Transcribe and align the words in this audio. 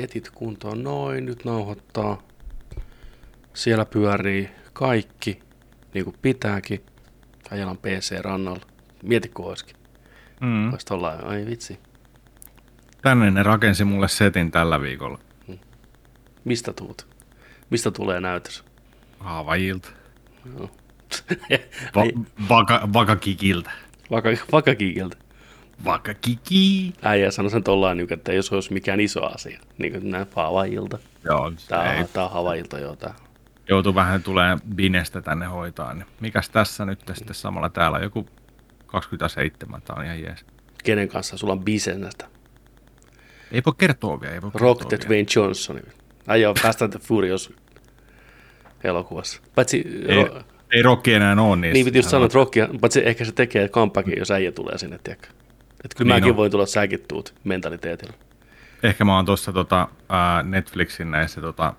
setit 0.00 0.30
kuntoon. 0.30 0.82
Noin, 0.84 1.26
nyt 1.26 1.44
nauhoittaa. 1.44 2.22
Siellä 3.54 3.84
pyörii 3.84 4.50
kaikki, 4.72 5.38
niin 5.94 6.04
kuin 6.04 6.16
pitääkin. 6.22 6.80
Ajalan 7.50 7.78
PC 7.78 8.20
rannalla. 8.20 8.66
Mieti, 9.02 9.28
kun 9.28 9.46
olisikin. 9.46 9.76
Mm. 10.40 10.70
Voisi 10.70 10.86
olla, 10.90 11.10
ai 11.10 11.46
vitsi. 11.46 11.78
Tänne 13.02 13.30
ne 13.30 13.42
rakensi 13.42 13.84
mulle 13.84 14.08
setin 14.08 14.50
tällä 14.50 14.80
viikolla. 14.80 15.18
Mistä 16.44 16.72
tuut? 16.72 17.06
Mistä 17.70 17.90
tulee 17.90 18.20
näytös? 18.20 18.64
Haavajilta. 19.18 19.88
Joo. 20.58 20.70
Va- 21.94 22.24
vaka, 22.56 22.88
vakakikiltä. 22.92 23.70
Vaka, 24.10 24.28
vakakiikeltä. 25.84 25.84
Vakakiki. 25.84 26.92
Äijä 27.02 27.30
sanoi 27.30 27.50
sen 27.50 27.62
tollaan, 27.64 27.96
niin, 27.96 28.12
että 28.12 28.32
jos 28.32 28.52
olisi 28.52 28.72
mikään 28.72 29.00
iso 29.00 29.24
asia, 29.24 29.60
niin 29.78 29.92
kuin 29.92 30.10
näin 30.10 30.26
Havaijilta. 30.36 30.98
Joo, 31.24 31.52
Tää 31.68 31.94
ei, 31.94 32.00
on, 32.00 32.08
tää 32.12 32.24
on 32.24 32.30
Havaijilta, 32.30 32.78
joo. 32.78 32.96
Tää. 32.96 33.14
joutuu 33.68 33.94
vähän 33.94 34.22
tulee 34.22 34.56
Binestä 34.74 35.22
tänne 35.22 35.46
hoitaa. 35.46 35.94
Niin 35.94 36.06
mikäs 36.20 36.50
tässä 36.50 36.84
nyt 36.84 37.00
sitten 37.14 37.34
samalla 37.34 37.68
täällä 37.68 37.96
on 37.96 38.02
joku 38.02 38.26
27, 38.86 39.82
tää 39.82 39.96
on 39.98 40.04
ihan 40.04 40.22
jees. 40.22 40.44
Kenen 40.84 41.08
kanssa 41.08 41.36
sulla 41.36 41.52
on 41.52 41.64
bisnestä? 41.64 42.26
Ei 43.52 43.62
voi 43.66 43.74
kertoa 43.78 44.20
vielä, 44.20 44.34
ei 44.34 44.42
voi 44.42 44.50
Rock 44.54 44.78
kertoa 44.80 44.88
the 44.88 44.96
vielä. 44.98 45.08
Dwayne 45.08 45.26
Johnson. 45.36 45.80
Äijä 46.28 46.50
on 46.50 46.56
Fast 46.62 46.82
and 46.82 46.90
the 46.92 46.98
Furious 46.98 47.52
elokuvassa. 48.84 49.40
Paitsi, 49.54 49.84
Ei, 50.08 50.24
ro, 50.24 50.42
ei 50.72 50.82
Rokki 50.82 51.12
enää 51.14 51.42
ole 51.42 51.56
niissä. 51.56 51.72
niin 51.72 51.84
piti 51.86 51.98
just 51.98 52.08
sanoa, 52.08 52.22
on- 52.22 52.26
että 52.26 52.36
Rocky, 52.38 52.60
paitsi 52.80 53.02
ehkä 53.08 53.24
se 53.24 53.32
tekee 53.32 53.68
kampakin, 53.68 54.14
jos 54.18 54.30
äijä 54.30 54.52
tulee 54.52 54.78
sinne, 54.78 54.98
tiedätkö? 55.04 55.28
Että 55.84 55.96
kyllä 55.98 56.14
Niin 56.14 56.22
mäkin 56.22 56.30
on. 56.30 56.36
voin 56.36 56.50
tulla, 56.50 56.66
säkin 56.66 57.00
tuut 57.08 57.34
mentaliteetillä. 57.44 58.12
Ehkä 58.82 59.04
mä 59.04 59.16
oon 59.16 59.24
tuossa 59.26 59.52
tota, 59.52 59.88
ää, 60.08 60.42
Netflixin 60.42 61.10
näissä 61.10 61.40
tota, 61.40 61.74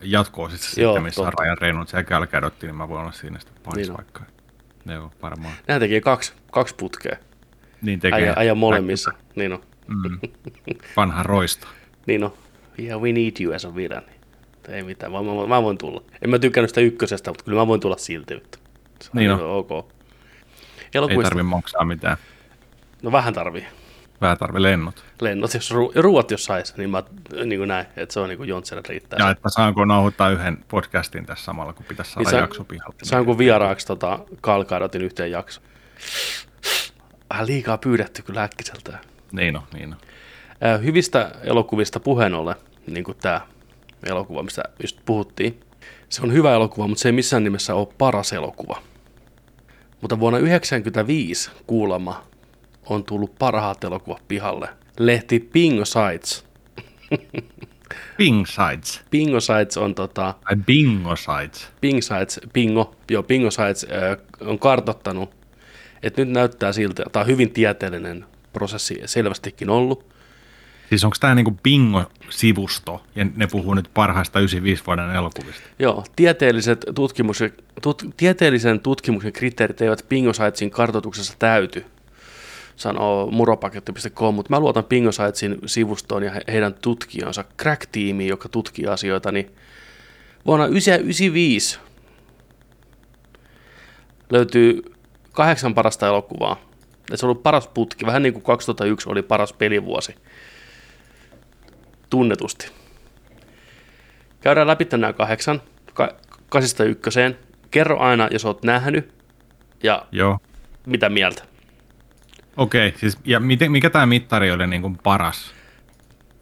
jatko-osissa 0.00 0.80
Joo, 0.80 0.92
sitten, 0.92 1.02
missä 1.02 1.22
totta. 1.22 1.42
Ryan 1.42 1.58
Reynolds 1.58 1.92
ja 1.92 2.02
Gal 2.04 2.26
Gadot, 2.26 2.62
niin 2.62 2.74
mä 2.74 2.88
voin 2.88 3.00
olla 3.00 3.12
siinä 3.12 3.38
sitten 3.38 3.62
pahis 3.64 3.76
Niin 3.76 3.90
on. 3.90 3.96
vaikka. 3.96 4.22
Joo, 4.86 5.12
varmaan. 5.22 5.54
Nämä 5.68 5.80
tekee 5.80 6.00
kaksi, 6.00 6.32
kaksi 6.50 6.74
putkea. 6.74 7.16
Niin 7.82 8.00
tekee. 8.00 8.18
Äijä, 8.18 8.32
äijä 8.36 8.54
molemmissa. 8.54 9.12
Niin 9.34 9.52
on. 9.52 9.62
Mm. 9.86 10.18
Vanha 10.96 11.22
roisto. 11.22 11.66
Niin 12.06 12.24
on. 12.24 12.32
Yeah, 12.78 13.00
we 13.00 13.12
need 13.12 13.32
you 13.40 13.54
as 13.54 13.64
a 13.64 13.74
villain. 13.74 14.04
Ei 14.68 14.82
mitään, 14.82 15.12
mä, 15.12 15.18
mä, 15.22 15.46
mä, 15.48 15.62
voin 15.62 15.78
tulla. 15.78 16.02
En 16.22 16.30
mä 16.30 16.38
tykkännyt 16.38 16.70
sitä 16.70 16.80
ykkösestä, 16.80 17.30
mutta 17.30 17.44
kyllä 17.44 17.58
mä 17.62 17.66
voin 17.66 17.80
tulla 17.80 17.96
silti. 17.96 18.42
Se 19.02 19.10
Niin 19.12 19.24
ihan 19.30 19.40
on. 19.42 19.50
ok. 19.50 19.70
Ei 20.94 21.22
tarvi 21.22 21.42
maksaa 21.42 21.84
mitään. 21.84 22.16
No 23.06 23.12
vähän 23.12 23.34
tarvii. 23.34 23.66
Vähän 24.20 24.38
tarvi 24.38 24.62
lennot. 24.62 25.04
Lennot, 25.20 25.54
jos 25.54 25.70
ru, 25.70 25.92
ruuat 25.94 26.30
jos 26.30 26.44
sais, 26.44 26.76
niin 26.76 26.90
mä 26.90 27.02
niin 27.44 27.58
kuin 27.60 27.68
näin, 27.68 27.86
että 27.96 28.12
se 28.12 28.20
on 28.20 28.28
niin 28.28 28.36
kuin 28.36 28.48
Jontselle 28.48 28.82
riittää. 28.88 29.16
Ja 29.18 29.30
että 29.30 29.48
saanko 29.48 29.84
nauhoittaa 29.84 30.30
yhden 30.30 30.58
podcastin 30.68 31.26
tässä 31.26 31.44
samalla, 31.44 31.72
kun 31.72 31.86
pitäisi 31.86 32.12
saada 32.12 32.24
Niin 32.24 32.30
sä- 32.30 32.36
jakso 32.36 32.64
pihalle. 32.64 32.94
Saanko 33.02 33.38
vieraaksi 33.38 33.86
tota 33.86 34.18
Kalkaidotin 34.40 35.02
yhteen 35.02 35.30
jakso? 35.30 35.60
Vähän 37.30 37.46
liikaa 37.46 37.78
pyydetty 37.78 38.22
kyllä 38.22 38.42
äkkiseltään. 38.42 38.98
Niin 39.32 39.56
on, 39.56 39.62
niin 39.72 39.94
on. 39.94 39.98
Hyvistä 40.84 41.30
elokuvista 41.42 42.00
puheen 42.00 42.34
ollen, 42.34 42.56
niin 42.86 43.04
kuin 43.04 43.16
tämä 43.20 43.40
elokuva, 44.02 44.42
mistä 44.42 44.62
just 44.82 44.98
puhuttiin. 45.06 45.60
Se 46.08 46.22
on 46.22 46.32
hyvä 46.32 46.54
elokuva, 46.54 46.88
mutta 46.88 47.02
se 47.02 47.08
ei 47.08 47.12
missään 47.12 47.44
nimessä 47.44 47.74
ole 47.74 47.88
paras 47.98 48.32
elokuva. 48.32 48.82
Mutta 50.00 50.20
vuonna 50.20 50.38
1995 50.38 51.50
kuulemma 51.66 52.22
on 52.88 53.04
tullut 53.04 53.38
parhaat 53.38 53.84
elokuvat 53.84 54.22
pihalle. 54.28 54.68
Lehti 54.98 55.40
Bingo 55.52 55.84
Sites. 55.84 56.44
Bing 58.18 58.44
Sides. 58.46 59.00
Bingo 59.10 59.40
Sites 59.40 59.76
on 59.76 59.94
tota, 59.94 60.34
Tai 60.44 60.56
Bingo 60.66 61.16
Sides. 61.16 61.68
Bing 61.80 62.00
Sites, 62.02 62.40
Bingo, 62.52 62.94
joo, 63.10 63.22
Bingo 63.22 63.50
Sites 63.50 63.84
äh, 63.84 64.48
on 64.48 64.58
kartottanut, 64.58 65.30
että 66.02 66.24
nyt 66.24 66.34
näyttää 66.34 66.72
siltä, 66.72 67.04
tämä 67.12 67.20
on 67.20 67.26
hyvin 67.26 67.50
tieteellinen 67.50 68.24
prosessi 68.52 69.02
selvästikin 69.04 69.70
ollut, 69.70 70.16
Siis 70.88 71.04
onko 71.04 71.16
tämä 71.20 71.34
niinku 71.34 71.58
Bingo-sivusto, 71.62 73.02
ja 73.16 73.26
ne 73.36 73.46
puhuu 73.46 73.74
nyt 73.74 73.90
parhaista 73.94 74.38
95 74.38 74.82
vuoden 74.86 75.10
elokuvista? 75.10 75.62
Joo, 75.78 76.04
tieteelliset 76.16 76.84
tutkimuksen, 76.94 77.52
tut, 77.82 78.02
tieteellisen 78.16 78.80
tutkimuksen 78.80 79.32
kriteerit 79.32 79.80
eivät 79.80 80.04
Bingo 80.08 80.32
Sitesin 80.32 80.70
kartoituksessa 80.70 81.34
täyty, 81.38 81.84
sanoo 82.76 83.30
muropaketti.com, 83.30 84.34
mutta 84.34 84.50
mä 84.50 84.60
luotan 84.60 84.84
Bingo 84.84 85.12
Sitesin 85.12 85.58
sivustoon 85.66 86.22
ja 86.22 86.30
he, 86.30 86.40
heidän 86.48 86.74
tutkijansa, 86.74 87.44
Crack-tiimiin, 87.62 88.28
joka 88.28 88.48
tutkii 88.48 88.86
asioita, 88.86 89.32
niin 89.32 89.50
vuonna 90.46 90.64
1995 90.66 91.78
löytyy 94.30 94.82
kahdeksan 95.32 95.74
parasta 95.74 96.06
elokuvaa. 96.06 96.56
Se 97.14 97.26
on 97.26 97.30
ollut 97.30 97.42
paras 97.42 97.68
putki, 97.68 98.06
vähän 98.06 98.22
niin 98.22 98.32
kuin 98.32 98.42
2001 98.42 99.08
oli 99.08 99.22
paras 99.22 99.52
pelivuosi. 99.52 100.14
Tunnetusti. 102.10 102.70
Käydään 104.40 104.66
läpi 104.66 104.86
nämä 104.92 105.12
kahdeksan, 105.12 105.62
ka- 105.94 106.16
kasista 106.48 106.84
ykköseen. 106.84 107.38
Kerro 107.70 107.98
aina, 107.98 108.28
jos 108.30 108.44
oot 108.44 108.62
nähnyt 108.62 109.12
ja 109.82 110.06
Joo. 110.12 110.38
mitä 110.86 111.08
mieltä. 111.08 111.55
Okei, 112.56 112.94
siis 112.96 113.18
ja 113.24 113.40
miten, 113.40 113.72
mikä 113.72 113.90
tämä 113.90 114.06
mittari 114.06 114.50
oli 114.50 114.66
niinku 114.66 114.90
paras? 115.02 115.54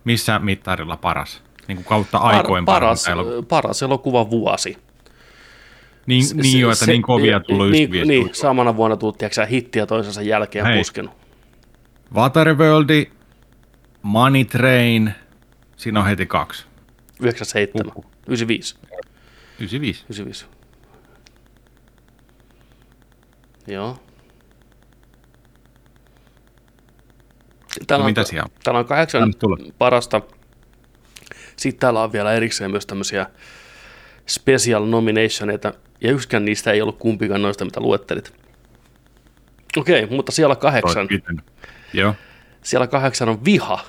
Missä 0.04 0.38
mittarilla 0.38 0.96
paras? 0.96 1.42
Niinku 1.68 1.82
kautta 1.82 2.18
aikoin 2.18 2.64
paras, 2.64 3.04
parhaita 3.04 3.22
elokuva- 3.32 3.46
paras 3.48 3.82
elokuva 3.82 4.30
vuosi. 4.30 4.76
Niin, 6.06 6.24
Se- 6.24 6.34
niin 6.34 6.60
jo, 6.60 6.70
että 6.72 6.84
se- 6.84 6.92
niin 6.92 7.02
kovia 7.02 7.40
tullut 7.40 7.70
niin, 7.70 7.82
95 7.84 8.08
niin, 8.08 8.20
tullut. 8.22 8.36
samana 8.36 8.76
vuonna 8.76 8.96
tullut, 8.96 9.18
tiedätkö, 9.18 9.46
hittiä 9.46 9.86
toisensa 9.86 10.22
jälkeen 10.22 10.66
Hei. 10.66 10.78
puskenut. 10.78 11.12
Waterworld, 12.14 13.06
Money 14.02 14.44
Train, 14.44 15.14
siinä 15.76 16.00
on 16.00 16.06
heti 16.06 16.26
kaksi. 16.26 16.66
97, 17.20 17.86
Uhuh. 17.96 18.04
95, 18.26 18.76
95. 19.58 20.04
95. 20.08 20.46
Joo. 23.66 23.98
Täällä 27.86 28.02
No 28.02 28.06
on, 28.06 28.10
mitä 28.10 28.24
siellä 28.24 28.44
on? 28.44 28.50
täällä 28.64 28.78
on 28.78 28.84
kahdeksan 28.86 29.34
parasta. 29.78 30.20
Sitten 31.56 31.80
täällä 31.80 32.02
on 32.02 32.12
vielä 32.12 32.32
erikseen 32.32 32.70
myös 32.70 32.86
tämmöisiä 32.86 33.26
special 34.26 34.84
nominationeita, 34.86 35.72
ja 36.00 36.10
yksikään 36.12 36.44
niistä 36.44 36.72
ei 36.72 36.82
ollut 36.82 36.98
kumpikaan 36.98 37.42
noista, 37.42 37.64
mitä 37.64 37.80
luettelit. 37.80 38.32
Okei, 39.76 40.06
mutta 40.06 40.32
siellä 40.32 40.56
kahdeksan, 40.56 41.08
Joo. 41.92 42.14
siellä 42.62 42.86
kahdeksan 42.86 43.28
on 43.28 43.44
Viha, 43.44 43.80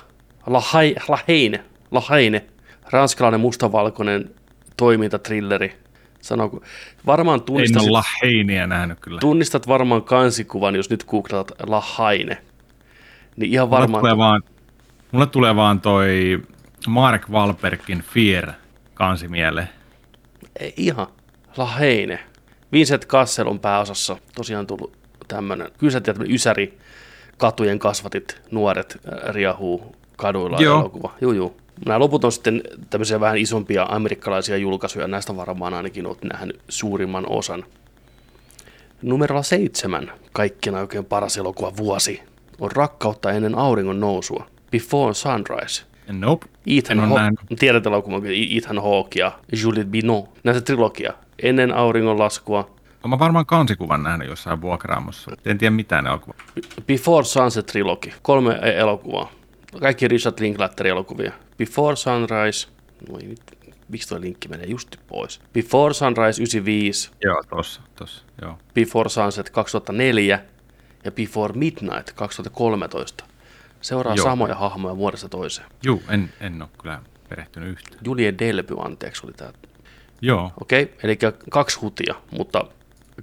Lahai, 0.46 0.94
Laheine, 1.08 1.64
Laheine, 1.90 2.44
ranskalainen 2.90 3.40
mustavalkoinen 3.40 4.34
toimintatrilleri. 4.76 5.76
Sanooko, 6.20 6.62
varmaan 7.06 7.40
En 7.40 7.44
tunnistat, 7.44 7.82
ole 7.82 7.90
Laheiniä 7.90 8.66
nähnyt 8.66 8.98
kyllä. 9.00 9.20
tunnistat 9.20 9.68
varmaan 9.68 10.02
kansikuvan, 10.02 10.76
jos 10.76 10.90
nyt 10.90 11.04
googlaat 11.04 11.52
Lahaine. 11.66 12.38
Niin 13.36 13.52
ihan 13.52 13.68
Mulle 13.68 13.80
varmaan, 13.80 14.02
tulee, 14.02 14.16
vaan, 14.16 14.42
mulle 15.12 15.26
tulee 15.26 15.56
vaan 15.56 15.80
toi 15.80 16.42
Mark 16.88 17.28
Wahlbergin 17.30 18.02
Fear 18.02 18.52
kansi 18.94 19.28
mieleen. 19.28 19.68
ei 20.60 20.74
ihan, 20.76 21.06
Laheine. 21.56 22.18
Vincent 22.72 23.04
Kassel 23.04 23.46
on 23.46 23.60
pääosassa 23.60 24.16
tosiaan 24.34 24.66
tullut 24.66 24.96
tämmönen, 25.28 25.68
kyllä 25.78 25.90
sä 25.90 26.00
tiedät, 26.00 26.22
ysäri, 26.28 26.78
katujen 27.38 27.78
kasvatit, 27.78 28.40
nuoret 28.50 28.96
äh, 29.12 29.34
riahuu 29.34 29.96
kaduilla 30.16 30.58
Joo. 30.60 30.80
elokuva. 30.80 31.14
Juu, 31.20 31.32
juu. 31.32 31.56
Nämä 31.86 31.98
loput 31.98 32.24
on 32.24 32.32
sitten 32.32 32.62
tämmöisiä 32.90 33.20
vähän 33.20 33.38
isompia 33.38 33.86
amerikkalaisia 33.88 34.56
julkaisuja, 34.56 35.06
näistä 35.08 35.36
varmaan 35.36 35.74
ainakin 35.74 36.06
olet 36.06 36.24
nähnyt 36.24 36.60
suurimman 36.68 37.26
osan. 37.28 37.64
Numerolla 39.02 39.42
seitsemän, 39.42 40.12
kaikkina 40.32 40.80
oikein 40.80 41.04
paras 41.04 41.36
elokuva 41.36 41.76
vuosi, 41.76 42.22
on 42.60 42.72
Rakkautta 42.72 43.32
ennen 43.32 43.54
auringon 43.54 44.00
nousua, 44.00 44.46
Before 44.70 45.14
Sunrise. 45.14 45.84
Nope. 46.12 46.46
Ethan 46.66 46.98
En 47.00 47.08
Hawke, 47.08 47.56
tiedät 47.58 47.86
elokuvan, 47.86 48.22
Ethan 48.56 48.82
Hawke 48.82 49.20
ja 49.20 49.32
Juliette 49.62 49.90
Binoche, 49.90 50.30
näitä 50.44 50.60
trilogia. 50.60 51.12
Ennen 51.42 51.74
auringon 51.74 52.18
laskua, 52.18 52.76
mä 53.08 53.18
varmaan 53.18 53.46
kansikuvan 53.46 54.02
nähnyt 54.02 54.28
jossain 54.28 54.60
vuokraamossa. 54.60 55.30
En 55.44 55.58
tiedä 55.58 55.70
mitään 55.70 56.06
elokuva. 56.06 56.34
Before 56.86 57.24
Sunset 57.24 57.66
Trilogy, 57.66 58.12
kolme 58.22 58.58
e- 58.62 58.78
elokuvaa. 58.78 59.32
Kaikki 59.80 60.08
Richard 60.08 60.34
Linklaterin 60.40 60.90
elokuvia. 60.90 61.32
Before 61.58 61.96
Sunrise, 61.96 62.68
no 63.08 63.18
ei 63.18 63.26
nyt, 63.26 63.40
miksi 63.88 64.08
tuo 64.08 64.20
linkki 64.20 64.48
menee 64.48 64.66
just 64.66 64.96
pois. 65.08 65.40
Before 65.52 65.94
Sunrise 65.94 66.42
95, 66.42 67.10
Joo, 67.24 67.42
tossa, 67.48 67.80
tossa, 67.96 68.24
joo. 68.42 68.58
Before 68.74 69.08
Sunset 69.08 69.50
2004 69.50 70.38
ja 71.06 71.12
Before 71.12 71.54
Midnight 71.54 72.12
2013. 72.14 73.24
Seuraa 73.80 74.14
Joo. 74.14 74.24
samoja 74.24 74.54
hahmoja 74.54 74.96
vuodesta 74.96 75.28
toiseen. 75.28 75.68
Juu, 75.84 76.02
en, 76.08 76.32
en 76.40 76.62
ole 76.62 76.70
kyllä 76.82 77.00
perehtynyt 77.28 77.68
yhtään. 77.68 78.00
Julie 78.04 78.34
Delby, 78.38 78.76
anteeksi, 78.84 79.22
oli 79.26 79.32
tämä. 79.32 79.52
Joo, 80.20 80.52
Okei, 80.60 80.94
eli 81.02 81.18
kaksi 81.50 81.80
hutia, 81.80 82.14
mutta 82.30 82.64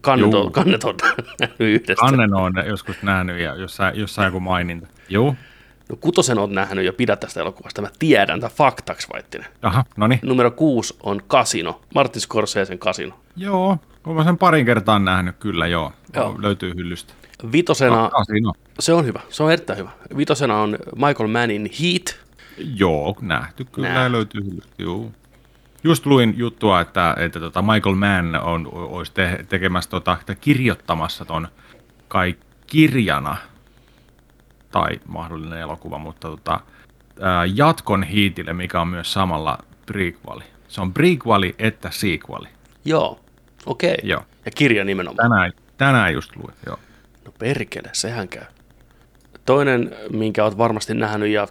kannet 0.01 0.33
on, 0.33 0.51
kannet 0.51 0.83
on 0.83 0.95
nähnyt 1.39 1.59
yhdessä. 1.59 2.05
Annen 2.05 2.33
on 2.33 2.53
joskus 2.67 3.03
nähnyt 3.03 3.39
ja 3.39 3.55
jossain, 3.55 3.99
jossain 3.99 4.25
joku 4.25 4.39
maininta. 4.39 4.87
Joo, 5.09 5.35
No, 5.89 5.95
kutosen 5.95 6.39
on 6.39 6.53
nähnyt 6.55 6.85
ja 6.85 6.93
pidä 6.93 7.15
tästä 7.15 7.39
elokuvasta. 7.39 7.81
Mä 7.81 7.87
tiedän, 7.99 8.39
tämä 8.39 8.49
faktaksi 8.49 9.07
vaittinen. 9.13 9.47
aha, 9.61 9.85
no 9.97 10.07
niin. 10.07 10.19
Numero 10.23 10.51
kuusi 10.51 10.97
on 11.03 11.21
Casino, 11.29 11.81
Martin 11.95 12.21
Scorsesen 12.21 12.79
Casino. 12.79 13.19
Joo, 13.35 13.77
olen 14.05 14.25
sen 14.25 14.37
parin 14.37 14.65
kertaa 14.65 14.99
nähnyt, 14.99 15.35
kyllä 15.39 15.67
joo. 15.67 15.93
Joo. 16.15 16.25
joo. 16.25 16.35
Löytyy 16.41 16.73
hyllystä. 16.75 17.13
Vitosena, 17.51 18.09
Casino. 18.09 18.53
se 18.79 18.93
on 18.93 19.05
hyvä, 19.05 19.19
se 19.29 19.43
on 19.43 19.51
erittäin 19.51 19.79
hyvä. 19.79 19.89
Vitosena 20.17 20.61
on 20.61 20.77
Michael 20.95 21.27
Mannin 21.29 21.69
Heat. 21.81 22.19
Joo, 22.75 23.15
nähty 23.21 23.65
kyllä. 23.65 23.93
Nähty. 23.93 24.11
löytyy 24.11 24.41
joo. 24.77 25.11
Just 25.83 26.05
luin 26.05 26.33
juttua, 26.37 26.81
että, 26.81 27.15
että 27.19 27.39
tota 27.39 27.61
Michael 27.61 27.95
Mann 27.95 28.35
on, 28.35 28.69
olisi 28.73 29.11
te, 29.11 29.45
tekemässä 29.49 29.89
tota, 29.89 30.17
tai 30.25 30.35
kirjoittamassa 30.41 31.25
ton 31.25 31.47
kai 32.07 32.35
kirjana 32.67 33.37
tai 34.71 34.99
mahdollinen 35.07 35.59
elokuva, 35.59 35.97
mutta 35.97 36.27
tota, 36.27 36.59
ää, 37.21 37.45
jatkon 37.45 38.03
hiitille, 38.03 38.53
mikä 38.53 38.81
on 38.81 38.87
myös 38.87 39.13
samalla 39.13 39.57
prequeli. 39.85 40.43
Se 40.67 40.81
on 40.81 40.93
prequeli 40.93 41.55
että 41.59 41.91
sequeli. 41.91 42.47
Joo, 42.85 43.19
okei. 43.65 43.97
Joo. 44.03 44.23
Ja 44.45 44.51
kirja 44.51 44.83
nimenomaan. 44.83 45.29
Tänään, 45.29 45.51
tänään 45.77 46.13
just 46.13 46.35
luin, 46.35 46.53
joo. 46.65 46.79
No 47.25 47.31
perkele, 47.39 47.89
sehän 47.93 48.27
käy. 48.27 48.43
Toinen, 49.45 49.95
minkä 50.11 50.43
oot 50.43 50.57
varmasti 50.57 50.93
nähnyt 50.93 51.29
ja 51.29 51.47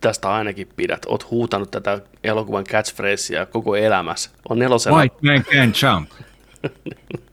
tästä 0.00 0.30
ainakin 0.30 0.68
pidät, 0.76 1.06
oot 1.08 1.30
huutanut 1.30 1.70
tätä 1.70 2.00
elokuvan 2.24 2.64
catchphrasea 2.64 3.46
koko 3.46 3.76
elämässä, 3.76 4.30
on 4.48 4.58
nelosena 4.58 4.96
White 4.96 5.16
man 5.22 5.44
can 5.44 5.72
jump. 5.82 6.10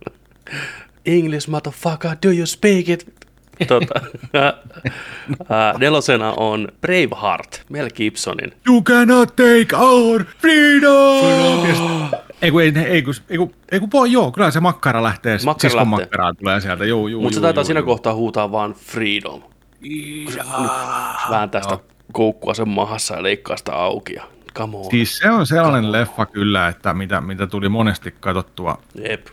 English 1.05 1.49
motherfucker, 1.49 2.11
do 2.25 2.31
you 2.31 2.45
speak 2.45 2.89
it? 2.89 3.13
Tota, 3.67 4.01
ää, 5.49 5.77
nelosena 5.77 6.33
on 6.37 6.67
Braveheart, 6.81 7.61
Mel 7.69 7.89
Gibsonin. 7.95 8.53
You 8.67 8.81
cannot 8.81 9.35
take 9.35 9.75
our 9.75 10.25
freedom! 10.41 12.09
Ei 12.41 12.51
kun, 12.51 12.61
ei, 12.61 12.73
ei, 12.85 13.01
kun, 13.01 13.13
ei, 13.29 13.37
kun, 13.37 13.51
ei 13.71 13.79
kun 13.79 13.89
voi, 13.93 14.11
joo, 14.11 14.31
kyllä 14.31 14.51
se 14.51 14.59
makkara 14.59 15.03
lähtee, 15.03 15.37
Makkara 15.45 15.69
siskon 15.69 15.91
lähtee. 15.91 16.05
makkaraa 16.05 16.33
tulee 16.33 16.61
sieltä, 16.61 16.85
joo, 16.85 17.07
joo, 17.07 17.21
Mutta 17.21 17.35
se 17.35 17.41
taitaa 17.41 17.61
joo, 17.61 17.65
siinä 17.65 17.79
joo. 17.79 17.85
kohtaa 17.85 18.13
huutaa 18.13 18.51
vaan 18.51 18.73
freedom. 18.73 19.41
Se 20.33 20.39
vääntää 21.29 21.61
sitä 21.61 21.79
koukkua 22.13 22.53
sen 22.53 22.69
mahassa 22.69 23.15
ja 23.15 23.23
leikkaa 23.23 23.57
sitä 23.57 23.73
auki. 23.75 24.13
Ja, 24.13 24.23
come 24.57 24.77
on. 24.77 24.85
Siis 24.91 25.17
se 25.17 25.29
on 25.31 25.47
sellainen 25.47 25.91
leffa 25.91 26.25
kyllä, 26.25 26.67
että 26.67 26.93
mitä, 26.93 27.21
mitä 27.21 27.47
tuli 27.47 27.69
monesti 27.69 28.15
katsottua. 28.19 28.77
Jep. 29.09 29.27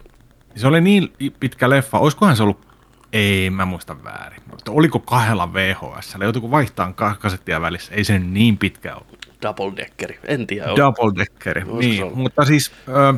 Se 0.57 0.67
oli 0.67 0.81
niin 0.81 1.13
pitkä 1.41 1.71
leffa, 1.71 1.99
olisikohan 1.99 2.37
se 2.37 2.43
ollut, 2.43 2.67
ei 3.13 3.51
mä 3.51 3.65
muista 3.65 4.05
väärin, 4.05 4.43
mutta 4.51 4.73
oliko 4.73 4.99
kahdella 4.99 5.53
VHS, 5.55 6.17
joutuiko 6.23 6.51
vaihtamaan 6.51 6.95
ka- 6.95 7.17
kasettia 7.21 7.61
välissä, 7.61 7.95
ei 7.95 8.05
se 8.05 8.19
niin 8.19 8.59
pitkä 8.59 8.95
ollut. 8.95 9.14
Double 9.45 9.73
deckeri. 9.77 10.19
En 10.25 10.47
tiedä. 10.47 10.71
on- 10.71 10.77
Double 10.77 11.13
deckeri, 11.21 11.63
Olisiko 11.63 11.79
niin, 11.81 12.03
ollut? 12.05 12.19
mutta 12.19 12.45
siis, 12.45 12.73
ö, 12.89 13.15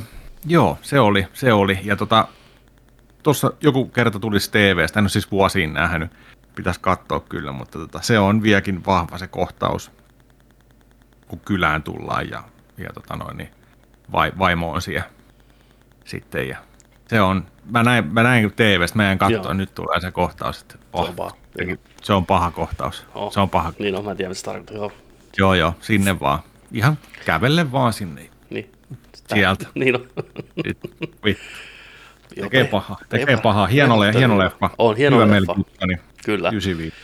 joo, 0.46 0.78
se 0.82 1.00
oli, 1.00 1.26
se 1.32 1.52
oli, 1.52 1.78
ja 1.84 1.96
tota, 1.96 2.28
tuossa 3.22 3.52
joku 3.60 3.84
kerta 3.86 4.18
tulisi 4.18 4.50
TVstä, 4.50 5.00
en 5.00 5.02
ole 5.04 5.08
siis 5.08 5.30
vuosiin 5.30 5.72
nähnyt, 5.72 6.10
pitäisi 6.54 6.80
katsoa 6.80 7.20
kyllä, 7.20 7.52
mutta 7.52 7.78
tota, 7.78 8.00
se 8.02 8.18
on 8.18 8.42
vieläkin 8.42 8.84
vahva 8.86 9.18
se 9.18 9.26
kohtaus, 9.26 9.90
kun 11.28 11.40
kylään 11.40 11.82
tullaan 11.82 12.30
ja, 12.30 12.42
ja 12.78 12.90
tota 12.94 13.16
noin, 13.16 13.36
niin 13.36 13.50
vai, 14.12 14.32
vaimo 14.38 14.72
on 14.72 14.82
siellä 14.82 15.04
sitten 16.04 16.48
ja 16.48 16.56
se 17.08 17.20
on, 17.20 17.46
mä 17.70 17.82
näin, 17.82 18.06
mä 18.14 18.22
näin 18.22 18.52
TVstä, 18.52 18.96
mä 18.96 19.12
en 19.12 19.18
katsoa, 19.18 19.54
nyt 19.54 19.74
tulee 19.74 20.00
se 20.00 20.10
kohtaus, 20.10 20.60
että 20.60 20.74
Se 20.74 20.80
on 20.92 21.08
oh, 21.08 21.16
paha. 21.16 21.30
se 22.02 22.12
on 22.12 22.26
paha 22.26 22.50
kohtaus, 22.50 23.06
Oh. 23.14 23.32
se 23.32 23.40
on 23.40 23.50
paha, 23.50 23.72
Niin 23.78 23.96
on, 23.96 24.04
mä 24.04 24.10
en 24.10 24.16
tiedä, 24.16 24.28
mitä 24.28 24.38
se 24.38 24.44
tarkoittaa. 24.44 24.76
Joo. 24.76 24.92
Joo 25.38 25.54
joo, 25.54 25.74
sinne 25.80 26.20
vaan, 26.20 26.38
ihan 26.72 26.98
kävelle 27.24 27.72
vaan 27.72 27.92
sinne, 27.92 28.30
Niin. 28.50 28.70
Sieltä. 29.34 29.66
niin 29.74 29.94
on. 29.96 30.06
Vittu. 30.64 30.90
Joo, 32.36 32.44
Tekee 32.48 32.64
paha, 32.64 32.96
tekee 33.08 33.36
paha. 33.36 33.42
paha. 33.42 33.66
Hieno, 33.66 34.00
le- 34.00 34.12
hieno 34.14 34.38
leffa. 34.38 34.70
On 34.78 34.96
hieno 34.96 35.16
Hyvä 35.20 35.34
leffa. 35.36 35.54
Mel. 35.86 35.96
Kyllä. 36.24 36.48
95. 36.48 36.96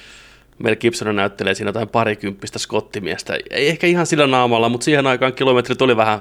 Mel 0.58 0.76
Gibson 0.76 1.16
näyttelee 1.16 1.54
siinä 1.54 1.68
jotain 1.68 1.88
parikymppistä 1.88 2.58
skottimiestä. 2.58 3.34
Ei 3.50 3.68
ehkä 3.68 3.86
ihan 3.86 4.06
sillä 4.06 4.26
naamalla, 4.26 4.68
mutta 4.68 4.84
siihen 4.84 5.06
aikaan 5.06 5.32
kilometrit 5.32 5.82
oli 5.82 5.96
vähän 5.96 6.20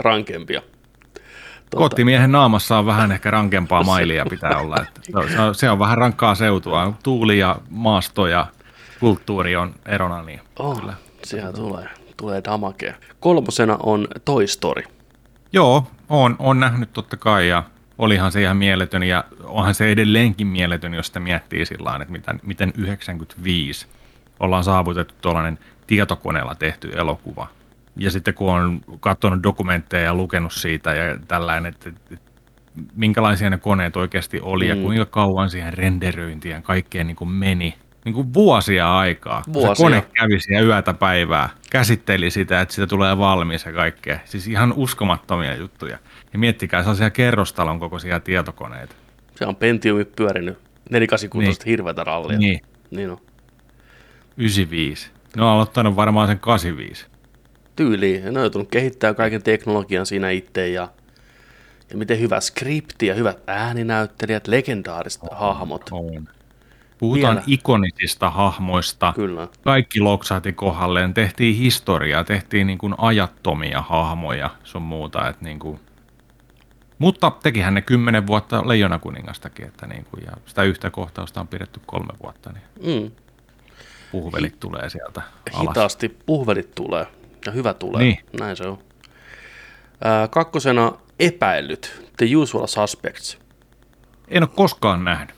rankempia. 0.00 0.62
Tuota, 1.70 1.76
Kottimiehen 1.84 2.32
naamassa 2.32 2.78
on 2.78 2.86
vähän 2.86 3.12
ehkä 3.12 3.30
rankempaa 3.30 3.82
mailia 3.92 4.26
pitää 4.30 4.58
olla. 4.58 4.76
Että 4.82 5.00
se, 5.02 5.40
on, 5.40 5.54
se, 5.54 5.70
on, 5.70 5.78
vähän 5.78 5.98
rankkaa 5.98 6.34
seutua. 6.34 6.92
Tuuli 7.02 7.38
ja 7.38 7.56
maasto 7.70 8.26
ja 8.26 8.46
kulttuuri 9.00 9.56
on 9.56 9.74
erona. 9.86 10.22
Niin. 10.22 10.40
oh, 10.58 10.82
siellä 11.26 11.52
tulee, 11.52 11.88
tulee 12.16 12.42
damakea. 12.44 12.94
Kolmosena 13.20 13.76
on 13.82 14.08
Toy 14.24 14.46
Story. 14.46 14.82
Joo, 15.52 15.86
on, 16.08 16.36
on 16.38 16.60
nähnyt 16.60 16.92
totta 16.92 17.16
kai 17.16 17.48
ja 17.48 17.62
olihan 17.98 18.32
se 18.32 18.42
ihan 18.42 18.56
mieletön 18.56 19.02
ja 19.02 19.24
onhan 19.44 19.74
se 19.74 19.90
edelleenkin 19.90 20.46
mieletön, 20.46 20.94
jos 20.94 21.06
sitä 21.06 21.20
miettii 21.20 21.66
sillä 21.66 21.98
että 22.00 22.12
miten, 22.12 22.40
miten 22.42 22.72
95 22.78 23.86
ollaan 24.40 24.64
saavutettu 24.64 25.14
tuollainen 25.20 25.58
tietokoneella 25.86 26.54
tehty 26.54 26.90
elokuva. 26.94 27.46
Ja 27.96 28.10
sitten 28.10 28.34
kun 28.34 28.52
on 28.52 28.80
katsonut 29.00 29.42
dokumentteja 29.42 30.04
ja 30.04 30.14
lukenut 30.14 30.52
siitä 30.52 30.94
ja 30.94 31.18
tällainen, 31.28 31.72
että, 31.74 31.90
että 32.10 32.26
minkälaisia 32.96 33.50
ne 33.50 33.58
koneet 33.58 33.96
oikeasti 33.96 34.40
oli 34.40 34.64
mm. 34.64 34.68
ja 34.70 34.76
kuinka 34.76 35.06
kauan 35.06 35.50
siihen 35.50 35.72
renderöintiin 35.72 36.54
ja 36.54 36.62
kaikkeen 36.62 37.06
niin 37.06 37.16
kuin 37.16 37.30
meni. 37.30 37.74
Niin 38.06 38.14
kuin 38.14 38.34
vuosia 38.34 38.98
aikaa. 38.98 39.42
Vuosia. 39.52 39.74
Se 39.74 39.82
kone 39.82 40.04
kävi 40.14 40.40
siellä 40.40 40.66
yötä 40.66 40.94
päivää, 40.94 41.48
käsitteli 41.70 42.30
sitä, 42.30 42.60
että 42.60 42.74
sitä 42.74 42.86
tulee 42.86 43.18
valmis 43.18 43.64
ja 43.64 43.72
kaikkea. 43.72 44.18
Siis 44.24 44.48
ihan 44.48 44.72
uskomattomia 44.76 45.54
juttuja. 45.54 45.98
Ja 46.32 46.38
miettikää 46.38 46.82
sellaisia 46.82 47.10
kerrostalon 47.10 47.80
kokoisia 47.80 48.20
tietokoneita. 48.20 48.94
Se 49.34 49.46
on 49.46 49.56
Pentiumi 49.56 50.04
pyörinyt 50.04 50.58
486 50.90 51.58
niin. 51.58 51.70
hirveätä 51.70 52.04
rallia. 52.04 52.38
Niin, 52.38 52.60
niin 52.90 53.10
on. 53.10 53.18
95. 54.36 55.10
Ne 55.36 55.42
on 55.42 55.48
aloittanut 55.48 55.96
varmaan 55.96 56.28
sen 56.28 56.38
85. 56.38 57.06
Tyyliin. 57.76 58.22
Ne 58.24 58.30
on 58.30 58.36
joutunut 58.36 58.70
kehittämään 58.70 59.16
kaiken 59.16 59.42
teknologian 59.42 60.06
siinä 60.06 60.30
itse 60.30 60.68
ja, 60.68 60.88
ja 61.90 61.96
miten 61.96 62.20
hyvä 62.20 62.40
skripti 62.40 63.06
ja 63.06 63.14
hyvät 63.14 63.42
ääninäyttelijät, 63.46 64.48
legendaariset 64.48 65.22
hahmot. 65.32 65.82
On. 65.90 66.28
Puhutaan 66.98 67.34
Vielä. 67.36 67.44
ikonisista 67.46 68.30
hahmoista. 68.30 69.12
Kyllä. 69.16 69.48
Kaikki 69.64 70.00
loksahti 70.00 70.52
kohdalleen. 70.52 71.14
Tehtiin 71.14 71.56
historiaa, 71.56 72.24
tehtiin 72.24 72.66
niin 72.66 72.78
kuin 72.78 72.94
ajattomia 72.98 73.82
hahmoja 73.82 74.50
sun 74.64 74.82
muuta. 74.82 75.28
Että 75.28 75.44
niin 75.44 75.58
kuin... 75.58 75.80
Mutta 76.98 77.32
tekihän 77.42 77.74
ne 77.74 77.82
kymmenen 77.82 78.26
vuotta 78.26 78.68
Leijona 78.68 78.98
kuningastakin, 78.98 79.66
että 79.66 79.86
niin 79.86 80.04
kuin, 80.04 80.24
ja 80.24 80.32
sitä 80.46 80.62
yhtä 80.62 80.90
kohtausta 80.90 81.40
on 81.40 81.48
pidetty 81.48 81.80
kolme 81.86 82.12
vuotta, 82.22 82.52
niin 82.52 82.62
Mm. 83.02 83.10
puhuvelit 84.12 84.60
tulee 84.60 84.90
sieltä 84.90 85.22
alas. 85.52 85.68
Hitaasti 85.68 86.08
puhvelit 86.26 86.74
tulee 86.74 87.06
ja 87.46 87.52
hyvä 87.52 87.74
tulee. 87.74 88.02
Niin. 88.02 88.18
Näin 88.40 88.56
se 88.56 88.64
on. 88.68 88.78
Ää, 90.04 90.28
kakkosena 90.28 90.92
epäillyt, 91.20 92.10
The 92.16 92.36
Usual 92.36 92.66
Suspects. 92.66 93.38
En 94.28 94.42
ole 94.42 94.50
koskaan 94.56 95.04
nähnyt. 95.04 95.36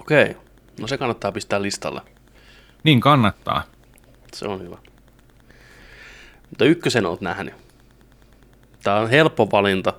Okei, 0.00 0.36
no 0.80 0.86
se 0.86 0.98
kannattaa 0.98 1.32
pistää 1.32 1.62
listalle. 1.62 2.00
Niin 2.84 3.00
kannattaa. 3.00 3.62
Se 4.32 4.48
on 4.48 4.62
hyvä. 4.62 4.76
Mutta 6.50 6.64
ykkösen 6.64 7.06
oot 7.06 7.20
nähnyt. 7.20 7.54
Tämä 8.82 8.96
on 8.96 9.10
helppo 9.10 9.48
valinta. 9.52 9.92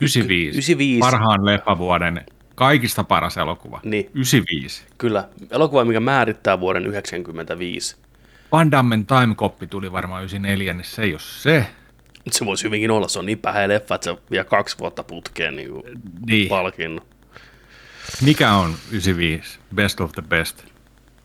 95. 0.00 0.50
95. 0.50 1.00
Parhaan 1.00 1.46
leffavuoden 1.46 2.26
kaikista 2.54 3.04
paras 3.04 3.36
elokuva. 3.36 3.80
Niin. 3.84 4.04
95. 4.14 4.82
Kyllä, 4.98 5.28
elokuva, 5.50 5.84
mikä 5.84 6.00
määrittää 6.00 6.60
vuoden 6.60 6.82
1995. 6.82 7.96
Van 8.52 8.70
Dammen 8.70 9.06
Time 9.06 9.34
Cop 9.34 9.58
tuli 9.70 9.92
varmaan 9.92 10.20
94, 10.22 10.72
niin 10.72 10.84
se 10.84 11.02
ei 11.02 11.12
ole 11.12 11.20
se. 11.20 11.66
Se 12.30 12.46
voisi 12.46 12.64
hyvinkin 12.64 12.90
olla, 12.90 13.08
se 13.08 13.18
on 13.18 13.26
niin 13.26 13.38
pähä 13.38 13.68
leffa, 13.68 13.94
että 13.94 14.04
se 14.04 14.16
vie 14.30 14.44
kaksi 14.44 14.78
vuotta 14.78 15.02
putkeen 15.04 15.56
niin 15.56 15.70
Niin. 16.26 16.48
palkinnon. 16.48 17.06
Mikä 18.22 18.52
on 18.54 18.74
95? 18.90 19.58
Best 19.74 20.00
of 20.00 20.12
the 20.12 20.22
best. 20.22 20.64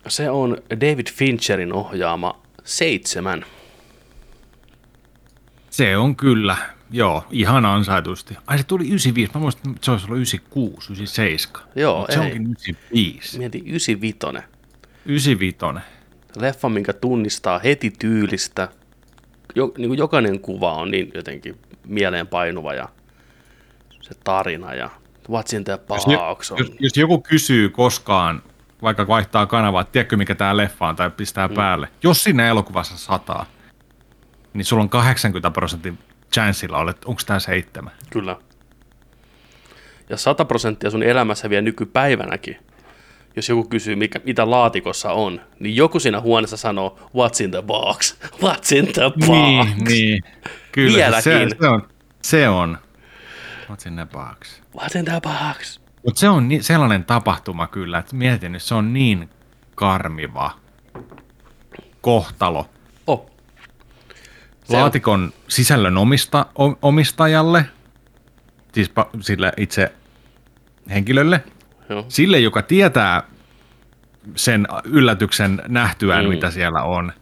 Se 0.07 0.29
on 0.29 0.57
David 0.71 1.07
Fincherin 1.13 1.73
ohjaama 1.73 2.41
Seitsemän. 2.63 3.45
Se 5.69 5.97
on 5.97 6.15
kyllä, 6.15 6.57
joo, 6.91 7.25
ihan 7.31 7.65
ansaitusti. 7.65 8.37
Ai 8.47 8.57
se 8.57 8.63
tuli 8.63 8.83
95, 8.87 9.31
mä 9.35 9.39
muistin, 9.41 9.71
että 9.71 9.85
se 9.85 9.91
olisi 9.91 10.05
ollut 10.05 10.17
96, 10.17 10.93
97. 10.93 11.67
Joo, 11.75 11.99
Mut 11.99 12.07
se 12.11 12.13
ei. 12.13 12.19
onkin 12.25 12.41
95. 12.41 13.37
Mieti 13.37 13.57
95. 13.57 14.47
95. 15.05 15.57
Leffa, 16.37 16.69
minkä 16.69 16.93
tunnistaa 16.93 17.59
heti 17.59 17.91
tyylistä. 17.99 18.69
Jo, 19.55 19.73
niin 19.77 19.87
kuin 19.89 19.97
jokainen 19.97 20.39
kuva 20.39 20.73
on 20.73 20.91
niin 20.91 21.11
jotenkin 21.13 21.57
mieleenpainuva 21.87 22.73
ja 22.73 22.89
se 24.01 24.11
tarina 24.23 24.73
ja 24.73 24.89
what's 25.29 25.55
in 25.55 25.63
the 25.63 25.79
Jos, 25.89 26.05
box 26.05 26.51
on. 26.51 26.57
jos, 26.57 26.71
jos 26.79 26.97
joku 26.97 27.21
kysyy 27.21 27.69
koskaan, 27.69 28.41
vaikka 28.81 29.07
vaihtaa 29.07 29.45
kanavaa, 29.45 29.81
että 29.81 29.91
tiedätkö 29.91 30.17
mikä 30.17 30.35
tämä 30.35 30.57
leffa 30.57 30.87
on 30.87 30.95
tai 30.95 31.09
pistää 31.09 31.47
mm. 31.47 31.53
päälle, 31.53 31.87
jos 32.03 32.23
siinä 32.23 32.47
elokuvassa 32.47 32.97
sataa, 32.97 33.45
niin 34.53 34.65
sulla 34.65 34.83
on 34.83 34.89
80 34.89 35.51
prosentin 35.51 35.99
chanssilla 36.33 36.77
olla, 36.77 36.91
että 36.91 37.07
onko 37.07 37.21
tämä 37.25 37.39
seitsemän. 37.39 37.93
Kyllä. 38.09 38.35
Ja 40.09 40.17
100 40.17 40.45
prosenttia 40.45 40.91
sun 40.91 41.03
elämässä 41.03 41.49
vielä 41.49 41.61
nykypäivänäkin. 41.61 42.57
Jos 43.35 43.49
joku 43.49 43.63
kysyy, 43.63 43.95
mikä, 43.95 44.19
mitä 44.23 44.49
laatikossa 44.49 45.11
on, 45.11 45.41
niin 45.59 45.75
joku 45.75 45.99
siinä 45.99 46.21
huoneessa 46.21 46.57
sanoo, 46.57 46.99
what's 46.99 47.43
in 47.43 47.51
the 47.51 47.61
box? 47.61 48.15
What's 48.23 48.75
in 48.75 48.93
the 48.93 49.11
box? 49.19 49.27
Niin, 49.27 49.83
niin. 49.87 50.23
Kyllä, 50.71 50.97
Vieläkin. 50.97 51.23
se, 51.23 51.47
se 51.59 51.67
on. 51.67 51.87
Se 52.21 52.49
on. 52.49 52.77
What's 53.69 53.87
in 53.87 53.95
the 53.95 54.05
box? 54.05 54.61
What's 54.77 54.97
in 54.99 55.05
the 55.05 55.21
box? 55.21 55.79
Mutta 56.05 56.19
se 56.19 56.29
on 56.29 56.47
ni- 56.47 56.63
sellainen 56.63 57.05
tapahtuma 57.05 57.67
kyllä, 57.67 57.97
että 57.99 58.15
mietin, 58.15 58.55
että 58.55 58.67
se 58.67 58.75
on 58.75 58.93
niin 58.93 59.29
karmiva 59.75 60.51
kohtalo 62.01 62.69
Oh. 63.07 63.31
Se 64.63 64.75
on- 64.75 64.81
laatikon 64.81 65.33
sisällön 65.47 65.97
omista, 65.97 66.45
o- 66.59 66.77
omistajalle, 66.81 67.65
siis 68.73 68.91
pa- 68.99 69.17
sille 69.21 69.51
itse 69.57 69.93
henkilölle, 70.89 71.43
Joo. 71.89 72.05
sille, 72.09 72.39
joka 72.39 72.61
tietää 72.61 73.23
sen 74.35 74.67
yllätyksen 74.83 75.61
nähtyään, 75.67 76.25
mm. 76.25 76.29
mitä 76.29 76.51
siellä 76.51 76.81
on. 76.83 77.13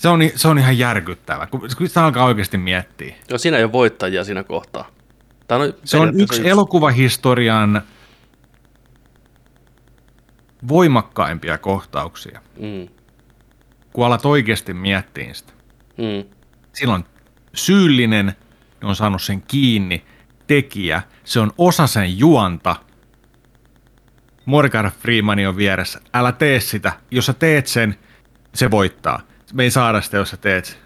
Se 0.00 0.08
on, 0.08 0.20
se 0.36 0.48
on 0.48 0.58
ihan 0.58 0.78
järkyttävä, 0.78 1.46
kun, 1.46 1.60
kun 1.78 1.88
sitä 1.88 2.04
alkaa 2.04 2.24
oikeasti 2.24 2.58
miettiä. 2.58 3.14
Joo, 3.30 3.38
siinä 3.38 3.56
ei 3.56 3.64
ole 3.64 3.72
voittajia 3.72 4.24
siinä 4.24 4.44
kohtaa. 4.44 4.88
No, 5.50 5.58
Se 5.84 5.96
on 5.98 6.20
yksi 6.20 6.48
elokuvahistorian 6.48 7.82
voimakkaimpia 10.68 11.58
kohtauksia, 11.58 12.40
Mm, 12.60 12.88
kun 13.92 14.06
alat 14.06 14.26
oikeasti 14.26 14.74
miettiä 14.74 15.34
sitä. 15.34 15.52
mm, 15.98 16.30
Silloin 16.72 17.04
syyllinen 17.54 18.26
ne 18.82 18.88
on 18.88 18.96
saanut 18.96 19.22
sen 19.22 19.42
kiinni, 19.42 20.04
tekijä, 20.46 21.02
se 21.24 21.40
on 21.40 21.52
osa 21.58 21.86
sen 21.86 22.18
juonta. 22.18 22.76
Morgan 24.44 24.92
Freeman 25.00 25.46
on 25.48 25.56
vieressä. 25.56 26.00
Älä 26.14 26.32
tee 26.32 26.60
sitä. 26.60 26.92
Jos 27.10 27.26
sä 27.26 27.32
teet 27.32 27.66
sen, 27.66 27.94
se 28.54 28.70
voittaa. 28.70 29.20
Me 29.52 29.62
ei 29.62 29.70
saada 29.70 30.00
sitä, 30.00 30.16
jos 30.16 30.30
sä 30.30 30.36
teet. 30.36 30.78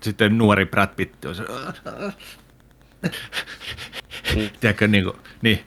Sitten 0.00 0.38
nuori 0.38 0.66
Brad 0.66 0.88
Pitt 0.96 1.24
on 1.24 1.34
se... 1.34 1.42
Tiedätkö, 4.60 4.88
niin 4.88 5.04
kuin, 5.04 5.16
niin. 5.42 5.60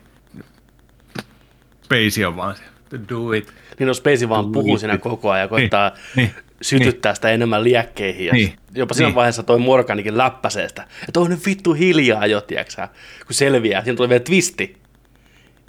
Spacey 1.82 2.24
on 2.24 2.36
vaan 2.36 2.56
se, 2.56 2.62
do 3.08 3.32
it. 3.32 3.52
Niin 3.78 3.86
no 3.86 3.94
Spacey 3.94 4.28
vaan 4.28 4.44
Tuli. 4.44 4.52
puhuu 4.52 4.78
siinä 4.78 4.98
koko 4.98 5.30
ajan 5.30 5.44
ja 5.44 5.48
koittaa 5.48 5.92
niin, 6.16 6.34
sytyttää 6.62 7.14
sitä 7.14 7.30
enemmän 7.30 7.64
liekkeihin. 7.64 8.26
Ja 8.26 8.32
Niin, 8.32 8.56
jopa 8.74 8.94
siinä 8.94 9.08
niin. 9.08 9.14
vaiheessa 9.14 9.42
toi 9.42 9.58
Morganikin 9.58 10.18
läppäsee 10.18 10.68
sitä. 10.68 10.86
Että 11.08 11.20
on 11.20 11.30
nyt 11.30 11.46
vittu 11.46 11.72
hiljaa 11.72 12.26
jo, 12.26 12.40
tiiäksä, 12.40 12.88
kun 13.26 13.34
selviää. 13.34 13.84
Siinä 13.84 13.96
tulee 13.96 14.08
vielä 14.08 14.20
twisti. 14.24 14.76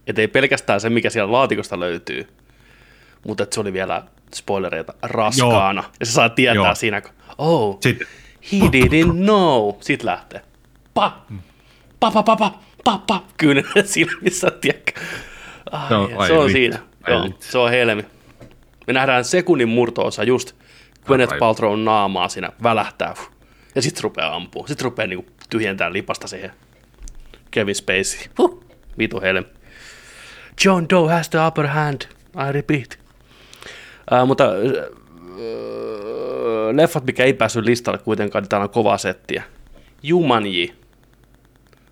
Että 0.06 0.20
ei 0.20 0.28
pelkästään 0.28 0.80
se, 0.80 0.90
mikä 0.90 1.10
siellä 1.10 1.32
laatikosta 1.32 1.80
löytyy, 1.80 2.28
mutta 3.26 3.42
että 3.42 3.54
se 3.54 3.60
oli 3.60 3.72
vielä 3.72 4.02
spoilereita 4.34 4.94
raskaana. 5.02 5.84
Ja 6.00 6.06
se 6.06 6.12
saa 6.12 6.28
tietää 6.28 6.54
Joo. 6.54 6.74
siinä, 6.74 7.00
kun 7.00 7.10
oh, 7.38 7.78
Sitten, 7.80 8.06
he 8.52 8.58
didn't 8.58 9.12
know. 9.24 9.74
Sitten 9.80 10.06
lähtee. 10.06 10.40
Pa, 10.94 11.22
pa, 12.00 12.10
pa, 12.10 12.22
pa, 12.22 12.36
pa, 12.36 12.58
pa, 12.84 12.98
pa. 13.06 13.24
Kyynelet 13.36 13.86
silmissä, 13.94 14.50
tiedätkö. 14.50 15.00
Ai, 15.72 15.88
Se 15.88 15.94
on- 15.94 16.08
se 16.08 16.16
ai 16.16 16.30
on 16.32 16.50
siinä. 16.50 16.78
ai 17.02 17.14
Joo, 17.14 17.30
se 17.40 17.58
on 17.58 17.70
helmi. 17.70 18.04
Me 18.86 18.92
nähdään 18.92 19.24
sekunnin 19.24 19.68
murtoosa 19.68 20.24
just 20.24 20.52
Gwyneth 21.06 21.32
Ai. 21.32 21.38
Paltrow 21.38 21.80
naamaa 21.80 22.28
siinä 22.28 22.50
välähtää. 22.62 23.14
Ja 23.74 23.82
sitten 23.82 24.02
rupeaa 24.02 24.34
ampuu. 24.36 24.66
Sitten 24.66 24.84
rupeaa 24.84 25.06
niinku 25.06 25.30
tyhjentää 25.50 25.92
lipasta 25.92 26.28
siihen 26.28 26.50
Kevin 27.50 27.74
Spacey. 27.74 28.20
Huh, 28.38 28.64
vitu 28.98 29.20
helmi. 29.20 29.46
John 30.64 30.86
Doe 30.90 31.12
has 31.12 31.28
the 31.30 31.46
upper 31.46 31.66
hand. 31.66 32.02
I 32.48 32.52
repeat. 32.52 32.98
Mutta 34.26 34.44
uh, 34.48 35.02
leffat, 36.72 37.04
mikä 37.06 37.24
ei 37.24 37.34
päässyt 37.34 37.64
listalle 37.64 37.98
kuitenkaan, 37.98 38.42
niin 38.42 38.48
täällä 38.48 38.64
on 38.64 38.70
kovaa 38.70 38.98
settiä. 38.98 39.42
Jumanji. 40.02 40.74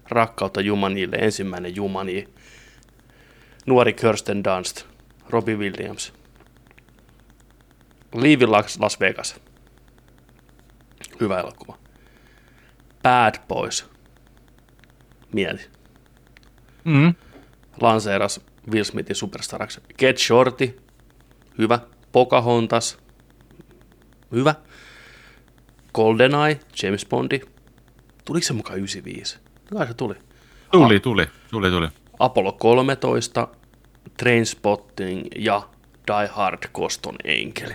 Rakkautta 0.08 0.60
Jumanjille. 0.60 1.16
Ensimmäinen 1.16 1.76
Jumanji. 1.76 2.28
Nuori 3.66 3.92
Kirsten 3.92 4.44
Dunst. 4.44 4.84
Robbie 5.30 5.56
Williams. 5.56 6.12
Liivi 8.14 8.46
Las 8.46 9.00
Vegas. 9.00 9.40
Hyvä 11.20 11.40
elokuva. 11.40 11.78
Bad 13.02 13.34
Boys. 13.48 13.86
Mieti. 15.32 15.68
mm, 16.84 17.14
Lanseeras 17.80 18.40
Will 18.70 18.84
Smithin 18.84 19.16
superstaraksi. 19.16 19.80
Get 19.98 20.18
Shorty. 20.18 20.80
Hyvä. 21.58 21.78
Pocahontas. 22.12 22.98
Hyvä. 24.32 24.54
GoldenEye. 25.94 26.60
James 26.82 27.06
Bondi. 27.06 27.40
Tuliko 28.24 28.46
se 28.46 28.52
mukaan 28.52 28.78
95? 28.78 29.38
Kai 29.76 29.86
se 29.86 29.94
tuli. 29.94 30.14
tuli, 30.72 31.00
tuli, 31.00 31.26
tuli, 31.50 31.70
tuli. 31.70 31.88
Apollo 32.18 32.52
13, 32.52 33.48
Trainspotting 34.16 35.22
ja 35.36 35.68
Die 36.06 36.26
Hard 36.32 36.62
Koston 36.72 37.16
Enkeli. 37.24 37.74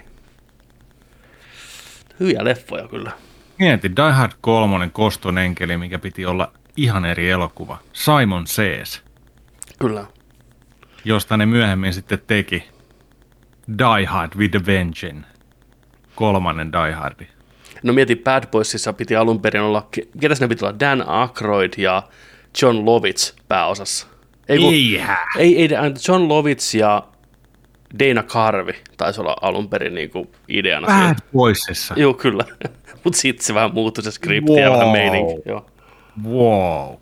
Hyviä 2.19 2.43
leffoja 2.43 2.87
kyllä. 2.87 3.11
Mieti, 3.59 3.95
Die 3.95 4.11
Hard 4.11 4.31
3, 4.41 4.89
Koston 4.89 5.37
enkeli, 5.37 5.77
mikä 5.77 5.99
piti 5.99 6.25
olla 6.25 6.51
ihan 6.77 7.05
eri 7.05 7.29
elokuva. 7.29 7.77
Simon 7.93 8.47
Says, 8.47 9.01
Kyllä. 9.79 10.05
josta 11.05 11.37
ne 11.37 11.45
myöhemmin 11.45 11.93
sitten 11.93 12.19
teki 12.27 12.63
Die 13.67 14.05
Hard 14.05 14.35
with 14.37 14.55
a 14.55 14.59
Vengeance. 14.65 15.27
Kolmannen 16.15 16.71
Die 16.71 16.91
Hardi. 16.93 17.27
No 17.83 17.93
mieti, 17.93 18.15
Bad 18.15 18.43
Boysissa 18.51 18.93
piti 18.93 19.15
alun 19.15 19.41
perin 19.41 19.61
olla, 19.61 19.87
ke- 19.95 20.07
ketäs 20.19 20.41
ne 20.41 20.47
piti 20.47 20.65
olla, 20.65 20.79
Dan 20.79 21.07
Aykroyd 21.07 21.73
ja 21.77 22.03
John 22.61 22.85
Lovitz 22.85 23.33
pääosassa. 23.47 24.07
Ei, 24.49 24.57
kun, 24.59 24.73
Eihän. 24.73 25.17
ei, 25.37 25.61
ei, 25.61 25.69
John 26.07 26.27
Lovitz 26.29 26.73
ja 26.73 27.03
Dana 27.99 28.23
Carvey 28.23 28.73
taisi 28.97 29.21
olla 29.21 29.35
alun 29.41 29.69
perin 29.69 29.93
niinku 29.95 30.31
ideana 30.47 30.87
Bad. 30.87 31.15
Boysissa. 31.33 31.93
Joo, 31.97 32.13
kyllä. 32.13 32.43
Mutta 33.03 33.19
sitten 33.19 33.45
se 33.45 33.53
vähän 33.53 33.73
muuttui 33.73 34.03
se 34.03 34.11
skripti 34.11 34.53
ja 34.53 34.69
Wow. 34.69 34.77
vähän 34.79 34.91
meininki. 34.91 35.41
Joo. 35.45 35.65
Wow. 36.23 36.95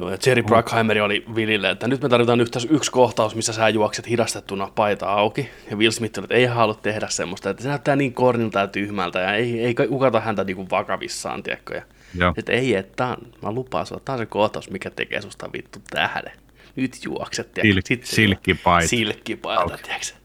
Joo, 0.00 0.10
ja 0.10 0.18
Jerry 0.26 0.42
Bruckheimer 0.42 1.02
oli 1.02 1.24
Willille, 1.34 1.70
että 1.70 1.88
nyt 1.88 2.02
me 2.02 2.08
tarvitaan 2.08 2.40
yhtä, 2.40 2.58
yksi 2.70 2.90
kohtaus, 2.90 3.34
missä 3.34 3.52
sä 3.52 3.68
juokset 3.68 4.08
hidastettuna 4.08 4.68
paita 4.74 5.12
auki. 5.12 5.50
Ja 5.70 5.76
Will 5.76 5.90
Smith 5.90 6.18
oli, 6.18 6.24
että 6.24 6.34
ei 6.34 6.46
halua 6.46 6.74
tehdä 6.74 7.08
semmoista, 7.08 7.50
että 7.50 7.62
se 7.62 7.68
näyttää 7.68 7.96
niin 7.96 8.14
kornilta 8.14 8.58
ja 8.58 8.66
tyhmältä 8.66 9.20
ja 9.20 9.34
ei, 9.34 9.64
ei 9.64 9.74
ukata 9.88 10.20
häntä 10.20 10.44
niinku 10.44 10.66
vakavissaan, 10.70 11.42
tiedätkö. 11.42 11.74
Ja 11.74 11.82
Joo. 12.14 12.34
että 12.36 12.52
ei, 12.52 12.74
että 12.74 13.16
mä 13.42 13.52
lupaan 13.52 13.86
sulle, 13.86 14.02
tää 14.04 14.12
on 14.12 14.18
se 14.18 14.26
kohtaus, 14.26 14.70
mikä 14.70 14.90
tekee 14.90 15.22
susta 15.22 15.52
vittu 15.52 15.78
tähden. 15.90 16.32
Nyt 16.76 17.04
juokset, 17.04 17.52
tiedätkö. 17.54 17.80
Sil- 17.80 17.88
Sitten 17.88 18.08
silkkipaita. 18.08 18.88
Silkkipaita, 18.88 19.64
okay. 19.64 19.78
tiedätkö. 19.82 20.20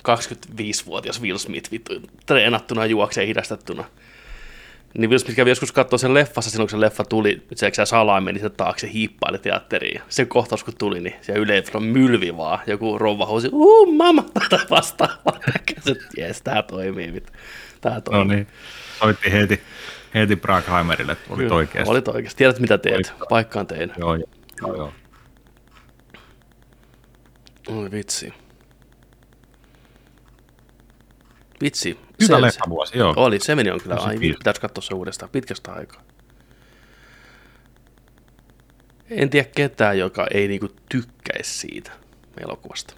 25-vuotias 0.00 1.22
Will 1.22 1.38
Smith 1.38 1.70
vittu 1.70 1.94
treenattuna 2.26 2.86
juoksee 2.86 3.26
hidastettuna. 3.26 3.84
Niin 4.98 5.20
Smith 5.20 5.36
kävi 5.36 5.50
joskus 5.50 5.72
katsoa 5.72 5.98
sen 5.98 6.14
leffassa 6.14 6.50
silloin, 6.50 6.66
kun 6.66 6.78
se 6.78 6.80
leffa 6.80 7.04
tuli, 7.04 7.42
se 7.54 7.70
salaa 7.84 8.20
meni 8.20 8.38
sen 8.38 8.52
taakse 8.52 8.92
hiippaili 8.92 9.38
teatteriin. 9.38 9.94
Ja 9.94 10.02
se 10.08 10.24
kohtaus, 10.24 10.64
kun 10.64 10.74
tuli, 10.78 11.00
niin 11.00 11.14
se 11.20 11.32
yleisö 11.32 11.80
mylvi 11.80 12.36
vaan. 12.36 12.58
Joku 12.66 12.98
rouva 12.98 13.26
huusi, 13.26 13.48
uu, 13.52 13.92
mama, 13.92 14.24
tätä 14.34 14.60
vastaavaa. 14.70 15.40
Se, 15.80 15.94
jes, 16.16 16.42
tää 16.42 16.62
toimii. 16.62 17.22
Tää 17.80 18.00
toimii. 18.00 18.24
No 18.24 18.34
niin. 18.34 18.46
Soitti 18.98 19.32
heti, 19.32 19.60
heti 20.14 20.36
Brackheimerille, 20.36 21.12
että 21.12 21.34
olit 21.34 21.52
oikeassa. 21.52 21.90
Olit 21.92 22.08
oikeasti. 22.08 22.38
Tiedät, 22.38 22.58
mitä 22.58 22.78
teet. 22.78 22.94
Olit. 22.94 23.28
Paikkaan 23.28 23.66
tein. 23.66 23.92
Joo, 23.98 24.14
joo, 24.14 24.76
joo. 24.76 24.92
Oi 27.68 27.90
vitsi. 27.90 28.32
Vitsi. 31.60 31.98
Hyvä 32.20 32.36
Se- 32.36 32.42
leffavuosi, 32.42 32.98
joo. 32.98 33.14
Oli, 33.16 33.40
se 33.40 33.54
meni 33.54 33.70
on 33.70 33.80
kyllä. 33.80 33.94
Ai, 33.94 34.00
95. 34.00 34.38
pitäisi 34.38 34.60
katsoa 34.60 34.82
se 34.82 34.94
uudestaan 34.94 35.30
pitkästä 35.30 35.72
aikaa. 35.72 36.02
En 39.10 39.30
tiedä 39.30 39.48
ketään, 39.54 39.98
joka 39.98 40.26
ei 40.34 40.48
niinku 40.48 40.68
tykkäisi 40.88 41.58
siitä 41.58 41.90
elokuvasta. 42.40 42.94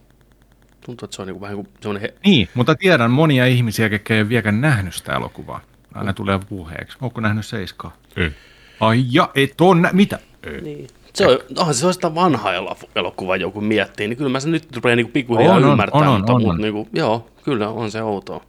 Tuntuu, 0.85 1.05
että 1.05 1.15
se 1.15 1.21
on 1.21 1.27
niin 1.27 1.33
kuin, 1.35 1.41
vähän 1.41 1.55
kuin 1.55 1.67
semmoinen... 1.81 2.01
He... 2.01 2.13
Niin, 2.25 2.49
mutta 2.53 2.75
tiedän 2.75 3.11
monia 3.11 3.45
ihmisiä, 3.45 3.87
jotka 3.87 4.13
ei 4.13 4.21
ole 4.21 4.29
vieläkään 4.29 4.61
nähnyt 4.61 4.95
sitä 4.95 5.13
elokuvaa. 5.13 5.61
Aina 5.93 6.11
mm. 6.11 6.15
tulee 6.15 6.39
puheeksi. 6.49 6.97
Onko 7.01 7.21
nähnyt 7.21 7.45
Seiskaa? 7.45 7.97
Ei. 8.17 8.31
Ai 8.79 9.03
ja, 9.11 9.29
et 9.35 9.61
on 9.61 9.81
nä- 9.81 9.89
mitä? 9.93 10.19
Ei. 10.43 10.61
Niin. 10.61 10.87
Se 11.13 11.27
on, 11.27 11.39
onhan 11.57 11.75
se 11.75 11.87
on 11.87 11.93
sitä 11.93 12.15
vanha 12.15 12.49
elokuva, 12.95 13.35
joku 13.35 13.61
miettii, 13.61 14.07
niin 14.07 14.17
kyllä 14.17 14.29
mä 14.29 14.39
sen 14.39 14.51
nyt 14.51 14.75
rupean 14.75 14.97
niin 14.97 15.11
pikkuhiljaa 15.11 15.55
on, 15.55 15.63
ymmärtää, 15.63 16.01
on, 16.01 16.07
on, 16.07 16.19
mutta, 16.19 16.33
on, 16.33 16.41
mutta 16.41 16.53
on. 16.53 16.61
Niin 16.61 16.73
kuin, 16.73 16.89
joo, 16.93 17.29
kyllä 17.43 17.69
on 17.69 17.91
se 17.91 18.01
outoa. 18.01 18.43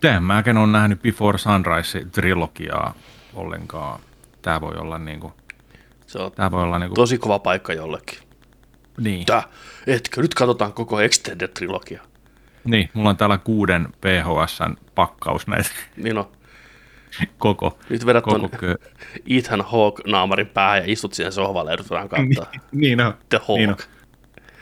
Tehän 0.00 0.22
mäkin 0.22 0.56
on 0.56 0.72
nähnyt 0.72 1.02
Before 1.02 1.38
Sunrise-trilogiaa 1.38 2.94
ollenkaan. 3.34 4.00
Tämä 4.42 4.60
voi 4.60 4.74
olla 4.76 4.98
niin 4.98 5.20
kuin, 5.20 5.32
se 6.06 6.18
on 6.18 6.32
Tää 6.32 6.50
voi 6.50 6.62
olla 6.62 6.78
niin 6.78 6.88
kuin... 6.88 6.96
tosi 6.96 7.18
kova 7.18 7.38
paikka 7.38 7.72
jollekin. 7.72 8.18
Niin. 8.98 9.26
Tää, 9.26 9.42
etkö, 9.86 10.22
nyt 10.22 10.34
katsotaan 10.34 10.72
koko 10.72 11.00
Extended-trilogia. 11.00 12.00
Niin, 12.64 12.90
mulla 12.94 13.10
on 13.10 13.16
täällä 13.16 13.38
kuuden 13.38 13.88
PHSn 14.00 14.76
pakkaus 14.94 15.46
näitä. 15.46 15.70
Niin 15.96 16.18
on. 16.18 16.28
koko. 17.38 17.78
Nyt 17.90 18.06
vedät 18.06 18.24
koko 18.24 18.48
kö... 18.48 18.74
Ethan 19.30 19.60
Hawke-naamarin 19.60 20.46
päähän 20.46 20.78
ja 20.78 20.84
istut 20.86 21.14
siihen 21.14 21.32
sohvalle 21.32 21.70
ja 21.70 21.74
yritetään 21.74 22.08
katsoa. 22.08 22.46
niin, 22.52 22.60
niin 22.72 23.00
on. 23.00 23.14
The 23.28 23.38
Hawk. 23.48 23.58
Niin 23.58 23.70
on. 23.70 23.76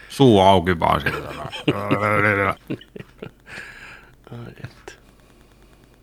Suu 0.08 0.40
auki 0.40 0.80
vaan 0.80 1.00
sillä 1.00 1.28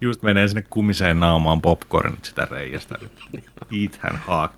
Just 0.02 0.22
menee 0.22 0.48
sinne 0.48 0.64
kumiseen 0.70 1.20
naamaan 1.20 1.62
popcornit 1.62 2.26
sitä 2.26 2.48
reiästä. 2.52 2.96
Ethan 3.86 4.18
Hawke. 4.18 4.56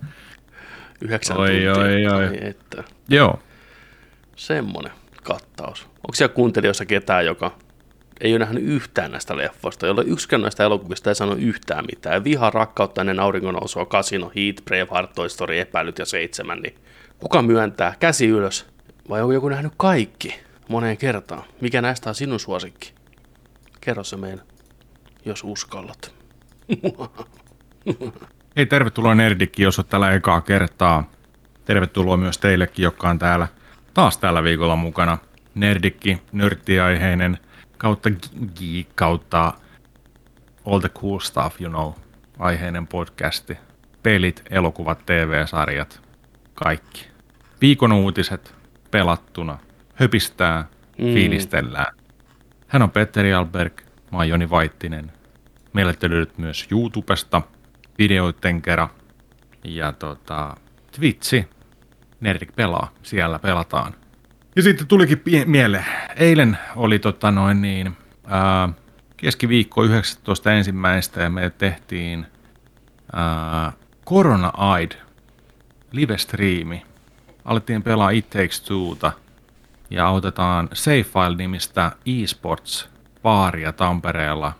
Yhdeksän 1.01 1.37
oi, 1.37 1.47
tuntia. 1.49 1.73
Oi, 1.73 2.07
oi. 2.07 2.27
Ai 2.27 2.37
että. 2.41 2.83
Joo. 3.09 3.39
Semmonen 4.35 4.91
kattaus. 5.23 5.83
Onko 5.83 6.13
siellä 6.13 6.33
kuuntelijoissa 6.33 6.85
ketään, 6.85 7.25
joka 7.25 7.51
ei 8.21 8.31
ole 8.31 8.39
nähnyt 8.39 8.63
yhtään 8.63 9.11
näistä 9.11 9.37
leffoista, 9.37 9.87
jolle 9.87 10.03
yksikään 10.07 10.41
näistä 10.41 10.63
elokuvista 10.63 11.09
ei 11.09 11.15
sano 11.15 11.35
yhtään 11.35 11.85
mitään. 11.91 12.23
Viha, 12.23 12.49
rakkautta 12.49 13.01
ennen 13.01 13.19
auringonousua, 13.19 13.85
Casino, 13.85 14.31
Heat, 14.35 14.55
Braveheart, 14.65 15.13
Toy 15.13 15.29
Story, 15.29 15.59
Epäilyt 15.59 15.99
ja 15.99 16.05
Seitsemän, 16.05 16.59
niin 16.59 16.75
kuka 17.19 17.41
myöntää? 17.41 17.95
Käsi 17.99 18.27
ylös. 18.27 18.65
Vai 19.09 19.21
onko 19.21 19.33
joku 19.33 19.49
nähnyt 19.49 19.73
kaikki 19.77 20.39
moneen 20.69 20.97
kertaan? 20.97 21.43
Mikä 21.61 21.81
näistä 21.81 22.09
on 22.09 22.15
sinun 22.15 22.39
suosikki? 22.39 22.93
Kerro 23.81 24.03
se 24.03 24.17
meille, 24.17 24.43
jos 25.25 25.43
uskallat. 25.43 26.13
Hei, 28.55 28.65
tervetuloa 28.65 29.15
Nerdikki, 29.15 29.63
jos 29.63 29.79
olet 29.79 29.89
tällä 29.89 30.11
ekaa 30.11 30.41
kertaa. 30.41 31.09
Tervetuloa 31.65 32.17
myös 32.17 32.37
teillekin, 32.37 32.83
jotka 32.83 33.09
on 33.09 33.19
täällä 33.19 33.47
taas 33.93 34.17
tällä 34.17 34.43
viikolla 34.43 34.75
mukana. 34.75 35.17
Nerdikki, 35.55 36.21
nörttiaiheinen– 36.31 37.37
kautta 37.83 38.09
geek 38.59 38.87
kautta 38.95 39.53
all 40.65 40.79
the 40.79 40.89
cool 40.89 41.19
stuff, 41.19 41.61
you 41.61 41.69
know, 41.69 41.91
aiheinen 42.39 42.87
podcasti. 42.87 43.57
Pelit, 44.03 44.43
elokuvat, 44.49 45.05
TV-sarjat, 45.05 46.01
kaikki. 46.53 47.07
Viikon 47.61 47.91
uutiset 47.91 48.55
pelattuna, 48.91 49.57
höpistää, 49.93 50.65
mm. 50.97 51.13
fiilistellään. 51.13 51.95
Hän 52.67 52.81
on 52.81 52.91
Petteri 52.91 53.33
Alberg, 53.33 53.81
mä 54.13 54.17
oon 54.17 54.29
Joni 54.29 54.49
Vaittinen. 54.49 55.11
Meille 55.73 55.95
löydät 56.01 56.37
myös 56.37 56.67
YouTubesta 56.71 57.41
videoiden 57.97 58.61
kerran. 58.61 58.89
Ja 59.63 59.93
tota, 59.93 60.55
Twitchi, 60.91 61.47
Nerdik 62.19 62.55
pelaa, 62.55 62.91
siellä 63.03 63.39
pelataan. 63.39 63.93
Ja 64.55 64.61
sitten 64.61 64.87
tulikin 64.87 65.17
pie- 65.17 65.45
mieleen. 65.45 65.85
Eilen 66.15 66.57
oli 66.75 66.99
tota 66.99 67.31
noin 67.31 67.61
niin, 67.61 67.97
ää, 68.27 68.69
keskiviikko 69.17 69.83
19 69.83 70.51
ensimmäistä 70.51 71.21
ja 71.21 71.29
me 71.29 71.49
tehtiin 71.57 72.25
ää, 73.13 73.73
Corona 74.05 74.51
Aid 74.57 74.91
live-striimi. 75.91 76.81
Alettiin 77.45 77.83
pelaa 77.83 78.09
It 78.09 78.29
Takes 78.29 78.63
Two'ta 78.63 79.11
ja 79.89 80.07
autetaan 80.07 80.69
Safefile-nimistä 80.73 81.91
eSports 82.05 82.92
baaria 83.23 83.73
Tampereella, 83.73 84.53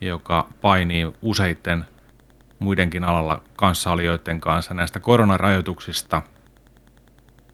joka 0.00 0.48
painii 0.60 1.12
useiden 1.22 1.84
muidenkin 2.58 3.04
alalla 3.04 3.42
kanssaolijoiden 3.56 4.40
kanssa 4.40 4.74
näistä 4.74 5.00
koronarajoituksista– 5.00 6.22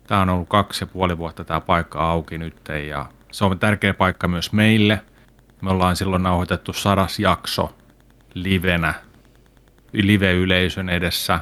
Tämä 0.07 0.23
on 0.23 0.31
ollut 0.31 0.49
kaksi 0.49 0.83
ja 0.83 0.87
puoli 0.87 1.19
vuotta 1.19 1.45
tämä 1.45 1.61
paikka 1.61 2.11
auki 2.11 2.39
nyt 2.39 2.57
ja 2.89 3.07
se 3.31 3.45
on 3.45 3.59
tärkeä 3.59 3.95
paikka 3.95 4.29
myös 4.29 4.53
meille. 4.53 5.03
Me 5.61 5.71
ollaan 5.71 5.97
silloin 5.97 6.23
nauhoitettu 6.23 6.73
sadas 6.73 7.19
jakso 7.19 7.77
livenä, 8.35 8.95
live-yleisön 9.93 10.89
edessä. 10.89 11.41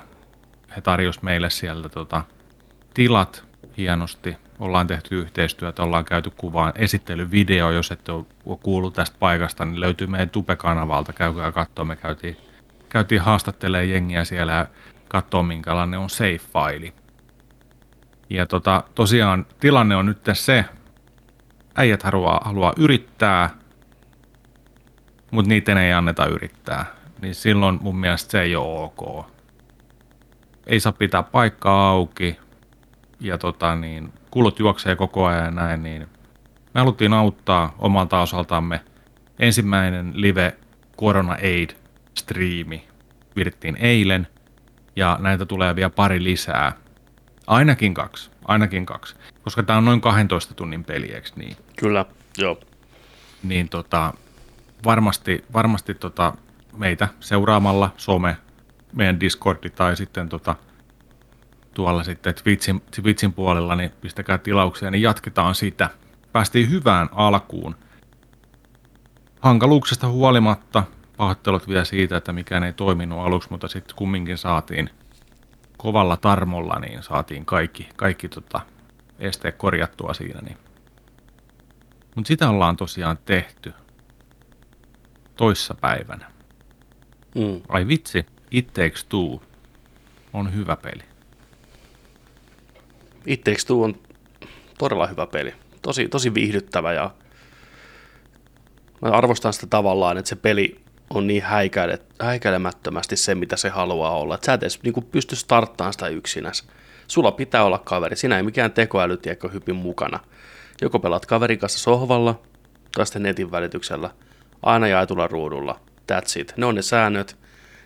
He 0.77 0.81
tarjosivat 0.81 1.23
meille 1.23 1.51
sieltä 1.51 1.89
tota, 1.89 2.23
tilat 2.95 3.45
hienosti. 3.77 4.37
Ollaan 4.61 4.87
tehty 4.87 5.21
yhteistyötä, 5.21 5.83
ollaan 5.83 6.05
käyty 6.05 6.33
kuvaan 6.37 6.73
esittelyvideo, 6.75 7.71
jos 7.71 7.91
ette 7.91 8.13
ole 8.13 8.59
kuullut 8.63 8.95
tästä 8.95 9.17
paikasta, 9.19 9.65
niin 9.65 9.81
löytyy 9.81 10.07
meidän 10.07 10.31
Tube-kanavalta, 10.31 11.13
käykää 11.13 11.53
katsoa. 11.53 11.85
Me 11.85 11.97
käytiin, 11.97 12.37
käytiin 12.89 13.21
haastattelemaan 13.21 13.91
jengiä 13.91 14.25
siellä 14.25 14.53
ja 14.53 14.67
katsoa, 15.09 15.43
minkälainen 15.43 16.01
on 16.01 16.11
save-faili. 16.11 16.93
Ja 18.31 18.47
tota, 18.47 18.85
tosiaan 18.95 19.47
tilanne 19.61 19.97
on 19.97 20.07
nyt 20.07 20.19
se, 20.33 20.65
äijät 21.77 22.03
haluaa, 22.03 22.41
haluaa 22.45 22.73
yrittää, 22.77 23.51
mutta 25.31 25.49
niiden 25.49 25.79
ei 25.79 25.93
anneta 25.93 26.27
yrittää. 26.27 26.87
Niin 27.23 27.35
silloin 27.35 27.79
mun 27.83 27.97
mielestä 27.97 28.31
se 28.31 28.43
ei 28.43 28.57
ole 28.57 28.81
ok. 28.81 29.27
Ei 30.67 30.81
saa 30.81 30.93
pitää 30.93 31.23
paikkaa 31.23 31.89
auki 31.89 32.39
ja 33.21 33.39
tota, 33.39 33.77
niin, 33.77 34.13
kulut 34.31 34.59
juoksee 34.59 34.97
koko 34.97 35.27
ajan 35.27 35.45
ja 35.45 35.51
näin, 35.51 35.83
niin 35.83 36.09
me 36.75 36.81
haluttiin 36.81 37.13
auttaa 37.13 37.75
omalta 37.79 38.21
osaltamme. 38.21 38.81
Ensimmäinen 39.39 40.13
live 40.15 40.57
Corona 41.01 41.33
Aid 41.33 41.71
striimi 42.15 42.89
virittiin 43.37 43.77
eilen 43.77 44.27
ja 44.97 45.19
näitä 45.21 45.47
tulee 45.47 45.77
vielä 45.77 45.91
pari 45.91 46.25
lisää 46.25 46.73
Ainakin 47.51 47.95
kaksi, 47.95 48.31
ainakin 48.45 48.87
kaksi. 48.87 49.15
Koska 49.43 49.63
tämä 49.63 49.77
on 49.77 49.85
noin 49.85 50.01
12 50.01 50.55
tunnin 50.55 50.85
peli, 50.85 51.13
eikö 51.13 51.29
niin? 51.37 51.57
Kyllä, 51.77 52.05
joo. 52.39 52.61
Niin 53.43 53.69
tota, 53.69 54.15
varmasti, 54.85 55.45
varmasti 55.53 55.95
tota, 55.95 56.33
meitä 56.77 57.09
seuraamalla 57.21 57.91
some, 57.97 58.37
meidän 58.93 59.21
Discordi 59.21 59.71
tai 59.71 59.97
sitten 59.97 60.29
tota, 60.29 60.57
tuolla 61.75 62.05
sitten 62.05 62.35
Twitchin, 62.35 62.83
Twitchin 62.91 63.33
puolella, 63.33 63.77
niin 63.77 63.91
pistäkää 64.01 64.39
tilauksia, 64.39 64.91
niin 64.91 65.03
jatketaan 65.03 65.55
sitä. 65.55 65.91
Päästiin 66.33 66.71
hyvään 66.71 67.09
alkuun. 67.13 67.77
Hankaluuksista 69.41 70.09
huolimatta, 70.09 70.85
pahoittelut 71.17 71.69
vielä 71.69 71.85
siitä, 71.85 72.17
että 72.17 72.33
mikään 72.33 72.63
ei 72.63 72.73
toiminut 72.73 73.19
aluksi, 73.19 73.51
mutta 73.51 73.69
sitten 73.69 73.97
kumminkin 73.97 74.39
saatiin 74.39 74.91
kovalla 75.77 76.17
tarmolla 76.17 76.79
niin 76.79 77.03
saatiin 77.03 77.47
kaikki, 77.47 77.89
kaikki 77.97 78.29
tota 78.29 78.61
esteet 79.19 79.57
korjattua 79.57 80.15
siinä. 80.15 80.41
Niin. 80.41 80.57
Mutta 82.15 82.29
sitä 82.29 82.51
ollaan 82.51 82.77
tosiaan 82.77 83.19
tehty 83.25 83.73
toissa 85.37 85.75
päivänä. 85.75 86.31
Mm. 87.35 87.63
Ai 87.69 87.89
vitsi, 87.89 88.27
It 88.51 88.67
Takes 88.67 89.05
Two 89.05 89.43
on 90.33 90.55
hyvä 90.55 90.77
peli. 90.77 91.10
It 93.27 93.45
Takes 93.45 93.65
Two 93.65 93.83
on 93.83 93.95
todella 94.79 95.07
hyvä 95.07 95.27
peli. 95.27 95.55
Tosi, 95.83 96.09
tosi 96.09 96.35
viihdyttävä 96.35 96.93
ja 96.93 97.11
mä 99.03 99.09
arvostan 99.09 99.53
sitä 99.53 99.67
tavallaan, 99.67 100.19
että 100.19 100.29
se 100.29 100.37
peli 100.37 100.81
on 101.11 101.27
niin 101.27 101.43
häikäile, 101.43 101.99
häikäilemättömästi 102.21 103.17
se, 103.17 103.35
mitä 103.35 103.57
se 103.57 103.69
haluaa 103.69 104.17
olla. 104.17 104.35
Et 104.35 104.45
sä 104.45 104.53
et 104.53 104.63
edes 104.63 104.83
niin 104.83 105.05
pysty 105.11 105.37
starttaamaan 105.37 105.93
sitä 105.93 106.09
yksinäs. 106.09 106.69
Sulla 107.09 107.33
pitää 107.33 107.65
olla 107.65 107.79
kaveri. 107.79 108.17
Sinä 108.17 108.37
ei 108.37 108.43
mikään 108.43 108.73
tekoälytiekko 108.73 109.49
hypin 109.49 109.77
mukana. 109.77 110.21
Joko 110.83 110.99
pelaat 110.99 111.27
kaverin 111.27 111.59
kanssa 111.59 111.79
sohvalla 111.79 112.41
tai 112.97 113.07
sitten 113.07 113.23
netin 113.23 113.51
välityksellä. 113.51 114.11
Aina 114.63 114.89
jaetulla 114.89 115.27
ruudulla. 115.27 115.81
That's 116.13 116.41
it. 116.41 116.55
Ne 116.57 116.67
on 116.67 116.75
ne 116.75 116.83
säännöt. 116.83 117.37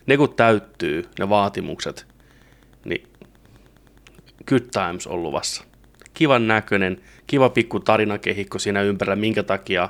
Ne 0.06 0.16
kun 0.16 0.34
täyttyy, 0.34 1.04
ne 1.18 1.28
vaatimukset, 1.28 2.06
niin 2.84 3.08
good 4.46 4.68
times 4.72 5.06
on 5.06 5.22
luvassa. 5.22 5.64
Kivan 6.14 6.48
näköinen, 6.48 7.00
kiva 7.26 7.48
pikku 7.48 7.80
tarinakehikko 7.80 8.58
siinä 8.58 8.82
ympärillä, 8.82 9.16
minkä 9.16 9.42
takia 9.42 9.88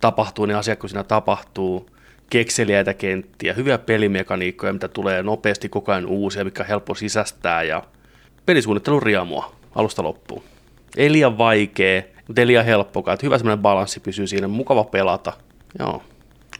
tapahtuu 0.00 0.46
ne 0.46 0.54
asiat, 0.54 0.78
kun 0.78 0.88
siinä 0.88 1.04
tapahtuu– 1.04 1.90
kekseliäitä 2.30 2.94
kenttiä, 2.94 3.52
hyviä 3.52 3.78
pelimekaniikkoja, 3.78 4.72
mitä 4.72 4.88
tulee 4.88 5.22
nopeasti 5.22 5.68
koko 5.68 5.92
ajan 5.92 6.06
uusia, 6.06 6.44
mikä 6.44 6.62
on 6.62 6.68
helppo 6.68 6.94
sisästää 6.94 7.62
ja 7.62 7.82
pelisuunnittelun 8.46 9.02
riamua 9.02 9.52
alusta 9.74 10.02
loppuun. 10.02 10.42
Ei 10.96 11.12
liian 11.12 11.38
vaikea, 11.38 12.02
mutta 12.26 12.40
ei 12.40 12.46
liian 12.46 12.64
helppokaan. 12.64 13.14
Että 13.14 13.26
hyvä 13.26 13.38
semmoinen 13.38 13.62
balanssi 13.62 14.00
pysyy 14.00 14.26
siinä, 14.26 14.48
mukava 14.48 14.84
pelata. 14.84 15.32
Joo, 15.78 16.02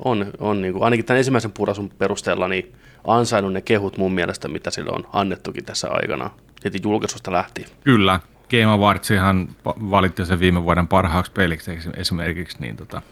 on, 0.05 0.31
on 0.39 0.63
niin 0.63 0.73
kuin, 0.73 0.85
ainakin 0.85 1.05
tämän 1.05 1.19
ensimmäisen 1.19 1.53
purasun 1.53 1.91
perusteella 1.99 2.49
niin 2.49 2.73
ansainnut 3.05 3.53
ne 3.53 3.61
kehut 3.61 3.99
mun 3.99 4.13
mielestä, 4.13 4.49
mitä 4.49 4.71
sille 4.71 4.91
on 4.91 5.07
annettukin 5.13 5.65
tässä 5.65 5.89
aikana. 5.91 6.31
Heti 6.66 6.81
julkaisusta 6.83 7.33
lähtien. 7.33 7.68
Kyllä. 7.85 8.20
Game 8.50 8.64
Awardsihan 8.64 9.48
valitti 9.64 10.26
sen 10.26 10.40
viime 10.40 10.64
vuoden 10.64 10.88
parhaaksi 10.88 11.33
peliksi 11.33 11.79
esimerkiksi, 11.96 12.57
niin 12.61 12.76
tota, 12.76 13.02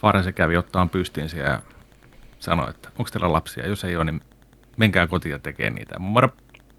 Farese 0.00 0.32
kävi 0.32 0.56
ottaan 0.56 0.90
pystiin 0.90 1.28
siellä 1.28 1.50
ja 1.50 1.62
sanoi, 2.38 2.70
että 2.70 2.88
onko 2.88 3.10
teillä 3.12 3.32
lapsia, 3.32 3.66
jos 3.66 3.84
ei 3.84 3.96
ole, 3.96 4.04
niin 4.04 4.20
menkää 4.76 5.06
kotiin 5.06 5.30
ja 5.30 5.38
tekee 5.38 5.70
niitä. 5.70 5.98
Moro. 5.98 6.28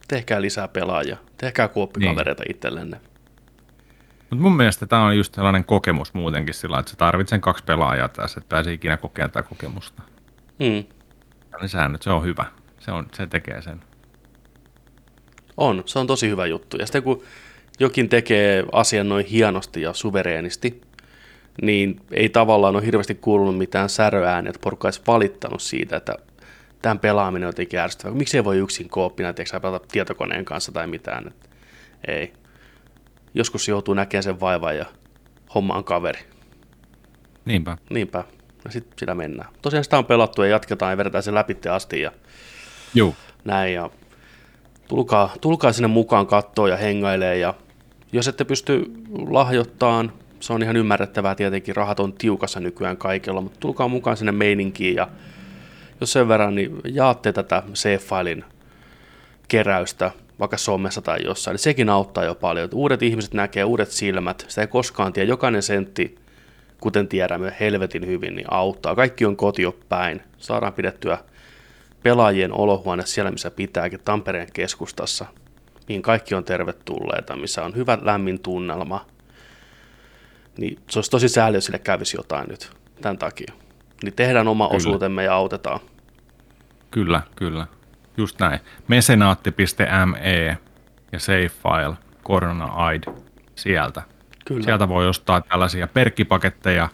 Tehkää 0.08 0.42
lisää 0.42 0.68
pelaajia, 0.68 1.18
tehkää 1.38 1.68
kuoppikavereita 1.68 2.44
niin. 2.44 2.52
itsellenne. 2.52 3.02
Mutta 4.20 4.44
mun 4.44 4.58
mielestä 4.58 4.86
tämä 4.86 5.06
on 5.06 5.18
just 5.18 5.36
sellainen 5.36 5.66
kokemus 5.66 6.14
muutenkin 6.14 6.54
sillä, 6.54 6.80
että 6.80 6.92
sä 6.92 6.98
tarvitset 6.98 7.42
kaksi 7.42 7.64
pelaajaa 7.64 8.10
tässä, 8.10 8.40
että 8.40 8.50
pääsee 8.50 8.74
ikinä 8.74 8.98
kokemaan 8.98 9.32
tätä 9.32 9.50
kokemusta. 9.50 10.02
Mm. 10.60 10.84
Säännöt, 11.68 12.02
se 12.02 12.10
on 12.10 12.24
hyvä. 12.24 12.46
Se, 12.80 12.92
on, 12.92 13.08
se 13.14 13.28
tekee 13.28 13.62
sen. 13.62 13.82
On, 15.58 15.84
se 15.86 16.00
on 16.00 16.08
tosi 16.08 16.30
hyvä 16.30 16.46
juttu. 16.46 16.78
Ja 16.78 16.86
sitten 16.86 17.04
kun 17.04 17.24
jokin 17.80 18.10
tekee 18.10 18.66
asian 18.72 19.10
noin 19.10 19.26
hienosti 19.26 19.82
ja 19.82 19.94
suvereenisti, 19.94 20.82
niin 21.62 22.02
ei 22.12 22.30
tavallaan 22.30 22.76
ole 22.76 22.86
hirveästi 22.86 23.16
kuulunut 23.16 23.58
mitään 23.58 23.90
säröääniä, 23.90 24.50
että 24.50 24.62
porukka 24.64 24.88
olisi 24.88 25.02
valittanut 25.08 25.62
siitä, 25.62 25.98
että 25.98 26.18
tämän 26.82 27.00
pelaaminen 27.00 27.48
on 27.48 27.50
jotenkin 27.50 27.80
ärsyttävää. 27.80 28.18
Miksi 28.18 28.38
ei 28.38 28.44
voi 28.44 28.58
yksin 28.58 28.90
kooppina, 28.90 29.30
etteikö 29.30 29.60
pelata 29.60 29.88
tietokoneen 29.92 30.46
kanssa 30.46 30.72
tai 30.72 30.88
mitään. 30.88 31.28
Että 31.28 31.50
ei. 32.08 32.34
Joskus 33.34 33.68
joutuu 33.68 33.94
näkemään 33.94 34.24
sen 34.24 34.40
vaivan 34.40 34.78
ja 34.78 34.86
homma 35.56 35.74
on 35.74 35.84
kaveri. 35.84 36.20
Niinpä. 37.46 37.78
Niinpä. 37.90 38.24
Ja 38.66 38.72
sitten 38.72 39.00
sitä 39.00 39.16
mennään. 39.16 39.50
Tosiaan 39.62 39.84
sitä 39.84 39.98
on 39.98 40.06
pelattu 40.06 40.44
ja 40.44 40.50
jatketaan 40.50 40.92
ja 40.92 40.98
vedetään 40.98 41.24
se 41.24 41.34
läpi 41.34 41.58
asti 41.72 42.02
ja 42.02 42.12
Joo. 42.94 43.16
näin. 43.46 43.74
Ja 43.74 43.90
tulkaa, 44.88 45.34
tulkaa 45.42 45.74
sinne 45.74 45.88
mukaan 45.88 46.28
kattoon 46.28 46.70
ja 46.70 46.78
hengailee 46.78 47.38
ja 47.38 47.54
jos 48.12 48.28
ette 48.28 48.44
pysty 48.44 48.92
lahjoittamaan, 49.30 50.14
se 50.40 50.54
on 50.54 50.64
ihan 50.64 50.76
ymmärrettävää 50.76 51.36
tietenkin, 51.36 51.76
rahat 51.76 52.00
on 52.00 52.14
tiukassa 52.14 52.60
nykyään 52.60 52.98
kaikilla, 52.98 53.42
mutta 53.42 53.60
tulkaa 53.60 53.88
mukaan 53.88 54.18
sinne 54.18 54.32
meininkiin 54.32 54.96
ja 54.96 55.08
jos 56.02 56.12
sen 56.12 56.28
verran, 56.28 56.56
niin 56.56 56.82
jaatte 56.86 57.34
tätä 57.34 57.64
C-failin 57.74 58.44
keräystä 59.48 60.12
vaikka 60.40 60.58
somessa 60.58 61.02
tai 61.02 61.24
jossain, 61.24 61.54
niin 61.54 61.60
sekin 61.60 61.90
auttaa 61.90 62.24
jo 62.24 62.36
paljon. 62.36 62.70
Uudet 62.74 63.02
ihmiset 63.02 63.34
näkee 63.34 63.64
uudet 63.64 63.92
silmät, 63.92 64.46
sitä 64.48 64.62
ei 64.62 64.68
koskaan 64.68 65.14
tiedä, 65.14 65.30
jokainen 65.30 65.64
sentti, 65.64 66.16
kuten 66.80 67.08
tiedämme, 67.08 67.56
helvetin 67.60 68.08
hyvin, 68.08 68.36
niin 68.36 68.54
auttaa. 68.54 68.96
Kaikki 68.96 69.26
on 69.26 69.36
kotio 69.36 69.76
päin, 69.90 70.22
saadaan 70.38 70.74
pidettyä 70.74 71.18
pelaajien 72.06 72.54
olohuone 72.54 73.06
siellä, 73.06 73.32
missä 73.32 73.52
pitääkin, 73.52 74.00
Tampereen 74.06 74.48
keskustassa, 74.54 75.26
mihin 75.88 76.02
kaikki 76.02 76.36
on 76.36 76.44
tervetulleita, 76.44 77.36
missä 77.36 77.64
on 77.64 77.76
hyvä 77.76 77.98
lämmin 78.02 78.40
tunnelma. 78.40 79.06
Niin 80.58 80.80
se 80.90 80.98
olisi 81.00 81.12
tosi 81.12 81.30
sääli, 81.30 81.58
jos 81.58 81.66
sille 81.66 81.80
kävisi 81.80 82.18
jotain 82.18 82.48
nyt 82.50 82.72
tämän 83.02 83.18
takia. 83.18 83.54
Niin 84.04 84.14
tehdään 84.14 84.48
oma 84.48 84.68
kyllä. 84.68 84.78
osuutemme 84.78 85.24
ja 85.24 85.34
autetaan. 85.34 85.80
Kyllä, 86.92 87.22
kyllä. 87.36 87.68
Just 88.18 88.40
näin. 88.40 88.60
Mesenaatti.me 88.88 90.58
ja 91.12 91.20
SafeFile, 91.20 91.96
Corona 92.26 92.66
Aid, 92.66 93.04
sieltä. 93.56 94.02
Kyllä. 94.46 94.64
Sieltä 94.64 94.90
voi 94.90 95.08
ostaa 95.08 95.42
tällaisia 95.42 95.88
perkkipaketteja, 95.88 96.90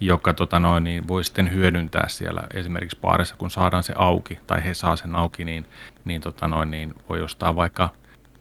joka 0.00 0.34
tota 0.34 0.58
noin, 0.58 0.84
niin 0.84 1.08
voi 1.08 1.24
sitten 1.24 1.52
hyödyntää 1.52 2.08
siellä 2.08 2.42
esimerkiksi 2.54 2.98
baarissa, 3.00 3.34
kun 3.38 3.50
saadaan 3.50 3.82
se 3.82 3.92
auki, 3.96 4.38
tai 4.46 4.64
he 4.64 4.74
saa 4.74 4.96
sen 4.96 5.16
auki, 5.16 5.44
niin, 5.44 5.66
niin, 6.04 6.20
tota 6.20 6.48
noin, 6.48 6.70
niin 6.70 6.94
voi 7.08 7.22
ostaa 7.22 7.56
vaikka 7.56 7.88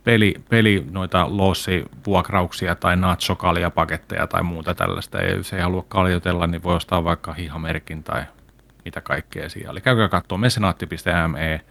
peli, 0.03 0.35
peli 0.49 0.85
noita 0.91 1.27
lossivuokrauksia 1.29 2.75
tai 2.75 2.95
paketteja 3.75 4.27
tai 4.27 4.43
muuta 4.43 4.75
tällaista. 4.75 5.17
Ja 5.17 5.35
jos 5.35 5.53
ei 5.53 5.61
halua 5.61 5.85
kaljotella, 5.87 6.47
niin 6.47 6.63
voi 6.63 6.75
ostaa 6.75 7.03
vaikka 7.03 7.33
hihamerkin 7.33 8.03
tai 8.03 8.23
mitä 8.85 9.01
kaikkea 9.01 9.49
siellä. 9.49 9.71
Eli 9.71 9.81
käykää 9.81 10.09
katsoa 10.09 10.37
mesenaatti.me 10.37 11.61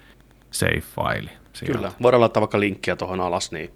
save-faili. 0.51 1.31
Kyllä, 1.67 1.93
voidaan 2.03 2.21
laittaa 2.21 2.41
vaikka 2.41 2.61
linkkiä 2.61 2.97
tuohon 2.97 3.21
alas, 3.21 3.53
niin 3.53 3.71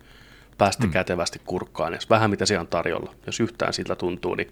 päästä 0.58 0.82
hmm. 0.82 0.92
kätevästi 0.92 1.40
kurkkaan, 1.44 1.92
jos 1.92 2.10
vähän 2.10 2.30
mitä 2.30 2.46
siellä 2.46 2.60
on 2.60 2.66
tarjolla. 2.66 3.14
Jos 3.26 3.40
yhtään 3.40 3.72
siltä 3.72 3.96
tuntuu, 3.96 4.34
niin 4.34 4.50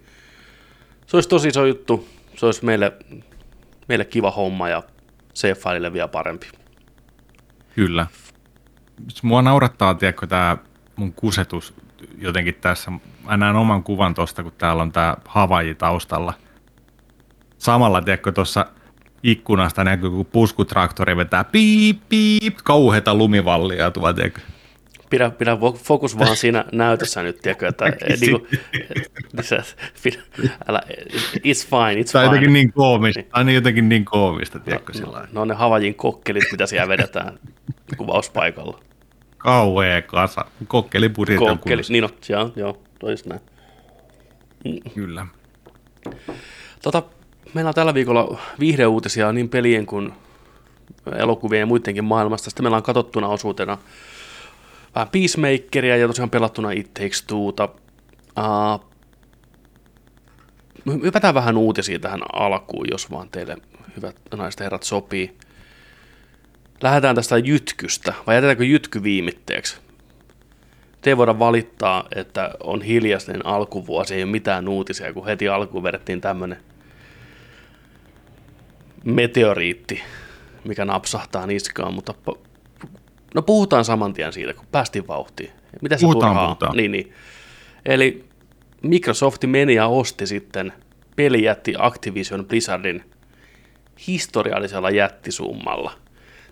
se 1.09 1.17
olisi 1.17 1.29
tosi 1.29 1.47
iso 1.47 1.65
juttu. 1.65 2.07
Se 2.35 2.45
olisi 2.45 2.65
meille, 2.65 2.93
meille 3.87 4.05
kiva 4.05 4.31
homma 4.31 4.69
ja 4.69 4.83
save-failille 5.33 5.93
vielä 5.93 6.07
parempi. 6.07 6.47
Kyllä. 7.75 8.07
Mua 9.23 9.41
naurattaa, 9.41 9.93
tiedätkö, 9.93 10.27
tämä 10.27 10.57
mun 10.95 11.13
kusetus 11.13 11.73
jotenkin 12.17 12.55
tässä. 12.55 12.91
Mä 13.25 13.37
näen 13.37 13.55
oman 13.55 13.83
kuvan 13.83 14.13
tuosta, 14.13 14.43
kun 14.43 14.51
täällä 14.57 14.81
on 14.81 14.91
tämä 14.91 15.15
Havaji 15.25 15.75
taustalla. 15.75 16.33
Samalla, 17.57 18.01
tiedätkö, 18.01 18.31
tuossa 18.31 18.65
ikkunasta 19.23 19.83
näkyy, 19.83 20.09
kun 20.09 20.25
puskutraktori 20.25 21.17
vetää 21.17 21.43
piip, 21.43 22.01
piip, 22.09 22.57
kauheita 22.63 23.15
lumivallia 23.15 23.91
tuolla, 23.91 24.13
tiedätkö? 24.13 24.41
Pidä, 25.09 25.29
pidä 25.29 25.57
fokus 25.83 26.19
vaan 26.19 26.35
siinä 26.35 26.65
näytössä 26.71 27.23
nyt, 27.23 27.39
tiedätkö, 27.41 27.67
että 27.67 27.85
niin 28.21 28.31
kuin, 28.31 28.47
pidä, 30.03 30.21
älä, 30.67 30.81
it's 31.35 31.67
fine, 31.69 32.01
it's 32.01 32.11
Tämä 32.11 32.23
on 32.23 32.25
jotenkin 32.25 32.53
niin 32.53 32.73
koomista, 32.73 33.21
niin. 33.21 33.29
on 33.33 33.49
jotenkin 33.49 33.89
niin 33.89 34.05
koomista, 34.05 34.59
tiedätkö, 34.59 34.93
no, 34.93 34.99
sillä 34.99 35.27
No 35.31 35.45
ne 35.45 35.53
Havajin 35.53 35.95
kokkelit, 35.95 36.43
mitä 36.51 36.65
siellä 36.65 36.87
vedetään 36.87 37.39
kuvauspaikalla. 37.97 38.79
Kauhea 39.37 40.01
kasa, 40.01 40.45
kokkelipurit 40.67 41.39
Kokkeli, 41.39 41.81
niin 41.89 42.01
no, 42.01 42.09
joo, 42.29 42.51
joo, 42.55 42.77
tois 42.99 43.25
näin. 43.25 43.41
Kyllä. 44.95 45.25
Tota, 46.81 47.03
meillä 47.53 47.69
on 47.69 47.75
tällä 47.75 47.93
viikolla 47.93 48.39
viihdeuutisia 48.59 49.31
niin 49.31 49.49
pelien 49.49 49.85
kuin 49.85 50.13
elokuvien 51.15 51.59
ja 51.59 51.65
muidenkin 51.65 52.03
maailmasta. 52.03 52.49
Sitten 52.49 52.63
meillä 52.63 52.77
on 52.77 52.83
katsottuna 52.83 53.27
osuutena 53.27 53.77
vähän 54.95 55.09
Peacemakeria 55.09 55.97
ja 55.97 56.07
tosiaan 56.07 56.29
pelattuna 56.29 56.71
It 56.71 56.93
Takes 56.93 57.25
Two'ta. 57.31 57.69
Uh, 58.37 58.89
hypätään 61.03 61.33
vähän 61.33 61.57
uutisia 61.57 61.99
tähän 61.99 62.21
alkuun, 62.33 62.87
jos 62.91 63.11
vaan 63.11 63.29
teille 63.29 63.57
hyvät 63.95 64.15
naiset 64.37 64.59
herrat 64.59 64.83
sopii. 64.83 65.37
Lähdetään 66.81 67.15
tästä 67.15 67.37
jytkystä, 67.37 68.13
vai 68.27 68.35
jätetäänkö 68.35 68.65
jytky 68.65 69.03
viimitteeksi? 69.03 69.77
Te 71.01 71.17
voida 71.17 71.39
valittaa, 71.39 72.03
että 72.15 72.51
on 72.63 72.81
hiljainen 72.81 73.45
alkuvuosi, 73.45 74.15
ei 74.15 74.23
ole 74.23 74.31
mitään 74.31 74.67
uutisia, 74.67 75.13
kun 75.13 75.25
heti 75.25 75.47
alkuun 75.47 75.83
vedettiin 75.83 76.21
tämmöinen 76.21 76.59
meteoriitti, 79.03 80.01
mikä 80.63 80.85
napsahtaa 80.85 81.47
niskaan, 81.47 81.93
mutta 81.93 82.13
no 83.35 83.41
puhutaan 83.41 83.85
saman 83.85 84.13
tien 84.13 84.33
siitä, 84.33 84.53
kun 84.53 84.65
päästiin 84.71 85.07
vauhtiin. 85.07 85.51
Mitä 85.81 85.97
se 85.97 86.01
puhutaan, 86.01 86.31
turhaa? 86.31 86.45
puhutaan. 86.45 86.77
Niin, 86.77 86.91
niin. 86.91 87.13
Eli 87.85 88.25
Microsoft 88.81 89.45
meni 89.45 89.75
ja 89.75 89.87
osti 89.87 90.27
sitten 90.27 90.73
pelijätti 91.15 91.73
Activision 91.77 92.45
Blizzardin 92.45 93.03
historiallisella 94.07 94.89
jättisummalla. 94.89 95.91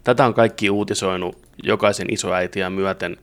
Tätä 0.03 0.25
on 0.25 0.33
kaikki 0.33 0.69
uutisoinut 0.69 1.37
jokaisen 1.63 2.13
isoäitiä 2.13 2.69
myöten, 2.69 3.17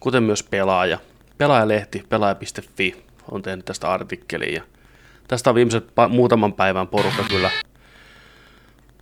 kuten 0.00 0.22
myös 0.22 0.42
pelaaja. 0.42 0.98
Pelaajalehti, 1.38 2.02
pelaaja.fi 2.08 3.04
on 3.30 3.42
tehnyt 3.42 3.64
tästä 3.64 3.92
artikkelia. 3.92 4.62
tästä 5.28 5.50
on 5.50 5.54
viimeiset 5.54 5.84
pa- 5.84 6.08
muutaman 6.08 6.52
päivän 6.52 6.88
porukka 6.88 7.24
kyllä 7.30 7.50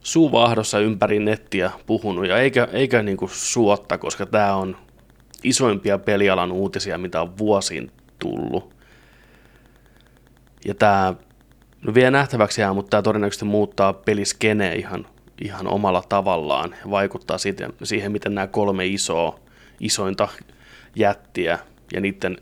suuvahdossa 0.09 0.79
ympäri 0.79 1.19
nettiä 1.19 1.71
puhunut, 1.87 2.27
ja 2.27 2.39
eikä, 2.39 2.69
eikä 2.73 3.03
niin 3.03 3.17
kuin 3.17 3.31
suotta, 3.35 3.99
koska 3.99 4.27
tämä 4.27 4.55
on 4.55 4.77
isoimpia 5.43 5.99
pelialan 5.99 6.53
uutisia, 6.53 6.99
mitä 6.99 7.23
on 7.23 7.39
vuosiin 7.39 7.91
tullut. 8.19 8.75
Ja 10.65 10.75
tämä 10.75 11.15
no 11.83 11.95
vielä 11.95 12.11
nähtäväksi 12.11 12.61
jää, 12.61 12.73
mutta 12.73 12.91
tämä 12.91 13.03
todennäköisesti 13.03 13.45
muuttaa 13.45 13.93
peliskeneen 13.93 14.79
ihan, 14.79 15.07
ihan 15.43 15.67
omalla 15.67 16.03
tavallaan 16.09 16.75
ja 16.85 16.91
vaikuttaa 16.91 17.39
siitä, 17.39 17.71
siihen, 17.83 18.13
miten 18.13 18.35
nämä 18.35 18.47
kolme 18.47 18.87
isoa, 18.87 19.39
isointa 19.81 20.29
jättiä 20.97 21.59
ja 21.93 22.01
niiden 22.01 22.37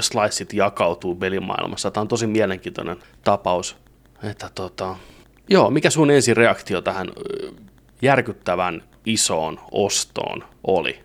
sliceit 0.00 0.52
jakautuu 0.52 1.14
pelimaailmassa. 1.14 1.90
Tämä 1.90 2.02
on 2.02 2.08
tosi 2.08 2.26
mielenkiintoinen 2.26 2.96
tapaus, 3.24 3.76
että 4.22 4.50
tota, 4.54 4.96
Joo, 5.48 5.70
mikä 5.70 5.90
sun 5.90 6.10
ensi 6.10 6.34
reaktio 6.34 6.82
tähän 6.82 7.08
järkyttävän 8.02 8.82
isoon 9.06 9.60
ostoon 9.72 10.44
oli, 10.64 11.04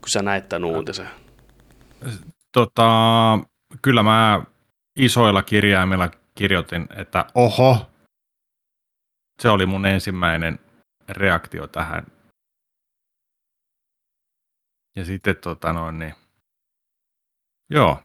kun 0.00 0.08
sä 0.08 0.22
näit 0.22 0.48
tämän 0.48 0.64
uutisen? 0.64 1.08
Tota, 2.52 2.90
kyllä 3.82 4.02
mä 4.02 4.42
isoilla 4.96 5.42
kirjaimilla 5.42 6.10
kirjoitin, 6.34 6.86
että 6.96 7.26
oho, 7.34 7.90
se 9.42 9.48
oli 9.48 9.66
mun 9.66 9.86
ensimmäinen 9.86 10.58
reaktio 11.08 11.66
tähän. 11.66 12.06
Ja 14.96 15.04
sitten 15.04 15.36
tota 15.36 15.72
noin, 15.72 15.98
niin, 15.98 16.14
joo. 17.70 18.02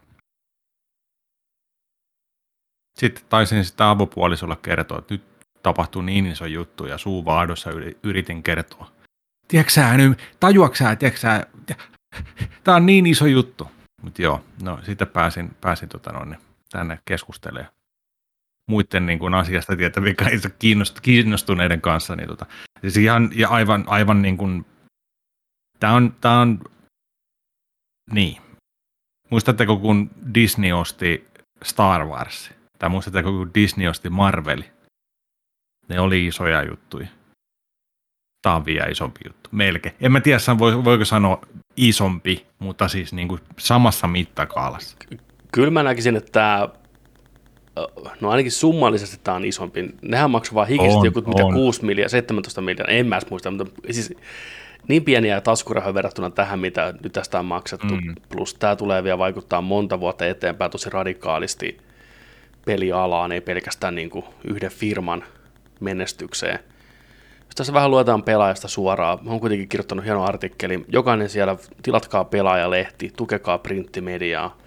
Sitten 2.97 3.23
taisin 3.29 3.65
sitä 3.65 3.89
avopuolisolla 3.89 4.55
kertoa, 4.55 4.99
että 4.99 5.13
nyt 5.13 5.23
tapahtuu 5.63 6.01
niin 6.01 6.25
iso 6.25 6.45
juttu 6.45 6.85
ja 6.85 6.97
suu 6.97 7.25
vaadossa 7.25 7.69
yritin 8.03 8.43
kertoa. 8.43 8.91
Tiedätkö 9.47 9.73
sä 9.73 9.97
nyt, 9.97 10.19
tajuatko 10.39 10.75
sä, 10.75 10.95
tiedätkö 10.95 11.19
sä, 11.19 11.47
tää 12.63 12.75
on 12.75 12.85
niin 12.85 13.05
iso 13.05 13.25
juttu. 13.25 13.71
Mutta 14.01 14.21
joo, 14.21 14.43
no 14.63 14.79
sitten 14.83 15.07
pääsin, 15.07 15.55
pääsin 15.61 15.89
tota 15.89 16.11
noin, 16.11 16.37
tänne 16.71 16.99
keskustelemaan 17.05 17.77
muiden 18.67 19.05
niin 19.05 19.19
kuin 19.19 19.33
asiasta 19.33 19.75
tietävien 19.75 20.15
kiinnostuneiden 21.01 21.81
kanssa. 21.81 22.15
Niin 22.15 22.27
tota, 22.27 22.45
siis 22.81 22.97
ihan, 22.97 23.29
ja 23.35 23.49
aivan, 23.49 23.83
aivan 23.87 24.21
niin 24.21 24.37
kuin, 24.37 24.65
tämä 25.79 25.93
on, 25.93 26.15
tää 26.21 26.39
on, 26.39 26.59
niin. 28.11 28.41
Muistatteko, 29.29 29.77
kun 29.77 30.11
Disney 30.33 30.71
osti 30.71 31.27
Star 31.63 32.05
Wars? 32.05 32.51
Tai 32.79 32.89
muistatteko, 32.89 33.31
kun 33.31 33.51
Disney 33.53 33.87
osti 33.87 34.09
Marveli? 34.09 34.65
Ne 35.89 35.99
oli 35.99 36.25
isoja 36.25 36.63
juttuja. 36.63 37.07
Tämä 38.41 38.55
on 38.55 38.65
vielä 38.65 38.85
isompi 38.85 39.19
juttu, 39.25 39.49
melkein. 39.51 39.95
En 40.01 40.11
mä 40.11 40.21
tiedä, 40.21 40.39
voiko 40.83 41.05
sanoa 41.05 41.41
isompi, 41.77 42.47
mutta 42.59 42.87
siis 42.87 43.13
niin 43.13 43.27
kuin 43.27 43.41
samassa 43.57 44.07
mittakaalassa. 44.07 44.97
Kyllä 45.51 45.71
mä 45.71 45.83
näkisin, 45.83 46.15
että 46.15 46.31
tämä 46.31 46.69
no 48.21 48.29
ainakin 48.29 48.51
summallisesti 48.51 49.19
tämä 49.23 49.37
on 49.37 49.45
isompi. 49.45 49.89
Nehän 50.01 50.31
maksaa 50.31 50.55
vaan 50.55 50.67
hikisesti 50.67 51.07
joku 51.07 51.21
mitä 51.21 51.43
6 51.53 51.85
miljoonaa, 51.85 52.09
17 52.09 52.61
miljoonaa, 52.61 52.95
en 52.95 53.07
mä 53.07 53.19
muista, 53.29 53.51
mutta 53.51 53.81
siis 53.91 54.13
niin 54.87 55.03
pieniä 55.03 55.41
taskurahoja 55.41 55.93
verrattuna 55.93 56.29
tähän, 56.29 56.59
mitä 56.59 56.93
nyt 57.03 57.13
tästä 57.13 57.39
on 57.39 57.45
maksettu. 57.45 57.95
Mm. 57.95 58.15
Plus 58.29 58.53
tämä 58.53 58.75
tulee 58.75 59.03
vielä 59.03 59.17
vaikuttaa 59.17 59.61
monta 59.61 59.99
vuotta 59.99 60.25
eteenpäin 60.25 60.71
tosi 60.71 60.89
radikaalisti 60.89 61.77
pelialaan, 62.67 63.31
ei 63.31 63.41
pelkästään 63.41 63.95
niin 63.95 64.09
kuin 64.09 64.25
yhden 64.43 64.71
firman 64.71 65.23
menestykseen. 65.79 66.59
Jos 67.45 67.55
tässä 67.55 67.73
vähän 67.73 67.91
luetaan 67.91 68.23
pelaajasta 68.23 68.67
suoraan, 68.67 69.19
mä 69.21 69.31
oon 69.31 69.39
kuitenkin 69.39 69.69
kirjoittanut 69.69 70.05
hieno 70.05 70.23
artikkeli. 70.23 70.85
Jokainen 70.87 71.29
siellä, 71.29 71.55
tilatkaa 71.83 72.23
pelaajalehti, 72.23 73.11
tukekaa 73.17 73.57
printtimediaa, 73.57 74.57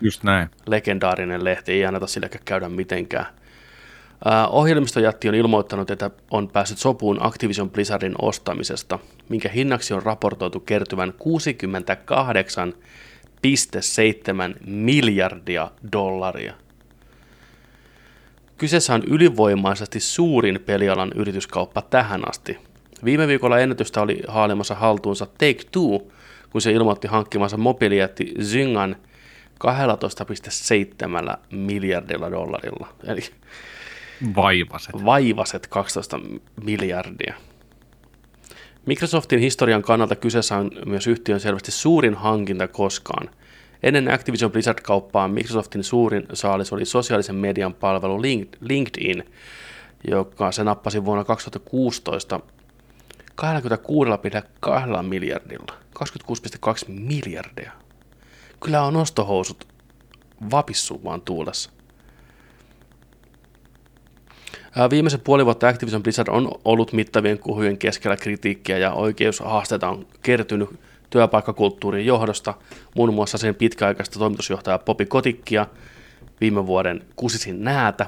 Just 0.00 0.22
näin. 0.22 0.48
Legendaarinen 0.66 1.44
lehti, 1.44 1.72
ei 1.72 1.84
anneta 1.84 2.06
silläkään 2.06 2.44
käydä 2.44 2.68
mitenkään. 2.68 3.26
Uh, 4.26 4.54
ohjelmistojätti 4.54 5.28
on 5.28 5.34
ilmoittanut, 5.34 5.90
että 5.90 6.10
on 6.30 6.48
päässyt 6.48 6.78
sopuun 6.78 7.18
Activision 7.20 7.70
Blizzardin 7.70 8.14
ostamisesta, 8.22 8.98
minkä 9.28 9.48
hinnaksi 9.48 9.94
on 9.94 10.02
raportoitu 10.02 10.60
kertyvän 10.60 11.12
68,7 11.12 11.14
miljardia 14.66 15.70
dollaria. 15.92 16.54
Kyseessä 18.58 18.94
on 18.94 19.02
ylivoimaisesti 19.06 20.00
suurin 20.00 20.60
pelialan 20.66 21.12
yrityskauppa 21.14 21.82
tähän 21.82 22.28
asti. 22.28 22.58
Viime 23.04 23.28
viikolla 23.28 23.58
ennätystä 23.58 24.02
oli 24.02 24.22
haalimassa 24.28 24.74
haltuunsa 24.74 25.26
Take-Two, 25.26 26.12
kun 26.50 26.60
se 26.60 26.72
ilmoitti 26.72 27.08
hankkimansa 27.08 27.56
mobiilijätti 27.56 28.34
Zyngan– 28.42 28.96
12,7 29.58 31.38
miljardilla 31.50 32.30
dollarilla. 32.30 32.88
Eli 33.04 33.20
vaivaset. 34.36 35.04
Vaivaset 35.04 35.66
12 35.66 36.20
miljardia. 36.64 37.34
Microsoftin 38.86 39.40
historian 39.40 39.82
kannalta 39.82 40.16
kyseessä 40.16 40.56
on 40.56 40.70
myös 40.86 41.06
yhtiön 41.06 41.40
selvästi 41.40 41.70
suurin 41.70 42.14
hankinta 42.14 42.68
koskaan. 42.68 43.30
Ennen 43.84 44.14
Activision 44.14 44.52
Blizzard-kauppaa 44.52 45.28
Microsoftin 45.28 45.84
suurin 45.84 46.26
saalis 46.32 46.72
oli 46.72 46.84
sosiaalisen 46.84 47.34
median 47.34 47.74
palvelu 47.74 48.22
LinkedIn, 48.60 49.24
joka 50.10 50.52
se 50.52 50.64
nappasi 50.64 51.04
vuonna 51.04 51.24
2016 51.24 52.40
26,2 53.42 55.02
miljardilla. 55.02 55.74
26,2 55.94 56.88
miljardia 56.88 57.72
kyllä 58.64 58.82
on 58.82 58.96
ostohousut 58.96 59.68
vapissu 60.50 61.00
vaan 61.04 61.20
tuulessa. 61.20 61.70
Viimeisen 64.90 65.20
puoli 65.20 65.44
vuotta 65.44 65.68
Activision 65.68 66.02
Blizzard 66.02 66.28
on 66.28 66.52
ollut 66.64 66.92
mittavien 66.92 67.38
kuhujen 67.38 67.78
keskellä 67.78 68.16
kritiikkiä 68.16 68.78
ja 68.78 68.92
oikeushaasteita 68.92 69.88
on 69.88 70.06
kertynyt 70.22 70.68
työpaikkakulttuurin 71.14 72.06
johdosta, 72.06 72.54
muun 72.94 73.14
muassa 73.14 73.38
sen 73.38 73.54
pitkäaikaista 73.54 74.18
toimitusjohtaja 74.18 74.78
Popi 74.78 75.06
Kotikkia 75.06 75.66
viime 76.40 76.66
vuoden 76.66 77.04
kusisin 77.16 77.64
näätä 77.64 78.06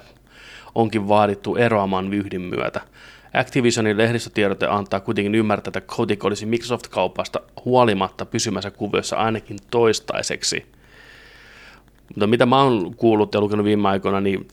onkin 0.75 1.09
vaadittu 1.09 1.57
eroamaan 1.57 2.11
vyhdin 2.11 2.40
myötä. 2.40 2.81
Activisionin 3.35 3.99
lehdistötiedote 3.99 4.66
antaa 4.66 5.01
kuitenkin 5.01 5.35
ymmärtää, 5.35 5.69
että 5.69 5.81
Kotick 5.81 6.25
olisi 6.25 6.47
Microsoft-kaupasta 6.47 7.40
huolimatta 7.64 8.27
pysymässä 8.27 8.71
kuviossa 8.71 9.16
ainakin 9.16 9.59
toistaiseksi. 9.71 10.66
Mutta 12.09 12.27
mitä 12.27 12.47
mä 12.47 12.62
oon 12.62 12.95
kuullut 12.97 13.35
ja 13.35 13.40
lukenut 13.40 13.66
viime 13.66 13.88
aikoina, 13.88 14.21
niin 14.21 14.49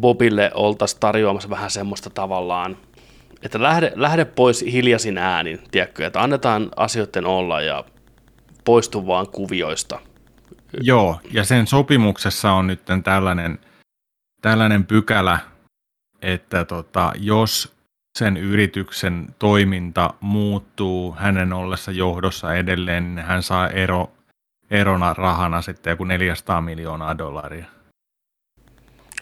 Bobille 0.00 0.50
oltaisiin 0.54 1.00
tarjoamassa 1.00 1.50
vähän 1.50 1.70
semmoista 1.70 2.10
tavallaan, 2.10 2.76
että 3.42 3.62
lähde, 3.62 3.92
lähde 3.94 4.24
pois 4.24 4.62
hiljaisin 4.62 5.18
äänin, 5.18 5.60
tiedätkö, 5.70 6.06
että 6.06 6.22
annetaan 6.22 6.70
asioiden 6.76 7.26
olla 7.26 7.60
ja 7.60 7.84
poistu 8.64 9.06
vaan 9.06 9.28
kuvioista. 9.28 10.00
Joo, 10.80 11.20
ja 11.30 11.44
sen 11.44 11.66
sopimuksessa 11.66 12.52
on 12.52 12.66
nyt 12.66 12.80
tällainen, 13.04 13.58
tällainen 14.42 14.86
pykälä, 14.86 15.38
että 16.22 16.64
tota, 16.64 17.12
jos 17.16 17.78
sen 18.18 18.36
yrityksen 18.36 19.34
toiminta 19.38 20.14
muuttuu 20.20 21.12
hänen 21.18 21.52
ollessa 21.52 21.92
johdossa 21.92 22.54
edelleen, 22.54 23.14
niin 23.14 23.26
hän 23.26 23.42
saa 23.42 23.68
ero, 23.68 24.12
erona 24.70 25.14
rahana 25.14 25.62
sitten 25.62 25.90
joku 25.90 26.04
400 26.04 26.60
miljoonaa 26.60 27.18
dollaria. 27.18 27.64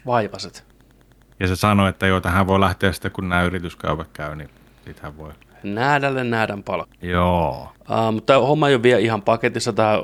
Vaivaset. 0.07 0.66
Ja 1.41 1.49
se 1.49 1.57
sanoi, 1.57 1.89
että 1.89 2.07
joo, 2.07 2.21
hän 2.25 2.47
voi 2.47 2.61
lähteä 2.61 2.93
sitten, 2.93 3.11
kun 3.11 3.29
nämä 3.29 3.43
yrityskaupat 3.43 4.09
käy, 4.13 4.37
niin 4.37 4.51
sitten 4.85 5.03
hän 5.03 5.17
voi. 5.17 5.33
Näädälle 5.63 6.25
näädän 6.25 6.63
palkka. 6.63 6.95
Joo. 7.03 7.73
Uh, 7.91 8.13
mutta 8.13 8.39
homma 8.39 8.69
ei 8.69 8.75
ole 8.75 8.83
vielä 8.83 9.01
ihan 9.01 9.23
paketissa. 9.23 9.73
Tämä 9.73 9.99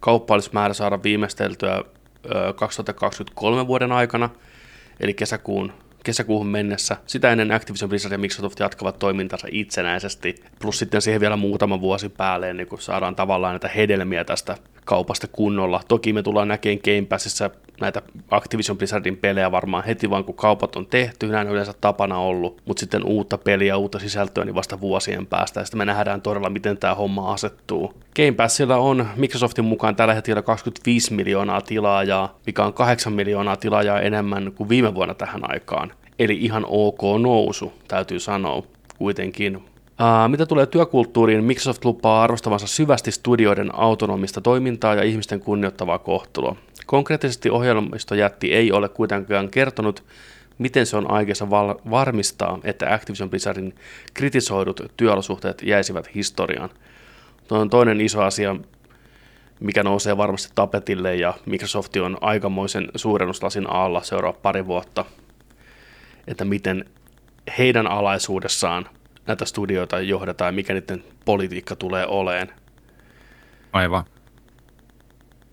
kauppa 0.00 0.34
olisi 0.34 0.50
määrä 0.52 0.74
saada 0.74 1.02
viimeisteltyä 1.02 1.78
uh, 1.80 2.54
2023 2.56 3.66
vuoden 3.66 3.92
aikana, 3.92 4.30
eli 5.00 5.14
kesäkuun 5.14 5.72
kesäkuuhun 6.06 6.46
mennessä. 6.46 6.96
Sitä 7.06 7.32
ennen 7.32 7.52
Activision 7.52 7.88
Blizzard 7.88 8.12
ja 8.12 8.18
Microsoft 8.18 8.60
jatkavat 8.60 8.98
toimintansa 8.98 9.48
itsenäisesti, 9.50 10.34
plus 10.58 10.78
sitten 10.78 11.02
siihen 11.02 11.20
vielä 11.20 11.36
muutama 11.36 11.80
vuosi 11.80 12.08
päälle, 12.08 12.52
niin 12.52 12.66
kun 12.66 12.80
saadaan 12.80 13.16
tavallaan 13.16 13.52
näitä 13.52 13.68
hedelmiä 13.68 14.24
tästä 14.24 14.56
kaupasta 14.86 15.26
kunnolla. 15.32 15.80
Toki 15.88 16.12
me 16.12 16.22
tullaan 16.22 16.48
näkemään 16.48 16.80
Game 16.84 17.06
Passissa 17.08 17.50
näitä 17.80 18.02
Activision 18.30 18.78
Blizzardin 18.78 19.16
pelejä 19.16 19.52
varmaan 19.52 19.84
heti 19.84 20.10
vaan 20.10 20.24
kun 20.24 20.34
kaupat 20.34 20.76
on 20.76 20.86
tehty, 20.86 21.26
näin 21.26 21.46
on 21.46 21.52
yleensä 21.52 21.72
tapana 21.80 22.18
ollut, 22.18 22.62
mutta 22.64 22.80
sitten 22.80 23.04
uutta 23.04 23.38
peliä, 23.38 23.76
uutta 23.76 23.98
sisältöä 23.98 24.44
niin 24.44 24.54
vasta 24.54 24.80
vuosien 24.80 25.26
päästä, 25.26 25.60
ja 25.60 25.64
sitten 25.64 25.78
me 25.78 25.84
nähdään 25.84 26.22
todella, 26.22 26.50
miten 26.50 26.76
tämä 26.76 26.94
homma 26.94 27.32
asettuu. 27.32 27.94
Game 28.16 28.32
Passilla 28.32 28.76
on 28.76 29.08
Microsoftin 29.16 29.64
mukaan 29.64 29.96
tällä 29.96 30.14
hetkellä 30.14 30.42
25 30.42 31.14
miljoonaa 31.14 31.60
tilaajaa, 31.60 32.38
mikä 32.46 32.64
on 32.64 32.72
8 32.72 33.12
miljoonaa 33.12 33.56
tilaajaa 33.56 34.00
enemmän 34.00 34.52
kuin 34.52 34.68
viime 34.68 34.94
vuonna 34.94 35.14
tähän 35.14 35.50
aikaan. 35.50 35.92
Eli 36.18 36.38
ihan 36.40 36.64
ok 36.68 37.00
nousu, 37.22 37.72
täytyy 37.88 38.20
sanoa 38.20 38.62
kuitenkin. 38.98 39.62
Uh, 40.00 40.30
mitä 40.30 40.46
tulee 40.46 40.66
työkulttuuriin, 40.66 41.44
Microsoft 41.44 41.84
lupaa 41.84 42.22
arvostavansa 42.22 42.66
syvästi 42.66 43.12
studioiden 43.12 43.74
autonomista 43.74 44.40
toimintaa 44.40 44.94
ja 44.94 45.02
ihmisten 45.02 45.40
kunnioittavaa 45.40 45.98
kohtelua. 45.98 46.56
Konkreettisesti 46.86 47.50
ohjelmistojätti 47.50 48.54
ei 48.54 48.72
ole 48.72 48.88
kuitenkaan 48.88 49.48
kertonut, 49.48 50.04
miten 50.58 50.86
se 50.86 50.96
on 50.96 51.10
aikeissa 51.10 51.50
val- 51.50 51.74
varmistaa, 51.90 52.58
että 52.64 52.94
Activision 52.94 53.30
Blizzardin 53.30 53.74
kritisoidut 54.14 54.80
työolosuhteet 54.96 55.62
jäisivät 55.62 56.14
historiaan. 56.14 56.70
Tuo 57.48 57.58
on 57.58 57.70
toinen 57.70 58.00
iso 58.00 58.22
asia, 58.22 58.56
mikä 59.60 59.82
nousee 59.82 60.16
varmasti 60.16 60.52
tapetille 60.54 61.16
ja 61.16 61.34
Microsoft 61.46 61.96
on 61.96 62.18
aikamoisen 62.20 62.88
suurennuslasin 62.94 63.70
alla 63.70 64.02
seuraava 64.02 64.38
pari 64.42 64.66
vuotta, 64.66 65.04
että 66.26 66.44
miten 66.44 66.84
heidän 67.58 67.86
alaisuudessaan 67.86 68.88
näitä 69.26 69.44
studioita 69.44 70.00
johdetaan 70.00 70.48
ja 70.48 70.52
mikä 70.52 70.74
niiden 70.74 71.04
politiikka 71.24 71.76
tulee 71.76 72.06
oleen. 72.06 72.52
Aivan. 73.72 74.04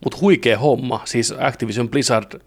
Mutta 0.04 0.18
huikea 0.22 0.60
homma. 0.60 1.02
Siis 1.06 1.34
Activision 1.40 1.90
Blizzard 1.90 2.42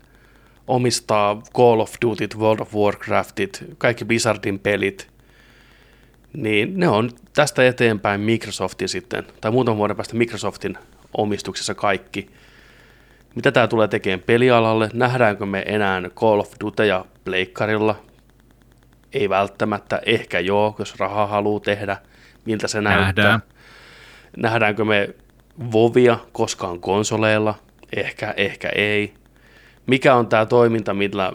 omistaa 0.66 1.42
Call 1.56 1.80
of 1.80 1.94
Duty, 2.04 2.28
World 2.38 2.60
of 2.60 2.74
Warcraftit, 2.74 3.64
kaikki 3.78 4.04
Blizzardin 4.04 4.58
pelit. 4.58 5.08
Niin 6.32 6.80
ne 6.80 6.88
on 6.88 7.10
tästä 7.32 7.66
eteenpäin 7.66 8.20
Microsoftin 8.20 8.88
sitten, 8.88 9.26
tai 9.40 9.50
muutaman 9.50 9.78
vuoden 9.78 9.96
päästä 9.96 10.16
Microsoftin 10.16 10.78
omistuksessa 11.16 11.74
kaikki. 11.74 12.30
Mitä 13.34 13.52
tämä 13.52 13.68
tulee 13.68 13.88
tekemään 13.88 14.22
pelialalle? 14.26 14.90
Nähdäänkö 14.92 15.46
me 15.46 15.64
enää 15.66 16.02
Call 16.02 16.40
of 16.40 16.52
Dutyja 16.60 17.04
pleikkarilla? 17.24 18.05
Ei 19.16 19.28
välttämättä, 19.28 20.00
ehkä 20.06 20.40
joo, 20.40 20.76
jos 20.78 20.98
rahaa 20.98 21.26
haluaa 21.26 21.60
tehdä. 21.60 21.96
Miltä 22.44 22.68
se 22.68 22.80
näyttää? 22.80 23.24
Nähdään. 23.24 23.42
Nähdäänkö 24.36 24.84
me 24.84 25.08
Vovia 25.72 26.18
koskaan 26.32 26.80
konsoleilla? 26.80 27.54
Ehkä, 27.96 28.34
ehkä 28.36 28.68
ei. 28.68 29.14
Mikä 29.86 30.14
on 30.14 30.26
tämä 30.26 30.46
toiminta, 30.46 30.94
millä 30.94 31.32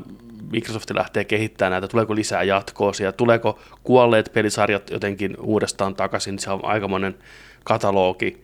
Microsoft 0.51 0.89
lähtee 0.89 1.23
kehittämään 1.23 1.71
näitä? 1.71 1.87
Tuleeko 1.87 2.15
lisää 2.15 2.43
jatkoa 2.43 2.93
siellä? 2.93 3.11
Tuleeko 3.11 3.59
kuolleet 3.83 4.31
pelisarjat 4.33 4.89
jotenkin 4.89 5.37
uudestaan 5.39 5.95
takaisin? 5.95 6.39
Se 6.39 6.51
on 6.51 6.65
aikamoinen 6.65 7.15
katalogi, 7.63 8.43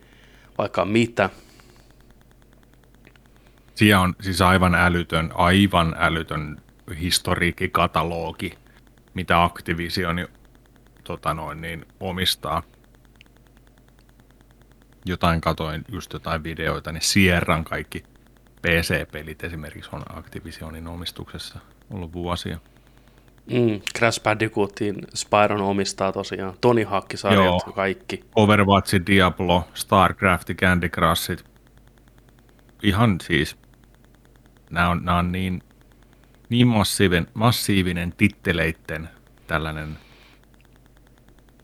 vaikka 0.58 0.84
mitä. 0.84 1.30
Siellä 3.74 4.00
on 4.00 4.14
siis 4.20 4.42
aivan 4.42 4.74
älytön, 4.74 5.30
aivan 5.34 5.96
älytön 5.98 6.60
historiikkikatalogi, 7.00 8.52
mitä 9.18 9.42
Activision 9.44 10.28
tota 11.04 11.34
noin, 11.34 11.60
niin 11.60 11.86
omistaa. 12.00 12.62
Jotain 15.06 15.40
katoin 15.40 15.84
just 15.92 16.12
jotain 16.12 16.44
videoita, 16.44 16.92
niin 16.92 17.02
Sierran 17.02 17.64
kaikki 17.64 18.04
PC-pelit 18.62 19.44
esimerkiksi 19.44 19.90
on 19.92 20.02
Activisionin 20.18 20.86
omistuksessa 20.86 21.58
ollut 21.90 22.12
vuosia. 22.12 22.58
Mm, 23.50 23.80
Crash 23.98 24.22
Bandicootin 24.22 24.96
Spyron 25.14 25.60
omistaa 25.60 26.12
tosiaan. 26.12 26.54
Tony 26.60 26.84
Hawk-sarjat 26.84 27.44
Joo. 27.44 27.72
kaikki. 27.74 28.24
Overwatch, 28.36 29.00
Diablo, 29.06 29.68
StarCraft, 29.74 30.50
Candy 30.54 30.88
Crushit. 30.88 31.44
Ihan 32.82 33.18
siis, 33.22 33.56
nämä 34.70 34.88
on, 34.88 35.04
nämä 35.04 35.18
on 35.18 35.32
niin, 35.32 35.62
niin 36.48 36.66
massiivinen, 36.66 37.26
massiivinen 37.34 38.12
titteleitten 38.12 39.08
tällainen, 39.46 39.98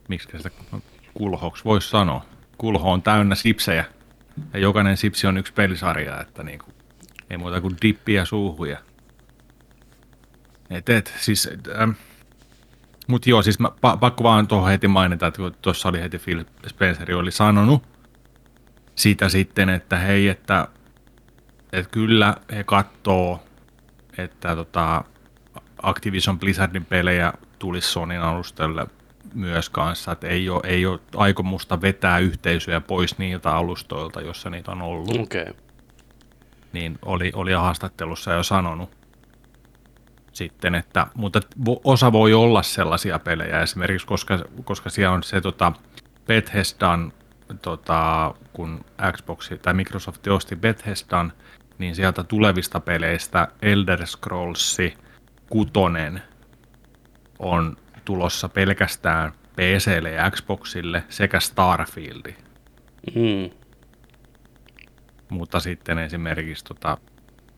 miksi 0.08 0.28
sitä 0.36 0.50
kulhoksi 1.14 1.64
voisi 1.64 1.88
sanoa. 1.88 2.24
Kulho 2.58 2.92
on 2.92 3.02
täynnä 3.02 3.34
sipsejä 3.34 3.84
ja 4.52 4.58
jokainen 4.58 4.96
sipsi 4.96 5.26
on 5.26 5.36
yksi 5.36 5.52
pelisarja, 5.52 6.20
että 6.20 6.42
niin 6.42 6.58
kuin, 6.58 6.74
ei 7.30 7.36
muuta 7.36 7.60
kuin 7.60 7.76
dippiä 7.82 8.24
suuhuja. 8.24 8.78
Et, 10.70 10.88
et, 10.88 11.14
siis, 11.18 11.50
ähm, 11.80 11.90
mutta 13.06 13.30
joo, 13.30 13.42
siis 13.42 13.58
mä, 13.58 13.70
pa, 13.80 13.96
pakko 13.96 14.24
vaan 14.24 14.46
tuohon 14.46 14.70
heti 14.70 14.88
mainita, 14.88 15.26
että 15.26 15.42
tuossa 15.62 15.88
oli 15.88 16.00
heti 16.00 16.18
Phil 16.18 16.44
Spencer 16.66 17.14
oli 17.14 17.30
sanonut 17.30 17.82
siitä 18.94 19.28
sitten, 19.28 19.68
että 19.68 19.96
hei, 19.96 20.28
että, 20.28 20.68
että 21.72 21.90
kyllä 21.90 22.36
he 22.52 22.64
katsoo, 22.64 23.43
että 24.18 24.56
tota, 24.56 25.04
Activision 25.82 26.38
Blizzardin 26.38 26.84
pelejä 26.84 27.32
tulisi 27.58 27.88
Sonin 27.88 28.20
alustalle 28.20 28.86
myös 29.34 29.70
kanssa, 29.70 30.12
että 30.12 30.26
ei 30.26 30.48
ole, 30.48 30.60
ei 30.64 30.86
ole 30.86 31.00
aikomusta 31.16 31.80
vetää 31.80 32.18
yhteisöjä 32.18 32.80
pois 32.80 33.18
niiltä 33.18 33.56
alustoilta, 33.56 34.20
jossa 34.20 34.50
niitä 34.50 34.70
on 34.70 34.82
ollut. 34.82 35.20
Okay. 35.20 35.46
niin 36.72 36.98
oli, 37.02 37.32
oli 37.34 37.52
haastattelussa 37.52 38.32
jo 38.32 38.42
sanonut 38.42 38.90
sitten, 40.32 40.74
että, 40.74 41.06
mutta 41.14 41.40
osa 41.84 42.12
voi 42.12 42.34
olla 42.34 42.62
sellaisia 42.62 43.18
pelejä 43.18 43.60
esimerkiksi, 43.60 44.06
koska, 44.06 44.38
koska 44.64 44.90
siellä 44.90 45.14
on 45.14 45.22
se 45.22 45.40
tota, 45.40 45.72
Bethesdan, 46.26 47.12
tota, 47.62 48.34
kun 48.52 48.84
Xbox 49.12 49.50
tai 49.62 49.74
Microsoft 49.74 50.26
osti 50.26 50.56
Bethesdan, 50.56 51.32
niin 51.78 51.94
sieltä 51.94 52.24
tulevista 52.24 52.80
peleistä 52.80 53.48
Elder 53.62 54.06
Scrolls 54.06 54.76
6 55.50 55.70
on 57.38 57.76
tulossa 58.04 58.48
pelkästään 58.48 59.32
PClle 59.56 60.10
ja 60.10 60.30
Xboxille 60.30 61.04
sekä 61.08 61.40
Starfieldi. 61.40 62.34
Mm. 63.14 63.50
mutta 65.28 65.60
sitten 65.60 65.98
esimerkiksi 65.98 66.64
tota, 66.64 66.98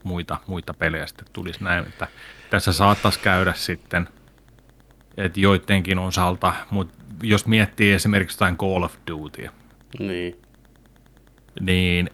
muita, 0.05 0.37
muita 0.47 0.75
pelejä 0.75 1.07
sitten 1.07 1.27
tulisi 1.33 1.65
näin, 1.65 1.87
että 1.87 2.09
tässä 2.51 2.73
saattaisi 2.73 3.21
käydä 3.21 3.53
sitten, 3.53 4.09
että 5.17 5.41
joidenkin 5.41 5.99
osalta, 5.99 6.55
mutta 6.71 6.95
jos 7.23 7.47
miettii 7.47 7.93
esimerkiksi 7.93 8.37
jotain 8.37 8.57
Call 8.57 8.83
of 8.83 8.95
Dutya, 9.11 9.51
Niin. 9.99 10.37
niin 11.61 12.11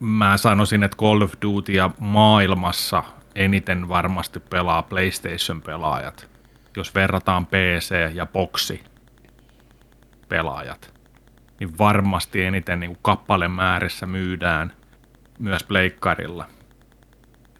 mä 0.00 0.36
sanoisin, 0.36 0.82
että 0.82 0.96
Call 0.96 1.22
of 1.22 1.32
Dutya 1.42 1.90
maailmassa 2.00 3.04
eniten 3.34 3.88
varmasti 3.88 4.40
pelaa 4.40 4.82
PlayStation-pelaajat, 4.82 6.30
jos 6.76 6.94
verrataan 6.94 7.46
PC- 7.46 8.14
ja 8.14 8.26
boksi 8.26 8.84
pelaajat, 10.28 10.94
niin 11.60 11.78
varmasti 11.78 12.42
eniten 12.44 12.80
niin 12.80 12.98
kappalemäärissä 13.02 14.06
myydään 14.06 14.72
myös 15.38 15.64
pleikkarilla. 15.64 16.46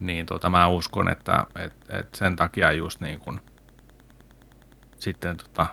Niin 0.00 0.26
tota, 0.26 0.50
mä 0.50 0.68
uskon, 0.68 1.08
että 1.08 1.46
et, 1.54 1.74
et 1.88 2.14
sen 2.14 2.36
takia 2.36 2.72
just 2.72 3.00
niin 3.00 3.20
kun, 3.20 3.40
sitten 4.98 5.36
tota, 5.36 5.66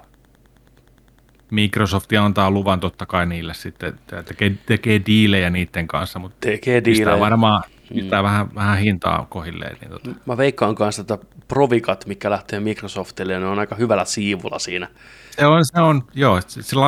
Microsoft 1.54 2.10
antaa 2.22 2.52
luvan 2.52 2.80
totta 2.80 3.06
kai 3.06 3.26
niille 3.26 3.54
sitten, 3.54 3.90
että 3.90 4.24
tekee, 4.24 4.52
tekee 4.66 5.02
diilejä 5.06 5.50
niiden 5.50 5.88
kanssa, 5.88 6.20
mutta 6.20 6.38
Tekee 6.40 6.84
diilejä. 6.86 7.20
varmaan 7.20 7.64
pistää 7.94 8.24
vähän, 8.24 8.56
vähän 8.56 8.78
hintaa 8.78 9.28
kohilleen. 9.30 9.78
Niin 9.82 9.92
tota. 9.92 10.10
Mä 10.26 10.38
veikkaan 10.38 10.76
kanssa 10.76 11.04
tätä 11.04 11.26
Provikat, 11.48 12.06
mikä 12.06 12.30
lähtee 12.30 12.60
Microsoftille, 12.60 13.40
ne 13.40 13.46
on 13.46 13.60
aika 13.60 13.76
hyvällä 13.76 14.06
siivulla 14.06 14.60
siinä. 14.60 14.88
Se 15.32 15.46
on, 15.46 15.66
se 15.66 15.82
on, 15.82 16.04
joo, 16.14 16.42
sillä 16.48 16.86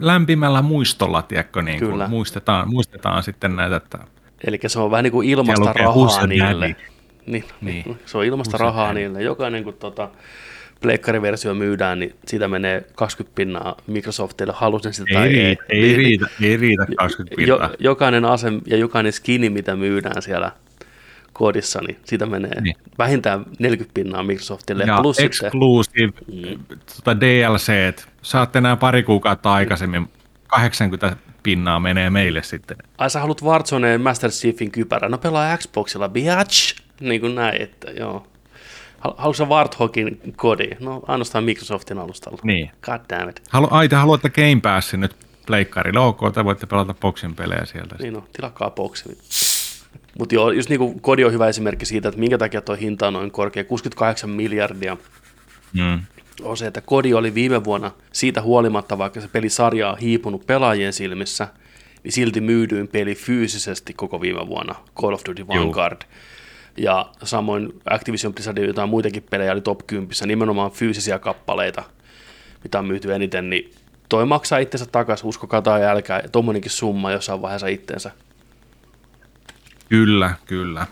lämpimällä 0.00 0.62
muistolla, 0.62 1.22
tiedätkö, 1.22 1.62
niin 1.62 1.78
Kyllä. 1.78 2.04
kuin 2.04 2.10
muistetaan, 2.10 2.70
muistetaan 2.70 3.22
sitten 3.22 3.56
näitä, 3.56 3.76
että 3.76 3.98
Eli 4.46 4.58
se 4.66 4.78
on 4.80 4.90
vähän 4.90 5.02
niin 5.02 5.12
kuin 5.12 5.28
ilmasta 5.28 5.72
rahaa 5.72 6.26
niille. 6.26 6.76
Niin, 7.26 7.44
Niin. 7.60 7.98
Se 8.06 8.18
on 8.18 8.24
ilmasta 8.24 8.58
rahaa 8.58 8.86
Daddy? 8.88 8.98
niille. 9.00 9.22
Jokainen 9.22 9.64
kun 9.64 9.74
tota, 9.74 10.10
pleikkariversio 10.80 11.54
myydään, 11.54 11.98
niin 11.98 12.14
siitä 12.26 12.48
menee 12.48 12.84
20 12.94 13.34
pinnaa 13.34 13.76
Microsoftille, 13.86 14.52
halusin 14.56 14.92
sitä 14.94 15.08
ei, 15.10 15.14
tai 15.14 15.28
riitä, 15.28 15.64
ei, 15.68 15.80
Niin, 15.80 15.96
riitä, 15.96 16.26
ei 16.42 16.56
riitä 16.56 16.86
20 16.98 17.42
Jo, 17.42 17.58
pintaa. 17.58 17.70
jokainen 17.78 18.24
ase 18.24 18.48
ja 18.66 18.76
jokainen 18.76 19.12
skini, 19.12 19.50
mitä 19.50 19.76
myydään 19.76 20.22
siellä 20.22 20.52
kodissa, 21.32 21.80
niin 21.86 21.96
siitä 22.04 22.26
menee 22.26 22.60
Niin. 22.60 22.76
vähintään 22.98 23.44
40 23.58 23.94
pinnaa 23.94 24.22
Microsoftille. 24.22 24.84
Ja 24.84 24.98
Plus 25.02 25.16
sitten, 25.16 25.46
exclusive 25.46 26.12
Mm. 26.32 26.58
tota 26.96 27.20
DLC, 27.20 27.72
saatte 28.22 28.60
nämä 28.60 28.76
pari 28.76 29.02
kuukautta 29.02 29.52
aikaisemmin, 29.52 30.08
80 30.48 31.16
pinnaa 31.42 31.80
menee 31.80 32.10
meille 32.10 32.42
sitten. 32.42 32.76
ai 32.98 33.10
sä 33.10 33.20
haluat 33.20 33.42
Warzoneen 33.42 34.00
Master 34.00 34.30
Chiefin 34.30 34.70
kypärä, 34.70 35.08
no 35.08 35.18
pelaa 35.18 35.56
Xboxilla, 35.58 36.08
biatch, 36.08 36.80
niin 37.00 37.20
kuin 37.20 37.34
näin, 37.34 37.62
että 37.62 37.90
joo. 37.90 38.26
Hal- 39.06 39.14
Haluatko 39.18 39.44
Warthogin 39.46 40.20
kodi? 40.36 40.68
No 40.80 41.02
ainoastaan 41.08 41.44
Microsoftin 41.44 41.98
alustalla. 41.98 42.38
Niin. 42.42 42.70
God 42.82 43.00
damn 43.10 43.28
it. 43.28 43.42
Halu, 43.50 43.68
ai, 43.70 43.88
te 43.88 43.96
haluatte 43.96 44.30
Game 44.30 44.60
Passin 44.62 45.00
nyt 45.00 45.16
pleikkarille. 45.46 46.00
Ok, 46.00 46.20
te 46.34 46.44
voitte 46.44 46.66
pelata 46.66 46.94
boksin 46.94 47.34
pelejä 47.34 47.64
sieltä. 47.64 47.96
Niin 47.98 48.14
no, 48.14 48.24
tilakaa 48.32 48.70
boksi. 48.70 49.18
Mutta 50.18 50.34
joo, 50.34 50.50
just 50.50 50.68
niin 50.68 50.78
kuin 50.78 51.00
kodi 51.00 51.24
on 51.24 51.32
hyvä 51.32 51.48
esimerkki 51.48 51.86
siitä, 51.86 52.08
että 52.08 52.20
minkä 52.20 52.38
takia 52.38 52.60
tuo 52.62 52.74
hinta 52.76 53.06
on 53.06 53.12
noin 53.12 53.30
korkea, 53.30 53.64
68 53.64 54.30
miljardia 54.30 54.96
Mm. 55.72 56.00
on 56.42 56.56
se, 56.56 56.66
että 56.66 56.80
kodi 56.80 57.14
oli 57.14 57.34
viime 57.34 57.64
vuonna 57.64 57.90
siitä 58.12 58.42
huolimatta, 58.42 58.98
vaikka 58.98 59.20
se 59.20 59.28
pelisarja 59.28 59.90
on 59.90 59.98
hiipunut 59.98 60.46
pelaajien 60.46 60.92
silmissä, 60.92 61.48
niin 62.04 62.12
silti 62.12 62.40
myydyin 62.40 62.88
peli 62.88 63.14
fyysisesti 63.14 63.94
koko 63.94 64.20
viime 64.20 64.46
vuonna, 64.46 64.74
Call 65.00 65.12
of 65.12 65.20
Duty 65.28 65.48
Vanguard. 65.48 66.02
Ja 66.76 67.10
samoin 67.22 67.80
Activision 67.90 68.34
Blizzardin 68.34 68.66
jotain 68.66 68.88
muitakin 68.88 69.22
pelejä 69.30 69.52
oli 69.52 69.60
top 69.60 69.86
10, 69.86 70.10
nimenomaan 70.26 70.70
fyysisiä 70.70 71.18
kappaleita, 71.18 71.84
mitä 72.62 72.78
on 72.78 72.86
myyty 72.86 73.14
eniten, 73.14 73.50
niin 73.50 73.72
toi 74.08 74.26
maksaa 74.26 74.58
itsensä 74.58 74.86
takaisin, 74.86 75.26
uskokaa 75.26 75.62
tai 75.62 75.84
älkää, 75.84 76.20
ja 76.22 76.28
tommonenkin 76.28 76.70
summa 76.70 77.12
jossain 77.12 77.42
vaiheessa 77.42 77.66
itsensä. 77.66 78.10
Kyllä, 79.88 80.34
kyllä. 80.46 80.86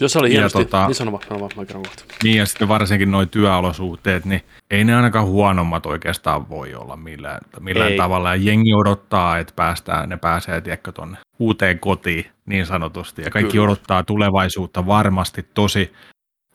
Jos 0.00 0.12
se 0.12 0.18
oli 0.18 0.28
Ja 0.28 0.32
hienosti, 0.32 0.62
tota- 0.62 0.86
niin 0.86 0.94
sano 0.94 1.12
vaan, 1.12 1.22
sano 1.28 1.40
vaan, 1.40 1.50
mä 1.56 1.64
kerron 1.64 1.84
kohta. 1.84 2.04
Niin 2.22 2.36
ja 2.36 2.46
sitten 2.46 2.68
varsinkin 2.68 3.10
nuo 3.10 3.26
työolosuhteet, 3.26 4.24
niin 4.24 4.42
ei 4.70 4.84
ne 4.84 4.96
ainakaan 4.96 5.26
huonommat 5.26 5.86
oikeastaan 5.86 6.48
voi 6.48 6.74
olla 6.74 6.96
millään, 6.96 7.40
millään 7.60 7.90
Ei. 7.90 7.96
tavalla. 7.96 8.34
Ja 8.34 8.42
jengi 8.42 8.74
odottaa, 8.74 9.38
että 9.38 9.52
päästään, 9.56 10.08
ne 10.08 10.16
pääsee 10.16 10.60
tiedätkö, 10.60 10.92
tuonne 10.92 11.18
uuteen 11.38 11.78
kotiin 11.78 12.26
niin 12.46 12.66
sanotusti. 12.66 13.22
Ja 13.22 13.30
kaikki 13.30 13.52
Kyllä. 13.52 13.64
odottaa 13.64 14.02
tulevaisuutta 14.02 14.86
varmasti 14.86 15.46
tosi 15.54 15.92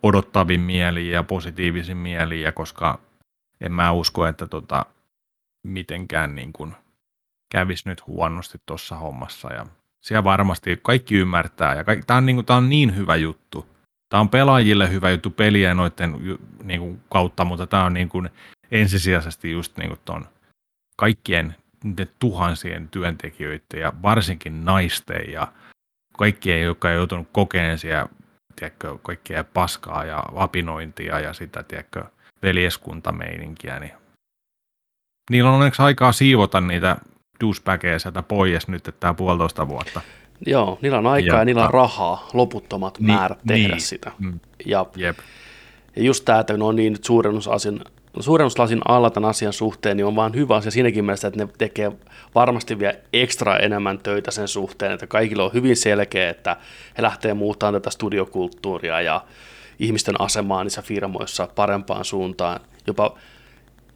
odottavin 0.03 0.61
mieliin 0.61 1.11
ja 1.11 1.23
positiivisin 1.23 1.97
mieliin, 1.97 2.41
ja 2.41 2.51
koska 2.51 2.99
en 3.61 3.71
mä 3.71 3.91
usko, 3.91 4.25
että 4.27 4.47
tota, 4.47 4.85
mitenkään 5.63 6.35
niin 6.35 6.53
kuin 6.53 6.73
kävisi 7.51 7.89
nyt 7.89 8.07
huonosti 8.07 8.57
tuossa 8.65 8.95
hommassa. 8.95 9.53
Ja 9.53 9.65
siellä 10.01 10.23
varmasti 10.23 10.79
kaikki 10.83 11.15
ymmärtää, 11.15 11.75
ja 11.75 11.83
kaikki, 11.83 12.05
tämä, 12.05 12.17
on 12.17 12.25
niin 12.25 12.35
kuin, 12.35 12.45
tämä 12.45 12.57
on 12.57 12.69
niin 12.69 12.95
hyvä 12.95 13.15
juttu. 13.15 13.69
Tämä 14.09 14.21
on 14.21 14.29
pelaajille 14.29 14.91
hyvä 14.91 15.09
juttu 15.09 15.29
peliä 15.29 15.73
noiden 15.73 16.39
niin 16.63 16.79
kuin, 16.79 17.01
kautta, 17.09 17.45
mutta 17.45 17.67
tämä 17.67 17.85
on 17.85 17.93
niin 17.93 18.09
kuin, 18.09 18.29
ensisijaisesti 18.71 19.51
just 19.51 19.77
niin 19.77 19.89
kuin 19.89 19.99
ton 20.05 20.25
kaikkien 20.97 21.55
tuhansien 22.19 22.89
työntekijöiden 22.89 23.79
ja 23.81 23.93
varsinkin 24.01 24.65
naisten 24.65 25.31
ja 25.31 25.47
kaikkien, 26.17 26.61
jotka 26.61 26.87
on 26.87 26.93
joutunut 26.93 27.27
kokeen 27.31 27.79
siellä, 27.79 28.07
tiedätkö, 28.55 28.97
kaikkea 29.01 29.43
paskaa 29.43 30.05
ja 30.05 30.23
apinointia 30.35 31.19
ja 31.19 31.33
sitä, 31.33 31.63
tiedätkö, 31.63 32.03
veljeskuntameininkiä, 32.43 33.79
niin 33.79 33.93
niillä 35.29 35.49
on 35.49 35.55
onneksi 35.55 35.81
aikaa 35.81 36.11
siivota 36.11 36.61
niitä 36.61 36.97
douchebageja 37.43 37.99
sieltä 37.99 38.23
pois 38.23 38.67
nyt, 38.67 38.95
tämä 38.99 39.13
puolitoista 39.13 39.67
vuotta. 39.67 40.01
Joo, 40.45 40.79
niillä 40.81 40.97
on 40.97 41.07
aikaa 41.07 41.35
ja, 41.35 41.41
Ja- 41.41 41.45
niillä 41.45 41.63
on 41.65 41.73
rahaa, 41.73 42.27
loputtomat 42.33 42.99
Niin, 42.99 43.13
määrät 43.13 43.39
tehdä 43.47 43.67
niin. 43.67 43.81
sitä. 43.81 44.11
Mm. 44.19 44.39
Ja, 44.65 44.85
Jep. 44.95 45.17
ja 45.95 46.03
just 46.03 46.25
tämä, 46.25 46.39
että 46.39 46.57
ne 46.57 46.63
on 46.63 46.75
niin 46.75 46.97
suurennuslasin, 48.19 48.81
alla 48.87 49.09
tämän 49.09 49.29
asian 49.29 49.53
suhteen, 49.53 49.97
niin 49.97 50.05
on 50.05 50.15
vaan 50.15 50.35
hyvä 50.35 50.55
asia 50.55 50.71
siinäkin 50.71 51.05
mielessä, 51.05 51.27
että 51.27 51.45
ne 51.45 51.51
tekee 51.57 51.91
varmasti 52.35 52.79
vielä 52.79 52.93
ekstra 53.13 53.57
enemmän 53.57 53.99
töitä 53.99 54.31
sen 54.31 54.47
suhteen, 54.47 54.91
että 54.91 55.07
kaikilla 55.07 55.43
on 55.43 55.53
hyvin 55.53 55.77
selkeä, 55.77 56.29
että 56.29 56.57
he 56.97 57.03
lähtee 57.03 57.33
muuttamaan 57.33 57.73
tätä 57.73 57.89
studiokulttuuria 57.89 59.01
ja 59.01 59.23
ihmisten 59.79 60.21
asemaa 60.21 60.63
niissä 60.63 60.81
firmoissa 60.81 61.47
parempaan 61.55 62.05
suuntaan. 62.05 62.59
Jopa, 62.87 63.15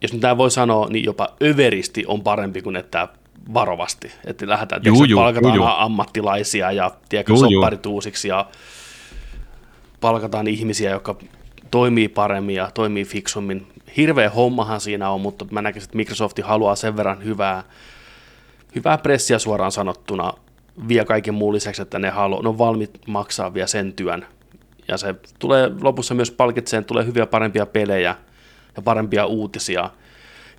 jos 0.01 0.13
nyt 0.13 0.21
näin 0.21 0.37
voi 0.37 0.51
sanoa, 0.51 0.87
niin 0.89 1.05
jopa 1.05 1.29
överisti 1.43 2.03
on 2.07 2.21
parempi 2.21 2.61
kuin 2.61 2.75
että 2.75 3.07
varovasti. 3.53 4.11
Että 4.25 4.47
lähdetään, 4.47 4.81
Juu, 4.85 4.95
tiedätkö, 4.95 5.11
juu, 5.11 5.19
palkataan 5.21 5.55
juu, 5.55 5.65
juu. 5.65 5.75
ammattilaisia 5.77 6.71
ja 6.71 6.91
tiedätkö, 7.09 7.33
Juu, 7.33 7.43
juu. 7.43 7.61
sopparit 7.61 7.85
uusiksi 7.85 8.27
ja 8.27 8.45
palkataan 10.01 10.47
ihmisiä, 10.47 10.91
jotka 10.91 11.15
toimii 11.71 12.07
paremmin 12.07 12.55
ja 12.55 12.71
toimii 12.73 13.05
fiksummin. 13.05 13.67
Hirveä 13.97 14.29
hommahan 14.29 14.81
siinä 14.81 15.09
on, 15.09 15.21
mutta 15.21 15.45
mä 15.51 15.61
näkisin, 15.61 15.87
että 15.87 15.97
Microsoft 15.97 16.39
haluaa 16.43 16.75
sen 16.75 16.97
verran 16.97 17.23
hyvää, 17.23 17.63
hyvää 18.75 18.97
pressiä 18.97 19.39
suoraan 19.39 19.71
sanottuna 19.71 20.33
vielä 20.87 21.05
kaiken 21.05 21.33
muun 21.33 21.53
lisäksi, 21.53 21.81
että 21.81 21.99
ne, 21.99 22.09
halu, 22.09 22.41
ne 22.41 22.49
on 22.49 22.57
valmiit 22.57 22.99
maksaa 23.07 23.53
vielä 23.53 23.67
sen 23.67 23.93
työn. 23.93 24.25
Ja 24.87 24.97
se 24.97 25.15
tulee 25.39 25.71
lopussa 25.81 26.13
myös 26.13 26.31
palkitseen, 26.31 26.85
tulee 26.85 27.05
hyviä 27.05 27.25
parempia 27.25 27.65
pelejä 27.65 28.15
ja 28.75 28.81
parempia 28.81 29.25
uutisia. 29.25 29.89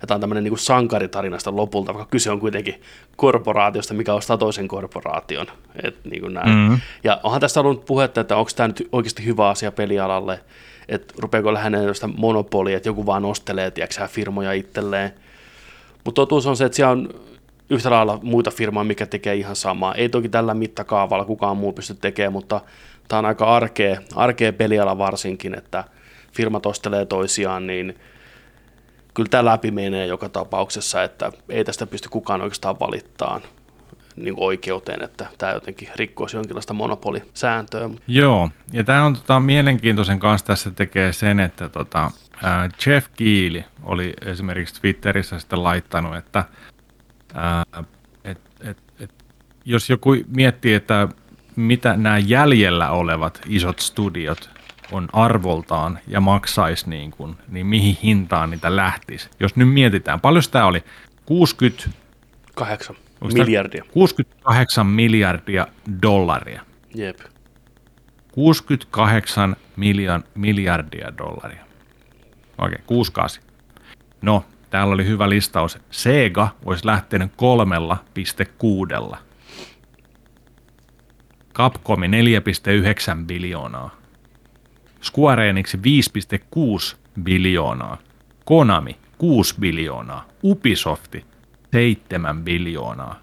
Ja 0.05 0.07
tämä 0.07 0.15
on 0.15 0.21
tämmöinen 0.21 0.43
niin 0.43 0.57
sankaritarinasta 0.57 1.55
lopulta, 1.55 1.93
vaikka 1.93 2.11
kyse 2.11 2.31
on 2.31 2.39
kuitenkin 2.39 2.81
korporaatiosta, 3.15 3.93
mikä 3.93 4.13
ostaa 4.13 4.37
toisen 4.37 4.67
korporaation. 4.67 5.47
Et 5.83 6.05
niin 6.05 6.21
kuin 6.21 6.33
näin. 6.33 6.49
Mm. 6.49 6.79
Ja 7.03 7.19
onhan 7.23 7.41
tästä 7.41 7.59
ollut 7.59 7.85
puhetta, 7.85 8.21
että 8.21 8.37
onko 8.37 8.51
tämä 8.55 8.67
nyt 8.67 8.87
oikeasti 8.91 9.25
hyvä 9.25 9.49
asia 9.49 9.71
pelialalle, 9.71 10.39
että 10.89 11.13
rupeako 11.17 11.53
lähenemään 11.53 11.95
sitä 11.95 12.07
monopolia, 12.07 12.77
että 12.77 12.89
joku 12.89 13.05
vaan 13.05 13.25
ostelee, 13.25 13.71
tiedätkö, 13.71 14.07
firmoja 14.07 14.53
itselleen. 14.53 15.13
Mutta 16.03 16.21
totuus 16.21 16.45
on 16.45 16.57
se, 16.57 16.65
että 16.65 16.75
siellä 16.75 16.91
on 16.91 17.09
yhtä 17.69 17.89
lailla 17.89 18.19
muita 18.23 18.51
firmoja, 18.51 18.83
mikä 18.83 19.05
tekee 19.05 19.35
ihan 19.35 19.55
samaa. 19.55 19.95
Ei 19.95 20.09
toki 20.09 20.29
tällä 20.29 20.53
mittakaavalla 20.53 21.25
kukaan 21.25 21.57
muu 21.57 21.73
pysty 21.73 21.93
tekemään, 21.93 22.33
mutta 22.33 22.61
tämä 23.07 23.19
on 23.19 23.25
aika 23.25 23.55
arkea, 23.55 24.01
arkea 24.15 24.53
peliala 24.53 24.97
varsinkin, 24.97 25.57
että 25.57 25.83
firmat 26.33 26.65
ostelee 26.65 27.05
toisiaan, 27.05 27.67
niin 27.67 27.95
kyllä 29.15 29.29
tämä 29.29 29.45
läpi 29.45 29.71
menee 29.71 30.05
joka 30.05 30.29
tapauksessa, 30.29 31.03
että 31.03 31.31
ei 31.49 31.63
tästä 31.63 31.87
pysty 31.87 32.09
kukaan 32.09 32.41
oikeastaan 32.41 32.79
valittaa 32.79 33.41
niin 34.15 34.33
oikeuteen, 34.37 35.03
että 35.03 35.27
tämä 35.37 35.51
jotenkin 35.51 35.89
rikkoisi 35.95 36.37
jonkinlaista 36.37 36.73
monopolisääntöä. 36.73 37.89
Joo, 38.07 38.49
ja 38.73 38.83
tämä 38.83 39.05
on 39.05 39.15
tota, 39.15 39.39
mielenkiintoisen 39.39 40.19
kanssa 40.19 40.47
tässä 40.47 40.71
tekee 40.71 41.13
sen, 41.13 41.39
että 41.39 41.69
tota, 41.69 42.11
ää, 42.43 42.69
Jeff 42.85 43.07
Keely 43.17 43.63
oli 43.83 44.13
esimerkiksi 44.25 44.81
Twitterissä 44.81 45.39
sitten 45.39 45.63
laittanut, 45.63 46.15
että 46.15 46.43
ää, 47.33 47.63
et, 48.23 48.39
et, 48.61 48.77
et, 48.99 49.11
jos 49.65 49.89
joku 49.89 50.15
miettii, 50.35 50.73
että 50.73 51.07
mitä 51.55 51.97
nämä 51.97 52.17
jäljellä 52.17 52.89
olevat 52.89 53.41
isot 53.47 53.79
studiot 53.79 54.54
on 54.91 55.07
arvoltaan 55.13 55.99
ja 56.07 56.21
maksaisi 56.21 56.89
niin 56.89 57.11
kuin, 57.11 57.35
niin 57.47 57.65
mihin 57.65 57.97
hintaan 58.03 58.49
niitä 58.49 58.75
lähtisi. 58.75 59.29
Jos 59.39 59.55
nyt 59.55 59.69
mietitään, 59.73 60.19
paljon 60.21 60.43
tämä 60.51 60.65
oli? 60.65 60.83
60, 61.25 61.89
Kahdeksan 62.55 62.95
Onks 63.21 63.35
tää- 63.35 63.45
miljardia. 63.45 63.83
68 63.91 64.87
miljardia 64.87 65.67
dollaria. 66.01 66.61
Jep. 66.95 67.19
68 68.31 69.55
miljan, 69.75 70.23
miljardia 70.35 71.17
dollaria. 71.17 71.65
Okei, 72.57 72.79
68. 72.87 73.43
No, 74.21 74.45
täällä 74.69 74.93
oli 74.93 75.05
hyvä 75.05 75.29
listaus. 75.29 75.77
Sega 75.91 76.47
olisi 76.65 76.85
lähtenyt 76.85 77.31
kolmella 77.35 77.97
piste 78.13 78.45
kuudella. 78.45 79.17
Capcomi 81.53 82.07
4,9 82.07 83.25
biljoonaa. 83.25 83.95
Square 85.05 85.49
Enix 85.49 85.75
5,6 85.77 86.95
biljoonaa. 87.23 87.97
Konami 88.45 88.97
6 89.17 89.55
biljoonaa. 89.59 90.25
Ubisofti 90.43 91.25
7 91.71 92.43
biljoonaa. 92.43 93.19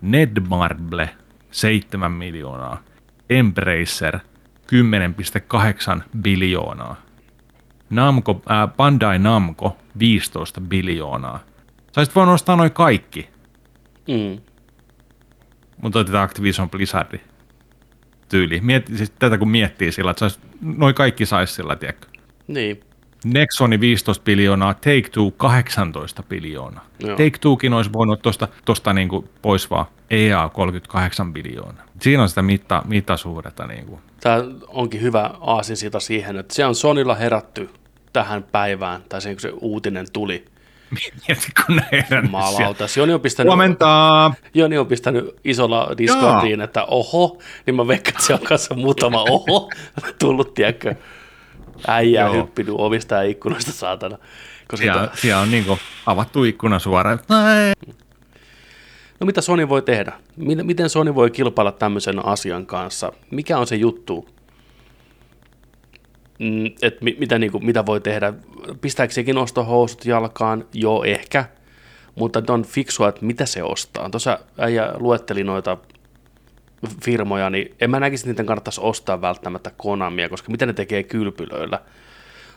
Netmarble 0.00 1.10
7 1.50 2.12
miljoonaa. 2.12 2.82
Embracer 3.30 4.18
10,8 4.66 6.02
biljoonaa. 6.22 6.96
Namco, 7.90 8.42
ää, 8.48 8.66
Bandai 8.68 9.18
Namco 9.18 9.76
15 9.98 10.60
biljoonaa. 10.60 11.40
Saisit 11.92 12.14
voinut 12.14 12.34
ostaa 12.34 12.56
noin 12.56 12.72
kaikki, 12.72 13.28
Mm. 14.08 14.40
mutta 15.82 15.98
otetaan 15.98 16.24
Activision 16.24 16.70
Blizzard 16.70 17.18
tyyli. 18.28 18.60
Mieti, 18.60 18.96
siis 18.96 19.12
tätä 19.18 19.38
kun 19.38 19.48
miettii 19.48 19.92
sillä, 19.92 20.10
että 20.10 20.28
sais, 20.28 20.40
noin 20.60 20.94
kaikki 20.94 21.26
saisi 21.26 21.54
sillä, 21.54 21.76
tiedätkö. 21.76 22.06
Niin. 22.46 22.80
Nexoni 23.24 23.80
15 23.80 24.24
biljoonaa, 24.24 24.74
Take-Two 24.74 25.30
18 25.36 26.22
biljoonaa. 26.22 26.86
Joo. 26.98 27.16
Take-Twokin 27.16 27.72
olisi 27.72 27.92
voinut 27.92 28.22
tuosta 28.22 28.48
tosta 28.64 28.92
niinku 28.92 29.28
pois 29.42 29.70
vaan 29.70 29.86
EA 30.10 30.48
38 30.48 31.32
biljoonaa. 31.32 31.84
Siinä 32.00 32.22
on 32.22 32.28
sitä 32.28 32.42
mitta, 32.42 32.82
mittasuhdetta. 32.86 33.66
Niinku. 33.66 34.00
Tämä 34.20 34.44
onkin 34.68 35.00
hyvä 35.00 35.30
aasinsilta 35.40 36.00
siihen, 36.00 36.36
että 36.36 36.54
se 36.54 36.66
on 36.66 36.74
Sonilla 36.74 37.14
herätty 37.14 37.70
tähän 38.12 38.42
päivään, 38.42 39.02
tai 39.08 39.22
sen 39.22 39.34
kun 39.34 39.40
se 39.40 39.52
uutinen 39.60 40.06
tuli. 40.12 40.44
Mieti, 40.94 41.46
kun 41.66 41.76
ne 41.76 41.82
herännyt 41.92 42.08
siellä. 42.10 42.30
Maalauta. 42.30 42.84
Joni 42.96 43.12
on 43.12 43.20
pistänyt, 43.20 43.48
Huomenta! 43.48 44.32
Joni 44.54 44.78
on 44.78 44.86
pistänyt 44.86 45.36
isolla 45.44 45.90
Discordiin, 45.98 46.60
että 46.60 46.84
oho, 46.84 47.38
niin 47.66 47.74
mä 47.74 47.86
veikkaan, 47.88 48.14
että 48.14 48.22
siellä 48.26 48.40
on 48.40 48.46
kanssa 48.46 48.74
muutama 48.74 49.24
oho 49.30 49.70
tullut, 50.18 50.54
tiedätkö, 50.54 50.94
äijää 51.86 52.26
Joo. 52.26 52.34
hyppinyt 52.34 52.74
ovista 52.78 53.14
ja 53.14 53.22
ikkunoista, 53.22 53.72
saatana. 53.72 54.18
Koska 54.68 54.76
Siellä, 54.84 55.08
siellä 55.14 55.40
on 55.42 55.50
niinku 55.50 55.78
avattu 56.06 56.44
ikkuna 56.44 56.78
suoraan. 56.78 57.20
No 59.20 59.26
mitä 59.26 59.40
Sony 59.40 59.68
voi 59.68 59.82
tehdä? 59.82 60.12
Miten 60.36 60.66
miten 60.66 60.90
Sony 60.90 61.14
voi 61.14 61.30
kilpailla 61.30 61.72
tämmöisen 61.72 62.26
asian 62.26 62.66
kanssa? 62.66 63.12
Mikä 63.30 63.58
on 63.58 63.66
se 63.66 63.76
juttu? 63.76 64.28
Mm, 66.38 66.66
et 66.82 67.00
mi, 67.00 67.16
mitä, 67.18 67.38
niin 67.38 67.52
kuin, 67.52 67.66
mitä 67.66 67.86
voi 67.86 68.00
tehdä? 68.00 68.32
Pistääkö 68.80 69.12
sekin 69.12 69.38
ostohousut 69.38 70.04
jalkaan? 70.04 70.64
Joo, 70.72 71.04
ehkä. 71.04 71.44
Mutta 72.14 72.42
on 72.48 72.64
fiksua, 72.64 73.08
että 73.08 73.26
mitä 73.26 73.46
se 73.46 73.62
ostaa. 73.62 74.10
Tuossa 74.10 74.38
äijä 74.58 74.92
luetteli 74.98 75.44
noita 75.44 75.76
firmoja, 77.04 77.50
niin 77.50 77.74
en 77.80 77.90
mä 77.90 78.00
näkisi, 78.00 78.22
että 78.22 78.30
niiden 78.30 78.46
kannattaisi 78.46 78.80
ostaa 78.80 79.20
välttämättä 79.20 79.70
Konamia, 79.76 80.28
koska 80.28 80.52
mitä 80.52 80.66
ne 80.66 80.72
tekee 80.72 81.02
kylpylöillä. 81.02 81.80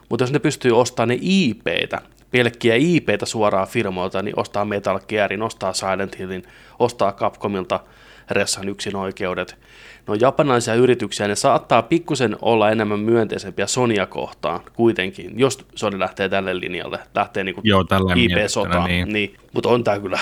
Mutta 0.09 0.23
jos 0.23 0.31
ne 0.31 0.39
pystyy 0.39 0.79
ostamaan 0.79 1.09
ne 1.09 1.17
IPtä, 1.21 2.01
pelkkiä 2.31 2.75
IPtä 2.75 3.25
suoraan 3.25 3.67
firmoilta, 3.67 4.21
niin 4.21 4.39
ostaa 4.39 4.65
Metal 4.65 4.99
Gearin, 5.07 5.41
ostaa 5.41 5.73
Silent 5.73 6.19
Hillin, 6.19 6.43
ostaa 6.79 7.11
Capcomilta 7.11 7.79
Ressan 8.31 8.69
yksin 8.69 8.95
oikeudet. 8.95 9.57
No 10.07 10.13
japanaisia 10.13 10.73
yrityksiä, 10.73 11.27
ne 11.27 11.35
saattaa 11.35 11.81
pikkusen 11.81 12.35
olla 12.41 12.71
enemmän 12.71 12.99
myönteisempiä 12.99 13.67
Sonia 13.67 14.05
kohtaan 14.05 14.59
kuitenkin, 14.73 15.39
jos 15.39 15.65
Sony 15.75 15.99
lähtee 15.99 16.29
tälle 16.29 16.59
linjalle, 16.59 16.99
lähtee 17.15 17.43
niin 17.43 17.55
Joo, 17.63 17.83
tällä 17.83 18.13
IP-sotaan. 18.15 18.89
Niin. 18.89 19.13
niin. 19.13 19.35
Mutta 19.53 19.69
on 19.69 19.83
tämä 19.83 19.99
kyllä, 19.99 20.19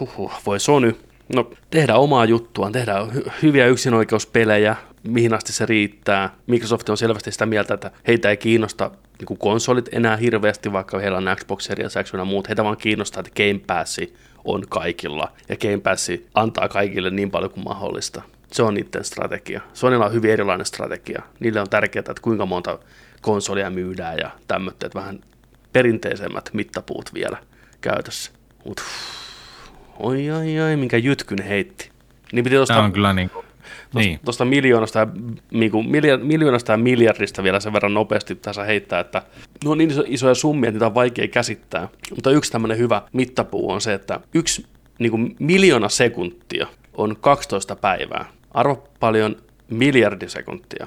huhhuh, 0.00 0.32
voi 0.46 0.60
Sony, 0.60 0.96
no 1.34 1.50
tehdään 1.70 1.98
omaa 1.98 2.24
juttuaan, 2.24 2.72
tehdään 2.72 3.08
hy- 3.10 3.30
hyviä 3.42 3.66
yksinoikeuspelejä, 3.66 4.76
mihin 5.08 5.34
asti 5.34 5.52
se 5.52 5.66
riittää. 5.66 6.34
Microsoft 6.46 6.88
on 6.88 6.96
selvästi 6.96 7.32
sitä 7.32 7.46
mieltä, 7.46 7.74
että 7.74 7.90
heitä 8.06 8.30
ei 8.30 8.36
kiinnosta 8.36 8.90
niin 9.18 9.26
kuin 9.26 9.38
konsolit 9.38 9.88
enää 9.92 10.16
hirveästi, 10.16 10.72
vaikka 10.72 10.98
heillä 10.98 11.18
on 11.18 11.36
Xbox 11.36 11.64
Series 11.64 11.94
X 12.02 12.12
ja 12.12 12.24
muut. 12.24 12.48
Heitä 12.48 12.64
vaan 12.64 12.76
kiinnostaa, 12.76 13.20
että 13.20 13.42
Game 13.42 13.60
Pass 13.66 14.00
on 14.44 14.64
kaikilla, 14.68 15.32
ja 15.48 15.56
Game 15.56 15.78
Pass 15.78 16.08
antaa 16.34 16.68
kaikille 16.68 17.10
niin 17.10 17.30
paljon 17.30 17.50
kuin 17.50 17.64
mahdollista. 17.64 18.22
Se 18.52 18.62
on 18.62 18.74
niiden 18.74 19.04
strategia. 19.04 19.60
Sonylla 19.72 20.06
on 20.06 20.12
hyvin 20.12 20.30
erilainen 20.30 20.66
strategia. 20.66 21.22
Niille 21.40 21.60
on 21.60 21.70
tärkeää, 21.70 22.00
että 22.00 22.22
kuinka 22.22 22.46
monta 22.46 22.78
konsolia 23.20 23.70
myydään 23.70 24.18
ja 24.18 24.30
tämmöitä, 24.48 24.86
että 24.86 24.98
vähän 24.98 25.20
perinteisemmät 25.72 26.50
mittapuut 26.52 27.14
vielä 27.14 27.38
käytössä. 27.80 28.32
Mut, 28.64 28.80
oi, 29.98 30.30
oi, 30.30 30.60
oi, 30.60 30.76
minkä 30.76 30.96
jytkyn 30.96 31.42
heitti. 31.42 31.90
Niin 32.32 32.44
piti 32.44 32.56
tosta, 32.56 32.82
on 32.82 32.92
kyllä 32.92 33.12
niin 33.12 33.30
kuin 33.30 33.46
niin. 33.94 34.20
Tuosta 34.24 34.44
miljoonasta, 34.44 34.98
ja, 34.98 35.06
niin 35.50 35.70
kuin, 35.70 35.88
miljoonasta 36.22 36.72
ja 36.72 36.78
miljardista 36.78 37.42
vielä 37.42 37.60
sen 37.60 37.72
verran 37.72 37.94
nopeasti 37.94 38.34
tässä 38.34 38.64
heittää, 38.64 39.00
että 39.00 39.22
ne 39.64 39.70
on 39.70 39.78
niin 39.78 39.90
isoja 40.06 40.34
summia, 40.34 40.68
että 40.68 40.76
niitä 40.76 40.86
on 40.86 40.94
vaikea 40.94 41.28
käsittää. 41.28 41.88
Mutta 42.14 42.30
yksi 42.30 42.52
tämmöinen 42.52 42.78
hyvä 42.78 43.02
mittapuu 43.12 43.70
on 43.70 43.80
se, 43.80 43.94
että 43.94 44.20
yksi 44.34 44.66
niin 44.98 45.10
kuin 45.10 45.36
miljoona 45.38 45.88
sekuntia 45.88 46.66
on 46.94 47.16
12 47.20 47.76
päivää. 47.76 48.24
Arvo 48.56 48.88
paljon 49.00 49.36
miljardisekuntia. 49.70 50.86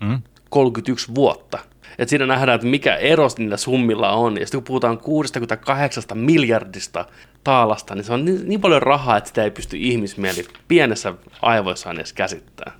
Mm. 0.00 0.22
31 0.48 1.14
vuotta. 1.14 1.58
Et 1.98 2.08
siinä 2.08 2.26
nähdään, 2.26 2.54
että 2.54 2.66
mikä 2.66 2.96
ero 2.96 3.28
niillä 3.38 3.56
summilla 3.56 4.12
on. 4.12 4.38
Ja 4.40 4.46
sitten 4.46 4.60
kun 4.60 4.64
puhutaan 4.64 4.98
68 4.98 6.02
miljardista 6.14 7.04
taalasta, 7.44 7.94
niin 7.94 8.04
se 8.04 8.12
on 8.12 8.24
niin, 8.24 8.48
niin 8.48 8.60
paljon 8.60 8.82
rahaa, 8.82 9.16
että 9.16 9.28
sitä 9.28 9.44
ei 9.44 9.50
pysty 9.50 9.76
ihmismieli 9.76 10.46
pienessä 10.68 11.14
aivoissaan 11.42 11.96
edes 11.96 12.12
käsittää. 12.12 12.72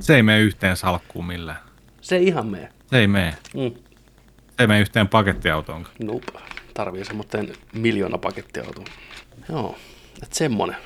Se 0.00 0.16
ei 0.16 0.22
mene 0.22 0.40
yhteen 0.40 0.76
salkkuun 0.76 1.26
millään. 1.26 1.58
Se 2.00 2.16
ei 2.16 2.26
ihan 2.26 2.46
mene. 2.46 2.68
Se 2.86 2.98
ei 2.98 3.06
mene. 3.06 3.36
Mm. 3.54 3.74
Se 4.48 4.54
ei 4.58 4.66
mene 4.66 4.80
yhteen 4.80 5.08
pakettiautoon. 5.08 5.86
Nope. 6.02 6.38
Tarvii 6.74 7.04
semmoinen 7.04 7.52
miljoona 7.72 8.18
pakettiautoa. 8.18 8.84
Joo, 9.48 9.78
että 10.22 10.36
semmonen. 10.36 10.76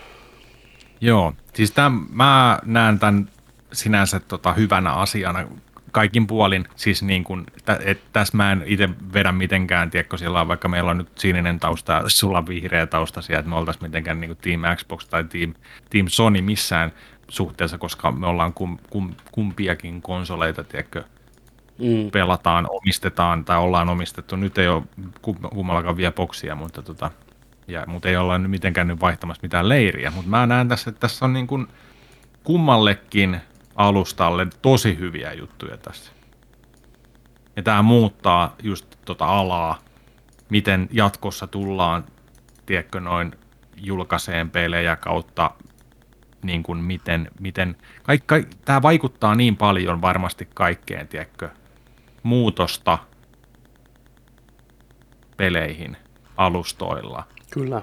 Joo, 1.02 1.34
siis 1.54 1.70
tämän, 1.70 2.06
mä 2.10 2.58
näen 2.64 2.98
tämän 2.98 3.28
sinänsä 3.72 4.20
tota, 4.20 4.52
hyvänä 4.52 4.92
asiana 4.92 5.46
kaikin 5.92 6.26
puolin, 6.26 6.64
siis 6.76 7.02
niin 7.02 7.24
kuin, 7.24 7.46
että 7.56 7.78
tässä 8.12 8.36
mä 8.36 8.52
en 8.52 8.62
itse 8.66 8.88
vedä 9.12 9.32
mitenkään, 9.32 9.90
tiedätkö, 9.90 10.18
siellä 10.18 10.40
on, 10.40 10.48
vaikka 10.48 10.68
meillä 10.68 10.90
on 10.90 10.98
nyt 10.98 11.18
sininen 11.18 11.60
tausta 11.60 11.92
ja 11.92 12.02
sulla 12.06 12.38
on 12.38 12.46
vihreä 12.46 12.86
tausta 12.86 13.22
siellä, 13.22 13.38
että 13.38 13.50
me 13.50 13.56
oltaisiin 13.56 13.84
mitenkään 13.84 14.20
niin 14.20 14.28
kuin 14.28 14.38
Team 14.38 14.76
Xbox 14.76 15.08
tai 15.08 15.24
Team, 15.24 15.54
Team 15.90 16.06
Sony 16.08 16.42
missään 16.42 16.92
suhteessa, 17.28 17.78
koska 17.78 18.12
me 18.12 18.26
ollaan 18.26 18.52
kum, 18.52 18.78
kum, 18.90 19.14
kumpiakin 19.32 20.02
konsoleita, 20.02 20.64
tiedätkö, 20.64 21.04
mm. 21.78 22.10
pelataan, 22.10 22.66
omistetaan 22.70 23.44
tai 23.44 23.58
ollaan 23.58 23.88
omistettu. 23.88 24.36
Nyt 24.36 24.58
ei 24.58 24.68
ole 24.68 24.82
kummallakaan 25.50 25.96
vielä 25.96 26.12
boksia, 26.12 26.54
mutta, 26.54 26.82
tota, 26.82 27.10
ja, 27.68 27.84
mutta 27.86 28.08
ei 28.08 28.16
olla 28.16 28.38
mitenkään 28.38 28.86
nyt 28.86 29.00
vaihtamassa 29.00 29.42
mitään 29.42 29.68
leiriä. 29.68 30.10
Mutta 30.10 30.30
mä 30.30 30.46
näen 30.46 30.68
tässä, 30.68 30.90
että 30.90 31.00
tässä 31.00 31.24
on 31.24 31.32
niin 31.32 31.46
kuin 31.46 31.66
kummallekin 32.44 33.40
alustalle 33.76 34.46
tosi 34.62 34.98
hyviä 34.98 35.32
juttuja 35.32 35.76
tässä. 35.76 36.12
Ja 37.56 37.62
tämä 37.62 37.82
muuttaa 37.82 38.56
just 38.62 38.96
tota 39.04 39.24
alaa, 39.24 39.78
miten 40.50 40.88
jatkossa 40.92 41.46
tullaan, 41.46 42.04
tiedätkö, 42.66 43.00
noin 43.00 43.32
julkaiseen 43.76 44.50
pelejä 44.50 44.96
kautta 44.96 45.50
niin 46.42 46.62
kuin 46.62 46.78
miten, 46.78 47.30
miten 47.40 47.76
kaik, 48.02 48.26
kaik, 48.26 48.48
tämä 48.64 48.82
vaikuttaa 48.82 49.34
niin 49.34 49.56
paljon 49.56 50.02
varmasti 50.02 50.48
kaikkeen, 50.54 51.08
tiedätkö, 51.08 51.48
muutosta 52.22 52.98
peleihin 55.36 55.96
alustoilla. 56.36 57.24
Kyllä. 57.52 57.82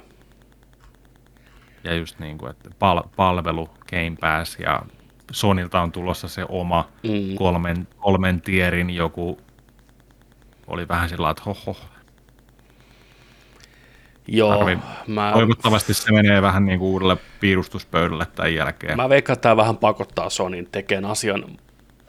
Ja 1.83 1.95
just 1.95 2.19
niin 2.19 2.37
kuin, 2.37 2.51
että 2.51 2.69
pal- 2.79 3.09
palvelu, 3.15 3.69
Game 3.89 4.15
Pass 4.19 4.57
ja 4.59 4.81
Sonilta 5.31 5.81
on 5.81 5.91
tulossa 5.91 6.27
se 6.27 6.45
oma 6.49 6.89
mm. 7.03 7.35
kolmen, 7.35 7.87
kolmen 7.97 8.41
tierin 8.41 8.89
joku, 8.89 9.39
oli 10.67 10.87
vähän 10.87 11.09
sillä 11.09 11.29
että 11.29 11.43
hoho. 11.45 11.77
Joo, 14.27 14.65
mä... 15.07 15.31
Toivottavasti 15.33 15.93
se 15.93 16.11
menee 16.11 16.41
vähän 16.41 16.65
niin 16.65 16.79
kuin 16.79 16.89
uudelle 16.89 17.17
piirustuspöydälle 17.39 18.25
tämän 18.25 18.53
jälkeen. 18.53 18.97
Mä 18.97 19.09
veikkaan, 19.09 19.33
että 19.33 19.41
tämä 19.41 19.57
vähän 19.57 19.77
pakottaa 19.77 20.29
Sonin 20.29 20.67
tekemään 20.71 21.11
asian 21.11 21.45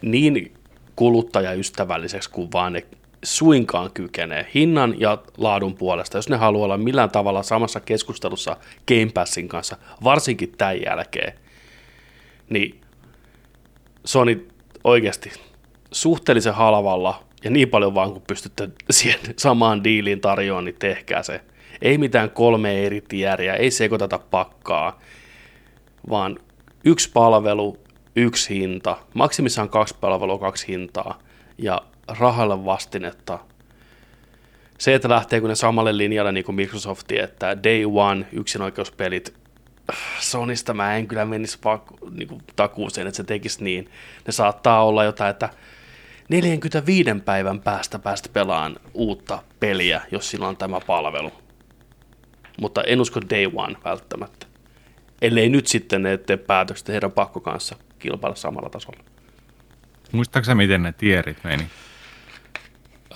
niin 0.02 0.54
kuluttajaystävälliseksi 0.96 2.30
kuin 2.30 2.52
vaan 2.52 2.72
ne 2.72 2.86
suinkaan 3.24 3.90
kykenee 3.94 4.46
hinnan 4.54 5.00
ja 5.00 5.18
laadun 5.38 5.74
puolesta, 5.74 6.18
jos 6.18 6.28
ne 6.28 6.36
haluaa 6.36 6.64
olla 6.64 6.78
millään 6.78 7.10
tavalla 7.10 7.42
samassa 7.42 7.80
keskustelussa 7.80 8.56
Game 8.88 9.10
Passin 9.14 9.48
kanssa, 9.48 9.76
varsinkin 10.04 10.52
tämän 10.58 10.82
jälkeen, 10.82 11.32
niin 12.50 12.80
Sony 14.04 14.48
oikeasti 14.84 15.32
suhteellisen 15.92 16.54
halvalla 16.54 17.24
ja 17.44 17.50
niin 17.50 17.68
paljon 17.68 17.94
vaan 17.94 18.12
kun 18.12 18.22
pystytte 18.26 18.68
siihen 18.90 19.20
samaan 19.36 19.84
diiliin 19.84 20.20
tarjoamaan, 20.20 20.64
niin 20.64 20.76
tehkää 20.78 21.22
se. 21.22 21.40
Ei 21.82 21.98
mitään 21.98 22.30
kolme 22.30 22.86
eri 22.86 23.00
tieriä, 23.08 23.54
ei 23.54 23.70
sekoiteta 23.70 24.18
pakkaa, 24.18 25.00
vaan 26.10 26.38
yksi 26.84 27.10
palvelu, 27.12 27.76
yksi 28.16 28.54
hinta, 28.54 28.96
maksimissaan 29.14 29.68
kaksi 29.68 29.94
palvelua, 30.00 30.38
kaksi 30.38 30.68
hintaa 30.68 31.18
ja 31.58 31.82
rahalle 32.18 32.64
vastinetta. 32.64 33.38
Se, 34.78 34.94
että 34.94 35.08
lähteekö 35.08 35.48
ne 35.48 35.54
samalle 35.54 35.96
linjalle 35.96 36.32
niin 36.32 36.44
kuin 36.44 36.56
Microsoft, 36.56 37.12
että 37.12 37.62
day 37.62 37.84
one 37.84 38.26
yksinoikeuspelit 38.32 39.40
Sonista 40.20 40.74
mä 40.74 40.96
en 40.96 41.06
kyllä 41.06 41.24
menisi 41.24 41.58
pakko, 41.62 41.98
niin 42.10 42.28
kuin 42.28 42.42
takuuseen, 42.56 43.06
että 43.06 43.16
se 43.16 43.24
tekisi 43.24 43.64
niin. 43.64 43.90
Ne 44.26 44.32
saattaa 44.32 44.84
olla 44.84 45.04
jotain, 45.04 45.30
että 45.30 45.48
45 46.28 47.10
päivän 47.24 47.60
päästä 47.60 47.98
päästä 47.98 48.28
pelaan 48.32 48.76
uutta 48.94 49.42
peliä, 49.60 50.00
jos 50.10 50.30
sillä 50.30 50.48
on 50.48 50.56
tämä 50.56 50.80
palvelu. 50.80 51.32
Mutta 52.60 52.82
en 52.82 53.00
usko 53.00 53.20
day 53.30 53.50
one 53.54 53.76
välttämättä. 53.84 54.46
Ellei 55.22 55.48
nyt 55.48 55.66
sitten 55.66 56.02
ne 56.02 56.16
tee 56.16 56.36
päätökset 56.36 56.88
heidän 56.88 57.12
pakko 57.12 57.40
kanssa 57.40 57.76
kilpailla 57.98 58.36
samalla 58.36 58.70
tasolla. 58.70 59.04
Muistaaksä 60.12 60.54
miten 60.54 60.82
ne 60.82 60.92
tierit 60.92 61.44
meni? 61.44 61.66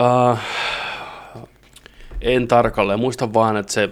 Uh, 0.01 0.39
en 2.21 2.49
tarkalleen. 2.49 3.01
Muistan 3.01 3.35
vaan, 3.35 3.57
että 3.57 3.73
se 3.73 3.91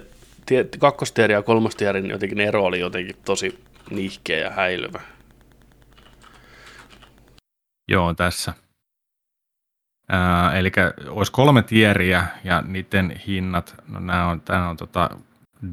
kakkostieri 0.79 1.33
ja 1.33 1.41
kolmostierin 1.41 2.09
jotenkin 2.09 2.39
ero 2.39 2.63
oli 2.63 2.79
jotenkin 2.79 3.15
tosi 3.25 3.63
nihkeä 3.89 4.37
ja 4.37 4.49
häilyvä. 4.49 5.01
Joo, 7.87 8.13
tässä. 8.13 8.53
eli 10.53 10.71
olisi 11.09 11.31
kolme 11.31 11.63
tieriä 11.63 12.27
ja 12.43 12.61
niiden 12.61 13.21
hinnat, 13.27 13.75
no 13.87 13.99
nämä 13.99 14.27
on, 14.27 14.41
tämä 14.41 14.69
on 14.69 14.77
tota 14.77 15.09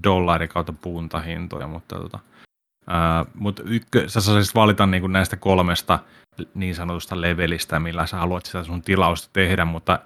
dollari 0.04 0.48
kautta 0.48 0.72
puntahintoja, 0.72 1.66
mutta 1.66 1.96
tota, 1.96 2.18
ää, 2.90 3.24
mut 3.34 3.60
ykkö, 3.64 4.08
sä 4.08 4.20
saisit 4.20 4.54
valita 4.54 4.86
niinku 4.86 5.06
näistä 5.06 5.36
kolmesta 5.36 5.98
niin 6.54 6.74
sanotusta 6.74 7.20
levelistä, 7.20 7.80
millä 7.80 8.06
sä 8.06 8.16
haluat 8.16 8.46
sitä 8.46 8.64
sun 8.64 8.82
tilausta 8.82 9.30
tehdä, 9.32 9.64
mutta 9.64 9.98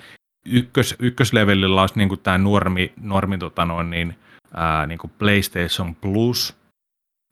ykkös, 0.46 0.94
ykköslevelillä 0.98 1.80
olisi 1.80 1.98
niinku 1.98 2.16
tämä 2.16 2.38
normi, 2.38 2.92
normi 3.00 3.38
tota 3.38 3.64
noin, 3.64 3.90
niin, 3.90 4.18
ää, 4.54 4.86
niin 4.86 4.98
kuin 4.98 5.12
PlayStation 5.18 5.94
Plus, 5.94 6.56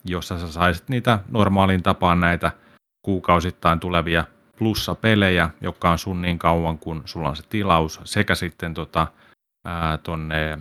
jossa 0.05 0.39
sä 0.39 0.53
saisit 0.53 0.89
niitä 0.89 1.19
normaalin 1.31 1.83
tapaan 1.83 2.21
näitä 2.21 2.53
kuukausittain 3.03 3.81
tulevia 3.81 4.25
plussa-pelejä, 4.59 5.51
jotka 5.61 5.91
on 5.91 5.99
sun 5.99 6.23
niin 6.23 6.39
kauan, 6.39 6.79
kun 6.79 7.03
sulla 7.05 7.29
on 7.29 7.37
se 7.37 7.43
tilaus, 7.49 8.01
sekä 8.05 8.35
sitten 8.35 8.75
tota, 8.75 9.07
ää, 9.65 9.99
tonne 9.99 10.59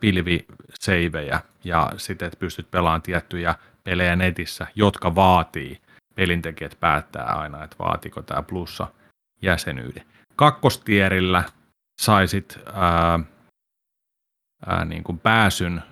pilviseivejä, 0.00 1.40
ja 1.64 1.92
sitten, 1.96 2.26
että 2.26 2.38
pystyt 2.38 2.70
pelaamaan 2.70 3.02
tiettyjä 3.02 3.54
pelejä 3.88 4.16
netissä, 4.16 4.66
jotka 4.74 5.14
vaatii, 5.14 5.80
pelintekijät 6.14 6.76
päättää 6.80 7.24
aina, 7.24 7.64
että 7.64 7.76
vaatiko 7.78 8.22
tämä 8.22 8.42
plussa 8.42 8.86
jäsenyyden. 9.42 10.04
Kakkostierillä 10.36 11.44
saisit 12.00 12.58
ää, 12.72 13.20
ää, 14.66 14.84
niin 14.84 15.04
kuin 15.04 15.18
pääsyn 15.18 15.82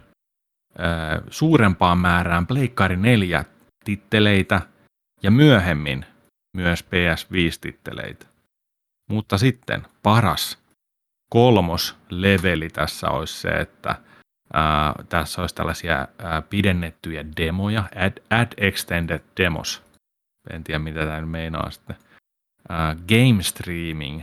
ää, 0.78 1.22
suurempaan 1.30 1.98
määrään 1.98 2.46
Pleikkari 2.46 2.96
4 2.96 3.44
titteleitä 3.84 4.60
ja 5.22 5.30
myöhemmin 5.30 6.06
myös 6.56 6.84
PS5-titteleitä. 6.84 8.26
Mutta 9.10 9.38
sitten 9.38 9.86
paras 10.02 10.58
kolmos 11.30 11.96
leveli 12.10 12.68
tässä 12.68 13.08
olisi 13.08 13.40
se, 13.40 13.48
että 13.48 13.94
ää, 14.52 14.94
tässä 15.08 15.40
olisi 15.40 15.54
tällaisia 15.54 16.08
ää, 16.18 16.42
pidennettyjä 16.42 17.24
demoja, 17.36 17.84
add, 17.96 18.18
add 18.30 18.52
extended 18.56 19.20
demos. 19.36 19.82
En 20.50 20.64
tiedä, 20.64 20.78
mitä 20.78 21.00
tämä 21.00 21.20
nyt 21.20 21.30
meinaa 21.30 21.70
sitten. 21.70 21.96
Ää, 22.68 22.96
game 23.08 23.42
streaming 23.42 24.22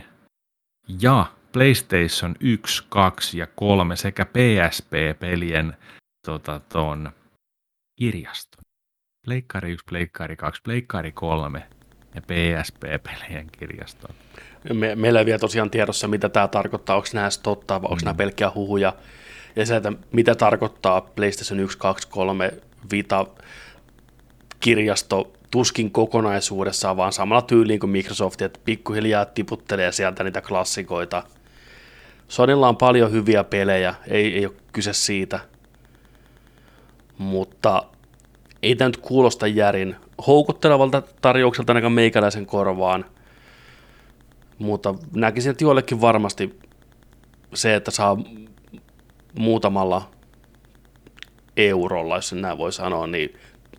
ja 1.00 1.26
PlayStation 1.52 2.34
1, 2.40 2.84
2 2.88 3.38
ja 3.38 3.46
3 3.46 3.96
sekä 3.96 4.24
PSP-pelien 4.24 5.76
tota, 6.26 6.60
ton 6.68 7.12
kirjaston. 7.98 8.64
Pleikkari 9.26 9.72
1, 9.72 9.84
Pleikkari 9.88 10.36
2, 10.36 10.60
Pleikkari 10.64 11.12
3 11.12 11.66
ja 12.14 12.20
PSP-pelien 12.20 13.46
kirjaston. 13.58 14.14
Me, 14.72 14.94
meillä 14.94 15.20
ei 15.20 15.26
vielä 15.26 15.38
tosiaan 15.38 15.70
tiedossa, 15.70 16.08
mitä 16.08 16.28
tämä 16.28 16.48
tarkoittaa, 16.48 16.96
onko 16.96 17.08
nämä 17.12 17.28
totta 17.42 17.82
vai 17.82 17.88
onko 17.90 18.00
mm. 18.00 18.04
nämä 18.04 18.14
pelkkiä 18.14 18.50
huhuja. 18.54 18.92
Ja 19.56 19.66
se, 19.66 19.76
että 19.76 19.92
mitä 20.12 20.34
tarkoittaa 20.34 21.00
PlayStation 21.00 21.60
1, 21.60 21.78
2, 21.78 22.08
3, 22.08 22.52
Vita, 22.92 23.26
kirjasto 24.60 25.32
tuskin 25.50 25.90
kokonaisuudessaan, 25.90 26.96
vaan 26.96 27.12
samalla 27.12 27.42
tyyliin 27.42 27.80
kuin 27.80 27.90
Microsoft, 27.90 28.42
että 28.42 28.60
pikkuhiljaa 28.64 29.24
tiputtelee 29.24 29.92
sieltä 29.92 30.24
niitä 30.24 30.40
klassikoita. 30.40 31.22
Sonylla 32.28 32.68
on 32.68 32.76
paljon 32.76 33.12
hyviä 33.12 33.44
pelejä, 33.44 33.94
ei, 34.08 34.34
ei 34.34 34.46
ole 34.46 34.54
kyse 34.72 34.92
siitä. 34.92 35.40
Mutta 37.18 37.84
ei 38.62 38.76
tämä 38.76 38.88
nyt 38.88 38.96
kuulosta 38.96 39.46
järin 39.46 39.96
houkuttelevalta 40.26 41.02
tarjoukselta 41.20 41.70
ainakaan 41.72 41.92
meikäläisen 41.92 42.46
korvaan. 42.46 43.04
Mutta 44.58 44.94
näkisin, 45.14 45.50
että 45.50 45.64
joillekin 45.64 46.00
varmasti 46.00 46.60
se, 47.54 47.74
että 47.74 47.90
saa 47.90 48.16
muutamalla 49.38 50.10
eurolla, 51.56 52.16
jos 52.16 52.32
näin 52.32 52.58
voi 52.58 52.72
sanoa, 52.72 53.06
niin 53.06 53.34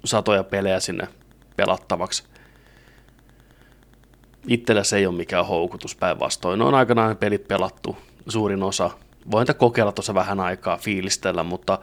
satoja 0.06 0.44
pelejä 0.44 0.80
sinne 0.80 1.08
pelattavaksi. 1.56 2.24
Itsellä 4.48 4.84
se 4.84 4.98
ei 4.98 5.08
ole 5.08 5.16
mikään 5.16 5.46
houkutus 5.46 5.96
päinvastoin. 5.96 6.62
On 6.62 6.76
aikanaan 6.76 7.18
pelit 7.18 7.48
pelattu, 7.48 7.98
suurin 8.28 8.64
osa. 8.64 8.90
Voin 9.32 9.48
kokeilla 9.58 9.92
tuossa 9.92 10.14
vähän 10.14 10.40
aikaa, 10.40 10.78
fiilistellä, 10.78 11.44
mutta 11.44 11.80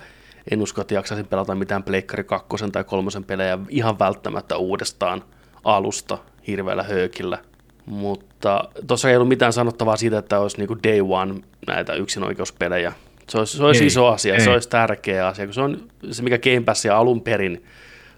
en 0.51 0.63
usko, 0.63 0.81
että 0.81 0.95
jaksaisin 0.95 1.27
pelata 1.27 1.55
mitään 1.55 1.83
Pleikkari 1.83 2.25
2 2.25 2.49
tai 2.73 2.85
3 2.85 3.11
pelejä 3.27 3.59
ihan 3.69 3.99
välttämättä 3.99 4.57
uudestaan 4.57 5.25
alusta 5.65 6.19
hirveällä 6.47 6.83
höökillä. 6.83 7.39
Mutta 7.87 8.65
tuossa 8.87 9.11
ei 9.11 9.17
ollut 9.17 9.29
mitään 9.29 9.53
sanottavaa 9.53 9.97
siitä, 9.97 10.19
että 10.19 10.41
olisi 10.41 10.59
niinku 10.59 10.77
day 10.83 11.01
one 11.01 11.35
näitä 11.67 11.95
yksinoikeuspelejä. 11.95 12.93
Se 13.33 13.39
olisi, 13.39 13.57
se 13.57 13.65
olisi 13.65 13.81
ei, 13.81 13.87
iso 13.87 14.07
asia, 14.07 14.35
ei. 14.35 14.41
se 14.41 14.51
olisi 14.51 14.69
tärkeä 14.69 15.27
asia, 15.27 15.45
kun 15.45 15.55
se 15.55 15.61
on 15.61 15.89
se, 16.11 16.23
mikä 16.23 16.39
Game 16.39 16.61
Passia 16.61 16.99
alun 16.99 17.21
perin 17.21 17.65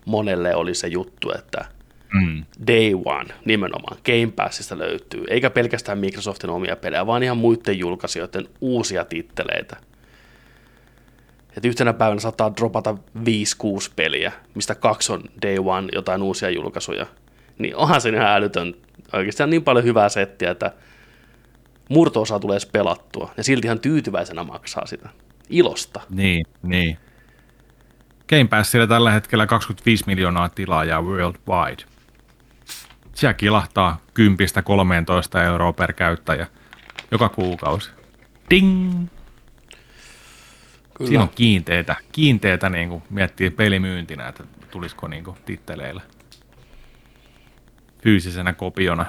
monelle 0.04 0.54
oli 0.54 0.74
se 0.74 0.86
juttu, 0.88 1.32
että 1.38 1.64
mm. 2.14 2.44
day 2.66 2.94
one 3.04 3.34
nimenomaan 3.44 3.96
Game 4.04 4.32
Passista 4.36 4.78
löytyy, 4.78 5.24
eikä 5.28 5.50
pelkästään 5.50 5.98
Microsoftin 5.98 6.50
omia 6.50 6.76
pelejä, 6.76 7.06
vaan 7.06 7.22
ihan 7.22 7.36
muiden 7.36 7.78
julkaisijoiden 7.78 8.48
uusia 8.60 9.04
titteleitä. 9.04 9.76
Että 11.56 11.68
yhtenä 11.68 11.92
päivänä 11.92 12.20
saattaa 12.20 12.52
dropata 12.56 12.96
5-6 13.18 13.24
peliä, 13.96 14.32
mistä 14.54 14.74
kaksi 14.74 15.12
on 15.12 15.24
day 15.42 15.58
one 15.64 15.88
jotain 15.92 16.22
uusia 16.22 16.50
julkaisuja. 16.50 17.06
Niin 17.58 17.76
onhan 17.76 18.00
se 18.00 18.08
ihan 18.08 18.26
älytön. 18.26 18.74
Oikeasti 19.12 19.42
on 19.42 19.50
niin 19.50 19.64
paljon 19.64 19.84
hyvää 19.84 20.08
settiä, 20.08 20.50
että 20.50 20.72
murto-osa 21.88 22.40
tulee 22.40 22.58
pelattua, 22.72 23.32
ja 23.36 23.44
silti 23.44 23.66
ihan 23.66 23.80
tyytyväisenä 23.80 24.44
maksaa 24.44 24.86
sitä. 24.86 25.08
Ilosta. 25.48 26.00
Niin, 26.10 26.46
niin. 26.62 26.98
Game 28.28 28.44
Passilla 28.44 28.86
tällä 28.86 29.10
hetkellä 29.10 29.46
25 29.46 30.04
miljoonaa 30.06 30.48
tilaajaa 30.48 31.02
worldwide. 31.02 31.84
Siellä 33.14 33.34
kilahtaa 33.34 34.00
10-13 35.38 35.38
euroa 35.38 35.72
per 35.72 35.92
käyttäjä 35.92 36.46
joka 37.10 37.28
kuukausi. 37.28 37.90
Ding! 38.50 39.08
Kyllä. 40.94 41.08
Siinä 41.08 41.22
on 41.22 41.28
kiinteitä, 41.34 41.96
kiinteitä 42.12 42.70
niin 42.70 42.88
kuin 42.88 43.02
miettii 43.10 43.50
pelimyyntinä, 43.50 44.28
että 44.28 44.44
tulisiko 44.70 45.08
niin 45.08 45.24
kuin 45.24 45.36
titteleillä 45.44 46.02
fyysisenä 48.02 48.52
kopiona 48.52 49.06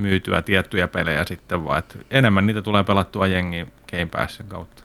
myytyä 0.00 0.42
tiettyjä 0.42 0.88
pelejä 0.88 1.24
sitten, 1.24 1.64
vaan 1.64 1.78
että 1.78 1.94
enemmän 2.10 2.46
niitä 2.46 2.62
tulee 2.62 2.84
pelattua 2.84 3.26
jengi 3.26 3.66
Game 3.90 4.06
Passin 4.06 4.46
kautta. 4.46 4.82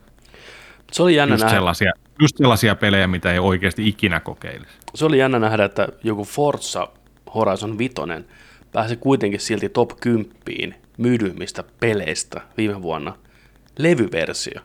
Se 0.92 1.04
oli 1.04 1.16
jännä 1.16 1.34
just 1.34 1.44
nähdä. 1.44 1.58
Sellaisia, 1.58 1.92
just 2.22 2.38
sellaisia 2.38 2.76
pelejä, 2.76 3.08
mitä 3.08 3.34
ei 3.34 3.40
oikeasti 3.40 3.88
ikinä 3.88 4.20
kokeilisi. 4.20 4.72
Se 4.96 5.06
oli 5.06 5.18
jännä 5.18 5.40
nähdä, 5.40 5.66
että 5.66 5.88
joku 6.04 6.24
Forza 6.24 6.88
Horizon 7.36 7.78
5 7.78 7.96
pääsi 8.72 8.98
kuitenkin 8.98 9.40
silti 9.40 9.70
top 9.70 9.92
10 10.00 10.76
myydyimmistä 10.98 11.64
peleistä 11.80 12.42
viime 12.58 12.82
vuonna 12.82 13.14
levyversio, 13.80 14.62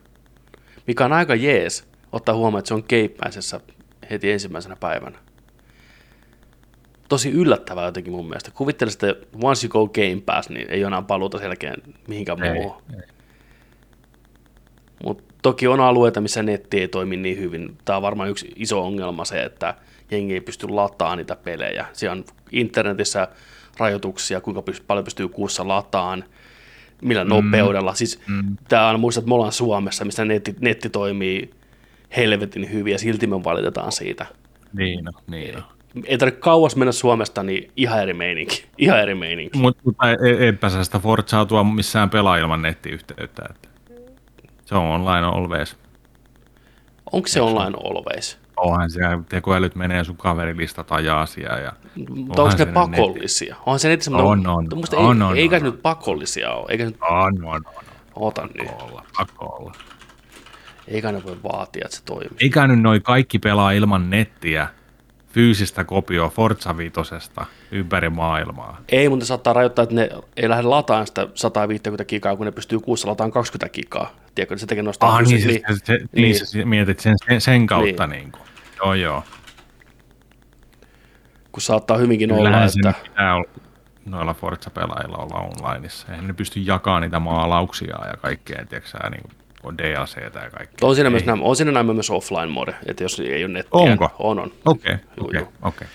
mikä 0.86 1.04
on 1.04 1.12
aika 1.12 1.34
jees 1.34 1.88
ottaa 2.12 2.34
huomioon, 2.34 2.58
että 2.58 2.68
se 2.68 2.74
on 2.74 2.82
keippäisessä 2.82 3.60
heti 4.10 4.32
ensimmäisenä 4.32 4.76
päivänä. 4.76 5.18
Tosi 7.10 7.30
yllättävää 7.30 7.84
jotenkin 7.84 8.12
mun 8.12 8.26
mielestä. 8.26 8.50
Kuvittelisin, 8.50 9.08
että 9.08 9.26
once 9.42 9.66
you 9.66 9.70
go 9.70 9.88
Game 9.88 10.22
Pass, 10.26 10.48
niin 10.48 10.70
ei 10.70 10.80
ole 10.80 10.86
enää 10.86 11.02
paluuta 11.02 11.38
selkeän 11.38 11.76
mihinkään 12.08 12.38
muuhun. 12.40 12.82
Mutta 15.04 15.24
Toki 15.42 15.66
on 15.66 15.80
alueita, 15.80 16.20
missä 16.20 16.42
netti 16.42 16.80
ei 16.80 16.88
toimi 16.88 17.16
niin 17.16 17.38
hyvin. 17.38 17.78
Tämä 17.84 17.96
on 17.96 18.02
varmaan 18.02 18.28
yksi 18.30 18.52
iso 18.56 18.86
ongelma 18.86 19.24
se, 19.24 19.42
että 19.42 19.74
jengi 20.10 20.34
ei 20.34 20.40
pysty 20.40 20.68
lataamaan 20.68 21.18
niitä 21.18 21.36
pelejä. 21.36 21.86
Siellä 21.92 22.12
on 22.12 22.24
internetissä 22.52 23.28
rajoituksia, 23.78 24.40
kuinka 24.40 24.62
paljon 24.86 25.04
pystyy 25.04 25.28
kuussa 25.28 25.68
lataan, 25.68 26.24
millä 27.02 27.24
mm. 27.24 27.30
nopeudella. 27.30 27.94
Siis 27.94 28.20
mm. 28.26 28.56
tämä 28.68 28.88
on 28.88 29.00
muistat, 29.00 29.22
että 29.22 29.28
me 29.28 29.34
ollaan 29.34 29.52
Suomessa, 29.52 30.04
missä 30.04 30.24
netti, 30.24 30.54
netti 30.60 30.90
toimii 30.90 31.50
helvetin 32.16 32.72
hyvin 32.72 32.92
ja 32.92 32.98
silti 32.98 33.26
me 33.26 33.44
valitetaan 33.44 33.92
siitä. 33.92 34.26
Niin 34.72 35.04
no, 35.04 35.12
niin 35.26 35.54
no. 35.54 35.62
Ei 36.04 36.18
tarvitse 36.18 36.40
kauas 36.40 36.76
mennä 36.76 36.92
Suomesta, 36.92 37.42
niin 37.42 37.70
ihan 37.76 38.02
eri 38.02 38.14
meininki. 38.14 38.64
Ihan 38.78 39.00
eri 39.00 39.14
meininki. 39.14 39.58
Mutta 39.58 39.82
eipä 40.40 40.68
sä 40.68 40.84
sitä 40.84 40.98
Forzaa 40.98 41.46
tuo 41.46 41.64
missään 41.64 42.10
pelaa 42.10 42.36
ilman 42.36 42.62
nettiyhteyttä. 42.62 43.42
Että. 43.50 43.68
Se 44.64 44.74
on 44.74 44.84
online 44.84 45.26
always. 45.26 45.76
Onko 47.12 47.28
se 47.28 47.40
online 47.40 47.76
always? 47.84 48.38
Onhan 48.56 48.90
siellä 48.90 49.18
tekoälyt 49.28 49.74
menee 49.74 50.04
sun 50.04 50.16
kaverilistat 50.16 50.92
ajaa 50.92 51.20
asiaa. 51.20 51.58
Ja 51.58 51.72
mutta 52.08 52.42
onko 52.42 52.56
ne 52.58 52.66
pakollisia? 52.66 53.54
Netti. 53.54 53.62
Onhan 53.66 53.78
se 53.78 53.88
netissä, 53.88 54.10
on, 54.16 54.46
on, 54.46 54.48
on, 54.48 54.66
ei, 54.92 54.98
on, 54.98 55.22
on, 55.22 55.36
eikä 55.36 55.56
on, 55.56 55.62
nyt 55.62 55.82
pakollisia 55.82 56.52
ole. 56.52 56.66
Eikä 56.68 56.84
nyt... 56.84 56.96
On, 57.10 57.44
on, 57.44 57.62
on. 57.66 57.84
Ota 58.14 58.48
nyt. 58.58 58.68
Olla, 58.82 59.04
pakko 59.18 59.46
olla. 59.46 59.72
Eikä 60.88 61.12
ne 61.12 61.24
voi 61.24 61.36
vaatia, 61.42 61.82
että 61.84 61.96
se 61.96 62.04
toimii. 62.04 62.36
Eikä 62.40 62.66
nyt 62.66 62.80
noi 62.80 63.00
kaikki 63.00 63.38
pelaa 63.38 63.72
ilman 63.72 64.10
nettiä 64.10 64.68
fyysistä 65.30 65.84
kopioa 65.84 66.28
Forza 66.28 66.76
Vitosesta 66.76 67.46
ympäri 67.72 68.10
maailmaa. 68.10 68.80
Ei, 68.88 69.08
mutta 69.08 69.26
saattaa 69.26 69.52
rajoittaa, 69.52 69.82
että 69.82 69.94
ne 69.94 70.10
ei 70.36 70.48
lähde 70.48 70.62
lataan 70.62 71.06
sitä 71.06 71.28
150 71.34 72.04
gigaa, 72.04 72.36
kun 72.36 72.46
ne 72.46 72.52
pystyy 72.52 72.80
kuussa 72.80 73.08
lataan 73.08 73.30
20 73.30 73.74
gigaa. 73.74 74.14
Tiedätkö, 74.34 74.58
se 74.58 74.66
tekee 74.66 74.82
nostaa 74.82 75.14
ah, 75.14 75.22
niin, 75.22 75.46
niin, 75.46 75.62
se, 75.68 75.84
se, 75.84 75.92
niin, 75.92 76.08
niin, 76.12 76.46
se, 76.46 76.64
mietit 76.64 77.00
sen, 77.00 77.16
sen, 77.28 77.40
sen 77.40 77.66
kautta. 77.66 78.06
Niin. 78.06 78.18
Niin 78.20 78.32
kuin. 78.32 78.42
Joo, 78.84 78.94
joo. 78.94 79.24
Kun 81.52 81.62
saattaa 81.62 81.96
hyvinkin 81.96 82.28
Kyllähän 82.28 82.54
olla, 82.54 82.64
että... 82.64 83.02
pitää 83.02 83.34
olla 83.34 83.48
noilla 84.04 84.34
Forza-pelaajilla 84.34 85.16
olla 85.16 85.40
onlineissa. 85.40 86.06
Eihän 86.10 86.26
ne 86.26 86.32
pysty 86.32 86.60
jakamaan 86.60 87.02
niitä 87.02 87.20
maalauksia 87.20 88.06
ja 88.06 88.16
kaikkea, 88.16 88.66
tiedätkö 88.66 89.10
niin 89.10 89.22
kuin 89.22 89.39
on 89.62 89.78
DLCtä 89.78 90.38
ja 90.38 90.50
kaikkea. 90.50 90.88
On 90.88 90.94
siinä, 90.94 91.10
myös, 91.10 91.24
nämä, 91.24 91.42
on 91.42 91.56
siinä 91.56 91.72
nämä 91.72 91.94
myös 91.94 92.10
offline 92.10 92.46
mode, 92.46 92.74
että 92.86 93.04
jos 93.04 93.20
ei 93.20 93.44
ole 93.44 93.52
nettiä. 93.52 93.70
Onko? 93.72 94.10
On, 94.18 94.38
on. 94.38 94.52
Okei, 94.64 94.96
okei, 95.20 95.42
okei. 95.62 95.88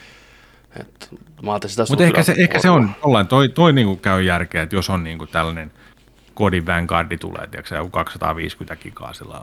Mutta 1.41 1.67
ehkä, 2.03 2.23
se, 2.23 2.35
ehkä 2.37 2.59
se 2.59 2.69
on, 2.69 2.91
ollaan, 3.01 3.27
toi, 3.27 3.49
toi 3.49 3.73
niinku 3.73 3.95
käy 3.95 4.21
järkeä, 4.23 4.61
että 4.61 4.75
jos 4.75 4.89
on 4.89 5.03
niinku 5.03 5.27
tällainen 5.27 5.71
kodin 6.33 6.65
Vanguardi 6.65 7.17
tulee, 7.17 7.47
tiedätkö, 7.47 7.75
joku 7.75 7.89
250 7.89 8.75
gigaa 8.75 9.13
sillä, 9.13 9.41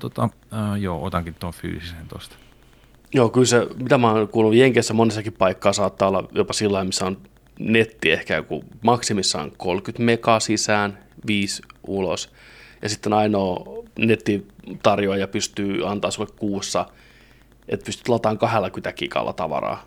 tota, 0.00 0.28
joo, 0.80 1.04
otankin 1.04 1.34
tuon 1.34 1.52
fyysisen 1.52 2.08
tuosta. 2.08 2.36
Joo, 3.14 3.28
kyllä 3.28 3.46
se, 3.46 3.66
mitä 3.76 3.98
mä 3.98 4.12
oon 4.12 4.28
kuullut, 4.28 4.54
Jenkeissä 4.54 4.94
monessakin 4.94 5.32
paikkaa 5.32 5.72
saattaa 5.72 6.08
olla 6.08 6.28
jopa 6.32 6.52
sillä 6.52 6.84
missä 6.84 7.06
on 7.06 7.16
netti 7.58 8.12
ehkä 8.12 8.36
joku 8.36 8.64
maksimissaan 8.82 9.52
30 9.56 10.02
megaa 10.02 10.40
sisään, 10.40 10.98
5 11.26 11.62
ulos, 11.86 12.32
ja 12.82 12.88
sitten 12.88 13.12
ainoa 13.12 13.84
nettitarjoaja 13.98 15.28
pystyy 15.28 15.90
antaa 15.90 16.10
sulle 16.10 16.30
kuussa 16.38 16.86
että 17.68 17.84
pystyt 17.86 18.08
lataamaan 18.08 18.38
20 18.38 18.92
gigalla 18.92 19.32
tavaraa 19.32 19.84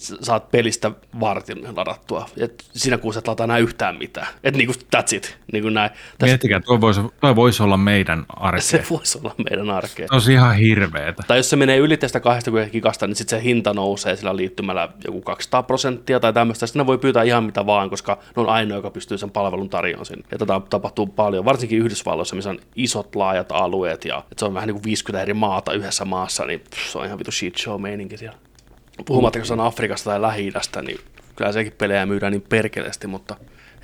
saat 0.00 0.50
pelistä 0.50 0.90
vartin 1.20 1.76
ladattua. 1.76 2.28
Et 2.38 2.64
siinä 2.72 2.98
kuussa 2.98 3.18
et 3.18 3.28
lataa 3.28 3.44
enää 3.44 3.58
yhtään 3.58 3.96
mitään. 3.96 4.26
Että 4.44 4.58
niinku 4.58 4.74
that's 4.96 5.16
it. 5.16 5.38
Niinku 5.52 5.68
näin. 5.68 5.90
Tästä... 5.90 6.26
Miettikää, 6.26 6.60
tuo 6.60 6.80
voisi, 6.80 7.00
tuo 7.20 7.36
voisi 7.36 7.62
olla 7.62 7.76
meidän 7.76 8.26
arkea. 8.28 8.62
Se 8.62 8.84
voisi 8.90 9.18
olla 9.18 9.34
meidän 9.50 9.70
arkea. 9.70 10.06
Se 10.08 10.30
on 10.30 10.32
ihan 10.32 10.56
hirveetä. 10.56 11.22
Tai 11.26 11.38
jos 11.38 11.50
se 11.50 11.56
menee 11.56 11.76
yli 11.76 11.96
tästä 11.96 12.20
20 12.20 12.72
gigasta, 12.72 13.06
niin 13.06 13.16
sitten 13.16 13.38
se 13.38 13.44
hinta 13.44 13.74
nousee 13.74 14.16
sillä 14.16 14.36
liittymällä 14.36 14.88
joku 15.04 15.20
200 15.20 15.62
prosenttia 15.62 16.20
tai 16.20 16.32
tämmöistä. 16.32 16.66
Sitten 16.66 16.86
voi 16.86 16.98
pyytää 16.98 17.22
ihan 17.22 17.44
mitä 17.44 17.66
vaan, 17.66 17.90
koska 17.90 18.18
ne 18.36 18.42
on 18.42 18.48
ainoa, 18.48 18.78
joka 18.78 18.90
pystyy 18.90 19.18
sen 19.18 19.30
palvelun 19.30 19.70
tarjoamaan 19.70 20.06
sinne. 20.06 20.24
Ja 20.30 20.38
tätä 20.38 20.60
tapahtuu 20.70 21.06
paljon, 21.06 21.44
varsinkin 21.44 21.78
Yhdysvalloissa, 21.78 22.36
missä 22.36 22.50
on 22.50 22.58
isot 22.76 23.16
laajat 23.16 23.52
alueet 23.52 24.04
ja 24.04 24.18
että 24.18 24.34
se 24.38 24.44
on 24.44 24.54
vähän 24.54 24.66
niin 24.66 24.74
kuin 24.74 24.84
50 24.84 25.22
eri 25.22 25.34
maata 25.34 25.72
yhdessä 25.72 26.04
maassa, 26.04 26.44
niin 26.44 26.60
pff, 26.60 26.92
se 26.92 26.98
on 26.98 27.06
ihan 27.06 27.18
vitu 27.18 27.32
shit 27.32 27.58
show 27.58 27.80
meininki 27.80 28.16
siellä. 28.16 28.38
Puhumattakaan 29.04 29.60
on 29.60 29.66
Afrikasta 29.66 30.10
tai 30.10 30.20
lähi 30.20 30.52
niin 30.82 30.98
kyllä 31.36 31.52
sekin 31.52 31.72
pelejä 31.72 32.06
myydään 32.06 32.32
niin 32.32 32.44
perkeleesti, 32.48 33.06
mutta 33.06 33.36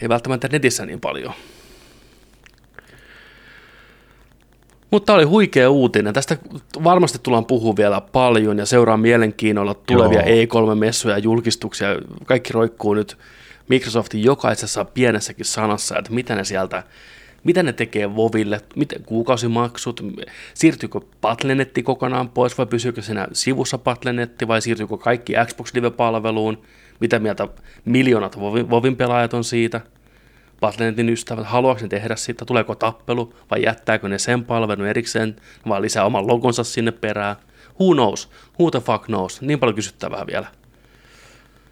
ei 0.02 0.08
välttämättä 0.08 0.48
netissä 0.52 0.86
niin 0.86 1.00
paljon. 1.00 1.32
Mutta 4.90 5.14
oli 5.14 5.24
huikea 5.24 5.70
uutinen. 5.70 6.14
Tästä 6.14 6.36
varmasti 6.84 7.18
tullaan 7.22 7.44
puhua 7.44 7.76
vielä 7.76 8.00
paljon 8.00 8.58
ja 8.58 8.66
seuraa 8.66 8.96
mielenkiinnolla 8.96 9.74
tulevia 9.74 10.20
E3-messuja 10.20 11.14
ja 11.14 11.18
julkistuksia. 11.18 11.88
Kaikki 12.24 12.52
roikkuu 12.52 12.94
nyt 12.94 13.18
Microsoftin 13.68 14.24
jokaisessa 14.24 14.84
pienessäkin 14.84 15.44
sanassa, 15.44 15.98
että 15.98 16.12
mitä 16.12 16.34
ne 16.34 16.44
sieltä 16.44 16.82
mitä 17.44 17.62
ne 17.62 17.72
tekee 17.72 18.16
Voville, 18.16 18.60
miten 18.76 19.02
kuukausimaksut, 19.04 20.00
siirtyykö 20.54 21.00
Patlenetti 21.20 21.82
kokonaan 21.82 22.28
pois 22.28 22.58
vai 22.58 22.66
pysyykö 22.66 23.02
siinä 23.02 23.28
sivussa 23.32 23.78
Patlenetti 23.78 24.48
vai 24.48 24.62
siirtyykö 24.62 24.96
kaikki 24.96 25.32
Xbox 25.46 25.74
Live-palveluun, 25.74 26.62
mitä 27.00 27.18
mieltä 27.18 27.48
miljoonat 27.84 28.40
Vovin 28.40 28.96
pelaajat 28.96 29.34
on 29.34 29.44
siitä, 29.44 29.80
Patlenetin 30.60 31.08
ystävät, 31.08 31.46
haluaako 31.46 31.80
ne 31.80 31.88
tehdä 31.88 32.16
sitä, 32.16 32.44
tuleeko 32.44 32.74
tappelu 32.74 33.34
vai 33.50 33.62
jättääkö 33.62 34.08
ne 34.08 34.18
sen 34.18 34.44
palvelun 34.44 34.86
erikseen 34.86 35.36
vai 35.68 35.82
lisää 35.82 36.04
oman 36.04 36.26
logonsa 36.26 36.64
sinne 36.64 36.90
perään. 36.90 37.36
Who 37.80 37.94
knows? 37.94 38.30
Who 38.60 38.70
the 38.70 38.80
fuck 38.80 39.04
knows? 39.04 39.40
Niin 39.40 39.58
paljon 39.58 39.74
kysyttävää 39.74 40.26
vielä. 40.26 40.46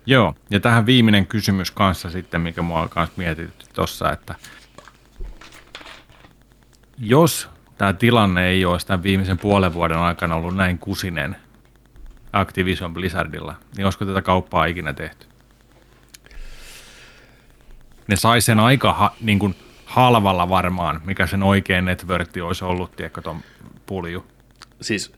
Joo, 0.07 0.35
ja 0.51 0.61
tähän 0.61 0.87
viimeinen 0.87 1.27
kysymys 1.27 1.71
kanssa 1.71 2.11
sitten, 2.11 2.41
mikä 2.41 2.63
mua 2.63 2.81
on 2.81 2.89
kanssa 2.89 3.15
mietitty 3.17 3.67
tuossa, 3.75 4.13
että– 4.13 4.35
jos 7.01 7.49
tämä 7.79 7.93
tilanne 7.93 8.49
ei 8.49 8.65
olisi 8.65 8.87
tämän 8.87 9.03
viimeisen 9.03 9.39
puolen 9.39 9.75
vuoden 9.75 9.99
aikana 9.99 10.35
ollut 10.35 10.57
näin 10.57 10.79
kusinen 10.79 11.37
Activision 12.33 12.95
Blizzardilla, 12.95 13.55
niin 13.77 13.87
olisiko 13.87 14.05
tätä 14.05 14.23
kauppaa 14.23 14.65
ikinä 14.65 14.93
tehty? 14.93 15.27
Ne 18.07 18.17
sai 18.17 18.41
sen 18.41 18.61
aika 18.61 18.93
ha, 18.93 19.15
niin 19.21 19.39
kuin 19.39 19.55
halvalla 19.85 20.49
varmaan, 20.49 21.01
mikä 21.05 21.27
sen 21.27 21.43
oikein 21.43 21.85
networkti 21.85 22.41
olisi 22.41 22.65
ollut, 22.65 22.97
tiedätkö, 22.97 23.23
tuon 23.23 23.41
pulju. 23.87 24.27
Siis 24.81 25.13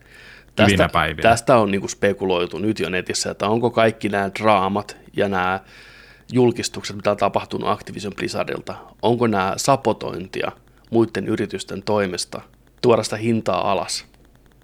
tästä, 0.56 0.90
tästä 1.22 1.56
on 1.56 1.70
niin 1.70 1.88
spekuloitu 1.88 2.58
nyt 2.58 2.80
jo 2.80 2.88
netissä, 2.88 3.30
että 3.30 3.48
onko 3.48 3.70
kaikki 3.70 4.08
nämä 4.08 4.30
draamat 4.40 4.96
ja 5.16 5.28
nämä 5.28 5.60
julkistukset, 6.32 6.96
mitä 6.96 7.10
on 7.10 7.16
tapahtunut 7.16 7.68
Activision 7.68 8.14
Blizzardilta, 8.16 8.74
onko 9.02 9.26
nämä 9.26 9.54
sapotointia– 9.56 10.52
muiden 10.92 11.28
yritysten 11.28 11.82
toimesta 11.82 12.40
tuoda 12.82 13.02
sitä 13.02 13.16
hintaa 13.16 13.72
alas. 13.72 14.06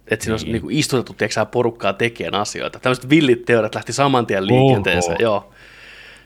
Että 0.07 0.25
siinä 0.25 0.37
niin. 0.37 0.47
on 0.47 0.51
niin 0.51 0.61
kuin 0.61 0.75
istutettu 0.77 1.13
tiedätkö, 1.13 1.45
porukkaa 1.45 1.93
tekemään 1.93 2.41
asioita. 2.41 2.79
Tämmöiset 2.79 3.09
villit 3.09 3.45
teoriat 3.45 3.75
lähti 3.75 3.93
saman 3.93 4.25
tien 4.25 4.47
liikenteeseen, 4.47 5.13
Oho. 5.13 5.23
joo. 5.23 5.53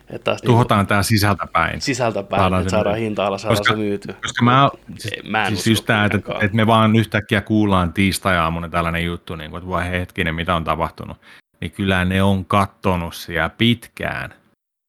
Että 0.10 0.24
taas 0.24 0.42
Tuhotaan 0.42 0.80
niin 0.80 0.88
tämä 0.88 1.04
sisältäpäin. 1.04 1.82
Sisältäpäin, 1.82 2.42
saadaan 2.42 2.62
että 2.62 2.72
saadaan 2.72 2.98
hinta 2.98 3.26
alas, 3.26 3.42
saadaan 3.42 3.58
koska, 3.58 3.74
se 3.74 3.80
myyty. 3.80 4.14
Koska 4.14 4.46
mä, 4.46 4.70
siis, 4.98 5.14
Ei, 5.14 5.22
mä 5.30 5.48
en 5.48 5.56
siis 5.56 5.68
just 5.68 5.86
tämä, 5.86 6.06
että, 6.06 6.18
että, 6.18 6.58
me 6.58 6.68
vaan 6.68 6.96
yhtäkkiä 6.96 7.42
kuullaan 7.42 7.94
tiistai-aamuna 7.94 8.70
tällainen 8.70 9.06
juttu, 9.06 9.36
niin 9.36 9.52
kuin, 9.52 9.60
että 9.60 9.70
vai 9.70 9.92
hetkinen, 9.92 10.36
mitä 10.36 10.56
on 10.56 10.64
tapahtunut. 10.64 11.18
Niin 11.62 11.72
kyllä 11.72 12.06
ne 12.06 12.24
on 12.24 12.46
kattonut 12.46 13.16
siellä 13.16 13.50
pitkään. 13.50 14.34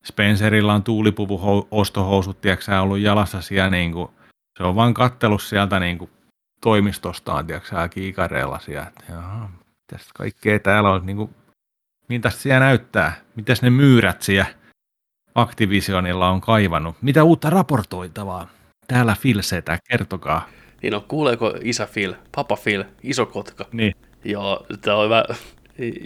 Spencerilla 0.04 0.74
on 0.74 0.82
tuulipuvu 0.82 1.66
ostohousut, 1.70 2.40
tiedätkö 2.40 2.80
ollut 2.80 2.98
jalassa 2.98 3.40
siellä 3.40 3.70
niin 3.70 3.92
kuin– 3.92 4.08
se 4.58 4.64
on 4.64 4.76
vaan 4.76 4.94
kattellut 4.94 5.42
sieltä 5.42 5.80
niin 5.80 5.98
kuin 5.98 6.10
toimistostaan, 6.60 7.46
tiedätkö 7.46 7.88
kiikareilla 7.90 8.58
siellä, 8.58 8.86
että 8.86 9.12
jaha, 9.12 9.50
mitäs 9.68 10.08
kaikkea 10.14 10.58
täällä 10.58 10.90
on, 10.90 11.06
niin 11.06 11.16
kuin, 11.16 11.34
miltä 12.08 12.30
siellä 12.30 12.60
näyttää, 12.60 13.12
mitäs 13.36 13.62
ne 13.62 13.70
myyrät 13.70 14.22
siellä 14.22 14.46
Activisionilla 15.34 16.30
on 16.30 16.40
kaivannut, 16.40 16.96
mitä 17.02 17.24
uutta 17.24 17.50
raportoitavaa 17.50 18.48
täällä 18.86 19.16
Phil 19.22 19.42
Setä, 19.42 19.78
kertokaa. 19.88 20.48
Niin 20.82 20.92
no, 20.92 21.04
kuuleeko 21.08 21.54
isä 21.62 21.88
Phil, 21.92 22.14
papa 22.34 22.56
Phil, 22.64 22.84
iso 23.02 23.26
kotka? 23.26 23.66
Niin. 23.72 23.94
Joo, 24.24 24.66
tämä 24.80 24.96
on 24.96 25.04
hyvä, 25.04 25.24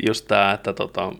just 0.07 0.28
tämä, 0.28 0.53
että 0.53 0.72
tota, 0.72 1.12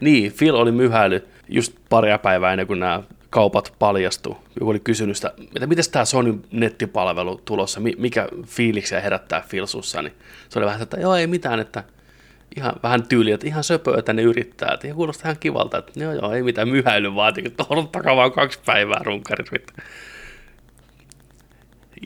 niin, 0.00 0.32
Phil 0.38 0.54
oli 0.54 0.72
myhäily 0.72 1.28
just 1.48 1.76
paria 1.88 2.18
päivää 2.18 2.52
ennen 2.52 2.66
kuin 2.66 2.80
nämä 2.80 3.02
kaupat 3.32 3.74
paljastu. 3.78 4.36
Joku 4.60 4.70
oli 4.70 4.80
kysynyt 4.80 5.16
sitä, 5.16 5.32
että 5.54 5.66
miten 5.66 5.84
tämä 5.92 6.04
Sony 6.04 6.40
nettipalvelu 6.50 7.40
tulossa, 7.44 7.80
mikä 7.80 8.28
fiiliksiä 8.46 9.00
herättää 9.00 9.40
Filsussa, 9.48 10.02
niin 10.02 10.14
se 10.48 10.58
oli 10.58 10.66
vähän, 10.66 10.82
että 10.82 11.00
joo 11.00 11.14
ei 11.14 11.26
mitään, 11.26 11.60
että 11.60 11.84
ihan 12.56 12.72
vähän 12.82 13.08
tyyliä, 13.08 13.34
että 13.34 13.46
ihan 13.46 13.64
söpöä, 13.64 13.98
että 13.98 14.12
ne 14.12 14.22
yrittää, 14.22 14.74
että 14.74 14.94
kuulostaa 14.94 15.30
ihan 15.30 15.40
kivalta, 15.40 15.78
että 15.78 16.00
joo 16.00 16.12
joo, 16.12 16.32
ei 16.32 16.42
mitään 16.42 16.68
myhäily 16.68 17.14
vaatii, 17.14 17.44
että 17.46 17.64
odottakaa 17.70 18.16
vaan 18.16 18.32
kaksi 18.32 18.60
päivää 18.66 19.00
runkarit. 19.04 19.72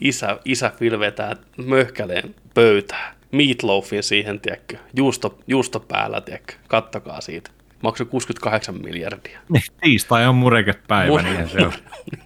Isä, 0.00 0.38
isä 0.44 0.72
Phil 0.78 0.98
vetää 0.98 1.36
möhkäleen 1.56 2.34
pöytää, 2.54 3.14
meatloafin 3.32 4.02
siihen, 4.02 4.40
tiedätkö, 4.40 4.76
juusto, 4.96 5.38
juusto 5.46 5.80
päällä, 5.80 6.20
tiedätkö, 6.20 6.54
kattokaa 6.68 7.20
siitä 7.20 7.55
maksoi 7.86 8.06
68 8.06 8.74
miljardia. 8.82 9.40
Niin, 9.48 9.62
tiistai 9.80 10.26
on 10.26 10.34
murekepäivä, 10.34 11.16
Mure- 11.16 11.22
niin 11.22 11.48
se 11.48 11.66
on. 11.66 11.72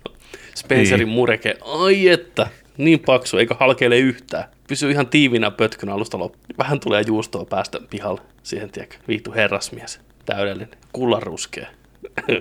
Spencerin 0.54 1.06
niin. 1.06 1.14
mureke, 1.14 1.54
ai 1.64 2.08
että, 2.08 2.46
niin 2.76 3.00
paksu, 3.00 3.38
eikä 3.38 3.56
halkeile 3.60 3.98
yhtään. 3.98 4.44
Pysyy 4.68 4.90
ihan 4.90 5.06
tiivinä 5.06 5.50
pötkön 5.50 5.88
alusta 5.88 6.18
loppuun. 6.18 6.44
Vähän 6.58 6.80
tulee 6.80 7.04
juustoa 7.06 7.44
päästä 7.44 7.80
pihalle 7.90 8.20
siihen, 8.42 8.70
tiedätkö, 8.70 8.96
viitu 9.08 9.32
herrasmies. 9.32 10.00
Täydellinen, 10.26 10.68
kullanruskea. 10.92 11.66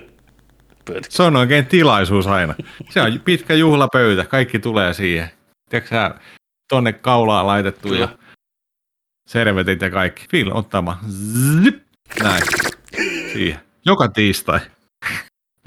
Se 1.08 1.22
on 1.22 1.36
oikein 1.36 1.66
tilaisuus 1.66 2.26
aina. 2.26 2.54
Se 2.88 3.00
on 3.00 3.20
pitkä 3.24 3.54
juhlapöytä, 3.54 4.24
kaikki 4.24 4.58
tulee 4.58 4.94
siihen. 4.94 5.30
Tiedätkö 5.70 5.88
sä, 5.88 6.14
tonne 6.68 6.92
kaulaan 6.92 7.46
laitettu 7.46 7.88
Kyllä. 7.88 8.00
ja 8.00 8.08
servetit 9.26 9.82
ja 9.82 9.90
kaikki. 9.90 10.26
Phil 10.30 10.50
ottama. 10.56 10.98
Zip. 11.64 11.78
Näin 12.22 12.42
siihen. 13.32 13.60
Joka 13.86 14.08
tiistai. 14.08 14.60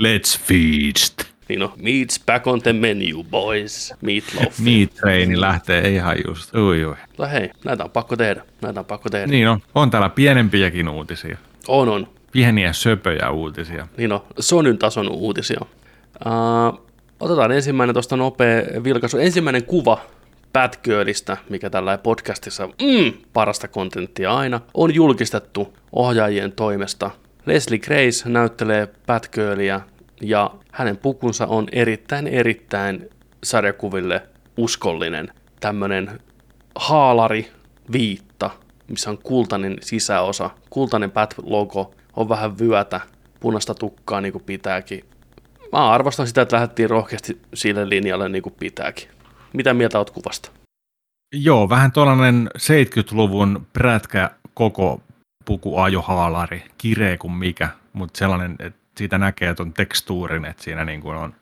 Let's 0.01 0.39
feast. 0.39 1.23
Niin 1.49 1.63
on, 1.63 1.69
meat's 1.69 2.23
back 2.25 2.47
on 2.47 2.61
the 2.61 2.73
menu, 2.73 3.23
boys. 3.23 3.93
Meatloaf. 4.01 4.59
Meat 4.59 4.93
traini 4.93 5.41
lähtee 5.41 5.89
ihan 5.89 6.17
just. 6.27 6.55
Ui, 6.55 6.85
ui. 6.85 6.95
Mutta 7.07 7.27
hei, 7.27 7.49
näitä 7.65 7.83
on 7.83 7.91
pakko 7.91 8.15
tehdä. 8.15 8.43
Näitä 8.61 8.79
on 8.79 8.85
pakko 8.85 9.09
tehdä. 9.09 9.27
Niin 9.27 9.49
on. 9.49 9.59
On 9.75 9.91
täällä 9.91 10.09
pienempiäkin 10.09 10.89
uutisia. 10.89 11.37
On, 11.67 11.89
on. 11.89 12.07
Pieniä 12.31 12.73
söpöjä 12.73 13.29
uutisia. 13.29 13.87
Niin 13.97 14.11
on. 14.11 14.23
Sonyn 14.39 14.77
tason 14.77 15.09
uutisia. 15.09 15.59
Uh, 15.61 16.87
otetaan 17.19 17.51
ensimmäinen 17.51 17.93
tuosta 17.93 18.15
nopea 18.15 18.61
vilkaisu. 18.83 19.17
Ensimmäinen 19.17 19.63
kuva 19.63 20.01
Batgirlistä, 20.53 21.37
mikä 21.49 21.69
tällä 21.69 21.97
podcastissa 21.97 22.67
mm, 22.67 23.13
parasta 23.33 23.67
kontenttia 23.67 24.33
aina, 24.33 24.61
on 24.73 24.95
julkistettu 24.95 25.73
ohjaajien 25.91 26.51
toimesta– 26.51 27.11
Leslie 27.45 27.79
Grace 27.79 28.29
näyttelee 28.29 28.87
Batgirlia 29.07 29.81
ja 30.21 30.51
hänen 30.71 30.97
pukunsa 30.97 31.47
on 31.47 31.67
erittäin 31.71 32.27
erittäin 32.27 33.09
sarjakuville 33.43 34.21
uskollinen. 34.57 35.31
Tämmönen 35.59 36.19
haalari 36.75 37.51
viitta, 37.91 38.49
missä 38.87 39.09
on 39.09 39.17
kultainen 39.17 39.77
sisäosa, 39.81 40.49
kultainen 40.69 41.11
Bat-logo, 41.11 41.93
on 42.15 42.29
vähän 42.29 42.59
vyötä, 42.59 43.01
punaista 43.39 43.75
tukkaa 43.75 44.21
niin 44.21 44.31
kuin 44.31 44.43
pitääkin. 44.43 45.03
Mä 45.71 45.91
arvostan 45.91 46.27
sitä, 46.27 46.41
että 46.41 46.55
lähdettiin 46.55 46.89
rohkeasti 46.89 47.41
sille 47.53 47.89
linjalle 47.89 48.29
niin 48.29 48.43
kuin 48.43 48.55
pitääkin. 48.59 49.07
Mitä 49.53 49.73
mieltä 49.73 49.97
oot 49.97 50.09
kuvasta? 50.09 50.51
Joo, 51.35 51.69
vähän 51.69 51.91
tuollainen 51.91 52.49
70-luvun 52.57 53.67
prätkä 53.73 54.29
koko 54.53 55.01
puku 55.45 55.77
ajohaalari, 55.79 56.63
kireä 56.77 57.17
kuin 57.17 57.33
mikä, 57.33 57.69
mutta 57.93 58.17
sellainen, 58.17 58.55
että 58.59 58.79
siitä 58.97 59.17
näkee 59.17 59.55
on 59.59 59.73
tekstuurin, 59.73 60.45
että 60.45 60.63
siinä 60.63 60.85
niin 60.85 61.01
kuin 61.01 61.15
on 61.15 61.33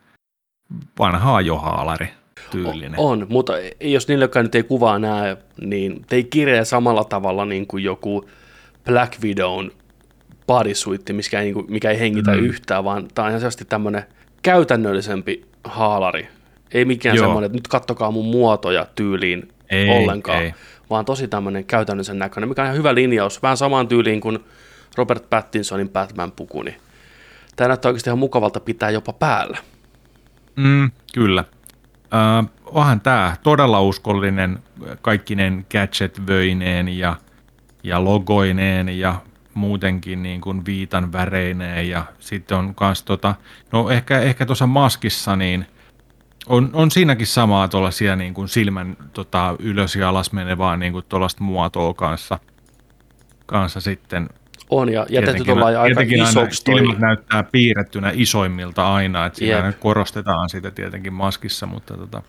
vanha 1.00 1.36
ajohaalari 1.36 2.08
tyylinen. 2.52 3.00
On, 3.00 3.26
mutta 3.30 3.54
jos 3.82 4.08
niille, 4.08 4.24
jotka 4.24 4.44
nyt 4.44 4.56
ei 4.56 4.64
kuvaa 4.64 5.00
näe, 5.00 5.38
niin 5.62 6.06
ei 6.12 6.24
kireä 6.24 6.66
samalla 6.66 7.04
tavalla 7.04 7.46
niin 7.46 7.68
kuin 7.68 7.84
joku 7.84 8.30
Black 8.86 9.24
Widown 9.24 9.72
bodysuitti, 10.48 11.14
mikä 11.14 11.40
ei, 11.40 11.46
niinku, 11.46 11.66
mikä 11.70 11.92
ei 11.92 12.00
hengitä 12.00 12.32
Mm. 12.32 12.38
mm. 12.38 12.46
yhtään, 12.46 12.84
vaan 12.84 13.08
tämä 13.16 13.26
on 13.26 13.30
ihan 13.32 13.42
selvästi 13.42 13.66
tämmöinen 13.66 14.04
käytännöllisempi 14.42 15.46
haalari. 15.64 16.28
Ei 16.74 16.86
mikään 16.86 17.16
Joo. 17.16 17.26
semmoinen, 17.26 17.46
että 17.46 17.58
nyt 17.58 17.68
kattokaa 17.68 18.12
mun 18.12 18.26
muotoja 18.26 18.88
tyyliin 18.96 19.48
Ei, 19.70 19.90
ollenkaan, 19.90 20.44
ei. 20.44 20.54
Vaan 20.92 21.06
tosi 21.06 21.28
tämmöinen 21.28 21.66
käytännöllisen 21.66 22.20
näköinen, 22.20 22.50
mikä 22.50 22.62
on 22.62 22.66
ihan 22.66 22.78
hyvä 22.78 22.96
linjaus. 22.96 23.42
Vähän 23.42 23.58
samaan 23.58 23.88
tyyliin 23.88 24.22
kuin 24.22 24.40
Robert 24.98 25.30
Pattinsonin 25.30 25.90
Batman-puku, 25.90 26.64
niin 26.64 26.76
tämä 27.56 27.68
näyttää 27.68 27.90
oikeasti 27.90 28.10
ihan 28.10 28.20
mukavalta 28.20 28.60
pitää 28.60 28.90
jopa 28.90 29.14
päällä. 29.14 29.58
Mm, 30.56 30.92
kyllä. 31.14 31.44
Äh, 32.14 32.46
onhan 32.66 33.02
tämä 33.02 33.36
todella 33.44 33.82
uskollinen 33.82 34.60
kaikkinen 35.02 35.66
gadget-vöineen 35.72 36.88
ja, 36.88 37.16
ja 37.84 38.04
logoineen 38.04 39.00
ja 39.00 39.16
muutenkin 39.54 40.24
niin 40.24 40.42
kuin 40.42 40.66
viitan 40.66 41.12
väreineen 41.12 41.90
ja 41.90 42.04
sitten 42.20 42.58
on 42.58 42.76
kans 42.76 43.04
tota, 43.04 43.36
no 43.72 43.90
ehkä, 43.90 44.20
ehkä 44.20 44.46
tuossa 44.46 44.68
maskissa 44.68 45.36
niin 45.36 45.66
on, 46.48 46.70
on 46.74 46.92
siinäkin 46.92 47.28
samaa 47.28 47.68
tuollaisia 47.68 48.16
niin 48.16 48.34
kuin 48.34 48.48
silmän 48.48 48.98
tota, 49.14 49.56
ylös 49.60 49.96
ja 49.96 50.10
alas 50.10 50.32
menevää 50.32 50.78
niin 50.78 50.94
kuin 50.94 51.06
tuollaista 51.10 51.44
muotoa 51.44 51.94
kanssa, 51.94 52.40
kanssa 53.46 53.82
sitten 53.82 54.30
On, 54.70 54.94
ja 54.94 55.06
jätetty 55.10 55.44
tuolla 55.44 55.66
aika 55.66 56.02
isoksi 56.02 56.64
toi. 56.64 56.80
Silmät 56.80 57.00
näyttää 57.00 57.44
piirrettynä 57.44 58.12
isoimmilta 58.14 58.94
aina, 58.94 59.26
että 59.26 59.40
siinä 59.40 59.58
aina 59.58 59.74
korostetaan 59.74 60.50
sitä 60.50 60.72
tietenkin 60.72 61.14
maskissa, 61.14 61.66
mutta 61.66 61.98
tota, 61.98 62.22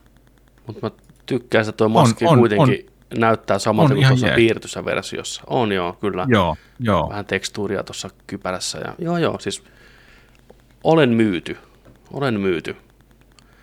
Mutta 0.67 0.87
mä 0.87 0.91
tykkään, 1.27 1.63
että 1.63 1.73
tuo 1.73 1.89
maski 1.89 2.25
on, 2.25 2.39
kuitenkin 2.39 2.87
näyttää 3.19 3.59
samalta 3.59 3.95
on 3.95 3.99
kuin 3.99 4.09
tuossa 4.09 4.29
piirretyssä 4.35 4.85
versiossa. 4.85 5.43
On 5.47 5.73
joo, 5.73 5.93
kyllä. 5.93 6.27
joo, 6.29 6.57
joo. 6.81 7.09
Vähän 7.09 7.27
tekstuuria 7.27 7.83
tuossa 7.83 8.11
kypärässä. 8.27 8.79
Ja, 8.79 8.95
joo, 8.99 9.19
joo, 9.19 9.39
siis 9.39 9.65
olen 10.85 11.11
myyty. 11.11 11.57
Olen 12.13 12.41
myyty. 12.41 12.77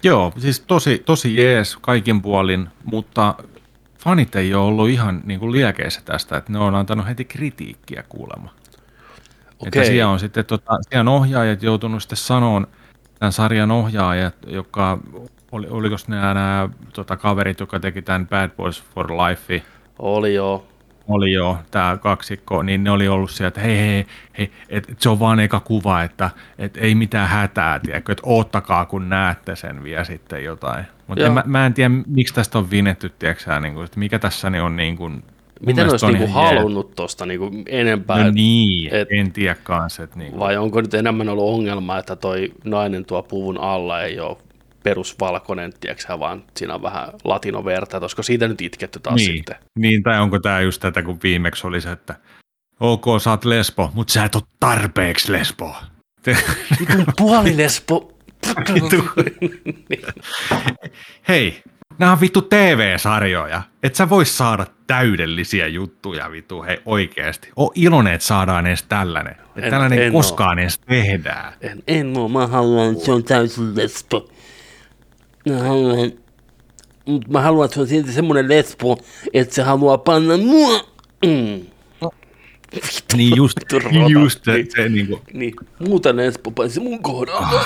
Joo, 0.03 0.33
siis 0.37 0.59
tosi, 0.59 1.03
tosi 1.05 1.35
jees 1.35 1.77
kaikin 1.81 2.21
puolin, 2.21 2.69
mutta 2.83 3.35
fanit 3.99 4.35
ei 4.35 4.53
ole 4.53 4.65
ollut 4.65 4.89
ihan 4.89 5.21
niin 5.25 5.39
kuin 5.39 5.51
liekeissä 5.51 6.01
tästä, 6.05 6.37
että 6.37 6.51
ne 6.51 6.59
on 6.59 6.75
antanut 6.75 7.07
heti 7.07 7.25
kritiikkiä 7.25 8.03
kuulemma. 8.09 8.53
Että 9.51 9.67
Okei. 9.67 9.85
siellä 9.85 10.11
on 10.11 10.19
sitten 10.19 10.45
tota, 10.45 10.73
siellä 10.89 11.11
on 11.11 11.17
ohjaajat 11.17 11.63
joutunut 11.63 12.03
sitten 12.03 12.17
sanoon, 12.17 12.67
tämän 13.19 13.31
sarjan 13.31 13.71
ohjaajat, 13.71 14.35
joka, 14.47 14.99
oli, 15.51 15.67
oliko 15.69 15.95
nämä, 16.07 16.33
nämä 16.33 16.69
tota, 16.93 17.17
kaverit, 17.17 17.59
jotka 17.59 17.79
teki 17.79 18.01
tämän 18.01 18.27
Bad 18.27 18.49
Boys 18.49 18.83
for 18.83 19.11
Life, 19.11 19.63
Oli 19.99 20.33
joo. 20.33 20.68
Oli 21.09 21.31
jo 21.31 21.57
tämä 21.71 21.97
kaksikko, 21.97 22.63
niin 22.63 22.83
ne 22.83 22.91
oli 22.91 23.07
ollut 23.07 23.31
siellä, 23.31 23.47
että 23.47 23.61
hei, 23.61 23.77
hei, 23.77 24.05
hei 24.37 24.51
et, 24.69 24.89
et 24.89 25.01
se 25.01 25.09
on 25.09 25.19
vaan 25.19 25.39
eka 25.39 25.59
kuva, 25.59 26.03
että 26.03 26.29
et 26.57 26.77
ei 26.77 26.95
mitään 26.95 27.29
hätää, 27.29 27.79
tiedätkö, 27.79 28.11
että 28.11 28.23
oottakaa 28.25 28.85
kun 28.85 29.09
näette 29.09 29.55
sen 29.55 29.83
vielä 29.83 30.03
sitten 30.03 30.43
jotain. 30.43 30.85
Mutta 31.07 31.29
mä, 31.29 31.43
mä, 31.45 31.65
en 31.65 31.73
tiedä, 31.73 31.89
miksi 32.07 32.33
tästä 32.33 32.57
on 32.57 32.71
vinetty, 32.71 33.11
tiedätkö 33.19 33.59
niin 33.59 33.73
kuin, 33.73 33.85
että 33.85 33.99
mikä 33.99 34.19
tässä 34.19 34.49
niin 34.49 34.63
on 34.63 34.75
niin 34.75 34.97
kuin, 34.97 35.23
Miten 35.59 35.85
mielestä 35.85 36.07
olisi 36.07 36.19
niinku 36.19 36.39
halunnut 36.39 36.95
tuosta 36.95 37.25
niinku 37.25 37.51
enempää? 37.65 38.23
No 38.23 38.31
niin, 38.31 38.93
et- 38.93 39.07
en 39.11 39.31
tiedä 39.31 39.55
kanssa, 39.63 40.03
että 40.03 40.19
niin 40.19 40.31
kuin, 40.31 40.39
Vai 40.39 40.57
onko 40.57 40.81
nyt 40.81 40.93
enemmän 40.93 41.29
ollut 41.29 41.53
ongelma, 41.53 41.97
että 41.97 42.15
toi 42.15 42.51
nainen 42.63 43.05
tuo 43.05 43.23
puvun 43.23 43.57
alla 43.57 44.01
ei 44.01 44.19
ole 44.19 44.37
perusvalkoinen, 44.83 45.73
tiedätkö 45.79 46.19
vaan 46.19 46.43
siinä 46.57 46.73
on 46.75 46.81
vähän 46.81 47.09
latinoverta, 47.23 47.97
että 47.97 48.03
olisiko 48.03 48.23
siitä 48.23 48.47
nyt 48.47 48.61
itketty 48.61 48.99
taas 48.99 49.15
niin, 49.15 49.37
sitten? 49.37 49.55
niin, 49.79 50.03
tai 50.03 50.19
onko 50.19 50.39
tämä 50.39 50.61
just 50.61 50.81
tätä, 50.81 51.01
kun 51.03 51.19
viimeksi 51.23 51.67
oli 51.67 51.81
se, 51.81 51.91
että 51.91 52.15
ok, 52.79 53.05
sä 53.21 53.29
oot 53.29 53.45
lesbo, 53.45 53.91
mutta 53.93 54.13
sä 54.13 54.23
et 54.23 54.35
ole 54.35 54.43
tarpeeksi 54.59 55.31
lesbo. 55.31 55.75
Vitun 56.79 57.05
puolilesbo. 57.17 58.13
Hei, 61.27 61.63
nämä 61.97 62.11
on 62.11 62.21
vittu 62.21 62.41
TV-sarjoja. 62.41 63.61
Et 63.83 63.95
sä 63.95 64.09
vois 64.09 64.37
saada 64.37 64.65
täydellisiä 64.87 65.67
juttuja 65.67 66.31
vittu, 66.31 66.63
hei 66.63 66.77
oikeesti. 66.85 67.49
O 67.55 67.71
iloinen, 67.75 68.13
että 68.13 68.27
saadaan 68.27 68.67
edes 68.67 68.83
tällainen. 68.83 69.35
Et 69.55 69.63
En- 69.63 69.71
tällainen 69.71 70.03
en 70.03 70.11
koskaan 70.11 70.59
edes 70.59 70.79
tehdään. 70.79 71.53
En, 71.61 71.83
en 71.87 72.17
oo, 72.17 72.29
mä 72.29 72.47
haluan, 72.47 72.91
että 72.91 73.05
se 73.05 73.11
on 73.11 73.23
täysin 73.23 73.75
lesbo. 73.75 74.29
Mä 75.49 75.57
haluan, 75.57 76.11
mut 77.05 77.27
mä 77.27 77.41
haluan, 77.41 77.65
että 77.65 77.75
se 77.75 77.81
on 77.81 77.87
silti 77.87 78.11
semmonen 78.11 78.49
lesbo, 78.49 78.97
että 79.33 79.55
se 79.55 79.61
haluaa 79.63 79.97
panna 79.97 80.37
mua. 80.37 80.79
Mm. 81.25 81.61
Niin 83.15 83.35
just, 83.35 83.57
Vittu 83.59 83.79
rotat. 83.79 84.09
just 84.09 84.43
se, 84.45 84.51
Niin. 84.53 84.67
se 84.75 84.89
niinku, 84.89 85.21
Niin, 85.33 85.53
muuta 85.79 86.15
lesbo 86.15 86.51
paitsi 86.51 86.79
mun 86.79 87.03
kohdalla, 87.03 87.65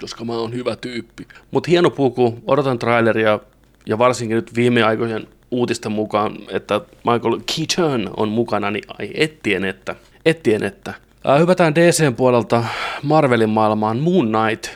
koska 0.00 0.24
mä 0.24 0.32
oon 0.32 0.52
hyvä 0.52 0.76
tyyppi. 0.76 1.26
Mut 1.50 1.68
hieno 1.68 1.90
puku, 1.90 2.38
odotan 2.46 2.78
traileria 2.78 3.40
ja 3.86 3.98
varsinkin 3.98 4.34
nyt 4.34 4.54
viime 4.54 4.82
aikojen 4.82 5.26
uutisten 5.50 5.92
mukaan, 5.92 6.36
että 6.50 6.80
Michael 6.96 7.40
Keaton 7.56 8.10
on 8.16 8.28
mukana, 8.28 8.70
niin 8.70 8.84
ai 8.98 9.10
ettien 9.14 9.64
että, 9.64 9.94
ettien 10.24 10.62
että. 10.62 10.94
Hypätään 11.34 11.74
DCn 11.74 12.14
puolelta 12.14 12.64
Marvelin 13.02 13.50
maailmaan 13.50 13.98
Moon 13.98 14.28
Knight. 14.28 14.70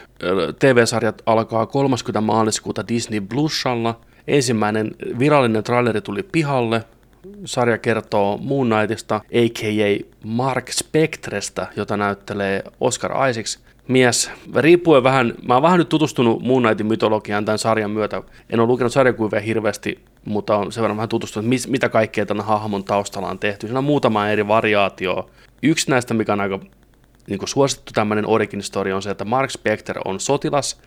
TV-sarjat 0.58 1.22
alkaa 1.26 1.66
30. 1.66 2.20
maaliskuuta 2.20 2.88
Disney 2.88 3.20
Plusalla. 3.20 4.00
Ensimmäinen 4.26 4.90
virallinen 5.18 5.64
traileri 5.64 6.00
tuli 6.00 6.22
pihalle. 6.22 6.84
Sarja 7.44 7.78
kertoo 7.78 8.38
Moon 8.42 8.68
Knightista, 8.68 9.14
a.k.a. 9.16 10.04
Mark 10.24 10.72
Spectrestä, 10.72 11.66
jota 11.76 11.96
näyttelee 11.96 12.62
Oscar 12.80 13.28
Isaacs. 13.28 13.58
Mies, 13.88 14.30
riippuen 14.56 15.02
vähän, 15.02 15.34
mä 15.48 15.54
oon 15.54 15.62
vähän 15.62 15.78
nyt 15.78 15.88
tutustunut 15.88 16.42
Moon 16.42 16.62
Knightin 16.62 16.86
mytologiaan 16.86 17.44
tämän 17.44 17.58
sarjan 17.58 17.90
myötä. 17.90 18.22
En 18.50 18.60
ole 18.60 18.66
lukenut 18.66 18.92
sarjakuvia 18.92 19.40
hirveästi, 19.40 20.00
mutta 20.24 20.56
on 20.56 20.72
sen 20.72 20.82
verran 20.82 20.96
vähän 20.96 21.08
tutustunut, 21.08 21.50
mitä 21.68 21.88
kaikkea 21.88 22.26
tämän 22.26 22.46
hahmon 22.46 22.84
taustalla 22.84 23.28
on 23.28 23.38
tehty. 23.38 23.66
Siinä 23.66 23.78
on 23.78 23.84
muutama 23.84 24.28
eri 24.28 24.48
variaatio. 24.48 25.30
Yksi 25.62 25.90
näistä, 25.90 26.14
mikä 26.14 26.32
on 26.32 26.40
aika 26.40 26.60
niin 27.26 27.38
kuin 27.38 27.48
suosittu 27.48 27.92
tämmöinen 27.94 28.26
origin 28.26 28.62
story 28.62 28.92
on 28.92 29.02
se, 29.02 29.10
että 29.10 29.24
Mark 29.24 29.50
Specter 29.50 29.98
on 30.04 30.20
sotilas, 30.20 30.80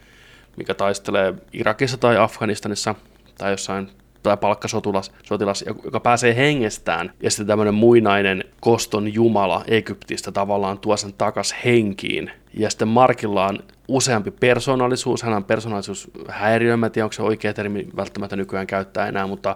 mikä 0.57 0.73
taistelee 0.73 1.33
Irakissa 1.53 1.97
tai 1.97 2.17
Afganistanissa 2.17 2.95
tai 3.37 3.51
jossain 3.51 3.89
tai 4.23 4.37
palkkasotilas, 4.37 5.11
sotilas, 5.23 5.63
joka 5.83 5.99
pääsee 5.99 6.35
hengestään, 6.35 7.13
ja 7.21 7.31
sitten 7.31 7.47
tämmöinen 7.47 7.73
muinainen 7.73 8.43
koston 8.61 9.13
jumala 9.13 9.63
Egyptistä 9.67 10.31
tavallaan 10.31 10.79
tuo 10.79 10.97
sen 10.97 11.13
takas 11.13 11.55
henkiin. 11.65 12.31
Ja 12.53 12.69
sitten 12.69 12.87
Markilla 12.87 13.47
on 13.47 13.59
useampi 13.87 14.31
persoonallisuus, 14.31 15.23
hän 15.23 15.33
on 15.33 15.43
persoonallisuushäiriö, 15.43 16.77
mä 16.77 16.85
en 16.85 16.91
tiedä, 16.91 17.05
onko 17.05 17.13
se 17.13 17.23
oikea 17.23 17.53
termi 17.53 17.87
välttämättä 17.95 18.35
nykyään 18.35 18.67
käyttää 18.67 19.07
enää, 19.07 19.27
mutta 19.27 19.55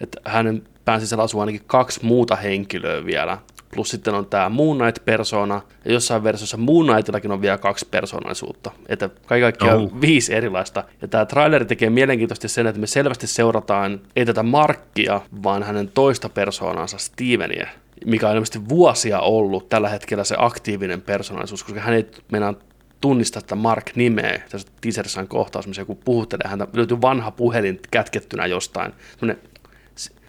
että 0.00 0.20
hänen 0.24 0.62
pään 0.84 1.00
sisällä 1.00 1.24
asuu 1.24 1.40
ainakin 1.40 1.62
kaksi 1.66 2.00
muuta 2.04 2.36
henkilöä 2.36 3.04
vielä. 3.04 3.38
Plus 3.74 3.90
sitten 3.90 4.14
on 4.14 4.26
tämä 4.26 4.48
Moon 4.48 4.78
Knight-persona, 4.78 5.60
ja 5.84 5.92
jossain 5.92 6.24
versiossa 6.24 6.56
Moon 6.56 6.86
Knightillakin 6.86 7.32
on 7.32 7.40
vielä 7.40 7.58
kaksi 7.58 7.86
persoonallisuutta. 7.90 8.70
Että 8.88 9.08
kaikki 9.26 9.42
kaikkiaan 9.42 9.78
Oh. 9.78 10.00
viisi 10.00 10.34
erilaista. 10.34 10.84
Ja 11.02 11.08
tämä 11.08 11.26
traileri 11.26 11.64
tekee 11.64 11.90
mielenkiintoisesti 11.90 12.48
sen, 12.48 12.66
että 12.66 12.80
me 12.80 12.86
selvästi 12.86 13.26
seurataan 13.26 14.00
ei 14.16 14.26
tätä 14.26 14.42
Markkia, 14.42 15.20
vaan 15.42 15.62
hänen 15.62 15.88
toista 15.94 16.28
persoonansa 16.28 16.98
Steveniä, 16.98 17.68
mikä 18.06 18.28
on 18.28 18.34
ilmeisesti 18.34 18.68
vuosia 18.68 19.20
ollut 19.20 19.68
tällä 19.68 19.88
hetkellä 19.88 20.24
se 20.24 20.34
aktiivinen 20.38 21.02
persoonallisuus, 21.02 21.64
koska 21.64 21.80
hän 21.80 21.94
ei 21.94 22.06
meinaa 22.32 22.54
tunnista 23.00 23.40
tätä 23.40 23.54
Mark-nimeä. 23.54 24.42
Tässä 24.50 24.68
teaserissa 24.80 25.20
on 25.20 25.28
kohtaus, 25.28 25.66
missä 25.66 25.82
joku 25.82 25.94
puhuttelee 25.94 26.48
häntä. 26.48 26.66
Löytyy 26.72 27.00
vanha 27.00 27.30
puhelin 27.30 27.80
kätkettynä 27.90 28.46
jostain. 28.46 28.92
Semmoinen 29.18 29.44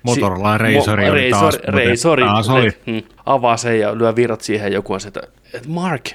Motorola 0.05 0.53
oli 0.53 0.73
taas, 1.29 1.55
Razor, 1.55 1.61
mutta 1.65 1.71
Razor, 1.71 2.19
taas 2.19 2.49
oli. 2.49 2.71
Hmm, 2.85 3.03
avaa 3.25 3.57
sen 3.57 3.79
ja 3.79 3.97
lyö 3.97 4.15
virrat 4.15 4.41
siihen 4.41 4.73
joku 4.73 4.93
on 4.93 5.01
se, 5.01 5.07
että, 5.07 5.21
Mark, 5.67 6.09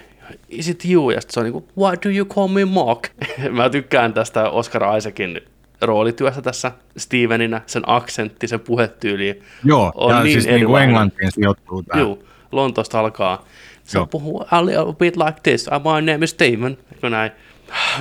is 0.48 0.68
it 0.68 0.84
you? 0.84 1.10
Ja 1.10 1.20
sitten 1.20 1.34
se 1.34 1.40
on 1.40 1.44
niin 1.44 1.52
kuin, 1.52 1.64
why 1.78 1.96
do 2.04 2.08
you 2.18 2.26
call 2.26 2.48
me 2.48 2.64
Mark? 2.64 3.08
Mä 3.56 3.70
tykkään 3.70 4.12
tästä 4.12 4.50
Oscar 4.50 4.96
Isaacin 4.96 5.40
roolityössä 5.82 6.42
tässä 6.42 6.72
Steveninä, 6.96 7.60
sen 7.66 7.82
aksentti, 7.86 8.48
sen 8.48 8.60
puhetyyli. 8.60 9.42
Joo, 9.64 9.92
on 9.94 10.14
ja 10.14 10.22
niin 10.22 10.32
siis 10.32 10.44
niinku 10.44 10.56
erilainen. 10.56 10.88
englantiin 10.88 11.32
sijoittuu 11.32 11.82
tää. 11.82 12.00
Joo, 12.00 12.18
Lontoosta 12.52 13.00
alkaa. 13.00 13.44
Se 13.84 13.98
Joo. 13.98 14.06
puhuu 14.06 14.44
a 14.50 14.66
little 14.66 14.94
bit 14.98 15.16
like 15.16 15.40
this. 15.42 15.68
Uh, 15.68 15.92
My 15.92 16.12
name 16.12 16.24
is 16.24 16.30
Steven. 16.30 16.78
Eikö 16.94 17.10
näin? 17.10 17.32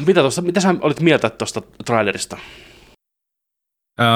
Mitä, 0.06 0.22
tosta, 0.22 0.42
mitä 0.42 0.60
sä 0.60 0.76
olit 0.82 1.00
mieltä 1.00 1.30
tuosta 1.30 1.62
trailerista? 1.86 2.38
Öö, 4.00 4.08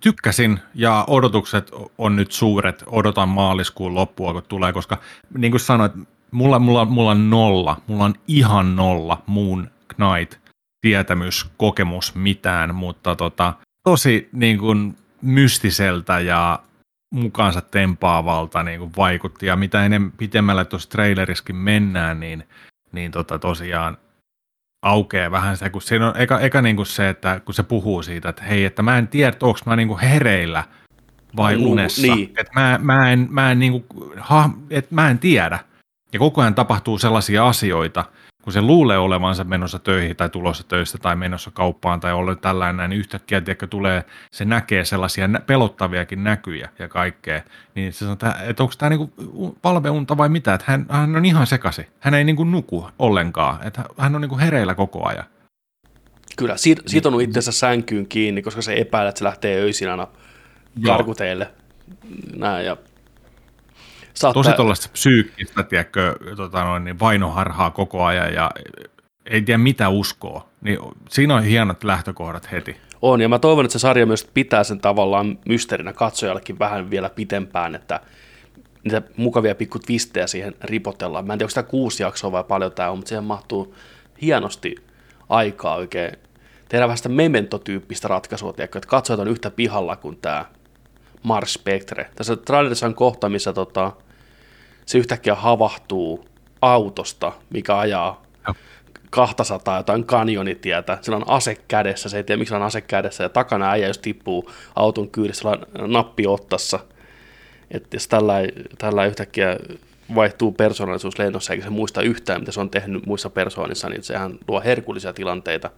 tykkäsin 0.00 0.60
ja 0.74 1.04
odotukset 1.06 1.70
on 1.98 2.16
nyt 2.16 2.32
suuret. 2.32 2.84
Odotan 2.86 3.28
maaliskuun 3.28 3.94
loppua, 3.94 4.32
kun 4.32 4.42
tulee, 4.48 4.72
koska 4.72 4.98
niin 5.38 5.50
kuin 5.50 5.60
sanoit, 5.60 5.92
mulla, 6.30 6.58
mulla, 6.58 6.84
mulla 6.84 7.10
on 7.10 7.30
nolla, 7.30 7.80
mulla 7.86 8.04
on 8.04 8.14
ihan 8.28 8.76
nolla 8.76 9.22
Moon 9.26 9.70
Knight 9.94 10.48
tietämys, 10.80 11.46
kokemus, 11.56 12.14
mitään, 12.14 12.74
mutta 12.74 13.16
tota, 13.16 13.54
tosi 13.84 14.28
niin 14.32 14.58
kuin 14.58 14.96
mystiseltä 15.22 16.20
ja 16.20 16.62
mukaansa 17.10 17.60
tempaavalta 17.60 18.62
niin 18.62 18.78
kuin 18.78 18.92
vaikutti. 18.96 19.46
Ja 19.46 19.56
mitä 19.56 19.84
enemmän 19.84 20.12
pitemmälle 20.12 20.64
tuossa 20.64 20.90
traileriskin 20.90 21.56
mennään, 21.56 22.20
niin, 22.20 22.44
niin 22.92 23.12
tota 23.12 23.38
tosiaan 23.38 23.98
aukeaa 24.88 25.30
vähän 25.30 25.56
se, 25.56 25.70
kun 25.70 25.82
siinä 25.82 26.08
on 26.08 26.16
eka, 26.16 26.40
eka 26.40 26.62
niin 26.62 26.76
kuin 26.76 26.86
se, 26.86 27.08
että 27.08 27.40
kun 27.44 27.54
se 27.54 27.62
puhuu 27.62 28.02
siitä, 28.02 28.28
että 28.28 28.42
hei, 28.42 28.64
että 28.64 28.82
mä 28.82 28.98
en 28.98 29.08
tiedä, 29.08 29.36
onko 29.42 29.58
mä 29.66 29.76
niin 29.76 29.88
kuin 29.88 30.00
hereillä 30.00 30.64
vai 31.36 31.56
unessa. 31.56 32.02
Niin. 32.14 32.32
Että 32.38 32.52
mä, 32.54 32.78
mä 32.82 33.10
en, 33.10 33.26
mä 33.30 33.50
en, 33.50 33.58
niin 33.58 33.84
kuin, 33.84 34.12
ha, 34.18 34.50
että 34.70 34.94
mä 34.94 35.10
en 35.10 35.18
tiedä. 35.18 35.58
Ja 36.12 36.18
koko 36.18 36.40
ajan 36.40 36.54
tapahtuu 36.54 36.98
sellaisia 36.98 37.48
asioita, 37.48 38.04
kun 38.42 38.52
se 38.52 38.62
luulee 38.62 38.98
olevansa 38.98 39.44
menossa 39.44 39.78
töihin 39.78 40.16
tai 40.16 40.28
tulossa 40.28 40.64
töistä 40.68 40.98
tai 40.98 41.16
menossa 41.16 41.50
kauppaan 41.50 42.00
tai 42.00 42.12
olla 42.12 42.34
tällainen, 42.34 42.90
niin 42.90 42.98
yhtäkkiä 42.98 43.40
tiedätkö, 43.40 43.66
tulee, 43.66 44.04
se 44.30 44.44
näkee 44.44 44.84
sellaisia 44.84 45.28
pelottaviakin 45.46 46.24
näkyjä 46.24 46.68
ja 46.78 46.88
kaikkea, 46.88 47.42
niin 47.74 47.92
se 47.92 47.98
sanoo, 47.98 48.16
että 48.46 48.62
onko 48.62 48.74
tämä 48.78 48.90
niinku 48.90 49.56
palveunta 49.62 50.16
vai 50.16 50.28
mitä, 50.28 50.54
että 50.54 50.64
hän, 50.68 50.86
hän 50.88 51.16
on 51.16 51.24
ihan 51.24 51.46
sekasi, 51.46 51.86
hän 52.00 52.14
ei 52.14 52.24
niinku 52.24 52.44
nuku 52.44 52.88
ollenkaan, 52.98 53.66
että 53.66 53.84
hän 53.98 54.14
on 54.14 54.20
niinku 54.20 54.38
hereillä 54.38 54.74
koko 54.74 55.06
ajan. 55.06 55.24
Kyllä, 56.36 56.56
siitä, 56.56 56.82
siitä 56.86 57.08
on 57.08 57.20
itsensä 57.20 57.52
sänkyyn 57.52 58.06
kiinni, 58.08 58.42
koska 58.42 58.62
se 58.62 58.74
epäilee, 58.74 59.08
että 59.08 59.18
se 59.18 59.24
lähtee 59.24 59.60
öisin 59.60 59.90
aina 59.90 60.06
karkuteille. 60.86 61.50
Näin, 62.36 62.66
ja 62.66 62.76
Saattaa... 64.18 64.42
Tosi 64.42 64.56
tuollaista 64.56 64.88
psyykkistä, 64.92 65.62
tiedätkö, 65.62 66.14
tota 66.36 66.64
noin, 66.64 66.84
niin 66.84 67.00
vainoharhaa 67.00 67.70
koko 67.70 68.04
ajan 68.04 68.34
ja 68.34 68.50
ei 69.26 69.42
tiedä 69.42 69.58
mitä 69.58 69.88
uskoo. 69.88 70.48
Niin 70.60 70.78
siinä 71.08 71.34
on 71.34 71.42
hienot 71.42 71.84
lähtökohdat 71.84 72.52
heti. 72.52 72.76
On, 73.02 73.20
ja 73.20 73.28
mä 73.28 73.38
toivon, 73.38 73.64
että 73.64 73.72
se 73.72 73.78
sarja 73.78 74.06
myös 74.06 74.30
pitää 74.34 74.64
sen 74.64 74.80
tavallaan 74.80 75.38
mysteerinä 75.48 75.92
katsojallekin 75.92 76.58
vähän 76.58 76.90
vielä 76.90 77.10
pitempään, 77.10 77.74
että 77.74 78.00
niitä 78.84 79.02
mukavia 79.16 79.54
pikku 79.54 79.78
twistejä 79.78 80.26
siihen 80.26 80.54
ripotellaan. 80.60 81.26
Mä 81.26 81.32
en 81.32 81.38
tiedä, 81.38 81.46
onko 81.46 81.54
tämä 81.54 81.70
kuusi 81.70 82.02
jaksoa 82.02 82.32
vai 82.32 82.44
paljon 82.44 82.72
tämä 82.72 82.90
on, 82.90 82.98
mutta 82.98 83.08
siihen 83.08 83.24
mahtuu 83.24 83.74
hienosti 84.22 84.74
aikaa 85.28 85.74
oikein. 85.74 86.12
Tehdään 86.68 86.88
vähän 86.88 86.96
sitä 86.96 87.08
memento-tyyppistä 87.08 88.08
ratkaisua, 88.08 88.52
tiedätkö, 88.52 88.78
että 88.78 88.88
katsojat 88.88 89.20
on 89.20 89.28
yhtä 89.28 89.50
pihalla 89.50 89.96
kuin 89.96 90.16
tämä 90.16 90.44
Mars 91.22 91.52
Spectre. 91.54 92.10
Tässä 92.14 92.36
trailerissa 92.36 92.86
on 92.86 92.94
kohta, 92.94 93.28
missä 93.28 93.52
tota, 93.52 93.92
se 94.88 94.98
yhtäkkiä 94.98 95.34
havahtuu 95.34 96.24
autosta, 96.62 97.32
mikä 97.50 97.78
ajaa 97.78 98.22
200 99.10 99.76
jotain 99.76 100.04
kanjonitietä. 100.04 100.98
Sillä 101.00 101.16
on 101.16 101.30
ase 101.30 101.56
kädessä, 101.68 102.08
se 102.08 102.16
ei 102.16 102.24
tiedä 102.24 102.38
miksi 102.38 102.54
on 102.54 102.62
ase 102.62 102.80
kädessä, 102.80 103.24
ja 103.24 103.28
takana 103.28 103.70
äijä, 103.70 103.86
jos 103.86 103.98
tippuu 103.98 104.50
auton 104.76 105.10
kyydissä, 105.10 105.48
on 105.48 105.92
nappi 105.92 106.26
ottassa. 106.26 106.80
Että 107.70 107.96
jos 107.96 108.08
tällä, 108.08 108.34
tällä 108.78 109.06
yhtäkkiä 109.06 109.56
vaihtuu 110.14 110.52
persoonallisuus 110.52 111.18
lennossa, 111.18 111.52
eikä 111.52 111.64
se 111.64 111.70
muista 111.70 112.02
yhtään, 112.02 112.40
mitä 112.40 112.52
se 112.52 112.60
on 112.60 112.70
tehnyt 112.70 113.06
muissa 113.06 113.30
persoonissa, 113.30 113.88
niin 113.88 114.02
sehän 114.02 114.38
luo 114.48 114.60
herkullisia 114.60 115.12
tilanteita. 115.12 115.70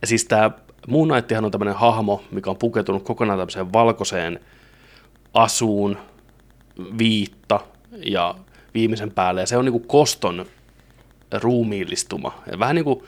Ja 0.00 0.06
siis 0.06 0.24
tämä 0.24 0.50
Moon 0.88 1.12
on 1.44 1.50
tämmöinen 1.50 1.74
hahmo, 1.74 2.24
mikä 2.30 2.50
on 2.50 2.56
pukeutunut 2.56 3.02
kokonaan 3.02 3.38
tämmöiseen 3.38 3.72
valkoiseen 3.72 4.40
asuun, 5.34 5.98
viitta, 6.98 7.60
ja 8.06 8.34
viimeisen 8.74 9.10
päälle, 9.10 9.40
ja 9.40 9.46
se 9.46 9.56
on 9.56 9.64
niin 9.64 9.72
kuin 9.72 9.86
koston 9.86 10.46
ruumiillistuma. 11.32 12.42
Ja 12.50 12.58
vähän 12.58 12.74
niin 12.74 12.84
kuin, 12.84 13.02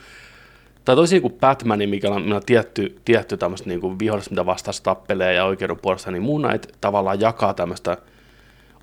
tai 0.85 0.95
toisin 0.95 1.15
niin 1.15 1.21
kuin 1.21 1.39
Batman, 1.39 1.79
mikä 1.89 2.09
on, 2.09 2.33
on 2.33 2.41
tietty, 2.45 2.99
tietty 3.05 3.37
tämmöistä 3.37 3.69
niin 3.69 3.81
kuin 3.81 3.99
vihollista, 3.99 4.31
mitä 4.31 4.45
vastaan 4.45 4.75
tappelee 4.83 5.33
ja 5.33 5.45
oikeuden 5.45 5.77
puolesta, 5.81 6.11
niin 6.11 6.23
Moon 6.23 6.41
Knight 6.41 6.71
tavallaan 6.81 7.19
jakaa 7.19 7.53
tämmöistä 7.53 7.97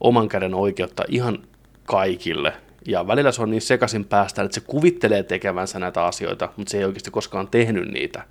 oman 0.01 0.29
käden 0.29 0.55
oikeutta 0.55 1.03
ihan 1.09 1.39
kaikille. 1.85 2.53
Ja 2.87 3.07
välillä 3.07 3.33
se 3.33 3.43
on 3.43 3.51
niin 3.51 3.63
sekaisin 3.63 4.05
päästä, 4.05 4.43
että 4.43 4.55
se 4.55 4.61
kuvittelee 4.61 5.23
tekevänsä 5.23 5.79
näitä 5.79 6.05
asioita, 6.05 6.49
mutta 6.57 6.71
se 6.71 6.79
ei 6.79 6.85
oikeasti 6.85 7.11
koskaan 7.11 7.49
tehnyt 7.49 7.89
niitä. 7.89 8.23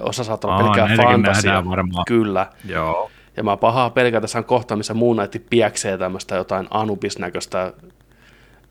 Osa 0.00 0.24
saattaa 0.24 0.56
olla 0.56 0.62
pelkkää 0.62 0.96
fantasia. 0.96 1.62
Kyllä. 2.06 2.46
Joo. 2.64 3.10
Ja 3.36 3.42
mä 3.42 3.56
pahaa 3.56 3.90
pelkää, 3.90 4.20
tässä 4.20 4.38
on 4.38 4.44
kohta, 4.44 4.76
missä 4.76 4.94
Moon 4.94 5.16
Knight 5.16 5.50
pieksee 5.50 5.98
tämmöistä 5.98 6.34
jotain 6.34 6.66
Anubis-näköistä 6.70 7.72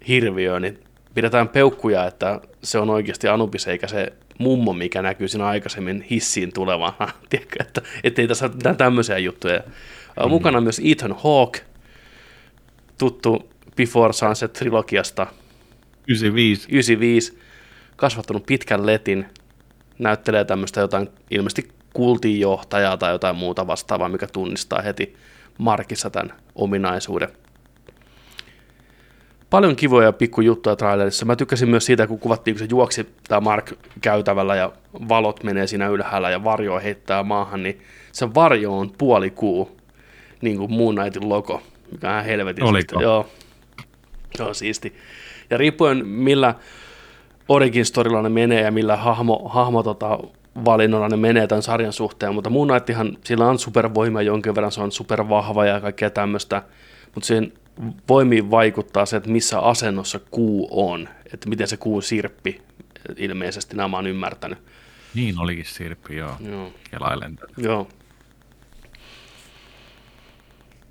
hirviöä, 0.08 0.60
niin 0.60 0.80
pidetään 1.14 1.50
peukkuja, 1.50 2.06
että 2.06 2.42
se 2.64 2.80
on 2.80 2.90
oikeasti 2.90 3.28
Anubis 3.28 3.68
eikä 3.68 3.88
se 3.88 4.14
mummo, 4.38 4.74
mikä 4.74 5.02
näkyy 5.02 5.28
siinä 5.28 5.46
aikaisemmin 5.46 6.02
hissiin 6.02 6.54
tulevana. 6.54 7.10
Tiedätkö, 7.30 7.56
että 7.60 7.82
ettei 8.04 8.28
tässä 8.28 8.46
ole 8.66 8.76
tämmöisiä 8.76 9.18
juttuja. 9.18 9.60
Mm. 9.60 10.30
Mukana 10.30 10.62
myös 10.62 10.82
Ethan 10.84 11.16
Hawke, 11.24 11.60
tuttu 12.98 13.50
Before 13.76 14.14
Sunset-trilogiasta. 14.14 15.28
95. 16.08 16.68
95. 16.72 17.40
Kasvattanut 17.96 18.46
pitkän 18.46 18.86
letin, 18.86 19.26
näyttelee 20.00 20.46
tämmöistä 20.46 20.82
jotain 20.82 21.10
ilmeisesti 21.32 21.81
kultinjohtajaa 21.94 22.98
tai 22.98 23.12
jotain 23.12 23.36
muuta 23.36 23.68
vastaavaa, 23.68 24.10
mikä 24.10 24.28
tunnistaa 24.28 24.82
heti 24.82 25.16
Markissa 25.58 26.10
tämän 26.10 26.34
ominaisuuden. 26.56 27.30
Paljon 29.50 29.76
kivoja 29.76 30.14
pikkujuttuja 30.14 30.76
trailerissa. 30.76 31.26
Mä 31.26 31.36
tykkäsin 31.36 31.70
myös 31.70 31.86
siitä, 31.86 32.08
kun 32.08 32.20
kuvattiin, 32.20 32.56
kun 32.56 32.60
se 32.60 32.68
juoksi 32.70 33.10
tämä 33.28 33.42
Mark 33.42 33.72
käytävällä 34.02 34.56
ja 34.56 34.72
valot 35.10 35.44
menee 35.44 35.68
siinä 35.68 35.88
ylhäällä 35.88 36.30
ja 36.30 36.44
varjo 36.44 36.80
heittää 36.80 37.24
maahan, 37.24 37.64
niin 37.64 37.82
se 38.12 38.34
varjo 38.34 38.78
on 38.78 38.92
puolikuu, 38.98 39.78
niin 40.42 40.58
kuin 40.58 40.74
Moon 40.74 40.96
Knightin 40.96 41.30
logo, 41.30 41.62
mikä 41.92 42.18
on 42.18 42.24
helvetin. 42.24 42.64
Oliko? 42.64 43.02
Joo, 43.02 43.28
se 44.36 44.44
on 44.44 44.56
siisti. 44.56 44.96
Ja 45.50 45.58
riippuen 45.58 46.08
millä 46.08 46.56
origin 47.50 47.86
storylla 47.86 48.22
ne 48.22 48.30
menee 48.30 48.62
ja 48.62 48.72
millä 48.72 48.96
hahmo, 48.98 49.50
hahmo 49.50 49.84
tota, 49.84 50.20
valinnolla 50.66 51.10
ne 51.10 51.18
menee 51.18 51.48
tämän 51.48 51.64
sarjan 51.64 51.94
suhteen, 51.94 52.36
mutta 52.36 52.50
Moon 52.50 52.68
Knightihan, 52.68 53.18
sillä 53.24 53.48
on 53.48 53.60
supervoima 53.60 54.22
jonkin 54.22 54.56
verran, 54.56 54.72
se 54.72 54.82
on 54.82 54.92
supervahva 54.92 55.66
ja 55.66 55.82
kaikkea 55.82 56.10
tämmöistä, 56.10 56.64
mutta 57.16 57.28
siihen 57.28 57.54
voimiin 58.10 58.52
vaikuttaa 58.52 59.06
se, 59.06 59.18
että 59.18 59.30
missä 59.30 59.60
asennossa 59.60 60.20
kuu 60.32 60.68
on, 60.72 61.10
että 61.34 61.50
miten 61.50 61.68
se 61.68 61.78
kuu 61.78 62.02
sirppi 62.02 62.62
ilmeisesti, 63.18 63.76
nämä 63.76 63.98
on 63.98 64.08
ymmärtänyt. 64.08 64.60
Niin 65.14 65.40
olikin 65.40 65.66
sirppi, 65.66 66.16
joo. 66.16 66.36
joo. 66.40 66.72
Kelailen 66.92 67.40
Joo. 67.58 67.88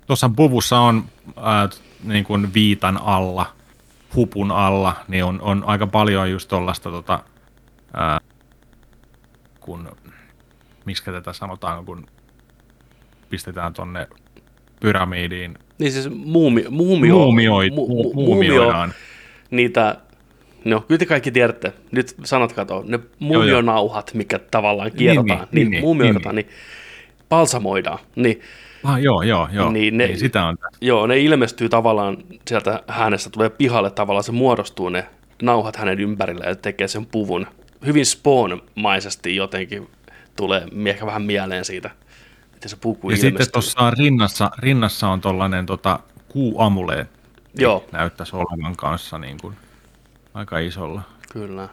Tuossa 0.07 0.29
puvussa 0.35 0.79
on 0.79 1.03
äh, 1.37 1.79
niin 2.03 2.23
kuin 2.23 2.53
viitan 2.53 2.97
alla, 2.97 3.45
hupun 4.15 4.51
alla, 4.51 4.95
niin 5.07 5.23
on, 5.23 5.41
on 5.41 5.63
aika 5.67 5.87
paljon 5.87 6.31
just 6.31 6.49
tuollaista 6.49 6.91
tota, 6.91 7.13
äh, 7.99 8.30
kun, 9.61 9.91
miksi 10.85 11.05
tätä 11.05 11.33
sanotaan, 11.33 11.85
kun 11.85 12.05
pistetään 13.29 13.73
tonne 13.73 14.07
pyramidiin. 14.79 15.57
Niin 15.77 15.91
siis 15.91 16.09
muumi, 16.09 16.65
muumio, 16.69 17.15
muumioid, 17.15 17.73
mu, 17.73 17.87
mu, 17.87 18.13
muumioidaan. 18.13 18.93
Niitä, 19.51 19.95
no 20.65 20.81
kyllä 20.81 20.99
te 20.99 21.05
kaikki 21.05 21.31
tiedätte, 21.31 21.73
nyt 21.91 22.15
sanat 22.23 22.53
kato, 22.53 22.83
ne 22.87 22.99
muumionauhat, 23.19 24.13
mikä 24.13 24.39
tavallaan 24.39 24.91
kierrotaan, 24.91 25.39
niin, 25.39 25.47
niin, 25.51 25.71
niin, 25.71 25.83
muumioidaan, 25.83 26.35
niin, 26.35 26.45
niin 26.47 26.57
palsamoidaan, 27.29 27.99
niin 28.15 28.41
Ah, 28.83 29.01
joo, 29.01 29.21
joo, 29.21 29.47
joo. 29.51 29.71
Niin 29.71 29.97
ne, 29.97 30.07
niin 30.07 30.19
sitä 30.19 30.45
on. 30.45 30.57
Joo, 30.81 31.07
ne 31.07 31.19
ilmestyy 31.19 31.69
tavallaan 31.69 32.17
sieltä 32.47 32.83
hänestä, 32.87 33.29
tulee 33.29 33.49
pihalle 33.49 33.91
tavallaan, 33.91 34.23
se 34.23 34.31
muodostuu 34.31 34.89
ne 34.89 35.05
nauhat 35.41 35.75
hänen 35.75 35.99
ympärille 35.99 36.45
ja 36.45 36.55
tekee 36.55 36.87
sen 36.87 37.05
puvun 37.05 37.47
hyvin 37.85 38.05
Spawn-maisesti 38.05 39.35
jotenkin 39.35 39.89
tulee 40.35 40.67
ehkä 40.85 41.05
vähän 41.05 41.21
mieleen 41.21 41.65
siitä, 41.65 41.89
miten 42.53 42.69
se 42.69 42.75
puku 42.75 43.09
Ja 43.09 43.15
ilmestyy. 43.15 43.29
sitten 43.29 43.51
tuossa 43.51 43.91
rinnassa, 43.91 44.51
rinnassa 44.57 45.07
on 45.07 45.21
tuollainen 45.21 45.65
tota, 45.65 45.99
kuuamuleen. 46.29 47.09
Joo. 47.57 47.85
Näyttäisi 47.91 48.35
olevan 48.35 48.75
kanssa 48.75 49.17
niin 49.17 49.37
kuin, 49.41 49.55
aika 50.33 50.59
isolla. 50.59 51.01
Kyllä. 51.33 51.69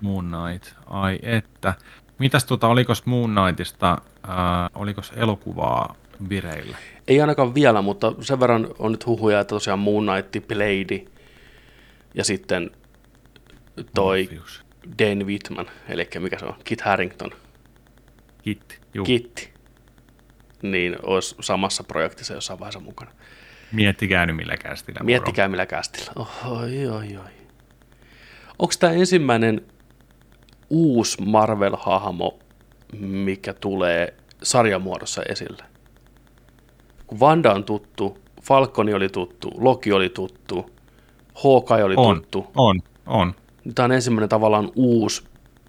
Moon 0.00 0.24
Knight, 0.30 0.74
ai 0.86 1.18
että. 1.22 1.74
Mitäs 2.18 2.44
tota, 2.44 2.68
olikos 2.68 3.06
Moon 3.06 3.34
Knightista, 3.34 3.98
äh, 4.28 4.70
olikos 4.74 5.12
elokuvaa 5.16 5.94
vireillä? 6.28 6.76
Ei 7.08 7.20
ainakaan 7.20 7.54
vielä, 7.54 7.82
mutta 7.82 8.12
sen 8.20 8.40
verran 8.40 8.68
on 8.78 8.90
nyt 8.90 9.06
huhuja, 9.06 9.40
että 9.40 9.48
tosiaan 9.54 9.78
Moon 9.78 10.06
Knight, 10.06 10.48
Blade 10.48 11.04
ja 12.14 12.24
sitten 12.24 12.70
toi 13.94 14.22
Morpheus. 14.22 14.62
Dane 14.98 15.24
Whitman, 15.24 15.66
eli 15.88 16.08
mikä 16.18 16.38
se 16.38 16.44
on, 16.44 16.54
Kit 16.64 16.80
Harrington. 16.80 17.30
Kit, 18.42 18.80
juu. 18.94 19.04
Kit. 19.04 19.52
Niin 20.62 20.96
olisi 21.02 21.36
samassa 21.40 21.84
projektissa 21.84 22.34
jossain 22.34 22.60
vaiheessa 22.60 22.80
mukana. 22.80 23.10
Miettikää 23.72 24.26
nyt 24.26 24.36
millä 24.36 24.56
kästillä. 24.56 25.00
Miettikää 25.02 25.48
millä 25.48 25.66
kästillä. 25.66 26.12
Oi, 26.46 26.86
oi, 26.86 27.16
oi. 27.16 27.30
Onko 28.58 28.74
tämä 28.78 28.92
ensimmäinen 28.92 29.60
uusi 30.70 31.18
Marvel-hahmo, 31.22 32.38
mikä 32.98 33.52
tulee 33.52 34.14
sarjamuodossa 34.42 35.22
esille? 35.22 35.64
kun 37.12 37.20
Vanda 37.20 37.52
on 37.52 37.64
tuttu, 37.64 38.18
Falconi 38.42 38.94
oli 38.94 39.08
tuttu, 39.08 39.50
Loki 39.58 39.92
oli 39.92 40.08
tuttu, 40.08 40.70
Hawkeye 41.44 41.84
oli 41.84 41.94
On, 41.96 42.16
tuttu. 42.16 42.46
on, 42.56 42.80
on. 43.06 43.34
Nyt 43.64 43.74
Tämä 43.74 43.84
on 43.84 43.92
ensimmäinen 43.92 44.28
tavallaan 44.28 44.70
uusi 44.74 45.24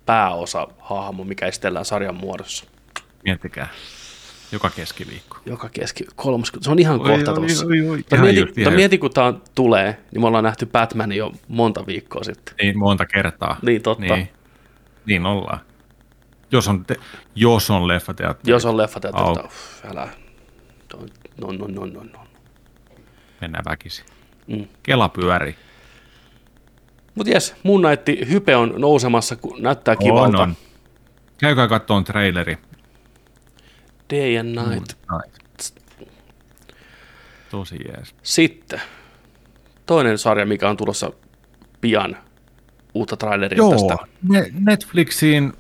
pääosa 0.06 0.68
hahmo, 0.80 1.24
mikä 1.24 1.46
esitellään 1.46 1.86
sarjan 1.86 2.16
muodossa. 2.16 2.66
Miettikää. 3.26 3.68
Joka 4.52 4.70
keskiviikko. 4.70 5.38
Joka 5.46 5.70
keski, 5.70 6.04
kolmas, 6.16 6.52
se 6.62 6.72
on 6.72 6.80
ihan 6.80 7.00
kohta 7.00 7.34
tuossa. 7.34 7.66
oi, 7.66 7.90
oi. 7.90 7.98
Mutta 7.98 8.16
Ihan 8.16 8.28
mieti, 8.28 8.40
just, 8.40 8.76
mieti, 8.76 8.98
kun 8.98 9.12
tämä 9.14 9.34
tulee, 9.56 9.98
niin 10.12 10.22
me 10.22 10.28
ollaan 10.28 10.44
nähty 10.44 10.66
Batman 10.66 11.12
jo 11.12 11.32
monta 11.48 11.86
viikkoa 11.86 12.24
sitten. 12.24 12.56
Niin 12.62 12.78
monta 12.78 13.06
kertaa. 13.06 13.58
Niin, 13.62 13.82
totta. 13.82 14.16
Niin, 14.16 14.30
niin 15.06 15.26
ollaan. 15.26 15.60
Jos 16.52 16.68
on, 16.68 16.86
te, 16.86 16.96
jos 17.36 17.70
on 17.70 17.88
leffateatteri, 17.88 18.52
Jos 18.52 18.66
on 18.66 18.78
leffa 18.78 19.00
Au. 19.14 19.36
tätä, 19.36 19.50
älä. 19.92 20.10
No, 21.42 21.52
no, 21.52 21.68
no, 21.68 21.86
no, 21.86 22.04
no. 22.04 22.20
mennään 23.42 23.66
väkisin. 23.70 24.06
Mm. 24.48 24.68
Kela 24.84 25.10
pyörii. 25.10 25.56
Mutta 27.16 27.32
jes, 27.32 27.56
Moon 27.64 27.82
Knight 27.82 28.30
hype 28.30 28.56
on 28.56 28.74
nousemassa, 28.78 29.36
kun 29.36 29.62
näyttää 29.62 29.96
kivalta. 29.96 30.38
On, 30.38 30.50
on. 30.50 30.56
Käykää 31.38 31.68
kattoon 31.68 32.04
traileri. 32.04 32.58
Day 34.10 34.38
and 34.38 34.50
Night. 34.50 34.94
Nice. 35.12 35.74
Tosi 37.52 37.78
jees. 37.88 38.16
Sitten 38.24 38.82
toinen 39.86 40.18
sarja, 40.18 40.46
mikä 40.46 40.70
on 40.70 40.78
tulossa 40.78 41.12
pian 41.82 42.18
uutta 42.94 43.18
traileria 43.18 43.58
Joo, 43.58 43.72
tästä. 43.72 43.98
ne, 44.30 44.52
Netflixiin, 44.60 45.54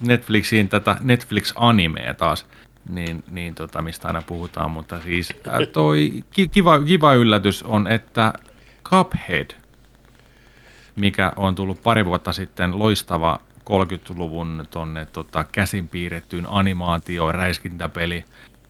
Netflixiin 0.00 0.68
tätä 0.68 0.96
Netflix-animea 1.00 2.14
taas, 2.14 2.46
niin, 2.88 3.24
niin 3.30 3.54
tota, 3.54 3.82
mistä 3.82 4.08
aina 4.08 4.22
puhutaan, 4.26 4.70
mutta 4.70 5.00
siis 5.00 5.28
äh, 5.48 5.68
toi 5.72 6.24
ki- 6.30 6.48
kiva, 6.48 6.80
kiva 6.80 7.14
yllätys 7.14 7.62
on, 7.62 7.86
että 7.88 8.32
Cuphead, 8.84 9.50
mikä 10.96 11.32
on 11.36 11.54
tullut 11.54 11.82
pari 11.82 12.04
vuotta 12.04 12.32
sitten 12.32 12.78
loistava 12.78 13.38
30-luvun 13.60 14.66
tonne 14.70 15.06
tota, 15.06 15.44
käsin 15.44 15.88
piirrettyyn 15.88 16.46
animaatio 16.48 17.32
räiskintäpeli, 17.32 18.24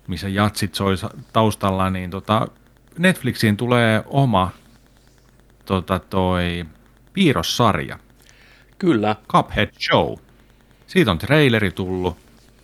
missä 0.07 0.29
jatsit 0.29 0.75
soi 0.75 0.95
taustalla, 1.33 1.91
niin 1.91 2.11
tota, 2.11 2.49
Netflixiin 2.99 3.57
tulee 3.57 4.03
oma 4.07 4.51
tota, 5.65 5.99
toi 5.99 6.67
piirrossarja, 7.13 7.99
Kyllä, 8.83 9.17
Cuphead 9.29 9.71
Show. 9.91 10.15
Siitä 10.87 11.11
on 11.11 11.19
traileri 11.19 11.71
tullut. 11.71 12.17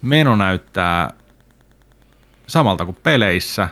Meno 0.03 0.37
näyttää 0.37 1.11
samalta 2.47 2.85
kuin 2.85 2.97
peleissä. 3.03 3.69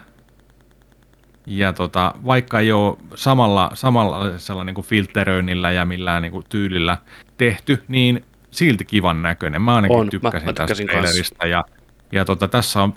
Ja 1.47 1.73
tota, 1.73 2.15
vaikka 2.27 2.61
ei 2.61 2.73
ole 2.73 2.97
samalla, 3.15 3.71
samalla 3.75 4.65
niin 4.65 4.75
kuin 4.75 4.87
filteröinnillä 4.87 5.73
ja 5.73 5.85
millään 5.85 6.23
niin 6.23 6.33
kuin 6.33 6.45
tyylillä 6.49 6.99
tehty, 7.37 7.85
niin 7.89 8.25
silti 8.51 8.85
kivan 8.85 9.23
näköinen. 9.23 9.63
Mä 9.63 9.75
ainakin 9.75 9.97
On, 9.97 10.07
mä- 10.07 10.11
tykkäsin 10.11 10.47
mä 10.49 10.53
tästä 10.53 10.63
tykkäsin 10.65 10.87
trailerista. 10.87 11.47
Ja, 11.47 11.65
ja 12.13 12.25
tota, 12.25 12.49
tässä 12.49 12.83
on 12.83 12.95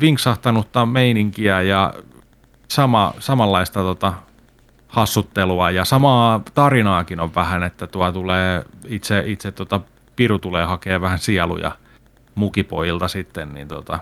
vinksahtanutta 0.00 0.86
meininkiä 0.86 1.62
ja 1.62 1.94
sama, 2.68 3.14
samanlaista 3.18 3.80
tota, 3.80 4.12
hassuttelua 4.88 5.70
ja 5.70 5.84
samaa 5.84 6.40
tarinaakin 6.54 7.20
on 7.20 7.34
vähän, 7.34 7.62
että 7.62 7.86
tuo 7.86 8.12
tulee 8.12 8.64
itse, 8.88 9.22
itse 9.26 9.52
tota, 9.52 9.80
Piru 10.16 10.38
tulee 10.38 10.64
hakea 10.64 11.00
vähän 11.00 11.18
sieluja 11.18 11.72
mukipoilta 12.34 13.08
sitten, 13.08 13.54
niin 13.54 13.68
tota, 13.68 13.98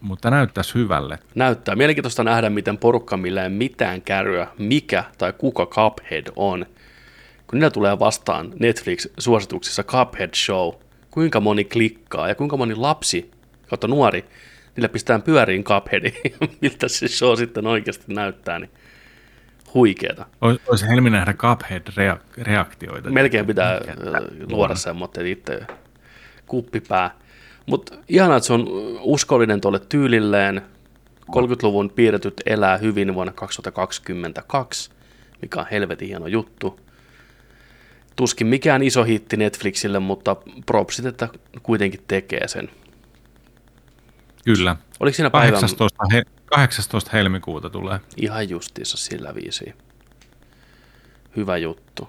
mutta 0.00 0.30
näyttäisi 0.30 0.74
hyvälle. 0.74 1.18
näyttää. 1.34 1.76
Mielenkiintoista 1.76 2.24
nähdä, 2.24 2.50
miten 2.50 2.78
porukka, 2.78 3.16
millä 3.16 3.42
ei 3.42 3.48
mitään 3.48 4.02
kärryä, 4.02 4.48
mikä 4.58 5.04
tai 5.18 5.32
kuka 5.32 5.66
Cuphead 5.66 6.26
on. 6.36 6.66
Kun 7.46 7.58
niillä 7.58 7.70
tulee 7.70 7.98
vastaan 7.98 8.52
Netflix-suosituksissa 8.58 9.82
Cuphead 9.82 10.30
Show, 10.34 10.74
kuinka 11.10 11.40
moni 11.40 11.64
klikkaa 11.64 12.28
ja 12.28 12.34
kuinka 12.34 12.56
moni 12.56 12.74
lapsi 12.74 13.30
kautta 13.68 13.88
nuori, 13.88 14.24
niillä 14.76 14.88
pistetään 14.88 15.22
pyöriin 15.22 15.64
Cupheadin, 15.64 16.12
miltä 16.60 16.88
se 16.88 17.08
show 17.08 17.36
sitten 17.36 17.66
oikeasti 17.66 18.04
näyttää, 18.14 18.58
niin 18.58 18.70
huikeeta. 19.74 20.26
Olisi 20.40 20.88
helmi 20.88 21.10
nähdä 21.10 21.32
Cuphead-reaktioita. 21.32 23.10
Melkein 23.10 23.46
pitää 23.46 23.80
tää 23.80 24.22
luoda 24.50 24.74
semmoinen 24.74 25.26
itse 25.26 25.66
kuppipää. 26.46 27.10
Mutta 27.66 27.94
ihanaa, 28.08 28.36
että 28.36 28.46
se 28.46 28.52
on 28.52 28.66
uskollinen 29.00 29.60
tuolle 29.60 29.78
tyylilleen. 29.78 30.62
30-luvun 31.30 31.90
piirretyt 31.90 32.40
elää 32.46 32.76
hyvin 32.76 33.14
vuonna 33.14 33.32
2022, 33.32 34.90
mikä 35.42 35.60
on 35.60 35.66
helvetin 35.70 36.08
hieno 36.08 36.26
juttu. 36.26 36.80
Tuskin 38.16 38.46
mikään 38.46 38.82
iso 38.82 39.04
hitti 39.04 39.36
Netflixille, 39.36 39.98
mutta 39.98 40.36
propsit, 40.66 41.06
että 41.06 41.28
kuitenkin 41.62 42.04
tekee 42.08 42.48
sen. 42.48 42.70
Kyllä. 44.44 44.76
Oliko 45.00 45.14
siinä 45.14 45.30
päivän 45.30 45.52
18, 45.52 46.04
he, 46.12 46.22
18 46.46 47.10
helmikuuta 47.12 47.70
tulee. 47.70 48.00
ihan 48.16 48.48
justiinsa 48.48 48.96
sillä 48.96 49.34
viisi? 49.34 49.74
Hyvä 51.36 51.56
juttu. 51.56 52.08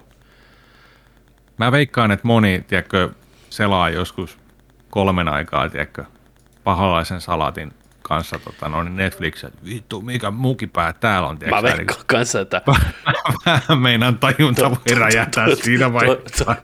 Mä 1.58 1.72
veikkaan, 1.72 2.10
että 2.10 2.26
moni, 2.26 2.64
tiedätkö, 2.68 3.10
selaa 3.50 3.90
joskus 3.90 4.38
kolmen 4.92 5.28
aikaa, 5.28 5.68
tiedätkö, 5.68 6.04
pahalaisen 6.64 7.20
salatin 7.20 7.72
kanssa 8.02 8.38
tota, 8.38 8.68
no, 8.68 8.82
niin 8.82 8.96
Netflix, 8.96 9.44
että 9.44 9.58
vittu, 9.64 10.00
mikä 10.00 10.30
mukipää 10.30 10.92
täällä 10.92 11.28
on, 11.28 11.38
tiedätkö, 11.38 11.62
Mä 11.62 11.70
sä, 11.70 11.76
veikkaan 11.76 12.00
kanssa, 12.06 12.40
että 12.40 12.62
niin 13.68 13.78
meinaan 13.78 14.18
tajunta 14.18 14.70
voi 14.70 14.98
räjähtää 14.98 15.54
siinä 15.54 15.92
vaiheessa. 15.92 16.56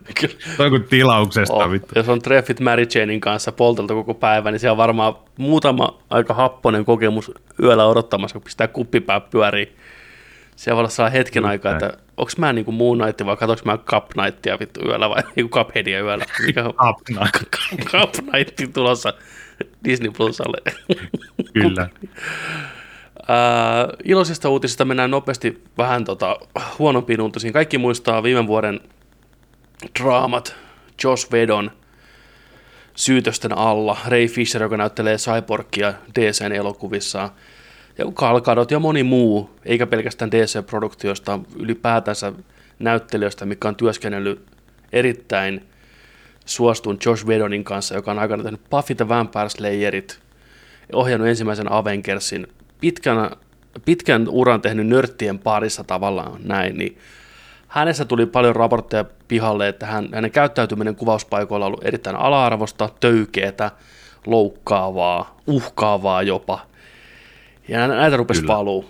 Toi 0.57 0.69
kuin 0.73 0.83
tilauksesta, 0.83 1.53
Oh, 1.53 1.71
vittu. 1.71 1.93
jos 1.95 2.09
on 2.09 2.21
treffit 2.21 2.59
Mary 2.59 2.87
Janein 2.95 3.21
kanssa 3.21 3.51
poltelta 3.51 3.93
koko 3.93 4.13
päivä, 4.13 4.51
niin 4.51 4.59
siellä 4.59 4.71
on 4.73 4.77
varmaan 4.77 5.15
muutama 5.37 5.99
aika 6.09 6.33
happonen 6.33 6.85
kokemus 6.85 7.31
yöllä 7.63 7.85
odottamassa, 7.85 8.33
kun 8.33 8.41
pistää 8.43 8.67
kuppipää 8.67 9.19
pyöriin. 9.19 9.75
Siellä 10.59 10.75
voi 10.75 10.81
olla 10.81 10.89
sellainen 10.89 11.17
hetken 11.17 11.43
Just 11.43 11.49
aikaa, 11.49 11.71
että 11.71 11.93
onko 12.17 12.31
mä 12.37 12.53
niinku 12.53 12.71
Moon 12.71 12.97
Knight 12.97 13.25
vai 13.25 13.37
katsoinko 13.37 13.63
mä 13.65 13.77
Cup 13.77 14.05
Nightia 14.15 14.59
vittu 14.59 14.79
yöllä 14.85 15.09
vai 15.09 15.23
niinku 15.35 15.57
Cupheadia 15.59 16.01
yöllä. 16.01 16.25
Mikä 16.45 16.63
on 16.63 16.73
Apna, 16.77 17.27
Cup 17.85 18.33
Night 18.33 18.55
tulossa 18.73 19.13
Disney 19.83 20.11
Plusalle. 20.11 20.57
kyllä. 21.53 21.89
Ää, 23.27 23.87
iloisista 24.03 24.49
uutisista 24.49 24.85
mennään 24.85 25.11
nopeasti 25.11 25.63
vähän 25.77 26.05
tota, 26.05 26.37
huonompiin 26.79 27.21
uutisiin. 27.21 27.53
Kaikki 27.53 27.77
muistaa 27.77 28.23
viime 28.23 28.47
vuoden 28.47 28.79
draamat 29.99 30.55
Josh 31.03 31.31
Vedon 31.31 31.71
syytösten 32.95 33.57
alla. 33.57 33.97
Ray 34.07 34.27
Fisher, 34.27 34.61
joka 34.61 34.77
näyttelee 34.77 35.17
Cyborgia 35.17 35.93
DCn 36.15 36.51
elokuvissa. 36.51 37.29
Ja 37.99 38.05
Gal 38.15 38.41
Gadot 38.41 38.71
ja 38.71 38.79
moni 38.79 39.03
muu, 39.03 39.49
eikä 39.65 39.87
pelkästään 39.87 40.31
DC-produktiosta, 40.31 41.39
ylipäätänsä 41.55 42.33
näyttelijöistä, 42.79 43.45
mikä 43.45 43.67
on 43.67 43.75
työskennellyt 43.75 44.41
erittäin 44.93 45.63
suostun 46.45 46.97
Josh 47.05 47.27
Vedonin 47.27 47.63
kanssa, 47.63 47.95
joka 47.95 48.11
on 48.11 48.19
aikana 48.19 48.43
tehnyt 48.43 48.69
Buffy 48.69 48.95
the 48.95 49.07
Vampire 49.07 49.49
Slayerit, 49.49 50.19
ohjannut 50.93 51.27
ensimmäisen 51.27 51.71
Avengersin, 51.71 52.47
pitkän, 52.81 53.31
pitkän 53.85 54.27
uran 54.29 54.61
tehnyt 54.61 54.87
nörttien 54.87 55.39
parissa 55.39 55.83
tavallaan 55.83 56.39
näin, 56.43 56.77
niin 56.77 56.97
hänessä 57.67 58.05
tuli 58.05 58.25
paljon 58.25 58.55
raportteja 58.55 59.05
pihalle, 59.27 59.67
että 59.67 59.85
hän, 59.85 60.09
hänen 60.13 60.31
käyttäytyminen 60.31 60.95
kuvauspaikoilla 60.95 61.65
on 61.65 61.67
ollut 61.67 61.85
erittäin 61.85 62.15
ala-arvosta, 62.15 62.89
töykeetä, 62.99 63.71
loukkaavaa, 64.25 65.37
uhkaavaa 65.47 66.23
jopa. 66.23 66.69
Ja 67.69 67.87
nä- 67.87 67.95
näitä 67.95 68.17
rupesi 68.17 68.41
Kyllä. 68.41 68.53
valuu 68.53 68.89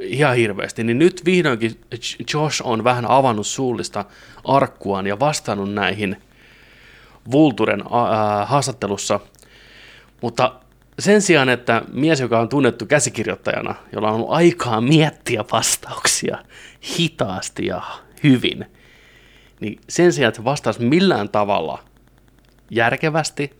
ihan 0.00 0.36
hirveästi. 0.36 0.84
Niin 0.84 0.98
nyt 0.98 1.22
vihdoinkin 1.24 1.80
Josh 2.34 2.62
on 2.64 2.84
vähän 2.84 3.06
avannut 3.10 3.46
suullista 3.46 4.04
arkkuaan 4.44 5.06
ja 5.06 5.20
vastannut 5.20 5.72
näihin 5.74 6.16
Vulturen 7.30 7.82
haastattelussa. 8.44 9.20
Mutta 10.20 10.54
sen 10.98 11.22
sijaan, 11.22 11.48
että 11.48 11.82
mies, 11.92 12.20
joka 12.20 12.40
on 12.40 12.48
tunnettu 12.48 12.86
käsikirjoittajana, 12.86 13.74
jolla 13.92 14.08
on 14.08 14.14
ollut 14.14 14.30
aikaa 14.30 14.80
miettiä 14.80 15.44
vastauksia 15.52 16.38
hitaasti 16.98 17.66
ja 17.66 17.82
hyvin, 18.24 18.66
niin 19.60 19.80
sen 19.88 20.12
sijaan, 20.12 20.28
että 20.28 20.44
vastaisi 20.44 20.82
millään 20.82 21.28
tavalla 21.28 21.78
järkevästi 22.70 23.50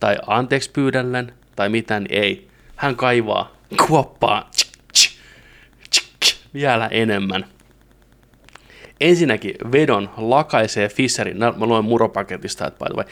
tai 0.00 0.16
anteeksi 0.26 0.70
pyydellen 0.70 1.32
tai 1.56 1.68
mitään, 1.68 2.04
niin 2.04 2.22
ei. 2.22 2.48
Hän 2.76 2.96
kaivaa 2.96 3.57
kuoppaa 3.86 4.50
vielä 6.54 6.86
enemmän. 6.86 7.44
Ensinnäkin 9.00 9.54
Vedon 9.72 10.10
lakaisee 10.16 10.88
Fisherin, 10.88 11.38
mä 11.38 11.66
luen 11.66 11.84
muropaketista, 11.84 12.66
että 12.66 12.84
by 12.84 12.94
the 12.94 12.96
way, 12.96 13.04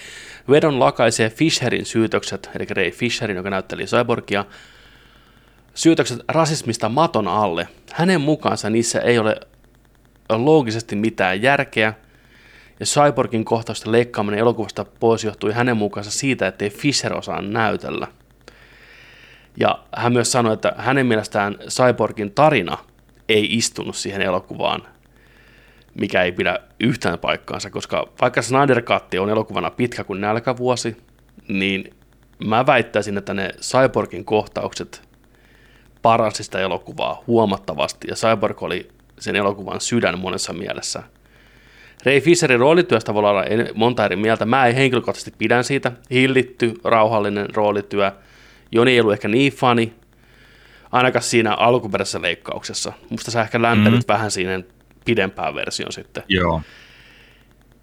Vedon 0.51 0.81
lakaisee 0.81 1.31
Fisherin 1.31 1.87
syytökset, 1.87 2.51
eli 2.55 2.67
Ray 2.71 2.91
Fisherin, 2.91 3.37
joka 3.37 3.51
näytteli 3.51 3.85
Cyborgia, 3.85 4.45
syytökset 5.75 6.19
rasismista 6.29 6.89
maton 6.89 7.29
alle. 7.29 7.69
Hänen 7.93 8.21
mukaansa 8.21 8.71
niissä 8.71 9.01
ei 9.01 9.19
ole 9.19 9.41
loogisesti 10.29 10.97
mitään 10.97 11.43
järkeä, 11.43 11.95
ja 12.81 12.87
Cyborgin 12.87 13.45
kohtausten 13.45 13.93
leikkaaminen 13.93 14.41
elokuvasta 14.41 14.85
pois 14.85 15.25
johtui 15.25 15.53
hänen 15.53 15.77
mukaansa 15.77 16.11
siitä, 16.11 16.47
ettei 16.47 16.71
Fisher 16.71 17.15
osaa 17.15 17.43
näytellä. 17.43 18.09
Ja 19.57 19.79
hän 19.97 20.13
myös 20.13 20.33
sanoi, 20.33 20.53
että 20.53 20.73
hänen 20.79 21.07
mielestään 21.07 21.57
Cyborgin 21.69 22.33
tarina 22.33 22.79
ei 23.29 23.57
istunut 23.57 23.97
siihen 23.97 24.23
elokuvaan, 24.23 24.83
mikä 25.95 26.23
ei 26.23 26.33
pidä 26.33 26.59
yhtään 26.81 27.19
paikkaansa, 27.19 27.71
koska 27.71 28.09
vaikka 28.21 28.43
Snyder 28.43 28.83
Cut 28.83 29.15
on 29.21 29.31
elokuvana 29.31 29.71
pitkä 29.71 30.05
kuin 30.05 30.21
nälkävuosi, 30.21 30.97
niin 31.49 31.95
mä 32.45 32.67
väittäisin, 32.67 33.19
että 33.19 33.35
ne 33.35 33.51
Cyborgin 33.61 34.25
kohtaukset 34.25 35.03
paransi 36.03 36.45
sitä 36.45 36.61
elokuvaa 36.61 37.23
huomattavasti, 37.27 38.09
ja 38.11 38.15
Cyborg 38.15 38.63
oli 38.63 38.89
sen 39.19 39.37
elokuvan 39.37 39.81
sydän 39.81 40.19
monessa 40.19 40.53
mielessä. 40.53 41.03
Ray 42.05 42.21
Fisherin 42.21 42.61
roolityöstä 42.61 43.15
voi 43.15 43.21
olla 43.21 43.45
monta 43.75 44.05
eri 44.05 44.17
mieltä. 44.17 44.47
Mä 44.47 44.67
en 44.67 44.75
henkilökohtaisesti 44.75 45.35
pidän 45.39 45.65
siitä. 45.65 45.93
Hillitty, 46.11 46.75
rauhallinen 46.85 47.55
roolityö. 47.55 48.13
Joni 48.73 48.91
ei 48.91 49.01
ollut 49.01 49.13
ehkä 49.13 49.29
niin 49.29 49.53
fani, 49.53 49.95
ainakaan 50.93 51.23
siinä 51.23 51.55
alkuperäisessä 51.55 52.23
leikkauksessa. 52.23 52.93
Musta 53.11 53.31
sä 53.31 53.43
ehkä 53.43 53.63
lämpennyt 53.63 54.01
mm. 54.01 54.13
vähän 54.13 54.31
siinä 54.31 54.63
pidempään 55.05 55.55
version 55.55 55.93
sitten. 55.93 56.23
Joo. 56.29 56.63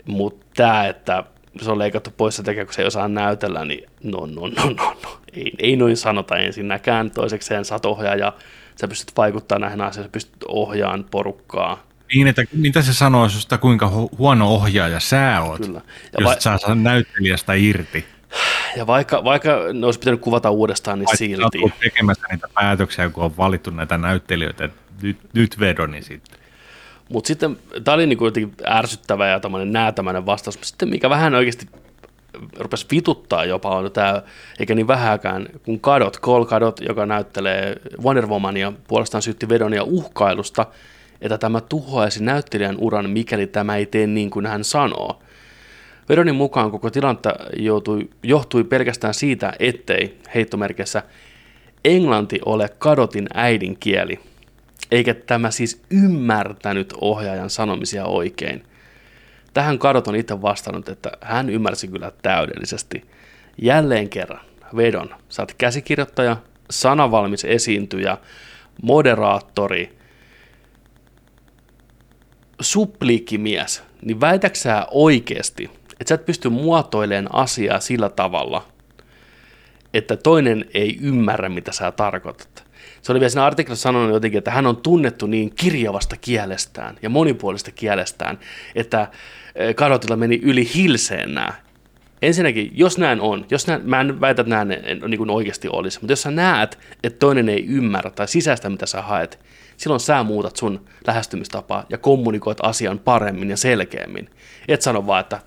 Mutta 0.06 0.46
tämä, 0.56 0.88
että 0.88 1.24
se 1.62 1.72
on 1.72 1.80
leikattu 1.80 2.10
pois 2.18 2.36
sen 2.36 2.46
takia, 2.46 2.66
kun 2.66 2.74
se 2.74 2.82
ei 2.82 2.88
osaa 2.88 3.08
näytellä, 3.08 3.66
niin 3.66 3.90
no, 4.04 4.26
no, 4.26 4.48
no, 4.48 4.70
no, 4.78 4.98
no. 5.04 5.20
Ei, 5.34 5.52
ei 5.58 5.76
noin 5.76 5.98
sanota 5.98 6.38
ensinnäkään. 6.38 7.12
Toisekseen 7.12 7.66
sä 7.66 7.80
ohjaaja, 7.86 8.34
sä 8.82 8.88
pystyt 8.88 9.18
vaikuttamaan 9.18 9.62
näihin 9.62 9.82
asioihin, 9.82 10.10
sä 10.10 10.12
pystyt 10.12 10.44
ohjaamaan 10.48 11.06
porukkaa. 11.12 11.84
Niin, 12.14 12.28
että 12.28 12.44
mitä 12.54 12.82
se 12.82 12.94
sanoo 12.94 13.30
susta, 13.30 13.58
kuinka 13.58 14.08
huono 14.18 14.54
ohjaaja 14.54 15.00
sä 15.00 15.42
oot, 15.42 15.62
Kyllä. 15.62 15.82
Ja 16.14 16.20
jos 16.20 16.30
va- 16.30 16.40
sä 16.40 16.58
saa 16.58 16.76
näyttelijästä 16.76 17.54
irti. 17.54 18.06
Ja 18.78 18.88
vaikka, 18.88 19.24
vaikka 19.24 19.50
ne 19.74 19.86
olisi 19.86 20.00
pitänyt 20.00 20.22
kuvata 20.22 20.52
uudestaan, 20.52 21.00
niin 21.00 21.06
Vai 21.06 21.18
silti. 21.18 21.60
Olet 21.64 21.80
tekemässä 21.80 22.28
niitä 22.32 22.48
päätöksiä, 22.54 23.10
kun 23.10 23.24
on 23.24 23.38
valittu 23.38 23.72
näitä 23.72 23.98
näyttelijöitä, 23.98 24.70
nyt, 25.02 25.18
nyt 25.34 25.60
vedoni 25.60 26.02
sitten. 26.02 26.40
Mutta 27.10 27.28
sitten 27.28 27.58
tämä 27.84 27.96
oli 27.96 28.08
niinku 28.08 28.26
jotenkin 28.26 28.56
ärsyttävä 28.68 29.28
ja 29.28 29.40
tämmöinen 29.40 29.72
näätämäinen 29.72 30.26
vastaus. 30.26 30.60
Sitten 30.62 30.90
mikä 30.90 31.10
vähän 31.10 31.36
oikeasti 31.36 31.68
rupesi 32.60 32.86
vituttaa 32.92 33.46
jopa 33.46 33.70
on 33.70 33.92
tämä, 33.92 34.22
eikä 34.60 34.76
niin 34.76 34.88
vähäkään, 34.88 35.48
kun 35.66 35.80
Kadot, 35.80 36.20
Cole 36.20 36.46
Kadot, 36.46 36.80
joka 36.82 37.06
näyttelee 37.06 37.76
Wonder 38.04 38.28
Womania, 38.28 38.74
puolestaan 38.88 39.22
syytti 39.22 39.50
Vedonia 39.50 39.84
uhkailusta, 39.84 40.66
että 41.22 41.38
tämä 41.38 41.62
tuhoaisi 41.62 42.24
näyttelijän 42.24 42.76
uran, 42.80 43.10
mikäli 43.10 43.48
tämä 43.48 43.76
ei 43.76 43.86
tee 43.86 44.08
niin 44.08 44.30
kuin 44.30 44.46
hän 44.46 44.64
sanoo. 44.64 45.24
Veronin 46.10 46.36
mukaan 46.36 46.72
koko 46.72 46.90
tilanta 46.90 47.34
joutui, 47.58 48.10
johtui 48.24 48.64
pelkästään 48.64 49.14
siitä, 49.14 49.54
ettei, 49.60 50.18
heittomerkissä, 50.36 51.04
englanti 51.86 52.40
ole 52.46 52.70
kadotin 52.80 53.28
äidinkieli, 53.34 54.20
eikä 54.92 55.14
tämä 55.14 55.52
siis 55.52 55.82
ymmärtänyt 55.92 56.94
ohjaajan 57.02 57.50
sanomisia 57.50 58.06
oikein. 58.06 58.64
Tähän 59.54 59.80
kadot 59.80 60.08
on 60.08 60.16
itse 60.16 60.42
vastannut, 60.42 60.90
että 60.90 61.12
hän 61.22 61.50
ymmärsi 61.50 61.88
kyllä 61.88 62.12
täydellisesti. 62.22 63.06
Jälleen 63.62 64.10
kerran, 64.10 64.46
vedon, 64.76 65.10
oot 65.40 65.54
käsikirjoittaja, 65.58 66.38
sanavalmis 66.70 67.46
esiintyjä, 67.46 68.18
moderaattori, 68.82 69.98
supliikkimies, 72.62 73.84
niin 74.02 74.22
väitäksää 74.22 74.88
oikeasti, 74.92 75.70
että 76.00 76.10
sä 76.10 76.16
et 76.16 76.26
pysty 76.26 76.50
muotoilemaan 76.50 77.36
asiaa 77.36 77.80
sillä 77.80 78.10
tavalla, 78.10 78.68
että 79.94 80.18
toinen 80.18 80.66
ei 80.74 80.98
ymmärrä, 81.02 81.50
mitä 81.50 81.72
sä 81.72 81.92
tarkoitat. 81.92 82.64
Se 83.02 83.12
oli 83.12 83.20
vielä 83.20 83.30
siinä 83.30 83.46
artikkelissa 83.46 83.84
sanonut 83.84 84.14
jotenkin, 84.14 84.38
että 84.38 84.52
hän 84.52 84.68
on 84.68 84.78
tunnettu 84.78 85.28
niin 85.28 85.56
kirjavasta 85.56 86.16
kielestään 86.22 86.98
ja 87.02 87.10
monipuolista 87.10 87.72
kielestään, 87.72 88.40
että 88.76 89.08
eh, 89.56 89.76
Karotilla 89.76 90.16
meni 90.16 90.40
yli 90.44 90.70
hilseen 90.76 91.34
nämä. 91.34 91.54
Ensinnäkin, 92.22 92.72
jos 92.74 92.98
näin 92.98 93.22
on, 93.22 93.46
jos 93.50 93.68
näin, 93.68 93.82
mä 93.86 94.02
en 94.02 94.22
väitä, 94.22 94.42
että 94.42 94.56
näin 94.56 94.68
niin 95.08 95.18
kuin 95.18 95.30
oikeasti 95.30 95.68
olisi, 95.72 96.00
mutta 96.00 96.12
jos 96.12 96.22
sä 96.22 96.32
näet, 96.32 96.80
että 97.04 97.20
toinen 97.20 97.50
ei 97.50 97.66
ymmärrä 97.66 98.10
tai 98.10 98.28
sisäistä, 98.28 98.70
mitä 98.70 98.86
sä 98.86 99.02
haet, 99.02 99.40
silloin 99.78 100.00
sä 100.00 100.24
muutat 100.24 100.56
sun 100.56 100.86
lähestymistapaa 101.08 101.86
ja 101.90 101.98
kommunikoit 101.98 102.58
asian 102.62 103.00
paremmin 103.00 103.50
ja 103.50 103.58
selkeämmin. 103.58 104.30
Et 104.68 104.82
sano 104.82 105.08
vaan, 105.08 105.20
että 105.20 105.40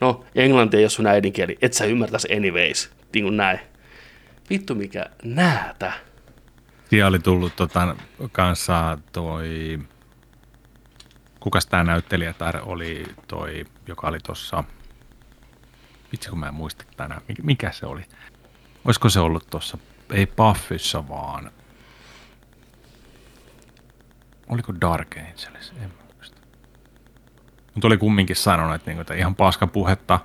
no, 0.00 0.24
englanti 0.34 0.76
ei 0.76 0.82
ole 0.82 0.90
sun 0.90 1.06
äidinkieli, 1.06 1.58
et 1.62 1.72
sä 1.72 1.84
ymmärtäisi 1.84 2.36
anyways, 2.36 2.90
niin 3.14 3.24
kuin 3.24 3.36
näin. 3.36 3.60
Vittu 4.50 4.74
mikä 4.74 5.06
näätä. 5.24 5.92
Siellä 6.90 7.08
oli 7.08 7.18
tullut 7.18 7.56
tota, 7.56 7.96
kanssa 8.32 8.98
toi, 9.12 9.78
kukas 11.40 11.66
tämä 11.66 11.84
näyttelijä 11.84 12.34
oli 12.62 13.06
toi, 13.28 13.64
joka 13.86 14.08
oli 14.08 14.18
tuossa, 14.20 14.64
vitsi 16.12 16.30
kun 16.30 16.38
mä 16.38 16.48
en 16.48 16.54
muista 16.54 16.84
tänään, 16.96 17.20
mikä 17.42 17.72
se 17.72 17.86
oli. 17.86 18.02
Olisiko 18.84 19.08
se 19.08 19.20
ollut 19.20 19.50
tuossa, 19.50 19.78
ei 20.12 20.26
Buffyssa 20.26 21.08
vaan, 21.08 21.50
oliko 24.48 24.74
Dark 24.80 25.16
Angels, 25.16 25.72
en 25.82 25.82
muista. 25.82 26.05
Mutta 27.76 27.86
oli 27.88 27.98
kumminkin 27.98 28.36
sanonut, 28.36 28.74
että, 28.74 28.90
niinku, 28.90 29.00
että 29.00 29.14
ihan 29.14 29.34
paska 29.34 29.66
puhetta 29.66 30.20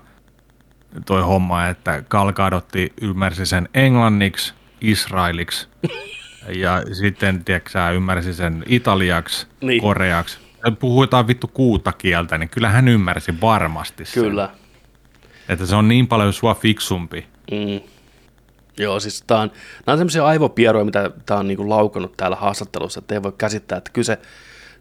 toi 1.05 1.21
homma, 1.21 1.67
että 1.67 2.03
Kalkadotti 2.07 2.93
ymmärsi 3.01 3.45
sen 3.45 3.69
englanniksi, 3.73 4.53
israeliksi 4.81 5.67
ja 6.55 6.83
sitten, 6.93 7.45
tiedätkö 7.45 7.79
ymmärsi 7.95 8.33
sen 8.33 8.63
italiaksi, 8.67 9.47
niin. 9.61 9.81
koreaksi. 9.81 10.39
Puhutaan 10.79 11.27
vittu 11.27 11.47
kuuta 11.47 11.91
kieltä, 11.91 12.37
niin 12.37 12.49
kyllä 12.49 12.69
hän 12.69 12.87
ymmärsi 12.87 13.41
varmasti 13.41 14.05
sen. 14.05 14.23
Kyllä. 14.23 14.49
Että 15.49 15.65
se 15.65 15.75
on 15.75 15.87
niin 15.87 16.07
paljon 16.07 16.33
sua 16.33 16.55
fiksumpi. 16.55 17.27
Mm. 17.51 17.81
Joo, 18.77 18.99
siis 18.99 19.23
tämä 19.27 19.41
on, 19.41 19.51
nämä 19.85 19.93
on 19.93 19.97
sellaisia 19.97 20.25
aivopieroja, 20.25 20.85
mitä 20.85 21.11
tämä 21.25 21.39
on 21.39 21.47
niinku 21.47 21.69
laukannut 21.69 22.17
täällä 22.17 22.35
haastattelussa, 22.35 22.99
että 22.99 23.15
ei 23.15 23.23
voi 23.23 23.33
käsittää, 23.37 23.77
että 23.77 23.91
kyse 23.93 24.17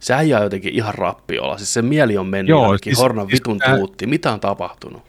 se 0.01 0.15
äijä 0.15 0.41
jotenkin 0.41 0.75
ihan 0.75 0.95
rappiolla. 0.95 1.57
Siis 1.57 1.75
se 1.75 1.83
mieli 1.83 2.19
on 2.19 2.27
mennyt 2.27 2.49
Joo, 2.49 2.79
siis, 2.83 2.99
hornan 2.99 3.27
siis, 3.27 3.33
vitun 3.41 3.61
siis, 3.65 3.77
tuutti. 3.77 4.07
Mitä 4.07 4.33
on 4.33 4.41
tapahtunut? 4.41 5.03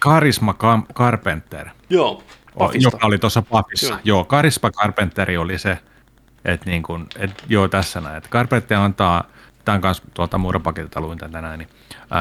Karisma 0.00 0.54
Carpenter. 0.94 1.68
Joo. 1.90 2.22
Pafista. 2.58 2.86
joka 2.86 3.06
oli 3.06 3.18
tuossa 3.18 3.42
Pafissa. 3.42 3.86
Joo. 3.86 3.98
joo, 4.04 4.24
Karisma 4.24 4.70
Carpenteri 4.70 5.36
oli 5.36 5.58
se, 5.58 5.78
että 6.44 6.70
niin 6.70 6.82
kuin, 6.82 7.06
et, 7.18 7.44
joo 7.48 7.68
tässä 7.68 8.00
näin, 8.00 8.16
että 8.16 8.28
Carpenter 8.28 8.78
antaa, 8.78 9.24
tämän 9.64 9.80
kanssa 9.80 10.02
tuolta 10.14 10.38
muurapaketilta 10.38 11.00
luin 11.00 11.18
tänään, 11.18 11.58
niin 11.58 11.68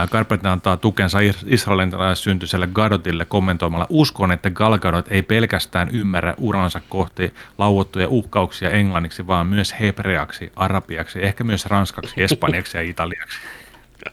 Carpenter 0.07 0.51
antaa 0.51 0.77
tukensa 0.77 1.19
Israelin 1.45 1.91
syntyiselle 2.13 2.67
Gadotille 2.67 3.25
kommentoimalla, 3.25 3.87
uskon, 3.89 4.31
että 4.31 4.49
Gal 4.49 4.77
Gadot 4.77 5.05
ei 5.09 5.21
pelkästään 5.21 5.89
ymmärrä 5.89 6.33
uransa 6.37 6.81
kohti 6.89 7.33
lauottuja 7.57 8.07
uhkauksia 8.07 8.69
englanniksi, 8.69 9.27
vaan 9.27 9.47
myös 9.47 9.75
hebreaksi, 9.79 10.51
arabiaksi, 10.55 11.25
ehkä 11.25 11.43
myös 11.43 11.65
ranskaksi, 11.65 12.23
espanjaksi 12.23 12.77
ja 12.77 12.83
italiaksi. 12.83 13.37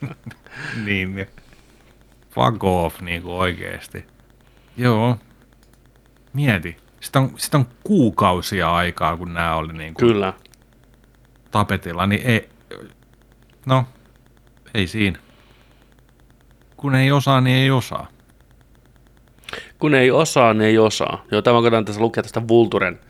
niin, 0.84 1.26
fuck 2.30 2.64
off 2.64 3.00
niin 3.00 3.22
kuin 3.22 3.34
oikeasti. 3.34 4.04
Joo, 4.76 5.18
Mieti. 6.32 6.76
Sitä 7.00 7.18
on, 7.18 7.32
sitä 7.36 7.58
on 7.58 7.66
kuukausia 7.84 8.74
aikaa, 8.74 9.16
kun 9.16 9.34
nämä 9.34 9.54
oli 9.54 9.72
niin 9.72 9.94
kuin 9.94 10.08
Kyllä. 10.08 10.32
tapetilla, 11.50 12.06
niin 12.06 12.22
ei, 12.24 12.48
no, 13.68 13.84
ei 14.74 14.86
siinä. 14.86 15.18
Kun 16.76 16.94
ei 16.94 17.12
osaa, 17.12 17.40
niin 17.40 17.56
ei 17.56 17.70
osaa. 17.70 18.06
Kun 19.78 19.94
ei 19.94 20.10
osaa, 20.10 20.54
niin 20.54 20.68
ei 20.68 20.78
osaa. 20.78 21.24
Joo, 21.30 21.42
tämä 21.42 21.58
on 21.58 21.84
tässä 21.84 22.00
lukea 22.00 22.22
tästä 22.22 22.48
Vulturen 22.48 23.00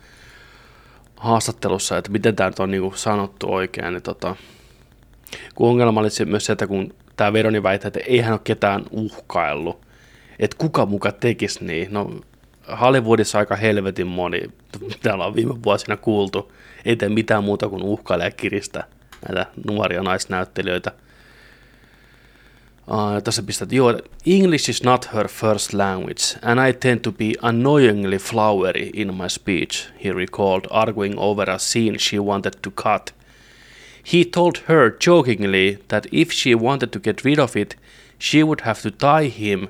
haastattelussa, 1.17 1.97
että 1.97 2.11
miten 2.11 2.35
tämä 2.35 2.49
nyt 2.49 2.59
on 2.59 2.71
niin 2.71 2.91
sanottu 2.95 3.53
oikein. 3.53 3.93
Niin 3.93 4.03
tota, 4.03 4.35
kun 5.55 5.69
ongelma 5.69 5.99
oli 5.99 6.09
myös 6.25 6.45
se, 6.45 6.51
että 6.51 6.67
kun 6.67 6.93
tämä 7.15 7.33
Veroni 7.33 7.63
väittää, 7.63 7.87
että 7.87 7.99
ei 8.07 8.19
hän 8.19 8.33
ole 8.33 8.41
ketään 8.43 8.85
uhkaillut, 8.91 9.81
että 10.39 10.57
kuka 10.57 10.85
muka 10.85 11.11
tekisi 11.11 11.65
niin. 11.65 11.93
No 11.93 12.11
Hollywoodissa 12.81 13.39
aika 13.39 13.55
helvetin 13.55 14.07
moni, 14.07 14.41
mitä 14.81 15.13
ollaan 15.13 15.35
viime 15.35 15.63
vuosina 15.63 15.97
kuultu, 15.97 16.51
ei 16.85 16.95
tee 16.95 17.09
mitään 17.09 17.43
muuta 17.43 17.69
kuin 17.69 17.83
uhkailla 17.83 18.25
ja 18.25 18.31
kiristä 18.31 18.83
näitä 19.27 19.45
nuoria 19.69 20.03
naisnäyttelijöitä. 20.03 20.91
Uh, 22.87 23.23
tässä 23.23 23.43
pistät, 23.43 23.71
joo, 23.71 23.99
English 24.25 24.69
is 24.69 24.83
not 24.83 25.13
her 25.13 25.27
first 25.27 25.73
language, 25.73 26.23
and 26.41 26.69
I 26.69 26.73
tend 26.73 26.99
to 26.99 27.11
be 27.11 27.33
annoyingly 27.41 28.17
flowery 28.17 28.89
in 28.93 29.13
my 29.13 29.29
speech, 29.29 29.89
he 30.05 30.13
recalled, 30.13 30.65
arguing 30.69 31.13
over 31.17 31.49
a 31.49 31.57
scene 31.57 31.99
she 31.99 32.19
wanted 32.19 32.53
to 32.61 32.71
cut. 32.71 33.13
He 34.13 34.25
told 34.25 34.57
her 34.67 34.97
jokingly 35.05 35.77
that 35.87 36.07
if 36.11 36.31
she 36.31 36.55
wanted 36.55 36.91
to 36.91 36.99
get 36.99 37.23
rid 37.25 37.39
of 37.39 37.55
it, 37.55 37.75
she 38.17 38.43
would 38.43 38.61
have 38.61 38.81
to 38.81 38.91
tie 38.91 39.27
him 39.27 39.67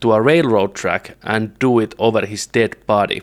to 0.00 0.12
a 0.12 0.22
railroad 0.22 0.74
track 0.74 1.16
and 1.22 1.58
do 1.58 1.80
it 1.80 1.94
over 1.98 2.26
his 2.26 2.46
dead 2.46 2.76
body. 2.86 3.22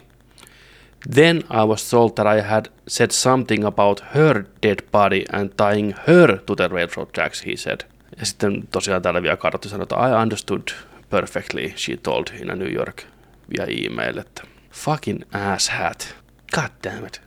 Then 1.14 1.38
I 1.38 1.66
was 1.68 1.90
told 1.90 2.12
that 2.16 2.38
I 2.38 2.42
had 2.42 2.66
said 2.88 3.12
something 3.12 3.66
about 3.66 4.04
her 4.16 4.44
dead 4.64 4.80
body 4.92 5.24
and 5.34 5.50
tying 5.58 5.96
her 6.08 6.38
to 6.46 6.56
the 6.56 6.68
railroad 6.68 7.08
tracks, 7.14 7.46
he 7.46 7.56
said. 7.56 7.80
Ja 8.20 8.26
sitten 8.26 8.68
tosiaan 8.72 9.02
täällä 9.02 9.22
vielä 9.22 9.38
kartti 9.38 9.70
sanoi, 9.70 9.84
että 9.84 9.96
I 9.96 10.22
understood 10.22 10.62
perfectly, 11.10 11.74
she 11.76 11.98
told 11.98 12.28
in 12.42 12.52
a 12.52 12.56
New 12.56 12.74
York 12.74 13.04
via 13.50 13.66
email, 13.86 14.18
että 14.18 14.44
fucking 14.72 15.22
asshat. 15.54 16.16
God 16.56 16.70
damn 16.84 17.08
it. 17.08 17.22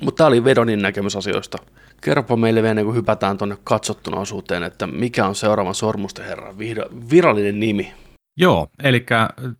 Mutta 0.00 0.18
tää 0.18 0.26
oli 0.26 0.44
Vedonin 0.44 0.82
näkemys 0.82 1.16
asioista. 1.16 1.58
Kerropa 2.00 2.36
meille 2.36 2.62
vielä 2.62 2.82
kuin 2.82 2.96
hypätään 2.96 3.38
tuonne 3.38 3.56
katsottuna 3.64 4.20
osuuteen, 4.20 4.62
että 4.62 4.86
mikä 4.86 5.26
on 5.26 5.34
seuraavan 5.34 5.74
sormusten 5.74 6.24
herran 6.24 6.58
virallinen 7.10 7.60
nimi. 7.60 7.94
Joo, 8.36 8.68
eli 8.82 9.06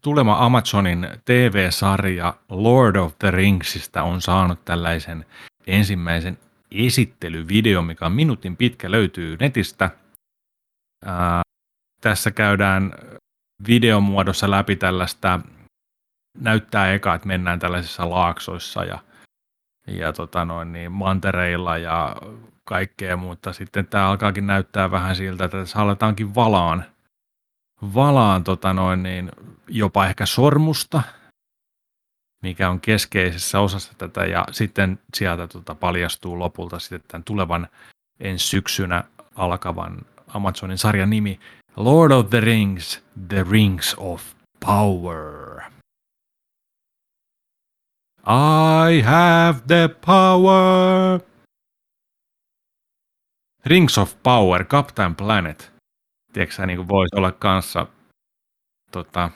tulema 0.01 0.45
Amazonin 0.45 1.09
TV-sarja 1.25 2.35
Lord 2.49 2.97
of 2.97 3.19
the 3.19 3.31
Ringsista 3.31 4.03
on 4.03 4.21
saanut 4.21 4.65
tällaisen 4.65 5.27
ensimmäisen 5.67 6.39
esittelyvideo, 6.71 7.83
mikä 7.83 8.07
on 8.07 8.13
minuutin 8.13 8.57
pitkä, 8.57 8.91
löytyy 8.91 9.37
netistä. 9.41 9.91
Ää, 11.05 11.43
tässä 12.01 12.31
käydään 12.31 12.93
videomuodossa 13.69 14.51
läpi 14.51 14.77
tällaista, 14.77 15.41
näyttää 16.39 16.93
eka, 16.93 17.15
että 17.15 17.29
mennään 17.29 17.59
tällaisissa 17.59 18.11
laaksoissa 18.11 18.85
ja, 18.85 18.99
ja 19.87 20.13
tota 20.13 20.45
noin, 20.45 20.73
niin 20.73 20.93
mantereilla 20.93 21.79
ja 21.79 22.17
kaikkea, 22.65 23.17
mutta 23.17 23.53
sitten 23.53 23.87
tämä 23.87 24.09
alkaakin 24.09 24.47
näyttää 24.47 24.91
vähän 24.91 25.17
siltä, 25.17 25.45
että 25.45 25.59
tässä 25.59 25.79
aletaankin 25.79 26.35
valaan 26.35 26.85
valaan 27.95 28.45
tota 28.45 28.73
noin, 28.73 29.03
niin 29.03 29.33
jopa 29.69 30.07
ehkä 30.07 30.27
sormusta, 30.27 31.03
mikä 32.43 32.71
on 32.71 32.81
keskeisessä 32.81 33.61
osassa 33.61 33.93
tätä, 33.99 34.25
ja 34.27 34.45
sitten 34.51 34.99
sieltä 35.15 35.47
tota 35.47 35.75
paljastuu 35.75 36.39
lopulta 36.39 36.79
sitten 36.79 37.03
tämän 37.09 37.25
tulevan 37.25 37.69
ensi 38.21 38.47
syksynä 38.47 39.05
alkavan 39.35 39.99
Amazonin 40.29 40.79
sarjan 40.79 41.11
nimi 41.11 41.41
Lord 41.77 42.13
of 42.13 42.31
the 42.31 42.41
Rings, 42.41 43.05
The 43.29 43.45
Rings 43.51 43.95
of 43.99 44.23
Power. 44.61 45.61
I 48.27 49.03
have 49.03 49.61
the 49.67 49.89
power. 50.07 51.21
Rings 53.67 53.99
of 53.99 54.15
Power, 54.23 54.65
Captain 54.65 55.15
Planet– 55.15 55.74
tiedätkö 56.35 56.67
niin 56.67 56.77
kuin 56.77 56.89
voisi 56.89 57.17
olla 57.17 57.33
kanssa, 57.33 57.87
tota, 58.93 59.31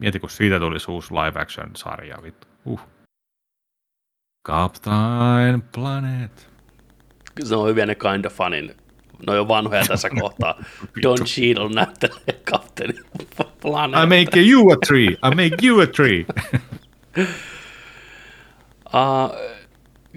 mieti 0.00 0.20
kun 0.20 0.30
siitä 0.30 0.58
tulisi 0.58 0.90
uusi 0.90 1.14
live 1.14 1.40
action 1.40 1.70
sarja, 1.76 2.18
vittu. 2.22 2.46
Uh. 2.64 2.80
Captain 4.46 5.62
Planet. 5.74 6.48
Se 7.44 7.54
on 7.54 7.68
hyviä 7.68 7.86
ne 7.86 7.94
kind 7.94 8.24
of 8.24 8.32
funin. 8.32 8.76
No 9.26 9.34
jo 9.34 9.48
vanhoja 9.48 9.84
tässä 9.88 10.10
kohtaa. 10.20 10.54
Don 11.02 11.18
Cheadle 11.18 11.68
näyttelee 11.74 12.40
Captain 12.50 12.94
Planet. 13.60 14.02
I 14.02 14.06
make 14.06 14.40
you 14.50 14.72
a 14.72 14.76
tree. 14.86 15.08
I 15.08 15.30
make 15.30 15.66
you 15.66 15.80
a 15.80 15.86
tree. 15.86 16.26
uh, 18.94 19.32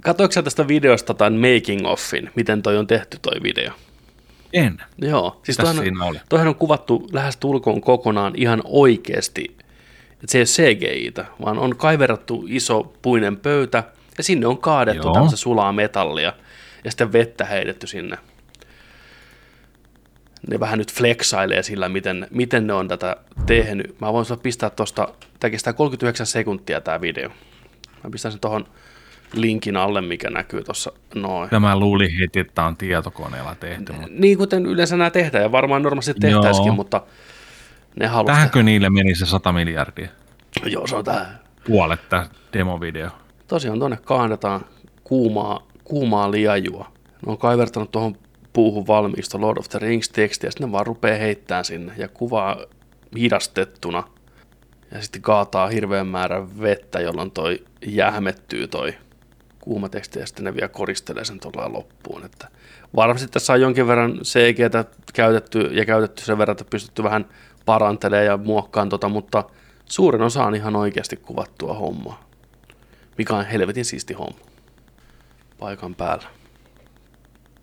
Katoiko 0.02 0.42
tästä 0.42 0.68
videosta 0.68 1.14
tämän 1.14 1.34
making 1.34 1.88
offin, 1.88 2.32
miten 2.36 2.62
toi 2.62 2.78
on 2.78 2.88
tehty 2.88 3.18
toi 3.22 3.44
video? 3.44 3.72
En. 4.54 4.82
Joo, 4.98 5.40
siis 5.44 5.58
toihan 5.58 5.80
on, 6.02 6.20
toihan 6.30 6.48
on 6.48 6.56
kuvattu 6.56 7.08
lähes 7.12 7.38
tulkoon 7.38 7.82
kokonaan 7.82 8.34
ihan 8.36 8.62
oikeasti. 8.66 9.58
Että 10.12 10.32
se 10.32 10.38
ei 10.38 10.42
ole 10.42 10.76
CGI-tä, 10.76 11.26
vaan 11.46 11.60
on 11.60 11.76
kaiverattu 11.76 12.46
iso 12.48 12.94
puinen 13.02 13.38
pöytä 13.38 13.84
ja 14.18 14.24
sinne 14.24 14.48
on 14.48 14.58
kaadettu 14.58 15.08
Joo. 15.08 15.14
tämmöistä 15.14 15.38
sulaa 15.38 15.74
metallia 15.74 16.34
ja 16.84 16.92
sitten 16.92 17.14
vettä 17.14 17.46
heitetty 17.46 17.88
sinne. 17.88 18.18
Ne 20.50 20.60
vähän 20.60 20.80
nyt 20.80 20.94
flexailee 20.94 21.64
sillä, 21.64 21.90
miten, 21.90 22.28
miten 22.32 22.68
ne 22.68 22.74
on 22.74 22.88
tätä 22.88 23.16
tehnyt. 23.46 24.00
Mä 24.02 24.14
voin 24.14 24.26
pistää 24.44 24.70
tuosta, 24.70 25.08
tämä 25.40 25.52
kestää 25.52 25.74
39 25.74 26.26
sekuntia 26.26 26.82
tämä 26.82 27.02
video. 27.02 27.30
Mä 28.04 28.10
pistän 28.12 28.32
sen 28.32 28.42
tuohon 28.42 28.66
linkin 29.34 29.78
alle, 29.78 30.02
mikä 30.02 30.30
näkyy 30.30 30.64
tuossa 30.64 30.92
noin. 31.16 31.50
Tämä 31.50 31.80
luuli 31.80 32.10
heti, 32.20 32.40
että 32.40 32.64
on 32.64 32.78
tietokoneella 32.78 33.56
tehty. 33.56 33.94
Mutta... 33.94 34.08
Niin 34.10 34.38
kuten 34.38 34.66
yleensä 34.66 34.98
nämä 34.98 35.10
tehdään, 35.10 35.44
ja 35.44 35.52
varmaan 35.52 35.82
normaalisti 35.82 36.14
tehtäisikin, 36.14 36.74
mutta 36.74 37.02
ne 38.00 38.08
halusivat. 38.08 38.36
Tähänkö 38.36 38.64
niille 38.64 38.90
meni 38.90 39.16
se 39.16 39.26
100 39.26 39.52
miljardia? 39.52 40.08
Joo, 40.66 40.88
se 40.88 40.96
on 40.96 41.06
tämä. 41.06 41.26
Puolet 41.68 42.10
tämä 42.10 42.28
demovideo. 42.54 43.10
Tosiaan 43.48 43.80
tuonne 43.80 43.98
kaannetaan 43.98 44.66
kuumaa, 45.04 45.68
kuumaa 45.84 46.32
liajua. 46.32 46.92
Ne 47.26 47.32
on 47.32 47.38
kaivertanut 47.38 47.92
tuohon 47.92 48.16
puuhun 48.54 48.88
valmiista 48.88 49.42
Lord 49.42 49.58
of 49.58 49.70
the 49.70 49.80
Rings-tekstiä, 49.80 50.48
ja 50.48 50.52
sitten 50.52 50.68
ne 50.68 50.72
vaan 50.72 50.88
rupeaa 50.88 51.18
heittämään 51.18 51.66
sinne, 51.66 51.94
ja 51.98 52.08
kuvaa 52.08 52.58
hidastettuna, 53.18 54.04
ja 54.92 55.02
sitten 55.02 55.22
kaataa 55.22 55.68
hirveän 55.68 56.08
määrän 56.08 56.62
vettä, 56.62 57.00
jolloin 57.00 57.32
toi 57.32 57.64
jähmettyy 57.86 58.68
toi 58.68 58.94
kuuma 59.62 59.90
teksti 59.90 60.20
ja 60.20 60.26
sitten 60.26 60.46
ne 60.46 60.54
vielä 60.54 60.68
koristelee 60.68 61.26
sen 61.26 61.40
tuolla 61.40 61.74
loppuun. 61.74 62.26
Että 62.26 62.48
varmasti 62.96 63.28
tässä 63.28 63.54
on 63.54 63.62
jonkin 63.62 63.88
verran 63.88 64.20
CGtä 64.24 64.86
käytetty 65.14 65.60
ja 65.62 65.86
käytetty 65.86 66.26
sen 66.26 66.38
verran, 66.38 66.52
että 66.52 66.66
pystytty 66.70 67.04
vähän 67.04 67.26
parantelemaan 67.66 68.26
ja 68.26 68.38
muokkaamaan 68.38 68.90
tota, 68.90 69.10
mutta 69.10 69.44
suurin 69.86 70.22
osa 70.22 70.46
on 70.46 70.56
ihan 70.56 70.76
oikeasti 70.76 71.18
kuvattua 71.18 71.74
hommaa, 71.74 72.30
mikä 73.18 73.36
on 73.36 73.46
helvetin 73.46 73.86
siisti 73.86 74.14
homma 74.14 74.40
paikan 75.60 75.96
päällä. 75.96 76.28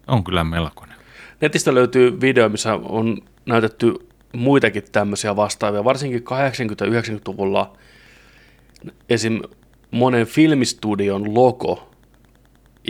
On 0.07 0.25
kyllä 0.25 0.45
melkoinen. 0.45 0.97
Netistä 1.41 1.75
löytyy 1.75 2.21
video, 2.21 2.49
missä 2.49 2.75
on 2.75 3.19
näytetty 3.47 3.95
muitakin 4.33 4.83
tämmöisiä 4.93 5.37
vastaavia, 5.37 5.85
varsinkin 5.85 6.21
80-90-luvulla 6.23 7.77
esim. 9.09 9.41
monen 9.91 10.27
filmistudion 10.27 11.35
logo 11.35 11.88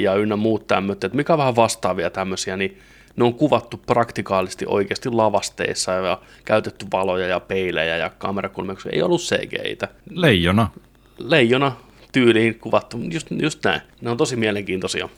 ja 0.03 0.15
ynnä 0.15 0.37
muut 0.37 0.67
tämmöiset, 0.67 1.05
että 1.05 1.17
mikä 1.17 1.33
on 1.33 1.39
vähän 1.39 1.57
vastaavia 1.57 2.11
tämmöisiä, 2.11 2.57
niin 2.57 2.79
ne 3.17 3.25
on 3.25 3.35
kuvattu 3.35 3.77
praktikaalisesti 3.77 4.65
oikeasti 4.69 5.11
lavasteissa 5.11 5.93
ja 5.93 6.21
käytetty 6.45 6.87
valoja 6.93 7.27
ja 7.27 7.41
peilejä 7.41 7.97
ja 7.97 8.11
kamerakulmia, 8.11 8.77
ei 8.93 9.03
ollut 9.03 9.21
CGI-tä. 9.21 9.89
Leijona. 10.11 10.71
Leijona 11.19 11.73
tyyliin 12.13 12.59
kuvattu, 12.59 12.99
just, 13.11 13.27
just 13.31 13.65
näin. 13.65 13.81
Ne 14.01 14.11
on 14.11 14.17
tosi 14.17 14.37
mielenkiintoisia 14.37 15.09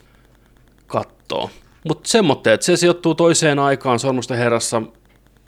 kattoa. 0.87 1.51
Mutta 1.89 2.09
semmoitteet, 2.09 2.55
että 2.55 2.67
se 2.67 2.77
sijoittuu 2.77 3.15
toiseen 3.15 3.59
aikaan 3.59 3.99
Sormusten 3.99 4.39
herrassa, 4.39 4.83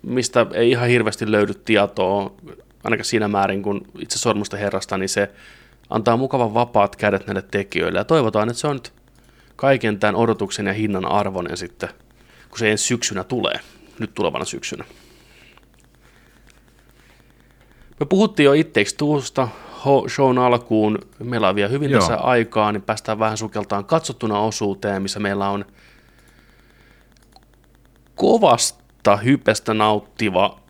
mistä 0.02 0.46
ei 0.54 0.70
ihan 0.70 0.88
hirveästi 0.88 1.32
löydy 1.32 1.54
tietoa, 1.54 2.32
ainakaan 2.84 3.04
siinä 3.04 3.28
määrin 3.28 3.62
kuin 3.62 3.80
itse 3.98 4.18
Sormusten 4.18 4.60
herrasta, 4.60 4.98
niin 4.98 5.08
se 5.08 5.30
antaa 5.90 6.16
mukavan 6.16 6.54
vapaat 6.54 6.96
kädet 6.96 7.26
näille 7.26 7.42
tekijöille. 7.50 7.98
Ja 7.98 8.04
toivotaan, 8.04 8.48
että 8.48 8.60
se 8.60 8.66
on 8.66 8.76
nyt 8.76 8.92
kaiken 9.62 9.98
tämän 9.98 10.16
odotuksen 10.16 10.66
ja 10.66 10.72
hinnan 10.72 11.12
arvoinen 11.12 11.56
sitten, 11.56 11.88
kun 12.48 12.58
se 12.58 12.70
ensi 12.70 12.84
syksynä 12.84 13.24
tulee, 13.24 13.60
nyt 13.98 14.14
tulevana 14.14 14.44
syksynä. 14.44 14.84
Me 18.00 18.06
puhuttiin 18.06 18.44
jo 18.44 18.52
itseksi 18.52 18.96
tuosta 18.96 19.48
shown 20.08 20.38
alkuun, 20.38 20.98
meillä 21.18 21.48
on 21.48 21.54
vielä 21.54 21.68
hyvin 21.68 21.90
Joo. 21.90 22.00
tässä 22.00 22.16
aikaa, 22.16 22.72
niin 22.72 22.82
päästään 22.82 23.18
vähän 23.18 23.36
sukeltaan 23.36 23.84
katsottuna 23.84 24.40
osuuteen, 24.40 25.02
missä 25.02 25.20
meillä 25.20 25.48
on 25.48 25.64
kovasta 28.14 29.16
hypestä 29.16 29.74
nauttiva, 29.74 30.60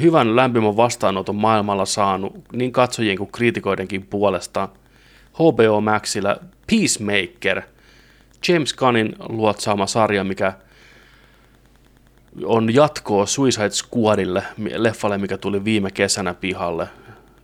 hyvän 0.00 0.36
lämpimän 0.36 0.76
vastaanoton 0.76 1.36
maailmalla 1.36 1.84
saanut 1.84 2.32
niin 2.52 2.72
katsojien 2.72 3.18
kuin 3.18 3.32
kriitikoidenkin 3.32 4.06
puolesta 4.06 4.68
HBO 5.34 5.80
Maxilla 5.80 6.36
Peacemaker– 6.66 7.62
James 8.48 8.74
Gunnin 8.74 9.16
luotsaama 9.28 9.86
sarja, 9.86 10.24
mikä 10.24 10.52
on 12.44 12.74
jatkoa 12.74 13.26
Suicide 13.26 13.70
Squadille, 13.70 14.42
leffalle, 14.76 15.18
mikä 15.18 15.38
tuli 15.38 15.64
viime 15.64 15.90
kesänä 15.90 16.34
pihalle. 16.34 16.88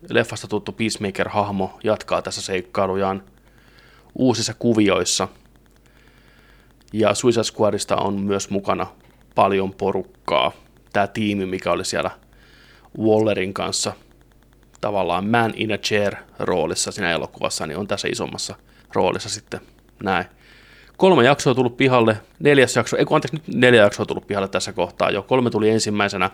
Leffasta 0.08 0.48
tuttu 0.48 0.72
Peacemaker-hahmo 0.72 1.78
jatkaa 1.84 2.22
tässä 2.22 2.42
seikkailujaan 2.42 3.22
uusissa 4.14 4.54
kuvioissa. 4.58 5.28
Ja 6.92 7.14
Suicide 7.14 7.44
Squadista 7.44 7.96
on 7.96 8.14
myös 8.14 8.50
mukana 8.50 8.86
paljon 9.34 9.74
porukkaa. 9.74 10.52
tämä 10.92 11.06
tiimi, 11.06 11.46
mikä 11.46 11.72
oli 11.72 11.84
siellä 11.84 12.10
Wallerin 12.98 13.54
kanssa 13.54 13.92
tavallaan 14.80 15.26
man 15.26 15.52
in 15.56 15.72
a 15.72 15.78
chair 15.78 16.14
roolissa 16.38 16.92
siinä 16.92 17.10
elokuvassa, 17.10 17.66
niin 17.66 17.78
on 17.78 17.86
tässä 17.86 18.08
isommassa 18.08 18.56
roolissa 18.94 19.28
sitten 19.28 19.60
näin. 20.02 20.24
Kolme 21.00 21.24
jaksoa 21.24 21.54
tullut 21.54 21.76
pihalle, 21.76 22.20
neljäs 22.40 22.76
jakso, 22.76 22.96
ei 22.96 23.04
kun 23.04 23.14
anteeksi, 23.14 23.36
nyt 23.36 23.56
neljä 23.56 23.82
jaksoa 23.82 24.06
tullut 24.06 24.26
pihalle 24.26 24.48
tässä 24.48 24.72
kohtaa 24.72 25.10
jo. 25.10 25.22
Kolme 25.22 25.50
tuli 25.50 25.70
ensimmäisenä 25.70 26.30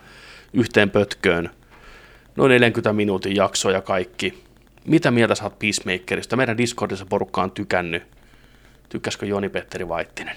yhteen 0.53 0.91
pötköön, 0.91 1.51
noin 2.37 2.51
40 2.51 2.93
minuutin 2.93 3.37
jakso 3.37 3.71
ja 3.71 3.81
kaikki. 3.81 4.45
Mitä 4.87 5.11
mieltä 5.11 5.35
saat 5.35 5.59
Peacemakerista? 5.59 6.37
Meidän 6.37 6.59
Discordissa 6.59 7.07
porukka 7.07 7.43
on 7.43 7.51
tykännyt. 7.51 8.03
Tykkäskö 8.89 9.27
Joni-Petteri 9.27 9.89
Vaittinen? 9.89 10.37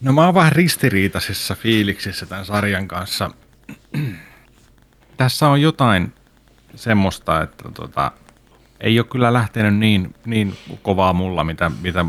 No 0.00 0.12
mä 0.12 0.24
oon 0.24 0.34
vähän 0.34 0.52
ristiriitaisissa 0.52 1.54
fiiliksissä 1.54 2.26
tämän 2.26 2.44
sarjan 2.44 2.88
kanssa. 2.88 3.30
Tässä 5.16 5.48
on 5.48 5.62
jotain 5.62 6.12
semmoista, 6.74 7.42
että 7.42 7.68
tota, 7.74 8.12
ei 8.80 8.98
ole 8.98 9.06
kyllä 9.10 9.32
lähtenyt 9.32 9.76
niin, 9.76 10.14
niin 10.24 10.54
kovaa 10.82 11.12
mulla, 11.12 11.44
mitä, 11.44 11.70
mitä 11.82 12.04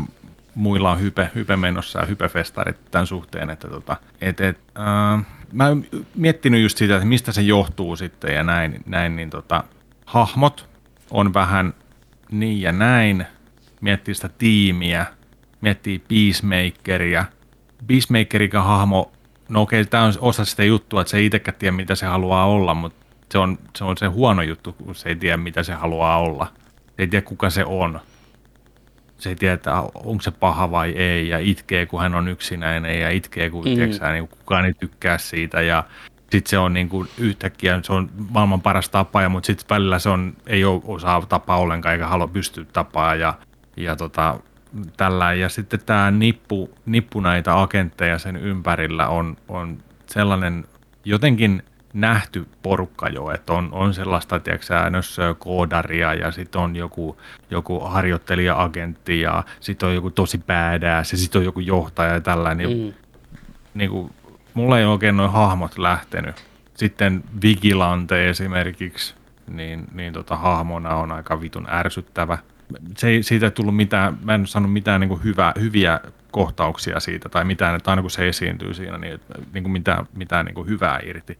muilla 0.58 0.90
on 0.90 1.00
hype, 1.00 1.30
hype 1.34 1.56
menossa 1.56 2.00
ja 2.00 2.06
hypefestarit 2.06 2.90
tämän 2.90 3.06
suhteen, 3.06 3.50
että 3.50 3.68
tota, 3.68 3.96
et, 4.20 4.40
et, 4.40 4.58
äh, 4.78 5.26
mä 5.52 5.68
oon 5.68 5.84
miettinyt 6.14 6.62
just 6.62 6.78
sitä, 6.78 6.94
että 6.96 7.06
mistä 7.06 7.32
se 7.32 7.42
johtuu 7.42 7.96
sitten 7.96 8.34
ja 8.34 8.42
näin, 8.42 8.82
näin 8.86 9.16
niin 9.16 9.30
tota, 9.30 9.64
hahmot 10.06 10.68
on 11.10 11.34
vähän 11.34 11.74
niin 12.30 12.60
ja 12.60 12.72
näin, 12.72 13.26
miettii 13.80 14.14
sitä 14.14 14.28
tiimiä, 14.28 15.06
miettii 15.60 15.98
Peacemakeria, 15.98 17.24
Peacemakerikä 17.86 18.62
hahmo, 18.62 19.12
no 19.48 19.62
okei, 19.62 19.84
tämä 19.84 20.04
on 20.04 20.12
osa 20.20 20.44
sitä 20.44 20.64
juttua, 20.64 21.00
että 21.00 21.10
se 21.10 21.16
ei 21.16 21.26
itsekään 21.26 21.56
tiedä, 21.58 21.76
mitä 21.76 21.94
se 21.94 22.06
haluaa 22.06 22.46
olla, 22.46 22.74
mutta 22.74 23.06
se 23.32 23.38
on, 23.38 23.58
se 23.76 23.84
on 23.84 23.96
se 23.96 24.06
huono 24.06 24.42
juttu, 24.42 24.72
kun 24.72 24.94
se 24.94 25.08
ei 25.08 25.16
tiedä, 25.16 25.36
mitä 25.36 25.62
se 25.62 25.72
haluaa 25.72 26.18
olla. 26.18 26.46
Se 26.86 26.92
ei 26.98 27.06
tiedä, 27.06 27.26
kuka 27.26 27.50
se 27.50 27.64
on 27.64 28.00
se 29.18 29.28
ei 29.28 29.36
tiedä, 29.36 29.54
että 29.54 29.74
onko 29.94 30.22
se 30.22 30.30
paha 30.30 30.70
vai 30.70 30.90
ei, 30.90 31.28
ja 31.28 31.38
itkee, 31.38 31.86
kun 31.86 32.00
hän 32.00 32.14
on 32.14 32.28
yksinäinen, 32.28 33.00
ja 33.00 33.10
itkee, 33.10 33.50
kun 33.50 33.64
mm. 33.64 33.74
tiedätkö, 33.74 34.12
niin 34.12 34.28
kukaan 34.28 34.64
ei 34.64 34.74
tykkää 34.74 35.18
siitä, 35.18 35.62
ja 35.62 35.84
sitten 36.20 36.50
se 36.50 36.58
on 36.58 36.72
niin 36.72 36.88
kuin 36.88 37.08
yhtäkkiä, 37.18 37.80
se 37.82 37.92
on 37.92 38.10
maailman 38.30 38.60
paras 38.60 38.88
tapaja, 38.88 39.28
mutta 39.28 39.46
sitten 39.46 39.66
välillä 39.70 39.98
se 39.98 40.08
on, 40.08 40.34
ei 40.46 40.64
ole 40.64 40.82
osaa 40.84 41.26
tapaa 41.28 41.58
ollenkaan, 41.58 41.92
eikä 41.92 42.06
halua 42.06 42.28
pystyä 42.28 42.64
tapaa, 42.72 43.14
ja, 43.14 43.34
ja 43.76 43.96
tota, 43.96 44.40
tällä. 44.96 45.34
Ja 45.34 45.48
sitten 45.48 45.80
tämä 45.86 46.10
nippu, 46.10 46.70
nippu 46.86 47.20
näitä 47.20 47.60
agentteja 47.60 48.18
sen 48.18 48.36
ympärillä 48.36 49.08
on, 49.08 49.36
on 49.48 49.78
sellainen 50.06 50.64
jotenkin 51.04 51.62
nähty 51.92 52.46
porukka 52.62 53.08
jo, 53.08 53.30
että 53.30 53.52
on, 53.52 53.68
on 53.72 53.94
sellaista, 53.94 54.40
tiedätkö 54.40 54.74
koodaria 55.38 56.14
ja 56.14 56.30
sitten 56.30 56.60
on 56.60 56.76
joku, 56.76 57.16
joku 57.50 57.80
harjoittelija-agentti 57.80 59.20
ja 59.20 59.44
sitten 59.60 59.88
on 59.88 59.94
joku 59.94 60.10
tosi 60.10 60.38
badass 60.38 61.12
ja 61.12 61.18
sitten 61.18 61.38
on 61.38 61.44
joku 61.44 61.60
johtaja 61.60 62.12
ja 62.12 62.20
tällainen. 62.20 62.66
Niin, 62.66 62.94
mm. 62.94 63.38
niin 63.74 63.90
kuin, 63.90 64.12
mulla 64.54 64.78
ei 64.78 64.84
oikein 64.84 65.16
noin 65.16 65.32
hahmot 65.32 65.78
lähtenyt. 65.78 66.44
Sitten 66.74 67.24
Vigilante 67.42 68.28
esimerkiksi, 68.28 69.14
niin, 69.46 69.84
niin 69.92 70.12
tota, 70.12 70.36
hahmona 70.36 70.94
on 70.94 71.12
aika 71.12 71.40
vitun 71.40 71.66
ärsyttävä. 71.70 72.38
Se 72.96 73.08
ei, 73.08 73.22
siitä 73.22 73.46
ei 73.46 73.50
tullut 73.50 73.76
mitään, 73.76 74.18
mä 74.22 74.34
en 74.34 74.46
saanut 74.46 74.72
mitään 74.72 75.00
niin 75.00 75.08
kuin 75.08 75.24
hyvä, 75.24 75.52
hyviä 75.60 76.00
kohtauksia 76.30 77.00
siitä 77.00 77.28
tai 77.28 77.44
mitään, 77.44 77.74
että 77.74 77.90
aina 77.90 78.02
kun 78.02 78.10
se 78.10 78.28
esiintyy 78.28 78.74
siinä, 78.74 78.98
niin, 78.98 79.20
niin 79.52 79.64
kuin 79.64 79.72
mitään, 79.72 80.06
mitään 80.14 80.46
niin 80.46 80.54
kuin 80.54 80.68
hyvää 80.68 81.00
irti 81.04 81.38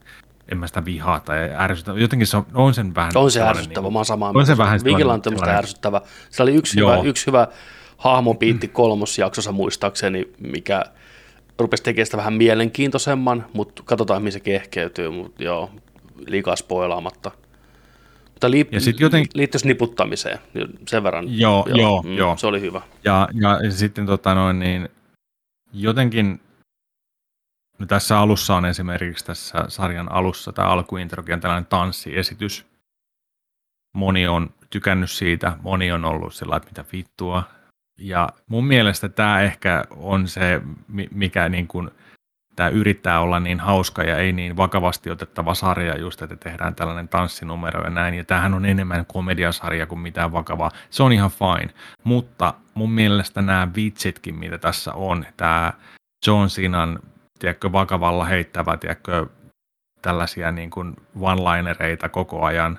en 0.48 0.58
mä 0.58 0.66
sitä 0.66 0.84
vihaa 0.84 1.20
tai 1.20 1.50
ärsytä. 1.54 1.92
Jotenkin 1.96 2.26
se 2.26 2.36
on, 2.36 2.46
on 2.54 2.74
sen 2.74 2.94
vähän... 2.94 3.12
On 3.14 3.30
se 3.30 3.42
ärsyttävä, 3.42 3.84
niin, 3.84 3.92
mä 3.92 3.98
oon 3.98 4.04
samaa 4.04 4.32
On 4.34 4.46
se 4.46 4.56
vähän 4.56 4.80
Vigilante 4.84 5.30
on 5.30 5.48
ärsyttävä. 5.48 6.00
Se 6.30 6.42
oli 6.42 6.54
yksi 6.54 6.80
hyvä, 6.80 7.00
yksi 7.04 7.26
hyvä 7.26 7.48
hahmopiitti 7.96 8.68
kolmosjaksossa 8.78 9.52
muistaakseni, 9.52 10.28
mikä 10.38 10.84
rupesi 11.58 11.82
tekemään 11.82 12.06
sitä 12.06 12.16
vähän 12.16 12.34
mielenkiintoisemman, 12.34 13.46
mutta 13.52 13.82
katsotaan, 13.86 14.22
mihin 14.22 14.32
se 14.32 14.40
kehkeytyy, 14.40 15.10
mutta 15.10 15.42
joo, 15.42 15.70
liikaa 16.26 16.56
spoilaamatta. 16.56 17.30
Mutta 18.24 18.48
liip- 18.48 18.68
ja 18.72 18.80
sit 18.80 19.00
joten... 19.00 19.24
liittyisi 19.34 19.66
niputtamiseen, 19.66 20.38
niin 20.54 20.68
sen 20.88 21.02
verran. 21.02 21.38
Joo, 21.38 21.66
joo, 21.68 21.78
joo, 21.78 22.02
mm, 22.02 22.16
joo. 22.16 22.36
Se 22.36 22.46
oli 22.46 22.60
hyvä. 22.60 22.80
Ja, 23.04 23.28
ja, 23.34 23.60
ja 23.62 23.70
sitten 23.70 24.06
tota 24.06 24.34
noin, 24.34 24.58
niin 24.58 24.88
jotenkin 25.72 26.40
No 27.78 27.86
tässä 27.86 28.18
alussa 28.18 28.56
on 28.56 28.64
esimerkiksi 28.64 29.24
tässä 29.24 29.64
sarjan 29.68 30.12
alussa 30.12 30.52
tämä 30.52 30.68
alkuintrokin 30.68 31.40
tällainen 31.40 31.66
tanssiesitys. 31.66 32.66
Moni 33.94 34.28
on 34.28 34.50
tykännyt 34.70 35.10
siitä, 35.10 35.56
moni 35.62 35.92
on 35.92 36.04
ollut 36.04 36.34
sillä 36.34 36.56
että 36.56 36.68
mitä 36.68 36.84
vittua. 36.92 37.42
Ja 37.98 38.28
mun 38.46 38.66
mielestä 38.66 39.08
tämä 39.08 39.40
ehkä 39.40 39.84
on 39.90 40.28
se, 40.28 40.60
mikä 41.10 41.48
niin 41.48 41.68
kuin, 41.68 41.90
tämä 42.56 42.68
yrittää 42.68 43.20
olla 43.20 43.40
niin 43.40 43.60
hauska 43.60 44.02
ja 44.02 44.16
ei 44.18 44.32
niin 44.32 44.56
vakavasti 44.56 45.10
otettava 45.10 45.54
sarja 45.54 45.98
just, 45.98 46.22
että 46.22 46.36
tehdään 46.36 46.74
tällainen 46.74 47.08
tanssinumero 47.08 47.84
ja 47.84 47.90
näin. 47.90 48.14
Ja 48.14 48.24
tämähän 48.24 48.54
on 48.54 48.66
enemmän 48.66 49.06
komediasarja 49.06 49.86
kuin 49.86 49.98
mitään 49.98 50.32
vakavaa. 50.32 50.70
Se 50.90 51.02
on 51.02 51.12
ihan 51.12 51.30
fine. 51.30 51.74
Mutta 52.04 52.54
mun 52.74 52.92
mielestä 52.92 53.42
nämä 53.42 53.68
vitsitkin, 53.74 54.34
mitä 54.34 54.58
tässä 54.58 54.92
on, 54.92 55.26
tämä 55.36 55.72
John 56.26 56.48
Sinan 56.48 56.98
tiedätkö, 57.38 57.72
vakavalla 57.72 58.24
heittävä, 58.24 58.76
tiedätkö, 58.76 59.26
tällaisia 60.02 60.52
niin 60.52 60.70
kuin 60.70 60.96
one-linereita 61.20 62.08
koko 62.08 62.44
ajan. 62.44 62.78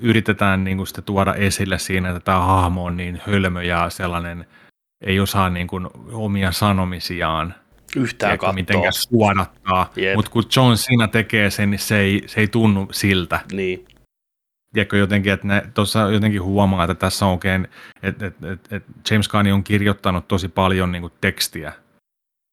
Yritetään 0.00 0.64
niin 0.64 0.76
kuin 0.76 0.86
sitä 0.86 1.02
tuoda 1.02 1.34
esille 1.34 1.78
siinä, 1.78 2.08
että 2.08 2.20
tämä 2.20 2.40
hahmo 2.40 2.84
on 2.84 2.96
niin 2.96 3.22
hölmö 3.26 3.62
ja 3.62 3.90
sellainen, 3.90 4.46
ei 5.00 5.20
osaa 5.20 5.50
niin 5.50 5.66
kuin 5.66 5.86
omia 6.12 6.52
sanomisiaan 6.52 7.54
yhtään 7.96 8.38
katsoa. 8.38 8.52
mitenkään 8.52 8.92
suodattaa. 8.92 9.92
Mutta 10.14 10.30
kun 10.30 10.44
John 10.56 10.74
Cena 10.74 11.08
tekee 11.08 11.50
sen, 11.50 11.70
niin 11.70 11.78
se 11.78 11.98
ei, 11.98 12.22
se 12.26 12.40
ei 12.40 12.48
tunnu 12.48 12.88
siltä. 12.92 13.40
Niin. 13.52 13.86
Tiedätkö 14.74 14.96
jotenkin, 14.96 15.32
että 15.32 15.62
tuossa 15.74 16.00
jotenkin 16.00 16.42
huomaa, 16.42 16.84
että 16.84 16.94
tässä 16.94 17.26
on 17.26 17.32
oikein, 17.32 17.68
että, 18.02 18.26
että, 18.26 18.52
että, 18.52 18.76
että 18.76 18.92
James 19.10 19.28
Gunn 19.28 19.52
on 19.52 19.64
kirjoittanut 19.64 20.28
tosi 20.28 20.48
paljon 20.48 20.92
niin 20.92 21.02
kuin 21.02 21.12
tekstiä 21.20 21.72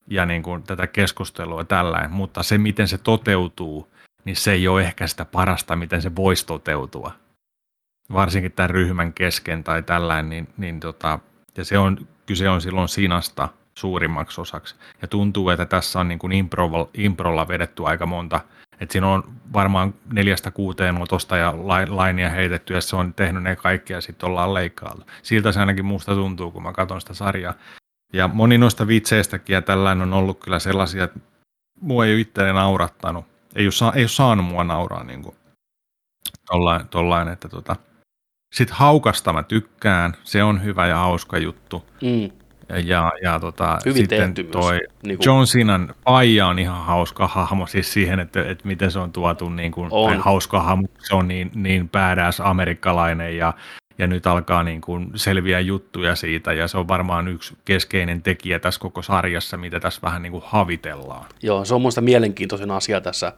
ja 0.08 0.26
niin 0.26 0.44
kuin 0.44 0.64
tätä 0.64 0.88
keskustelua 0.88 1.64
tällä, 1.64 2.08
mutta 2.10 2.44
se 2.44 2.58
miten 2.58 2.88
se 2.88 2.98
toteutuu, 2.98 3.94
niin 4.26 4.36
se 4.36 4.52
ei 4.52 4.68
ole 4.68 4.82
ehkä 4.82 5.08
sitä 5.08 5.26
parasta, 5.26 5.76
miten 5.76 6.02
se 6.02 6.16
voisi 6.16 6.46
toteutua. 6.46 7.12
Varsinkin 8.14 8.52
tämän 8.52 8.70
ryhmän 8.70 9.14
kesken 9.14 9.64
tai 9.64 9.84
tällainen, 9.84 10.30
niin, 10.30 10.48
niin 10.58 10.80
tota, 10.80 11.20
ja 11.58 11.66
se 11.66 11.78
on, 11.78 12.08
kyse 12.26 12.50
on 12.50 12.62
silloin 12.62 12.90
sinasta 12.90 13.50
suurimmaksi 13.78 14.42
osaksi. 14.42 14.76
Ja 15.02 15.08
tuntuu, 15.08 15.50
että 15.50 15.66
tässä 15.66 16.00
on 16.00 16.08
niin 16.08 16.20
kuin 16.20 16.32
improlla, 16.32 16.90
improlla 16.94 17.48
vedetty 17.48 17.86
aika 17.86 18.06
monta, 18.06 18.42
että 18.80 18.94
siinä 18.94 19.08
on 19.08 19.24
varmaan 19.54 19.94
neljästä 20.14 20.52
kuuteen 20.52 21.02
otosta 21.02 21.38
ja 21.38 21.54
lainia 21.88 22.30
heitetty, 22.30 22.74
ja 22.74 22.82
se 22.82 22.96
on 22.96 23.14
tehnyt 23.14 23.44
ne 23.44 23.56
kaikki, 23.56 23.94
ja 23.94 24.02
sitten 24.02 24.30
ollaan 24.30 24.54
leikkailtu. 24.54 25.06
Siltä 25.22 25.52
se 25.52 25.60
ainakin 25.60 25.86
muusta 25.86 26.16
tuntuu, 26.16 26.52
kun 26.52 26.64
mä 26.64 26.74
katson 26.74 27.02
sitä 27.02 27.14
sarjaa. 27.14 27.54
Ja 28.14 28.28
moni 28.28 28.58
noista 28.58 28.88
vitseistäkin 28.88 29.54
ja 29.54 29.62
tällainen 29.62 30.02
on 30.02 30.14
ollut 30.14 30.40
kyllä 30.40 30.60
sellaisia, 30.60 31.04
että 31.04 31.20
mua 31.82 32.06
ei 32.06 32.14
ole 32.14 32.20
itseäni 32.22 32.54
naurattanut. 32.54 33.26
Ei 33.56 33.66
ole, 33.66 33.72
saa, 33.72 33.94
ei 33.94 34.04
ole 34.04 34.08
saanut 34.08 34.46
mua 34.46 34.64
nauraa 34.64 35.04
niin 35.04 35.24
kuin 35.24 35.36
tollain, 36.46 36.88
tollain 36.88 37.28
että 37.28 37.50
tota. 37.50 37.76
Sitten 38.54 38.78
haukasta 38.78 39.34
mä 39.34 39.44
tykkään, 39.44 40.14
se 40.24 40.44
on 40.44 40.64
hyvä 40.64 40.88
ja 40.88 40.98
hauska 40.98 41.38
juttu. 41.38 41.86
Mm. 42.02 42.32
Ja, 42.86 43.12
ja 43.24 43.40
tota, 43.40 43.78
Hyvin 43.86 43.98
sitten 43.98 44.34
toi 44.52 44.80
niin 45.04 45.18
kuin... 45.18 45.26
John 45.26 45.48
Sinan 45.48 45.96
paija 46.04 46.48
on 46.48 46.60
ihan 46.60 46.86
hauska 46.86 47.28
hahmo, 47.28 47.68
siis 47.68 47.94
siihen, 47.94 48.20
että, 48.20 48.46
että 48.46 48.68
miten 48.68 48.92
se 48.92 49.00
on 49.00 49.12
tuotu 49.12 49.50
niin 49.50 49.72
kuin, 49.72 49.88
on. 49.92 50.18
hauska 50.20 50.62
hahmo, 50.62 50.88
se 51.00 51.16
on 51.16 51.28
niin, 51.28 51.52
niin 51.56 51.90
päädäs 51.90 52.40
amerikkalainen 52.40 53.38
ja 53.38 53.54
ja 53.98 54.08
nyt 54.08 54.28
alkaa 54.28 54.64
niin 54.64 54.82
kuin 54.82 55.12
selviä 55.16 55.60
juttuja 55.60 56.16
siitä, 56.16 56.54
ja 56.54 56.68
se 56.68 56.78
on 56.78 56.88
varmaan 56.88 57.28
yksi 57.28 57.58
keskeinen 57.66 58.22
tekijä 58.22 58.60
tässä 58.60 58.80
koko 58.80 59.02
sarjassa, 59.02 59.58
mitä 59.58 59.80
tässä 59.80 60.02
vähän 60.04 60.22
niin 60.22 60.32
kuin 60.32 60.44
havitellaan. 60.46 61.26
Joo, 61.44 61.66
se 61.66 61.76
on 61.76 61.82
minusta 61.82 62.02
mielenkiintoisen 62.02 62.72
asia 62.72 63.02
tässä 63.02 63.34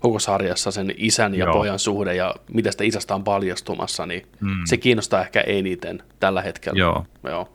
koko 0.00 0.18
sarjassa, 0.18 0.70
sen 0.70 0.94
isän 0.96 1.34
ja 1.34 1.44
Joo. 1.44 1.54
pojan 1.54 1.78
suhde, 1.78 2.14
ja 2.14 2.34
mitä 2.54 2.70
sitä 2.70 2.84
isästä 2.84 3.14
on 3.14 3.24
paljastumassa, 3.24 4.06
niin 4.06 4.26
hmm. 4.40 4.60
se 4.64 4.76
kiinnostaa 4.76 5.20
ehkä 5.20 5.40
eniten 5.40 6.02
tällä 6.20 6.42
hetkellä. 6.42 6.78
Joo. 6.78 7.06
Joo. 7.24 7.52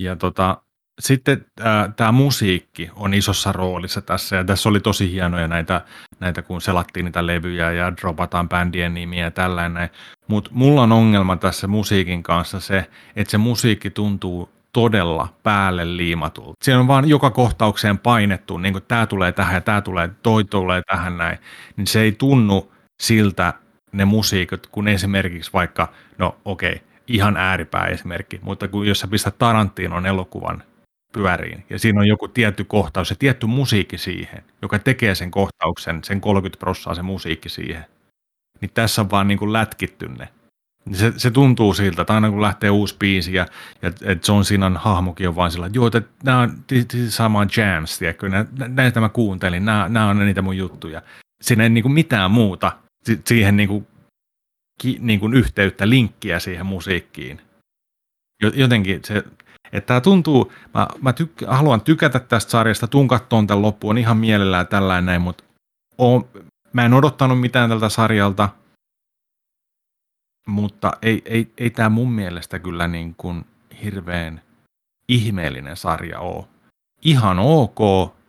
Ja 0.00 0.16
tota, 0.16 0.62
sitten 1.00 1.46
äh, 1.60 1.94
tämä 1.96 2.12
musiikki 2.12 2.90
on 2.96 3.14
isossa 3.14 3.52
roolissa 3.52 4.00
tässä, 4.00 4.36
ja 4.36 4.44
tässä 4.44 4.68
oli 4.68 4.80
tosi 4.80 5.12
hienoja 5.12 5.48
näitä, 5.48 5.80
näitä 6.20 6.42
kun 6.42 6.60
selattiin 6.60 7.04
niitä 7.04 7.26
levyjä 7.26 7.72
ja 7.72 7.96
dropataan 7.96 8.48
bändien 8.48 8.94
nimiä 8.94 9.24
ja 9.24 9.30
tällainen. 9.30 9.90
Mutta 10.28 10.50
mulla 10.54 10.82
on 10.82 10.92
ongelma 10.92 11.36
tässä 11.36 11.66
musiikin 11.66 12.22
kanssa 12.22 12.60
se, 12.60 12.86
että 13.16 13.30
se 13.30 13.38
musiikki 13.38 13.90
tuntuu 13.90 14.50
todella 14.72 15.28
päälle 15.42 15.96
liimatulta. 15.96 16.64
Siellä 16.64 16.80
on 16.80 16.88
vaan 16.88 17.08
joka 17.08 17.30
kohtaukseen 17.30 17.98
painettu, 17.98 18.58
niin 18.58 18.72
kuin 18.72 18.84
tämä 18.88 19.06
tulee 19.06 19.32
tähän 19.32 19.54
ja 19.54 19.60
tämä 19.60 19.80
tulee, 19.80 20.10
toi 20.22 20.44
tulee 20.44 20.82
tähän 20.86 21.16
näin, 21.16 21.38
niin 21.76 21.86
se 21.86 22.00
ei 22.00 22.12
tunnu 22.12 22.72
siltä 23.00 23.54
ne 23.92 24.04
musiikit, 24.04 24.66
kun 24.66 24.88
esimerkiksi 24.88 25.52
vaikka, 25.52 25.88
no 26.18 26.36
okei, 26.44 26.72
okay, 26.72 26.86
ihan 27.06 27.36
ääripää 27.36 27.84
esimerkki, 27.86 28.40
mutta 28.42 28.68
kun 28.68 28.86
jos 28.86 29.00
sä 29.00 29.08
pistät 29.08 29.38
Tarantinon 29.38 30.06
elokuvan 30.06 30.62
pyöriin, 31.16 31.64
ja 31.70 31.78
siinä 31.78 32.00
on 32.00 32.06
joku 32.06 32.28
tietty 32.28 32.64
kohtaus 32.64 33.10
ja 33.10 33.16
tietty 33.18 33.46
musiikki 33.46 33.98
siihen, 33.98 34.44
joka 34.62 34.78
tekee 34.78 35.14
sen 35.14 35.30
kohtauksen, 35.30 36.04
sen 36.04 36.20
30 36.20 36.58
prossaa 36.58 36.94
se 36.94 37.02
musiikki 37.02 37.48
siihen, 37.48 37.84
niin 38.60 38.70
tässä 38.74 39.02
on 39.02 39.10
vaan 39.10 39.28
niin 39.28 39.38
kuin 39.38 39.52
lätkitty 39.52 40.08
ne. 40.08 40.28
Se, 40.92 41.12
se 41.16 41.30
tuntuu 41.30 41.74
siltä, 41.74 42.02
että 42.02 42.14
aina 42.14 42.30
kun 42.30 42.42
lähtee 42.42 42.70
uusi 42.70 42.96
biisi 42.98 43.34
ja, 43.34 43.46
ja 43.82 43.90
John 44.28 44.44
Sinan 44.44 44.76
hahmokin 44.76 45.28
on 45.28 45.36
vaan 45.36 45.50
sillä, 45.50 45.66
että 45.66 45.78
joo, 45.78 45.86
että 45.86 46.02
nämä 46.24 46.40
on 46.40 46.50
sama 47.08 47.46
jams, 47.56 47.98
tiedätkö, 47.98 48.30
näitä 48.68 49.00
mä 49.00 49.08
kuuntelin, 49.08 49.64
nämä, 49.64 49.88
nämä 49.88 50.08
on 50.08 50.18
niitä 50.18 50.42
mun 50.42 50.56
juttuja. 50.56 51.02
Siinä 51.42 51.62
ei 51.62 51.70
niin 51.70 51.82
kuin 51.82 51.92
mitään 51.92 52.30
muuta 52.30 52.72
siihen 53.24 53.56
niin 53.56 53.68
kuin, 53.68 53.86
niin 54.98 55.20
kuin 55.20 55.34
yhteyttä, 55.34 55.88
linkkiä 55.88 56.40
siihen 56.40 56.66
musiikkiin. 56.66 57.40
Jotenkin 58.54 59.00
se, 59.04 59.24
että 59.72 59.86
tämä 59.86 60.00
tuntuu, 60.00 60.52
mä, 60.74 60.86
mä 61.02 61.12
tykkä, 61.12 61.46
haluan 61.48 61.80
tykätä 61.80 62.20
tästä 62.20 62.50
sarjasta, 62.50 62.86
tuun 62.86 63.08
kattoon 63.08 63.46
tämän 63.46 63.62
loppuun 63.62 63.98
ihan 63.98 64.16
mielellään 64.16 64.66
tällainen 64.66 65.06
näin, 65.06 65.22
mutta 65.22 65.44
oon, 65.98 66.28
mä 66.72 66.84
en 66.84 66.94
odottanut 66.94 67.40
mitään 67.40 67.70
tältä 67.70 67.88
sarjalta, 67.88 68.48
mutta 70.46 70.92
ei, 71.02 71.22
ei, 71.24 71.52
ei 71.58 71.70
tämä 71.70 71.88
mun 71.88 72.12
mielestä 72.12 72.58
kyllä 72.58 72.88
niin 72.88 73.14
kuin 73.14 73.44
hirveän 73.82 74.42
ihmeellinen 75.08 75.76
sarja 75.76 76.20
ole. 76.20 76.44
Ihan 77.02 77.38
ok, 77.38 77.78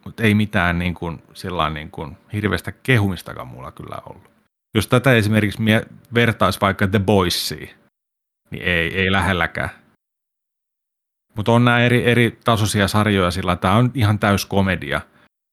mutta 0.06 0.24
ei 0.24 0.34
mitään 0.34 0.80
niin 0.80 0.94
kuin, 0.94 1.24
niin 1.74 1.92
kuin 1.92 2.18
hirveästä 2.34 2.72
kehumistakaan 2.72 3.48
mulla 3.48 3.72
kyllä 3.72 3.98
ollut. 4.06 4.32
Jos 4.76 4.88
tätä 4.88 5.14
esimerkiksi 5.14 5.64
vertaisi 6.14 6.62
vaikka 6.62 6.88
The 6.88 7.00
Boysiin, 7.00 7.70
niin 8.52 8.64
ei, 8.64 9.00
ei 9.00 9.12
lähelläkään. 9.12 9.70
Mutta 11.38 11.52
on 11.52 11.66
nämä 11.66 11.80
eri, 11.80 12.10
eri 12.10 12.40
tasoisia 12.44 12.88
sarjoja 12.88 13.32
sillä 13.32 13.56
tämä 13.56 13.76
on 13.76 13.92
ihan 13.94 14.20
täys 14.20 14.46
komedia, 14.46 15.02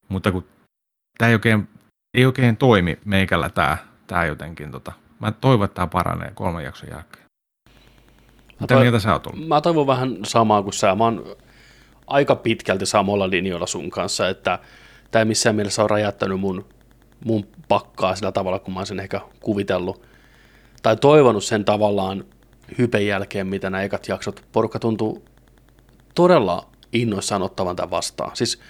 mutta 0.09 0.32
kun 0.32 0.44
tämä 1.19 1.28
ei 1.28 1.35
oikein, 1.35 1.69
ei 2.15 2.27
oikein 2.27 2.56
toimi 2.56 2.98
meikällä 3.05 3.51
tämä, 3.51 3.77
tämä 4.06 4.24
jotenkin. 4.24 4.70
Tota. 4.70 4.93
Mä 5.20 5.32
toivon, 5.32 5.65
että 5.65 5.74
tämä 5.74 5.86
paranee 5.86 6.32
kolmen 6.35 6.65
jakson 6.65 6.89
jälkeen. 6.90 7.24
Mitä 8.61 8.77
mieltä 8.77 8.98
sä 8.98 9.12
oot 9.12 9.27
ollut? 9.27 9.48
Mä 9.48 9.61
toivon 9.61 9.86
vähän 9.86 10.19
samaa 10.24 10.62
kuin 10.62 10.73
sä. 10.73 10.94
Mä 10.94 11.05
oon 11.05 11.36
aika 12.06 12.36
pitkälti 12.36 12.86
samalla 12.86 13.31
linjoilla 13.31 13.66
sun 13.66 13.90
kanssa, 13.90 14.28
että 14.28 14.59
tämä 15.11 15.20
ei 15.20 15.27
missään 15.27 15.56
mielessä 15.56 15.82
on 15.82 15.90
räjättänyt 15.90 16.40
mun, 16.40 16.65
mun 17.24 17.47
pakkaa 17.69 18.15
sillä 18.15 18.32
tavalla, 18.32 18.59
kun 18.59 18.74
mä 18.74 18.81
oon 18.81 18.86
sen 18.86 19.01
ehkä 19.01 19.20
kuvitellut. 19.40 20.06
Tai 20.82 20.97
toivonut 20.97 21.44
sen 21.44 21.65
tavallaan 21.65 22.24
hypen 22.78 23.06
jälkeen, 23.06 23.47
mitä 23.47 23.70
nämä 23.70 23.82
ekat 23.82 24.09
jaksot. 24.09 24.44
Porukka 24.52 24.78
tuntuu 24.78 25.24
todella 26.14 26.66
innoissaan 26.92 27.42
ottavan 27.42 27.76
tämän 27.76 27.90
vastaan. 27.90 28.36
Siis 28.36 28.60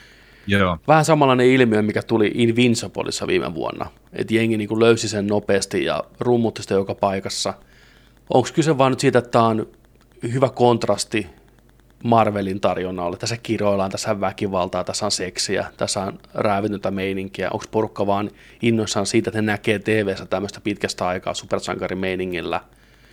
Joo. 0.46 0.78
vähän 0.88 1.04
samanlainen 1.04 1.46
ilmiö, 1.46 1.82
mikä 1.82 2.02
tuli 2.02 2.30
Invincibleissa 2.34 3.26
viime 3.26 3.54
vuonna. 3.54 3.86
Että 4.12 4.34
jengi 4.34 4.56
niin 4.56 4.80
löysi 4.80 5.08
sen 5.08 5.26
nopeasti 5.26 5.84
ja 5.84 6.04
rummutti 6.20 6.62
sitä 6.62 6.74
joka 6.74 6.94
paikassa. 6.94 7.54
Onko 8.34 8.48
kyse 8.54 8.78
vaan 8.78 8.92
nyt 8.92 9.00
siitä, 9.00 9.18
että 9.18 9.30
tämä 9.30 9.44
on 9.44 9.66
hyvä 10.32 10.48
kontrasti 10.48 11.26
Marvelin 12.04 12.60
tarjonnalle. 12.60 13.16
Tässä 13.16 13.36
kiroillaan, 13.36 13.90
tässä 13.90 14.10
on 14.10 14.20
väkivaltaa, 14.20 14.84
tässä 14.84 15.04
on 15.04 15.12
seksiä, 15.12 15.66
tässä 15.76 16.00
on 16.00 16.18
räävityntä 16.34 16.90
meininkiä. 16.90 17.50
Onko 17.52 17.64
porukka 17.70 18.06
vaan 18.06 18.30
innoissaan 18.62 19.06
siitä, 19.06 19.30
että 19.30 19.42
ne 19.42 19.52
näkee 19.52 19.78
TV-ssä 19.78 20.26
tämmöistä 20.26 20.60
pitkästä 20.60 21.06
aikaa 21.06 21.34
supersankarimeiningillä? 21.34 22.60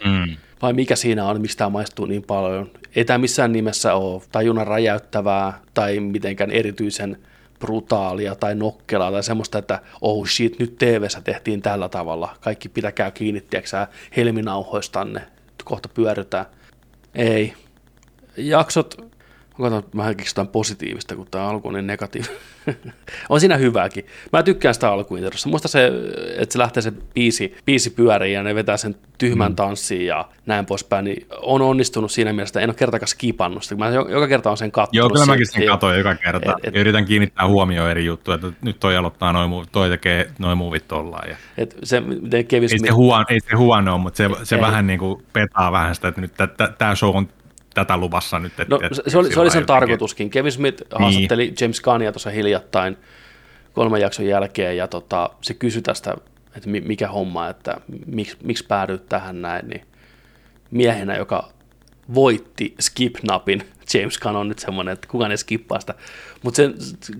Mm. 0.05 0.37
Vai 0.61 0.73
mikä 0.73 0.95
siinä 0.95 1.25
on, 1.25 1.41
mistä 1.41 1.57
tämä 1.57 1.69
maistuu 1.69 2.05
niin 2.05 2.23
paljon? 2.23 2.71
Ei 2.95 3.05
tämä 3.05 3.17
missään 3.17 3.51
nimessä 3.51 3.93
ole 3.93 4.21
tajunnan 4.31 4.67
räjäyttävää 4.67 5.59
tai 5.73 5.99
mitenkään 5.99 6.51
erityisen 6.51 7.17
brutaalia 7.59 8.35
tai 8.35 8.55
nokkelaa 8.55 9.11
tai 9.11 9.23
semmoista, 9.23 9.57
että 9.57 9.79
oh 10.01 10.27
shit, 10.27 10.59
nyt 10.59 10.77
tv 10.77 11.07
tehtiin 11.23 11.61
tällä 11.61 11.89
tavalla. 11.89 12.35
Kaikki 12.41 12.69
pitäkää 12.69 13.11
kiinni, 13.11 13.41
tiedätkö 13.41 13.87
helminauhoistanne, 14.17 15.21
kohta 15.63 15.89
pyörytään. 15.89 16.45
Ei. 17.15 17.53
Jaksot 18.37 19.10
Katsotaan 19.57 19.83
vähän 19.97 20.15
jotain 20.27 20.47
positiivista, 20.47 21.15
kun 21.15 21.27
tämä 21.31 21.47
alku 21.47 21.67
on 21.67 21.73
niin 21.73 21.87
negatiivinen. 21.87 22.37
on 23.29 23.39
siinä 23.39 23.57
hyvääkin. 23.57 24.05
Mä 24.33 24.43
tykkään 24.43 24.73
sitä 24.73 24.91
alkuinterossa. 24.91 25.49
Muista 25.49 25.67
se, 25.67 25.91
että 26.37 26.53
se 26.53 26.59
lähtee 26.59 26.83
se 26.83 26.91
biisi, 26.91 27.55
biisi 27.65 27.89
pyöriin 27.89 28.33
ja 28.33 28.43
ne 28.43 28.55
vetää 28.55 28.77
sen 28.77 28.95
tyhmän 29.17 29.51
mm. 29.51 29.55
tanssiin 29.55 30.05
ja 30.05 30.29
näin 30.45 30.65
poispäin, 30.65 31.05
niin 31.05 31.27
on 31.41 31.61
onnistunut 31.61 32.11
siinä 32.11 32.33
mielessä, 32.33 32.51
että 32.51 32.59
en 32.59 32.69
ole 32.69 32.75
kertakaan 32.75 33.07
skipannut 33.07 33.63
sitä. 33.63 33.75
Mä 33.75 33.89
joka 33.89 34.27
kerta 34.27 34.51
on 34.51 34.57
sen 34.57 34.71
kattonut. 34.71 34.95
Joo, 34.95 35.09
kyllä 35.09 35.25
mäkin 35.25 35.47
sen 35.47 35.67
katoin 35.67 35.97
joka 35.97 36.15
kerta. 36.15 36.51
Et, 36.51 36.67
et, 36.67 36.75
Yritän 36.75 37.05
kiinnittää 37.05 37.47
huomioon 37.47 37.89
eri 37.89 38.05
juttuja, 38.05 38.35
että 38.35 38.47
nyt 38.61 38.79
toi 38.79 38.97
aloittaa 38.97 39.33
noin, 39.33 39.67
toi 39.71 39.89
tekee 39.89 40.31
noin 40.39 40.57
muuvit 40.57 40.87
tollaan. 40.87 41.29
Ja... 41.29 41.35
Et 41.57 41.77
se, 41.83 42.03
ei, 42.61 42.79
se 42.79 42.91
huono, 42.91 43.25
ei 43.29 43.39
se 43.39 43.55
huono 43.55 43.97
mutta 43.97 44.17
se, 44.17 44.29
se 44.43 44.61
vähän 44.61 44.87
niin 44.87 44.99
kuin 44.99 45.25
petaa 45.33 45.71
vähän 45.71 45.95
sitä, 45.95 46.07
että 46.07 46.21
nyt 46.21 46.33
tämä 46.77 46.95
show 46.95 47.15
on 47.15 47.27
tätä 47.73 47.97
luvassa 47.97 48.39
nyt. 48.39 48.59
Et, 48.59 48.69
no, 48.69 48.79
et, 48.83 48.91
se, 49.07 49.17
oli, 49.17 49.33
se 49.33 49.39
oli 49.39 49.49
sen 49.49 49.59
jotenkin. 49.59 49.65
tarkoituskin. 49.65 50.29
Kevin 50.29 50.51
Smith 50.51 50.81
niin. 50.81 51.01
haastatteli 51.01 51.53
James 51.61 51.81
Gunnia 51.81 52.11
tuossa 52.11 52.29
hiljattain 52.29 52.97
kolmen 53.73 54.01
jakson 54.01 54.25
jälkeen, 54.25 54.77
ja 54.77 54.87
tota, 54.87 55.29
se 55.41 55.53
kysyi 55.53 55.81
tästä, 55.81 56.13
että 56.55 56.69
mikä 56.69 57.07
homma, 57.07 57.47
että 57.49 57.77
miksi, 58.05 58.37
miksi 58.43 58.65
päädyit 58.67 59.09
tähän 59.09 59.41
näin, 59.41 59.67
niin 59.67 59.81
miehenä, 60.71 61.17
joka 61.17 61.49
voitti 62.13 62.75
skip-napin, 62.79 63.63
James 63.93 64.19
Gunn 64.19 64.35
on 64.35 64.47
nyt 64.47 64.59
semmoinen, 64.59 64.93
että 64.93 65.07
kukaan 65.07 65.31
ei 65.31 65.37
skippaa 65.37 65.79
sitä. 65.79 65.93
Mutta 66.43 66.61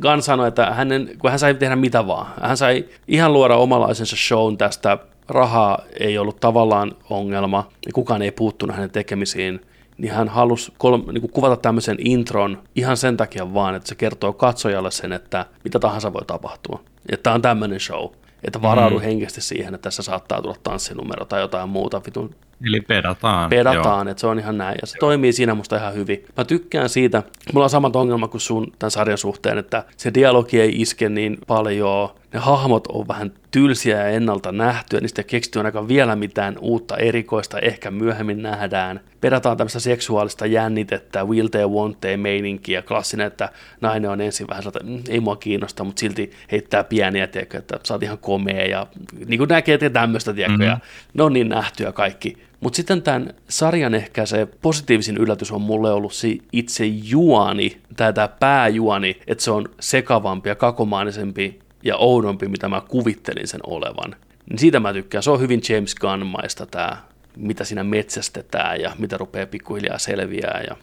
Gunn 0.01 0.21
sanoi, 0.21 0.47
että 0.47 0.71
hänen, 0.71 1.09
kun 1.19 1.29
hän 1.29 1.39
sai 1.39 1.53
tehdä 1.53 1.75
mitä 1.75 2.07
vaan. 2.07 2.27
Hän 2.41 2.57
sai 2.57 2.85
ihan 3.07 3.33
luoda 3.33 3.55
omalaisensa 3.55 4.15
shown 4.15 4.57
tästä. 4.57 4.97
Rahaa 5.29 5.81
ei 5.99 6.17
ollut 6.17 6.39
tavallaan 6.39 6.91
ongelma, 7.09 7.69
ja 7.85 7.91
kukaan 7.93 8.21
ei 8.21 8.31
puuttunut 8.31 8.75
hänen 8.75 8.91
tekemisiin 8.91 9.61
niin 10.01 10.13
hän 10.13 10.29
halusi 10.29 10.73
kolme, 10.77 11.13
niin 11.13 11.21
kuin 11.21 11.31
kuvata 11.31 11.57
tämmöisen 11.57 11.97
intron 11.99 12.63
ihan 12.75 12.97
sen 12.97 13.17
takia 13.17 13.53
vaan, 13.53 13.75
että 13.75 13.89
se 13.89 13.95
kertoo 13.95 14.33
katsojalle 14.33 14.91
sen, 14.91 15.13
että 15.13 15.45
mitä 15.63 15.79
tahansa 15.79 16.13
voi 16.13 16.25
tapahtua. 16.27 16.81
Että 17.09 17.23
tämä 17.23 17.33
on 17.33 17.41
tämmöinen 17.41 17.79
show. 17.79 18.09
Että 18.43 18.61
varaudu 18.61 18.95
mm. 18.95 19.01
henkisesti 19.01 19.41
siihen, 19.41 19.75
että 19.75 19.83
tässä 19.83 20.03
saattaa 20.03 20.41
tulla 20.41 20.55
tanssinumero 20.63 21.25
tai 21.25 21.41
jotain 21.41 21.69
muuta 21.69 22.01
vitun 22.05 22.35
Eli 22.65 22.81
pedataan. 22.81 23.49
Pedataan, 23.49 24.07
että 24.07 24.21
se 24.21 24.27
on 24.27 24.39
ihan 24.39 24.57
näin. 24.57 24.77
Ja 24.81 24.87
se 24.87 24.97
Joo. 24.97 24.99
toimii 24.99 25.33
siinä 25.33 25.53
musta 25.53 25.77
ihan 25.77 25.93
hyvin. 25.93 26.25
Mä 26.37 26.43
tykkään 26.43 26.89
siitä, 26.89 27.23
mulla 27.53 27.65
on 27.65 27.69
samat 27.69 27.95
ongelma 27.95 28.27
kuin 28.27 28.41
sun 28.41 28.73
tämän 28.79 28.91
sarjan 28.91 29.17
suhteen, 29.17 29.57
että 29.57 29.83
se 29.97 30.13
dialogi 30.13 30.61
ei 30.61 30.81
iske 30.81 31.09
niin 31.09 31.37
paljon, 31.47 32.09
ne 32.33 32.39
hahmot 32.39 32.87
on 32.87 33.07
vähän 33.07 33.31
tylsiä 33.51 33.97
ja 33.97 34.07
ennalta 34.07 34.51
nähtyä, 34.51 34.99
niistä 34.99 35.23
keksitty 35.23 35.59
ainakaan 35.59 35.87
vielä 35.87 36.15
mitään 36.15 36.57
uutta 36.59 36.97
erikoista, 36.97 37.59
ehkä 37.59 37.91
myöhemmin 37.91 38.41
nähdään. 38.41 38.99
Pedataan 39.21 39.57
tämmöistä 39.57 39.79
seksuaalista 39.79 40.45
jännitettä, 40.45 41.25
will 41.25 41.47
they, 41.47 41.65
won't 41.65 41.95
they 42.01 42.17
meininkiä, 42.17 42.81
klassinen, 42.81 43.27
että 43.27 43.49
nainen 43.81 44.11
on 44.11 44.21
ensin 44.21 44.47
vähän 44.47 44.63
sellainen, 44.63 44.93
mm, 44.93 45.03
ei 45.09 45.19
mua 45.19 45.35
kiinnosta, 45.35 45.83
mutta 45.83 45.99
silti 45.99 46.31
heittää 46.51 46.83
pieniä, 46.83 47.27
tiedätkö, 47.27 47.57
että 47.57 47.79
sä 47.83 47.93
oot 47.93 48.03
ihan 48.03 48.17
komea 48.17 48.65
ja 48.65 48.87
niin 49.25 49.37
kuin 49.37 49.47
näkee 49.47 49.89
tämmöistä, 49.89 50.33
tiedätkö, 50.33 50.57
mm-hmm. 50.57 50.71
ja 50.71 50.79
ne 51.13 51.23
on 51.23 51.33
niin 51.33 51.49
nähtyä 51.49 51.91
kaikki. 51.91 52.50
Mutta 52.61 52.77
sitten 52.77 53.01
tämän 53.01 53.33
sarjan 53.49 53.93
ehkä 53.93 54.25
se 54.25 54.47
positiivisin 54.61 55.17
yllätys 55.17 55.51
on 55.51 55.61
mulle 55.61 55.91
ollut 55.91 56.13
se 56.13 56.37
itse 56.51 56.85
juoni, 56.85 57.81
tai 57.97 58.13
tämä 58.13 58.27
pääjuoni, 58.27 59.21
että 59.27 59.43
se 59.43 59.51
on 59.51 59.69
sekavampi 59.79 60.49
ja 60.49 60.55
kakomaanisempi 60.55 61.59
ja 61.83 61.97
oudompi, 61.97 62.47
mitä 62.47 62.69
mä 62.69 62.81
kuvittelin 62.81 63.47
sen 63.47 63.59
olevan. 63.67 64.15
Niin 64.49 64.59
siitä 64.59 64.79
mä 64.79 64.93
tykkään. 64.93 65.23
Se 65.23 65.31
on 65.31 65.39
hyvin 65.39 65.61
James 65.69 65.95
Gunn-maista 65.95 66.65
tämä, 66.65 66.97
mitä 67.37 67.63
siinä 67.63 67.83
metsästetään 67.83 68.81
ja 68.81 68.91
mitä 68.97 69.17
rupeaa 69.17 69.45
pikkuhiljaa 69.45 69.97
selviää 69.97 70.63
ja 70.67 70.75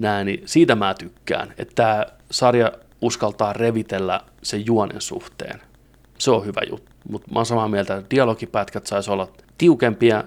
näin, 0.00 0.26
niin 0.26 0.42
siitä 0.44 0.74
mä 0.74 0.94
tykkään, 0.94 1.54
että 1.58 1.74
tämä 1.74 2.06
sarja 2.30 2.72
uskaltaa 3.00 3.52
revitellä 3.52 4.20
sen 4.42 4.66
juonen 4.66 5.00
suhteen. 5.00 5.60
Se 6.18 6.30
on 6.30 6.46
hyvä 6.46 6.60
juttu, 6.70 6.92
mutta 7.08 7.32
mä 7.32 7.38
oon 7.38 7.46
samaa 7.46 7.68
mieltä, 7.68 7.96
että 7.96 8.10
dialogipätkät 8.10 8.86
saisi 8.86 9.10
olla 9.10 9.28
tiukempia, 9.58 10.24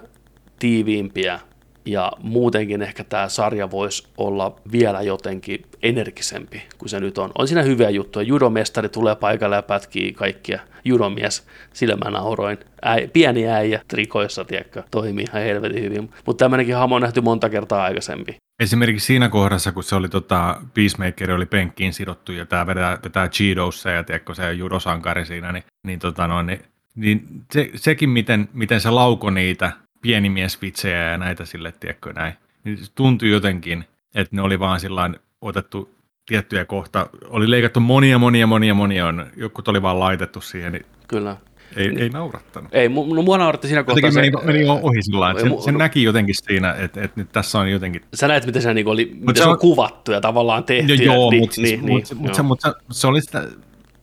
tiiviimpiä 0.58 1.40
ja 1.84 2.12
muutenkin 2.22 2.82
ehkä 2.82 3.04
tämä 3.04 3.28
sarja 3.28 3.70
voisi 3.70 4.08
olla 4.18 4.56
vielä 4.72 5.02
jotenkin 5.02 5.62
energisempi 5.82 6.62
kuin 6.78 6.88
se 6.88 7.00
nyt 7.00 7.18
on. 7.18 7.30
On 7.38 7.48
siinä 7.48 7.62
hyviä 7.62 7.90
juttuja. 7.90 8.26
Judomestari 8.26 8.88
tulee 8.88 9.16
paikalle 9.16 9.56
ja 9.56 9.62
pätkii 9.62 10.12
kaikkia. 10.12 10.60
Judomies, 10.84 11.46
sillä 11.72 11.96
mä 11.96 12.10
nauroin. 12.10 12.58
Äi, 12.82 13.08
pieni 13.08 13.48
äijä 13.48 13.80
trikoissa, 13.88 14.44
tiedätkö, 14.44 14.82
toimii 14.90 15.24
ihan 15.28 15.42
helvetin 15.42 15.82
hyvin. 15.82 16.10
Mutta 16.26 16.44
tämmöinenkin 16.44 16.76
hamo 16.76 16.94
on 16.94 17.02
nähty 17.02 17.20
monta 17.20 17.50
kertaa 17.50 17.84
aikaisemmin. 17.84 18.36
Esimerkiksi 18.62 19.06
siinä 19.06 19.28
kohdassa, 19.28 19.72
kun 19.72 19.82
se 19.82 19.94
oli 19.94 20.08
tota, 20.08 20.60
Peacemaker 20.74 21.32
oli 21.32 21.46
penkkiin 21.46 21.92
sidottu 21.92 22.32
ja 22.32 22.46
tämä 22.46 22.66
vetää, 22.66 22.98
vetää 23.04 23.28
Cheedossa 23.28 23.90
ja 23.90 24.04
tiedätkö, 24.04 24.34
se 24.34 24.52
judosankari 24.52 25.26
siinä, 25.26 25.52
niin, 25.52 25.64
niin, 25.86 25.98
tota 25.98 26.26
noin, 26.26 26.46
niin, 26.46 26.60
niin 27.00 27.44
se, 27.52 27.70
sekin, 27.74 28.08
miten, 28.10 28.48
miten 28.52 28.80
se 28.80 28.90
lauko 28.90 29.30
niitä 29.30 29.72
pienimiesvitsejä 30.02 31.10
ja 31.10 31.18
näitä 31.18 31.44
sille, 31.44 31.72
tiedätkö, 31.80 32.12
näin, 32.12 32.34
niin 32.64 32.78
se 32.78 32.92
tuntui 32.94 33.30
jotenkin, 33.30 33.84
että 34.14 34.36
ne 34.36 34.42
oli 34.42 34.58
vaan 34.58 34.80
sillä 34.80 35.10
otettu 35.40 35.94
tiettyjä 36.26 36.64
kohta, 36.64 37.08
oli 37.28 37.50
leikattu 37.50 37.80
monia, 37.80 38.18
monia, 38.18 38.46
monia, 38.46 38.74
monia, 38.74 39.06
on, 39.06 39.26
joku 39.36 39.62
oli 39.66 39.82
vaan 39.82 40.00
laitettu 40.00 40.40
siihen, 40.40 40.72
niin 40.72 40.86
Kyllä. 41.08 41.36
ei, 41.76 41.92
ei 41.98 42.08
naurattanut. 42.08 42.74
Ei, 42.74 42.88
no 42.88 43.22
mua 43.22 43.38
nauratti 43.38 43.68
siinä 43.68 43.82
kohtaa 43.82 44.10
Jotenkin 44.10 44.32
se, 44.40 44.46
meni, 44.46 44.64
meni 44.66 44.80
ohi 44.82 45.02
sillä 45.02 45.20
lailla, 45.20 45.40
mu- 45.40 45.62
sen, 45.62 45.78
näki 45.78 46.02
jotenkin 46.02 46.34
siinä, 46.34 46.72
että, 46.72 47.02
että 47.02 47.20
nyt 47.20 47.32
tässä 47.32 47.58
on 47.58 47.70
jotenkin 47.70 48.02
sä 48.14 48.28
näet, 48.28 48.46
miten 48.46 48.62
se, 48.62 48.74
niinku 48.74 48.90
oli, 48.90 49.10
miten 49.14 49.36
se 49.36 49.44
on 49.44 49.50
on- 49.50 49.58
kuvattu 49.58 50.12
ja 50.12 50.20
tavallaan 50.20 50.64
tehty. 50.64 50.96
No 50.96 51.02
ja, 51.02 51.04
joo, 51.04 51.30
niin, 51.30 51.42
mutta 51.42 51.54
siis, 51.54 51.70
niin, 51.70 51.80
mut, 51.80 52.02
niin, 52.10 52.18
mut, 52.18 52.26
joo. 52.26 52.34
se, 52.34 52.42
mut 52.42 52.60
se, 52.60 52.72
se, 52.90 53.06
oli 53.06 53.20
sitä, 53.20 53.48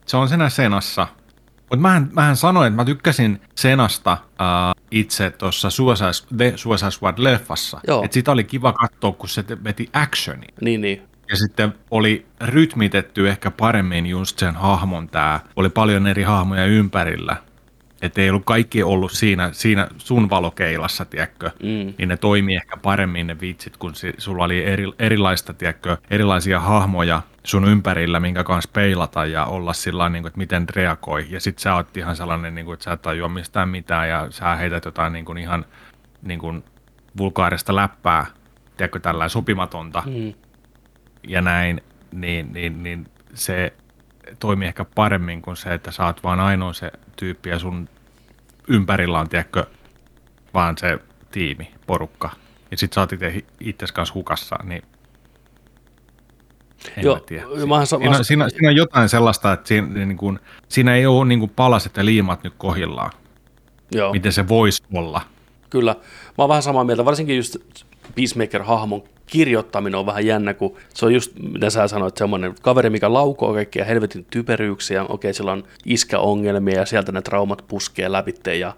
se 0.05 0.17
on 0.17 0.29
siinä 0.29 0.49
Senassa. 0.49 1.07
Mutta 1.69 1.81
mähän, 1.81 2.09
mähän 2.13 2.35
sanoin, 2.35 2.67
että 2.67 2.75
mä 2.75 2.85
tykkäsin 2.85 3.41
Senasta 3.55 4.17
uh, 4.23 4.83
itse 4.91 5.29
tuossa 5.31 5.69
Suicide, 5.69 6.51
Squad-leffassa. 6.89 7.79
Että 8.03 8.13
sitä 8.13 8.31
oli 8.31 8.43
kiva 8.43 8.73
katsoa, 8.73 9.11
kun 9.11 9.29
se 9.29 9.43
veti 9.63 9.89
actioni. 9.93 10.47
niin, 10.61 10.81
niin. 10.81 11.01
Ja 11.29 11.37
sitten 11.37 11.73
oli 11.91 12.25
rytmitetty 12.41 13.29
ehkä 13.29 13.51
paremmin 13.51 14.05
just 14.05 14.39
sen 14.39 14.55
hahmon 14.55 15.09
tää. 15.09 15.39
Oli 15.55 15.69
paljon 15.69 16.07
eri 16.07 16.23
hahmoja 16.23 16.65
ympärillä. 16.65 17.35
Että 18.01 18.21
ei 18.21 18.29
ollut 18.29 18.45
kaikki 18.45 18.83
ollut 18.83 19.11
siinä, 19.11 19.49
siinä 19.51 19.87
sun 19.97 20.29
valokeilassa, 20.29 21.05
tiedätkö? 21.05 21.51
Mm. 21.63 21.93
Niin 21.97 22.09
ne 22.09 22.17
toimii 22.17 22.55
ehkä 22.55 22.77
paremmin 22.77 23.27
ne 23.27 23.39
vitsit, 23.41 23.77
kun 23.77 23.95
si, 23.95 24.13
sulla 24.17 24.43
oli 24.43 24.63
eri, 24.65 24.83
erilaista, 24.99 25.53
tiedätkö, 25.53 25.97
erilaisia 26.09 26.59
hahmoja 26.59 27.21
sun 27.43 27.67
ympärillä, 27.67 28.19
minkä 28.19 28.43
kanssa 28.43 28.69
peilata 28.73 29.25
ja 29.25 29.45
olla 29.45 29.73
sillä 29.73 30.09
niin 30.09 30.23
kuin, 30.23 30.27
että 30.27 30.37
miten 30.37 30.65
reagoi. 30.75 31.27
Ja 31.29 31.39
sit 31.39 31.59
sä 31.59 31.75
oot 31.75 31.97
ihan 31.97 32.15
sellainen, 32.15 32.55
niin 32.55 32.65
kuin, 32.65 32.73
että 32.73 32.83
sä 32.83 32.91
et 32.91 33.01
tajua 33.01 33.29
mistään 33.29 33.69
mitään 33.69 34.09
ja 34.09 34.27
sä 34.29 34.55
heität 34.55 34.85
jotain 34.85 35.13
niin 35.13 35.25
kuin, 35.25 35.37
ihan 35.37 35.65
niin 36.21 36.39
kuin, 36.39 36.63
vulkaarista 37.17 37.75
läppää, 37.75 38.25
tiedätkö, 38.77 38.99
tällä 38.99 39.29
sopimatonta 39.29 40.03
Mm. 40.05 40.33
ja 41.27 41.41
näin, 41.41 41.81
niin, 42.11 42.53
niin, 42.53 42.83
niin 42.83 43.07
se 43.33 43.73
toimii 44.39 44.67
ehkä 44.67 44.85
paremmin 44.95 45.41
kuin 45.41 45.57
se, 45.57 45.73
että 45.73 45.91
sä 45.91 46.05
oot 46.05 46.23
vaan 46.23 46.39
ainoa 46.39 46.73
se 46.73 46.91
tyyppi 47.19 47.49
ja 47.49 47.59
sun 47.59 47.89
ympärillä 48.67 49.19
on, 49.19 49.29
tiedätkö, 49.29 49.65
vaan 50.53 50.77
se 50.77 50.99
tiimi, 51.31 51.71
porukka. 51.87 52.29
Ja 52.71 52.77
sit 52.77 52.93
sä 52.93 53.01
oot 53.01 53.09
itse 53.59 53.85
kanssa 53.93 54.13
hukassa, 54.13 54.55
niin 54.63 54.83
en 56.97 57.03
Joo, 57.03 57.15
mä 57.15 57.21
tiedä. 57.25 57.45
mä 57.67 57.75
oon 57.75 57.87
sa- 57.87 57.97
mä 57.97 58.03
Siinä, 58.03 58.15
oon- 58.15 58.25
siinä, 58.25 58.49
siinä, 58.49 58.69
on 58.69 58.75
jotain 58.75 59.09
sellaista, 59.09 59.53
että 59.53 59.67
siinä, 59.67 60.05
niin 60.05 60.17
kuin, 60.17 60.39
siinä 60.67 60.95
ei 60.95 61.05
ole 61.05 61.25
niin 61.25 61.39
kuin 61.39 61.51
palaset 61.55 61.97
ja 61.97 62.05
liimat 62.05 62.43
nyt 62.43 62.53
kohillaan, 62.57 63.11
Joo. 63.91 64.11
miten 64.11 64.33
se 64.33 64.47
voisi 64.47 64.83
olla. 64.93 65.21
Kyllä. 65.69 65.95
Mä 66.01 66.03
oon 66.37 66.49
vähän 66.49 66.63
samaa 66.63 66.83
mieltä, 66.83 67.05
varsinkin 67.05 67.37
just 67.37 67.55
Peacemaker-hahmon 68.15 69.03
kirjoittaminen 69.27 69.99
on 69.99 70.05
vähän 70.05 70.25
jännä, 70.25 70.53
kun 70.53 70.77
se 70.93 71.05
on 71.05 71.13
just, 71.13 71.31
mitä 71.53 71.69
sä 71.69 71.87
sanoit, 71.87 72.17
semmoinen 72.17 72.55
kaveri, 72.61 72.89
mikä 72.89 73.13
laukoo 73.13 73.53
kaikkia 73.53 73.85
helvetin 73.85 74.25
typeryyksiä, 74.29 75.03
okei, 75.03 75.33
sillä 75.33 75.51
on 75.51 75.63
iskäongelmia 75.85 76.79
ja 76.79 76.85
sieltä 76.85 77.11
ne 77.11 77.21
traumat 77.21 77.65
puskee 77.67 78.11
läpitte 78.11 78.55
ja 78.55 78.73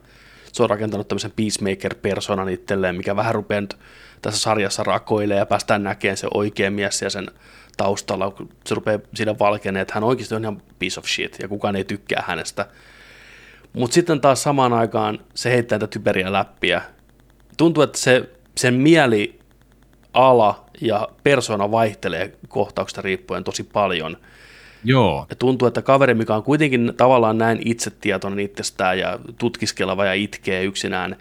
se 0.52 0.64
on 0.64 0.70
rakentanut 0.70 1.08
tämmöisen 1.08 1.32
Peacemaker-personan 1.36 2.50
itselleen, 2.50 2.96
mikä 2.96 3.16
vähän 3.16 3.36
rupeaa 3.36 3.64
tässä 4.22 4.40
sarjassa 4.40 4.84
rakoilee 4.84 5.38
ja 5.38 5.46
päästään 5.46 5.84
näkemään 5.84 6.18
se 6.18 6.28
oikea 6.34 6.72
mies 6.72 7.02
ja 7.02 7.10
sen 7.10 7.28
taustalla, 7.78 8.32
kun 8.32 8.50
se 8.66 8.76
rupeaa 8.76 9.00
siinä 9.16 9.40
valkeneen, 9.40 9.82
että 9.82 9.94
hän 9.94 10.04
oikeasti 10.04 10.36
on 10.36 10.42
ihan 10.42 10.62
piece 10.80 11.00
of 11.00 11.06
shit 11.06 11.38
ja 11.42 11.48
kukaan 11.48 11.76
ei 11.76 11.84
tykkää 11.84 12.24
hänestä. 12.28 12.68
Mutta 13.74 13.94
sitten 13.94 14.22
taas 14.22 14.44
samaan 14.44 14.74
aikaan 14.74 15.20
se 15.34 15.52
heittää 15.52 15.78
näitä 15.78 15.88
typeriä 15.88 16.34
läppiä. 16.34 16.82
Tuntuu, 17.58 17.84
että 17.84 17.98
se, 17.98 18.30
sen 18.58 18.74
mieli 18.74 19.39
ala 20.14 20.66
ja 20.82 21.08
persona 21.24 21.72
vaihtelee 21.72 22.34
kohtauksesta 22.48 23.02
riippuen 23.02 23.44
tosi 23.44 23.64
paljon. 23.64 24.18
Joo, 24.84 25.26
Ja 25.30 25.36
tuntuu, 25.36 25.68
että 25.68 25.82
kaveri, 25.82 26.14
mikä 26.14 26.36
on 26.36 26.44
kuitenkin 26.44 26.94
tavallaan 26.98 27.38
näin 27.38 27.62
itsetietoinen 27.66 28.40
itsestään 28.40 29.00
ja 29.00 29.20
tutkiskeleva 29.40 30.06
ja 30.06 30.14
itkee 30.14 30.64
yksinään, 30.64 31.16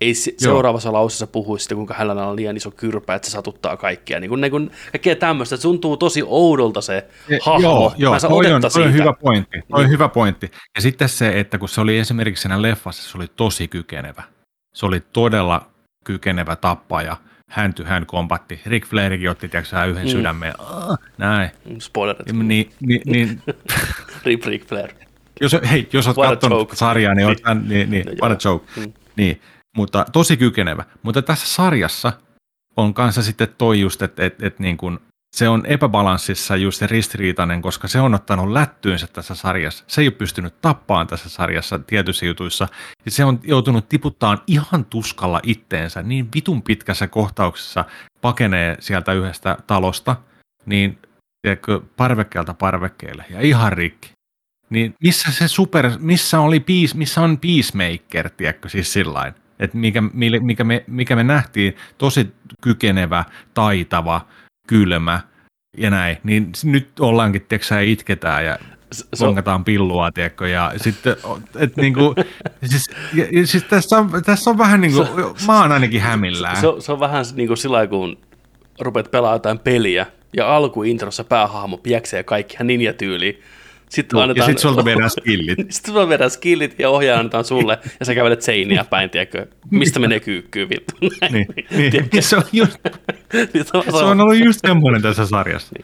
ei 0.00 0.14
se, 0.14 0.34
seuraavassa 0.38 0.92
lauseessa 0.92 1.26
puhuisi 1.26 1.62
sitten, 1.62 1.76
kuinka 1.76 1.94
hänellä 1.94 2.26
on 2.26 2.36
liian 2.36 2.56
iso 2.56 2.70
kyrpä, 2.70 3.14
että 3.14 3.28
se 3.28 3.32
satuttaa 3.32 3.76
kaikkia. 3.76 4.20
Niin 4.20 4.28
kuin, 4.28 4.40
niin 4.40 4.50
kuin, 4.50 4.70
kaikkea 4.92 5.16
tämmöistä. 5.16 5.56
Se 5.56 5.62
tuntuu 5.62 5.96
tosi 5.96 6.22
oudolta 6.26 6.80
se 6.80 6.96
E- 7.28 7.38
hahmo. 7.42 7.62
Joo, 7.62 7.92
joo 7.96 8.12
Mä 8.12 8.20
toi, 8.20 8.52
on, 8.52 8.62
toi 8.72 8.82
on 8.82 8.92
hyvä 8.92 9.12
pointti. 9.12 9.58
Toi 9.60 9.64
on 9.78 9.80
Niin. 9.80 9.90
hyvä 9.90 10.08
pointti. 10.08 10.50
Ja 10.76 10.80
sitten 10.82 11.08
se, 11.08 11.40
että 11.40 11.58
kun 11.58 11.68
se 11.68 11.80
oli 11.80 11.98
esimerkiksi 11.98 12.42
siinä 12.42 12.62
leffassa, 12.62 13.10
se 13.12 13.18
oli 13.18 13.26
tosi 13.36 13.68
kykenevä. 13.68 14.22
Se 14.74 14.86
oli 14.86 15.00
todella 15.12 15.70
kykenevä 16.04 16.56
tappaja. 16.56 17.16
Hän 17.48 17.74
to 17.74 17.84
hän 17.84 18.06
kombatti. 18.06 18.60
Rick 18.66 18.86
Flairkin 18.88 19.30
otti 19.30 19.48
tiedätkö, 19.48 19.84
yhden 19.84 20.04
Mm. 20.04 20.10
sydämeen. 20.10 20.54
Ah, 20.58 20.98
näin. 21.18 21.50
Spoilerit. 21.78 22.32
Niin, 22.32 22.70
niin, 22.80 23.00
niin, 23.06 23.42
Rip 24.24 24.44
Ric 24.44 24.66
Flair. 24.66 24.90
jos, 25.40 25.56
hei, 25.70 25.88
jos 25.92 26.06
olet 26.08 26.30
katsonut 26.30 26.70
sarjaa, 26.74 27.14
niin, 27.14 27.26
oot, 27.26 27.38
Niin. 27.54 27.68
niin, 27.68 27.90
niin, 27.90 28.06
No 28.06 28.12
what 28.28 28.44
a 28.44 28.48
joke. 28.48 28.66
Mm. 28.80 28.92
Niin, 29.16 29.40
mutta 29.76 30.06
tosi 30.12 30.36
kykenevä. 30.36 30.84
Mutta 31.02 31.22
tässä 31.22 31.46
sarjassa 31.46 32.12
on 32.76 32.94
kanssa 32.94 33.22
sitten 33.22 33.48
toi 33.58 33.80
just, 33.80 34.02
että 34.02 34.24
et, 34.24 34.42
et 34.42 34.58
niin 34.58 34.76
kuin, 34.76 34.98
se 35.36 35.48
on 35.48 35.66
epäbalanssissa 35.66 36.56
just 36.56 36.78
se 36.78 36.86
ristiriitainen, 36.86 37.62
koska 37.62 37.88
se 37.88 38.00
on 38.00 38.14
ottanut 38.14 38.52
lättyynsä 38.52 39.06
tässä 39.06 39.34
sarjassa. 39.34 39.84
Se 39.86 40.00
ei 40.00 40.06
ole 40.06 40.14
pystynyt 40.14 40.60
tappaan 40.60 41.06
tässä 41.06 41.28
sarjassa 41.28 41.78
tietyissä 41.78 42.26
jutuissa. 42.26 42.68
Ja 43.04 43.10
se 43.10 43.24
on 43.24 43.40
joutunut 43.42 43.88
tiputtaan 43.88 44.38
ihan 44.46 44.84
tuskalla 44.84 45.40
itteensä 45.42 46.02
niin 46.02 46.28
vitun 46.34 46.62
pitkässä 46.62 47.08
kohtauksessa 47.08 47.84
pakenee 48.20 48.76
sieltä 48.80 49.12
yhdestä 49.12 49.56
talosta, 49.66 50.16
niin 50.66 50.98
tiedätkö, 51.42 51.80
parvekkeelta 51.96 52.54
parvekkeelle 52.54 53.24
ja 53.30 53.40
ihan 53.40 53.72
rikki. 53.72 54.10
Niin 54.70 54.94
missä 55.02 55.32
se 55.32 55.48
super, 55.48 55.90
missä, 55.98 56.40
oli 56.40 56.60
peace, 56.60 56.96
missä 56.96 57.20
on 57.20 57.38
Peacemaker, 57.38 58.30
tiedätkö, 58.30 58.68
siis 58.68 58.92
sillain, 58.92 59.34
että 59.58 59.76
mikä, 59.76 60.00
mikä, 60.40 60.64
me, 60.64 60.84
mikä 60.86 61.16
me 61.16 61.24
nähtiin, 61.24 61.76
tosi 61.98 62.34
kykenevä, 62.62 63.24
taitava, 63.54 64.26
kylmä 64.68 65.20
ja 65.76 65.90
näin, 65.90 66.16
niin 66.24 66.52
nyt 66.64 66.88
ollaankin, 67.00 67.42
tiedätkö, 67.48 67.82
itketään 67.82 68.44
ja 68.44 68.58
Se, 68.92 69.24
on, 69.24 69.64
pillua, 69.64 70.12
tiedätkö, 70.12 70.48
ja 70.48 70.72
sitten, 70.76 71.16
et 71.56 71.76
niinku, 71.76 72.14
siis, 72.64 72.90
ja, 73.14 73.26
ja 73.32 73.46
siis 73.46 73.64
tässä, 73.64 73.98
on, 73.98 74.10
tässä 74.24 74.50
on 74.50 74.58
vähän 74.58 74.80
niin 74.80 74.92
kuin, 74.92 75.08
mä 75.46 75.62
oon 75.62 75.72
ainakin 75.72 76.00
hämillään. 76.00 76.56
se, 76.56 76.66
on- 76.66 76.82
se 76.82 76.92
on 76.92 77.00
vähän 77.00 77.24
niin 77.34 77.46
kuin 77.48 77.58
sillä 77.58 77.86
kun 77.86 78.18
rupeat 78.80 79.10
pelaamaan 79.10 79.34
jotain 79.36 79.58
peliä, 79.58 80.06
ja 80.36 80.56
alkuintrossa 80.56 81.24
päähahmo 81.24 81.76
pieksee 81.76 82.22
kaikki 82.22 82.54
ihan 82.54 82.66
ninja-tyyliin. 82.66 83.42
Sitten 83.88 84.16
ja 84.18 84.22
annetaan, 84.22 84.50
sit 84.50 84.58
sulta 84.58 84.84
viedään 84.84 85.10
skillit. 85.10 85.58
Sitten 85.70 85.92
sulla 85.94 86.08
viedään 86.08 86.30
skillit 86.30 86.78
ja 86.78 86.90
ohjaa 86.90 87.18
annetaan 87.18 87.44
sulle, 87.44 87.78
ja 88.00 88.06
sä 88.06 88.14
kävelet 88.14 88.42
seiniä 88.42 88.84
päin, 88.84 89.10
tiedätkö? 89.10 89.46
Mistä 89.70 90.00
menee 90.00 90.20
kyykkyyn, 90.20 90.68
vittu? 90.68 90.94
Näin, 91.20 91.46
niin, 91.70 92.08
niin, 92.12 92.22
se, 92.22 92.36
on 92.36 92.42
just, 92.52 92.78
Niin 93.54 93.64
se 93.64 93.76
on- 94.04 94.20
ollut 94.20 94.38
just 94.44 94.60
semmoinen 94.66 95.02
tässä 95.02 95.26
sarjassa. 95.26 95.74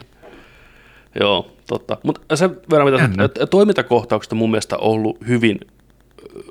Joo, 1.19 1.51
totta. 1.67 1.97
Mutta 2.03 2.35
sen 2.35 2.57
verran, 2.71 2.91
mitä 2.91 3.01
Jännä. 3.03 3.29
toimintakohtaukset 3.49 4.31
on 4.31 4.37
mun 4.37 4.51
mielestä 4.51 4.77
ollut 4.77 5.17
hyvin 5.27 5.59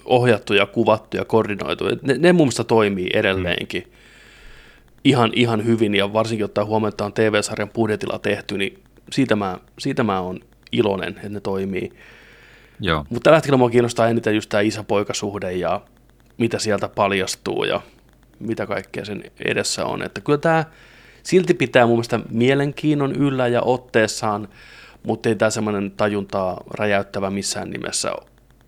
ohjattu 0.05 0.55
ja 0.55 0.67
kuvattu 0.67 1.17
ja 1.17 1.25
koordinoitu. 1.25 1.85
Ne, 2.03 2.19
ne 2.19 2.33
mun 2.33 2.45
mielestä 2.45 2.65
toimii 2.65 3.11
edelleenkin 3.15 3.93
ihan, 5.05 5.31
ihan 5.35 5.65
hyvin, 5.65 5.95
ja 5.95 6.13
varsinkin 6.13 6.45
ottaa 6.45 6.65
huomioon, 6.65 6.89
että 6.89 7.05
on 7.05 7.13
TV-sarjan 7.13 7.71
budjetilla 7.71 8.19
tehty, 8.19 8.59
niin 8.59 8.79
siitä 9.13 9.37
mä, 9.37 9.59
siitä 9.79 10.03
mä 10.03 10.21
oon 10.21 10.41
iloinen, 10.79 11.09
että 11.09 11.29
ne 11.29 11.41
toimii. 11.41 11.93
Joo. 12.81 13.07
Mutta 13.11 13.25
tällä 13.25 13.37
hetkellä 13.37 13.57
mua 13.57 13.71
kiinnostaa 13.71 14.09
eniten 14.09 14.35
just 14.35 14.49
tämä 14.49 14.61
isä-poikasuhde 14.61 15.53
ja 15.53 15.81
mitä 16.39 16.59
sieltä 16.59 16.89
paljastuu 16.89 17.65
ja 17.65 17.81
mitä 18.39 18.67
kaikkea 18.67 19.05
sen 19.05 19.23
edessä 19.45 19.87
on. 19.87 20.03
Että 20.03 20.21
kyllä 20.21 20.39
tämä 20.39 20.65
silti 21.23 21.55
pitää 21.55 21.87
mun 21.87 21.95
mielestä 21.95 22.21
mielenkiinnon 22.31 23.13
yllä 23.13 23.49
ja 23.49 23.63
otteessaan, 23.63 24.49
mutta 25.03 25.29
ei 25.29 25.35
tämä 25.35 25.51
semmoinen 25.51 25.91
tajuntaa 25.91 26.61
räjäyttävä 26.71 27.31
missään 27.31 27.71
nimessä 27.71 28.13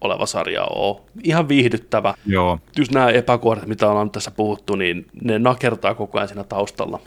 oleva 0.00 0.26
sarja 0.26 0.64
ole. 0.64 1.00
Ihan 1.22 1.48
viihdyttävä. 1.48 2.14
Joo. 2.26 2.58
Just 2.78 2.92
nämä 2.92 3.10
epäkohdat, 3.10 3.66
mitä 3.66 3.90
ollaan 3.90 4.10
tässä 4.10 4.30
puhuttu, 4.30 4.76
niin 4.76 5.06
ne 5.22 5.38
nakertaa 5.38 5.94
koko 5.94 6.18
ajan 6.18 6.28
siinä 6.28 6.44
taustalla 6.44 7.00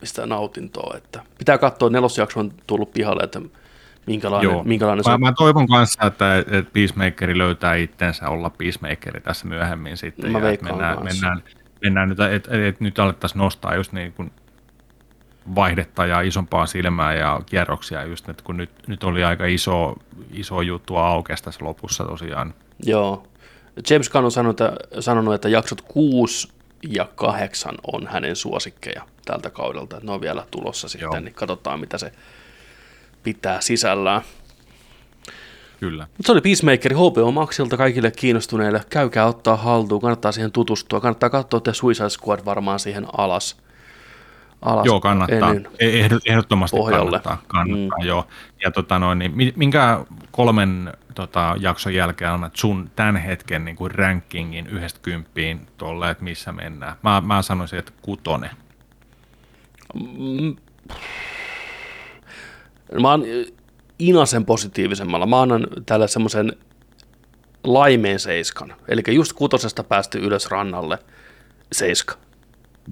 mistä 0.00 0.26
nautintoa. 0.26 0.96
Että 0.96 1.22
pitää 1.38 1.58
katsoa, 1.58 1.90
nelosjakso 1.90 2.40
on 2.40 2.52
tullut 2.66 2.92
pihalle, 2.92 3.22
että 3.22 3.40
minkälainen, 4.06 4.50
Joo. 4.50 4.64
minkälainen 4.64 5.04
se 5.04 5.10
Mä, 5.10 5.14
on. 5.14 5.20
mä 5.20 5.32
toivon 5.32 5.68
kanssa, 5.68 6.06
että, 6.06 6.38
että 6.38 6.70
Peacemakeri 6.72 7.38
löytää 7.38 7.74
itsensä 7.74 8.28
olla 8.28 8.50
Peacemakeri 8.50 9.20
tässä 9.20 9.46
myöhemmin 9.46 9.96
sitten. 9.96 10.32
Mä 10.32 10.38
ja 10.38 10.58
mennään, 10.62 10.96
kanssa. 10.96 11.04
mennään, 11.04 11.42
mennään 11.82 12.08
nyt, 12.08 12.20
että 12.20 12.54
et, 12.56 12.62
et 12.62 12.80
nyt 12.80 12.98
alettaisiin 12.98 13.38
nostaa 13.38 13.74
just 13.74 13.92
niin 13.92 14.12
kuin 14.12 14.30
vaihdetta 15.54 16.06
ja 16.06 16.20
isompaa 16.20 16.66
silmää 16.66 17.14
ja 17.14 17.40
kierroksia 17.46 18.04
just, 18.04 18.28
että 18.28 18.42
kun 18.44 18.56
nyt, 18.56 18.70
nyt 18.86 19.04
oli 19.04 19.24
aika 19.24 19.46
iso, 19.46 19.94
iso 20.32 20.60
juttu 20.60 20.96
aukesi 20.96 21.44
tässä 21.44 21.64
lopussa 21.64 22.04
tosiaan. 22.04 22.54
Joo. 22.82 23.26
James 23.90 24.10
Gunn 24.10 24.24
on 24.24 24.30
sanonut, 24.30 24.60
että, 24.60 25.00
sanonut, 25.00 25.34
että 25.34 25.48
jaksot 25.48 25.80
6 25.80 26.48
ja 26.88 27.08
8 27.14 27.74
on 27.92 28.06
hänen 28.06 28.36
suosikkeja 28.36 29.02
tältä 29.24 29.50
kaudelta. 29.50 30.00
Ne 30.02 30.12
on 30.12 30.20
vielä 30.20 30.46
tulossa 30.50 30.88
sitten, 30.88 31.06
Joo. 31.12 31.20
niin 31.20 31.34
katsotaan 31.34 31.80
mitä 31.80 31.98
se 31.98 32.12
pitää 33.26 33.60
sisällään. 33.60 34.22
Kyllä. 35.80 36.06
Mutta 36.16 36.26
se 36.26 36.32
oli 36.32 36.40
Peacemaker 36.40 36.94
HBO 36.94 37.32
Maxilta 37.32 37.76
kaikille 37.76 38.10
kiinnostuneille. 38.10 38.80
Käykää 38.90 39.26
ottaa 39.26 39.56
haltuun, 39.56 40.00
kannattaa 40.00 40.32
siihen 40.32 40.52
tutustua. 40.52 41.00
Kannattaa 41.00 41.30
katsoa 41.30 41.60
te 41.60 41.74
Suicide 41.74 42.10
Squad 42.10 42.44
varmaan 42.44 42.78
siihen 42.78 43.06
alas. 43.18 43.56
alas 44.62 44.86
joo, 44.86 45.00
kannattaa. 45.00 45.54
E- 45.78 46.08
ehdottomasti 46.26 46.76
pohjalle. 46.76 47.04
kannattaa. 47.04 47.42
kannattaa 47.46 47.98
mm. 47.98 48.06
joo. 48.06 48.26
Ja 48.64 48.70
tota 48.70 48.98
noin, 48.98 49.18
niin 49.18 49.52
minkä 49.56 50.04
kolmen 50.30 50.92
tota, 51.14 51.56
jakson 51.60 51.94
jälkeen 51.94 52.30
annat 52.30 52.56
sun 52.56 52.90
tämän 52.96 53.16
hetken 53.16 53.64
niin 53.64 53.76
kuin 53.76 53.90
rankingin 53.90 54.66
yhdestä 54.66 55.00
kymppiin 55.02 55.66
tolle, 55.76 56.10
että 56.10 56.24
missä 56.24 56.52
mennään? 56.52 56.96
Mä, 57.02 57.22
mä 57.26 57.42
sanoisin, 57.42 57.78
että 57.78 57.92
kutone. 58.02 58.50
Mm. 59.94 60.56
Mä 63.00 63.10
oon 63.10 63.24
inasen 63.98 64.44
positiivisemmalla. 64.44 65.26
Mä 65.26 65.42
annan 65.42 65.66
tälle 65.86 66.08
semmoisen 66.08 66.52
laimeen 67.64 68.18
seiskan. 68.18 68.74
Eli 68.88 69.02
just 69.08 69.32
kutosesta 69.32 69.84
päästy 69.84 70.18
ylös 70.18 70.50
rannalle 70.50 70.98
seiska. 71.72 72.14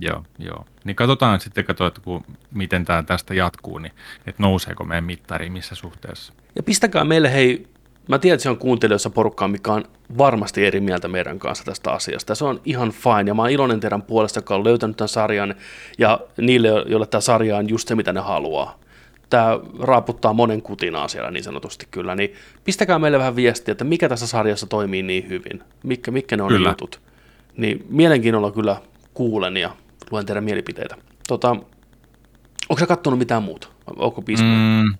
Joo, 0.00 0.24
joo. 0.38 0.64
Niin 0.84 0.96
katsotaan 0.96 1.40
sitten, 1.40 1.64
katsotaan, 1.64 1.88
että 1.88 2.00
kun, 2.00 2.24
miten 2.50 2.84
tämä 2.84 3.02
tästä 3.02 3.34
jatkuu, 3.34 3.78
niin 3.78 3.92
että 4.26 4.42
nouseeko 4.42 4.84
meidän 4.84 5.04
mittari 5.04 5.50
missä 5.50 5.74
suhteessa. 5.74 6.32
Ja 6.56 6.62
pistäkää 6.62 7.04
meille, 7.04 7.32
hei, 7.32 7.66
mä 8.08 8.18
tiedän, 8.18 8.34
että 8.34 8.42
se 8.42 8.50
on 8.50 8.58
kuuntelijoissa 8.58 9.10
porukkaa, 9.10 9.48
mikä 9.48 9.72
on 9.72 9.84
varmasti 10.18 10.66
eri 10.66 10.80
mieltä 10.80 11.08
meidän 11.08 11.38
kanssa 11.38 11.64
tästä 11.64 11.90
asiasta. 11.90 12.34
Se 12.34 12.44
on 12.44 12.60
ihan 12.64 12.90
fine, 12.90 13.30
ja 13.30 13.34
mä 13.34 13.42
oon 13.42 13.50
iloinen 13.50 13.80
teidän 13.80 14.02
puolesta, 14.02 14.38
joka 14.38 14.54
on 14.54 14.64
löytänyt 14.64 14.96
tämän 14.96 15.08
sarjan, 15.08 15.54
ja 15.98 16.20
niille, 16.36 16.68
joille 16.68 17.06
tämä 17.06 17.20
sarja 17.20 17.56
on 17.56 17.68
just 17.68 17.88
se, 17.88 17.94
mitä 17.94 18.12
ne 18.12 18.20
haluaa 18.20 18.78
tämä 19.30 19.58
raaputtaa 19.80 20.32
monen 20.32 20.62
kutinaa 20.62 21.08
siellä 21.08 21.30
niin 21.30 21.44
sanotusti 21.44 21.88
kyllä, 21.90 22.14
niin 22.14 22.32
pistäkää 22.64 22.98
meille 22.98 23.18
vähän 23.18 23.36
viestiä, 23.36 23.72
että 23.72 23.84
mikä 23.84 24.08
tässä 24.08 24.26
sarjassa 24.26 24.66
toimii 24.66 25.02
niin 25.02 25.28
hyvin, 25.28 25.62
mitkä, 25.82 26.10
mitkä 26.10 26.36
ne 26.36 26.42
on 26.42 26.48
kyllä. 26.48 26.68
jutut. 26.68 27.00
Niin 27.56 27.86
mielenkiinnolla 27.88 28.50
kyllä 28.50 28.76
kuulen 29.14 29.56
ja 29.56 29.70
luen 30.10 30.26
teidän 30.26 30.44
mielipiteitä. 30.44 30.96
Tota, 31.28 31.50
onko 32.68 32.80
sä 32.80 32.86
katsonut 32.86 33.18
mitään 33.18 33.42
muuta? 33.42 33.68
Onko 33.96 34.24
mm, 34.42 34.94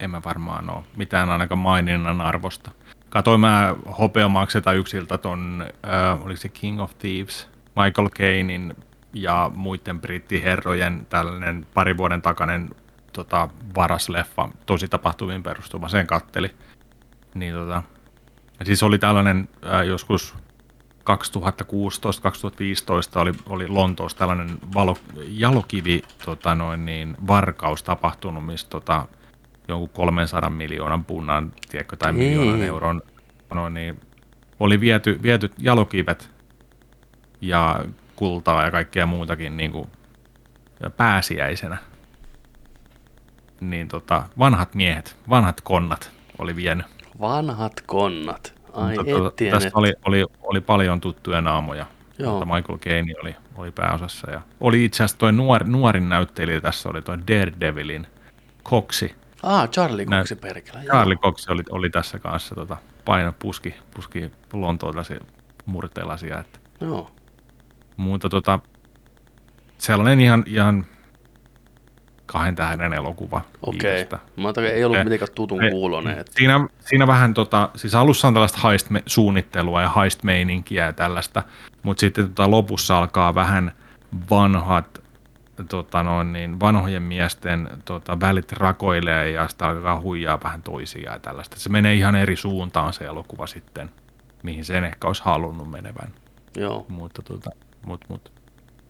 en 0.00 0.10
mä 0.10 0.22
varmaan 0.24 0.70
ole. 0.70 0.84
Mitään 0.96 1.30
ainakaan 1.30 1.58
maininnan 1.58 2.20
arvosta. 2.20 2.70
Katoin 3.08 3.40
mä 3.40 3.74
hopeamakselta 3.98 4.72
yksiltä 4.72 5.18
ton, 5.18 5.66
äh, 5.86 6.26
oliko 6.26 6.40
se 6.40 6.48
King 6.48 6.80
of 6.80 6.98
Thieves, 6.98 7.48
Michael 7.76 8.08
Cainein 8.08 8.74
ja 9.12 9.50
muiden 9.54 10.00
brittiherrojen 10.00 11.06
tällainen 11.10 11.66
pari 11.74 11.96
vuoden 11.96 12.22
takainen 12.22 12.70
tota, 13.16 13.48
varas 13.76 14.08
leffa, 14.08 14.48
tosi 14.66 14.88
tapahtumiin 14.88 15.42
perustuva, 15.42 15.88
sen 15.88 16.06
katteli. 16.06 16.50
Niin, 17.34 17.54
tota, 17.54 17.82
siis 18.64 18.82
oli 18.82 18.98
tällainen 18.98 19.48
ää, 19.62 19.82
joskus 19.82 20.34
2016-2015 20.34 21.06
oli, 23.14 23.32
oli 23.48 23.68
Lontoossa 23.68 24.18
tällainen 24.18 24.58
valo, 24.74 24.96
jalokivi 25.28 26.02
tota 26.24 26.54
noin, 26.54 26.86
niin, 26.86 27.16
varkaus 27.26 27.82
tapahtunut, 27.82 28.46
missä 28.46 28.68
tota, 28.68 29.06
jonkun 29.68 29.88
300 29.88 30.50
miljoonan 30.50 31.04
punnan, 31.04 31.52
tiedätkö, 31.70 31.96
tai 31.96 32.12
miljoonan 32.12 32.62
euron 32.62 33.02
noin, 33.54 33.74
niin, 33.74 34.00
oli 34.60 34.80
viety, 34.80 35.22
viety 35.22 35.50
jalokivet 35.58 36.30
ja 37.40 37.84
kultaa 38.16 38.64
ja 38.64 38.70
kaikkea 38.70 39.06
muutakin 39.06 39.56
niin 39.56 39.72
kuin, 39.72 39.88
pääsiäisenä 40.96 41.76
niin 43.60 43.88
tota, 43.88 44.22
vanhat 44.38 44.74
miehet, 44.74 45.16
vanhat 45.28 45.60
konnat 45.60 46.10
oli 46.38 46.56
vienyt. 46.56 46.86
Vanhat 47.20 47.80
konnat. 47.86 48.54
Ai 48.72 48.96
Mutta, 48.96 49.12
tuota, 49.12 49.44
tästä 49.50 49.70
oli, 49.74 49.92
oli, 50.04 50.24
oli, 50.42 50.60
paljon 50.60 51.00
tuttuja 51.00 51.40
naamoja. 51.40 51.86
Joo. 52.18 52.32
Mutta 52.32 52.54
Michael 52.54 52.78
Caine 52.78 53.14
oli, 53.22 53.36
oli 53.56 53.70
pääosassa. 53.70 54.30
Ja 54.30 54.40
oli 54.60 54.84
itse 54.84 54.96
asiassa 54.96 55.18
toi 55.18 55.32
nuor, 55.32 55.64
nuorin 55.64 56.08
näyttelijä 56.08 56.60
tässä 56.60 56.88
oli 56.88 57.02
toi 57.02 57.18
Daredevilin 57.18 58.06
Coxi. 58.64 59.14
Ah, 59.42 59.70
Charlie 59.70 60.06
Coxi 60.06 60.36
perkele. 60.36 60.84
Charlie 60.84 61.16
Coxi 61.16 61.52
oli, 61.52 61.62
oli 61.70 61.90
tässä 61.90 62.18
kanssa 62.18 62.54
tota, 62.54 62.76
paino 63.04 63.32
puski, 63.38 63.74
puski 63.94 64.30
Lontoota 64.52 65.04
murteelasia. 65.66 66.40
Että. 66.40 66.58
Joo. 66.80 67.10
Mutta 67.96 68.28
tota, 68.28 68.58
sellainen 69.78 70.20
ihan, 70.20 70.44
ihan 70.46 70.86
kahden 72.26 72.54
tähden 72.54 72.92
elokuva. 72.92 73.40
Okei, 73.62 74.02
okay. 74.02 74.18
mä 74.36 74.42
ajattelin, 74.48 74.70
ei 74.70 74.84
ollut 74.84 75.04
mitenkään 75.04 75.32
tutun 75.34 75.60
kuulonen. 75.70 76.18
Että... 76.18 76.32
Siinä, 76.34 76.66
siinä 76.80 77.06
vähän, 77.06 77.34
tota, 77.34 77.70
siis 77.76 77.94
alussa 77.94 78.28
on 78.28 78.34
tällaista 78.34 78.58
heist-suunnittelua 78.58 79.82
ja 79.82 79.88
heist-meininkiä 79.96 80.84
ja 80.84 80.92
tällaista, 80.92 81.42
mutta 81.82 82.00
sitten 82.00 82.28
tota, 82.28 82.50
lopussa 82.50 82.98
alkaa 82.98 83.34
vähän 83.34 83.72
vanhat, 84.30 85.02
tota 85.68 86.02
noin, 86.02 86.32
niin 86.32 86.60
vanhojen 86.60 87.02
miesten 87.02 87.68
tota, 87.84 88.20
välit 88.20 88.52
rakoilee 88.52 89.30
ja 89.30 89.48
sitä 89.48 89.66
alkaa 89.66 90.00
huijaa 90.00 90.40
vähän 90.44 90.62
toisiaan 90.62 91.14
ja 91.14 91.20
tällaista. 91.20 91.60
Se 91.60 91.68
menee 91.68 91.94
ihan 91.94 92.16
eri 92.16 92.36
suuntaan 92.36 92.92
se 92.92 93.04
elokuva 93.04 93.46
sitten, 93.46 93.90
mihin 94.42 94.64
sen 94.64 94.84
ehkä 94.84 95.06
olisi 95.06 95.22
halunnut 95.24 95.70
menevän. 95.70 96.12
Joo. 96.56 96.86
Mutta 96.88 97.22
tota, 97.22 97.50
mut, 97.86 98.04
mut 98.08 98.35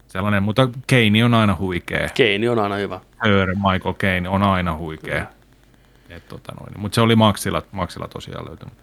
sellainen, 0.07 0.43
mutta 0.43 0.69
Keini 0.87 1.23
on 1.23 1.33
aina 1.33 1.55
huikea. 1.59 2.09
Keini 2.13 2.47
on 2.49 2.59
aina 2.59 2.75
hyvä. 2.75 2.99
Hör, 3.17 3.55
Michael 3.55 3.93
Keini 3.93 4.27
on 4.27 4.43
aina 4.43 4.77
huikea. 4.77 5.25
Et, 6.09 6.27
tota 6.27 6.53
noin. 6.59 6.73
Mutta 6.77 6.95
se 6.95 7.01
oli 7.01 7.15
Maxilla, 7.15 7.63
Maxilla 7.71 8.07
tosiaan 8.07 8.45
löytynyt. 8.47 8.73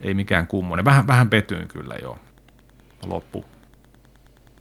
Ei 0.00 0.14
mikään 0.14 0.46
kummonen. 0.46 0.84
Vähän, 0.84 1.06
vähän 1.06 1.30
petyin 1.30 1.68
kyllä 1.68 1.94
jo 2.02 2.18
loppu, 3.06 3.44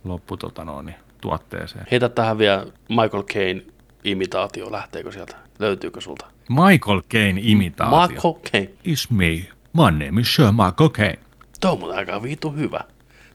loppu 0.03 0.37
tota 0.37 0.65
noin, 0.65 0.95
tuotteeseen. 1.21 1.85
Heitä 1.91 2.09
tähän 2.09 2.37
vielä 2.37 2.65
Michael 2.89 3.23
Caine 3.23 3.61
imitaatio. 4.03 4.71
Lähteekö 4.71 5.11
sieltä? 5.11 5.35
Löytyykö 5.59 6.01
sulta? 6.01 6.25
Michael 6.49 7.01
Caine 7.01 7.41
imitaatio. 7.43 8.07
Michael 8.07 8.33
Caine. 8.51 8.69
It's 8.87 9.07
me. 9.09 9.47
My 9.73 10.05
name 10.05 10.21
is 10.21 10.35
Sir 10.35 10.51
Michael 10.51 10.89
Caine. 10.89 11.19
Tuo 11.61 11.79
on 11.81 11.97
aika 11.97 12.23
viitu 12.23 12.51
hyvä. 12.51 12.79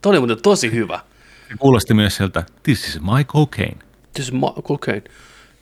Tuo 0.03 0.11
oli 0.11 0.19
muuten 0.19 0.43
tosi 0.43 0.73
hyvä. 0.73 1.01
Se 1.49 1.55
kuulosti 1.59 1.95
myös 1.95 2.17
sieltä, 2.17 2.45
this 2.63 2.89
is 2.89 3.01
my 3.01 3.25
cocaine. 3.25 3.77
This 4.13 4.27
is 4.27 4.33
my 4.33 4.63
cocaine. 4.63 5.03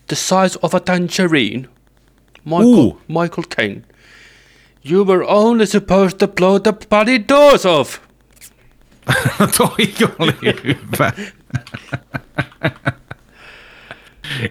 The 0.07 0.17
size 0.17 0.59
of 0.63 0.75
a 0.75 0.81
tangerine. 0.81 1.69
Michael, 2.45 2.87
uh. 2.87 3.01
Michael 3.09 3.45
Caine. 3.57 3.83
You 4.91 5.05
were 5.05 5.25
only 5.27 5.67
supposed 5.67 6.19
to 6.19 6.29
blow 6.29 6.61
the 6.61 6.73
bloody 6.89 7.25
doors 7.29 7.67
off. 7.67 7.99
Toi 9.59 10.11
oli 10.19 10.35
hyvä. 10.65 11.13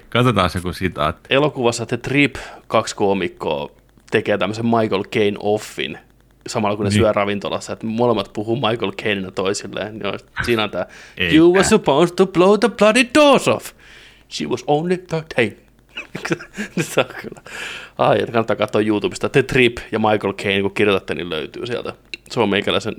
Katsotaan 0.10 0.50
se 0.50 0.60
kun 0.60 0.74
sitaatti. 0.74 1.28
Elokuvassa 1.30 1.86
The 1.86 1.98
Trip, 1.98 2.36
kaksi 2.68 2.96
koomikkoa, 2.96 3.72
tekee 4.12 4.38
tämmöisen 4.38 4.66
Michael 4.66 5.04
Caine 5.04 5.38
offin 5.40 5.98
samalla 6.48 6.76
kun 6.76 6.84
ne 6.84 6.90
niin. 6.90 7.00
syö 7.00 7.14
ravintolassa, 7.14 7.74
että 7.74 7.86
molemmat 7.86 8.34
puhuu 8.34 8.56
Michael 8.56 8.92
Caineina 8.92 9.32
toisilleen. 9.32 10.00
Niin 10.00 10.20
siinä 10.46 10.64
on 10.64 10.70
tämä, 10.70 10.86
you 11.34 11.54
were 11.54 11.68
supposed 11.68 12.16
to 12.16 12.26
blow 12.26 12.60
the 12.60 12.70
bloody 12.70 13.06
doors 13.16 13.48
off. 13.48 13.72
She 14.30 14.46
was 14.46 14.64
only 14.68 14.98
13. 14.98 15.66
Se 16.82 17.02
on 17.02 17.06
kyllä. 17.22 17.42
Ai, 17.98 18.20
että 18.20 18.32
kannattaa 18.32 18.56
katsoa 18.56 18.82
YouTubesta. 18.82 19.30
The 19.30 19.44
Trip 19.44 19.78
ja 19.92 20.00
Michael 20.00 20.34
Caine, 20.34 20.62
kun 20.62 20.74
kirjoitatte, 20.74 21.16
niin 21.16 21.30
löytyy 21.30 21.66
sieltä. 21.66 21.94
Se 22.30 22.40
on 22.40 22.50
meikäläisen 22.50 22.96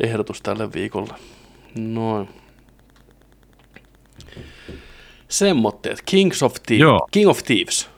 ehdotus 0.00 0.42
tälle 0.42 0.72
viikolle. 0.72 1.14
Noin. 1.78 2.28
Semmotteet. 5.28 6.02
Kings 6.06 6.42
of 6.42 6.54
Thieves. 6.66 6.82
Joo. 6.82 7.08
King 7.10 7.30
of 7.30 7.42
Thieves. 7.42 7.90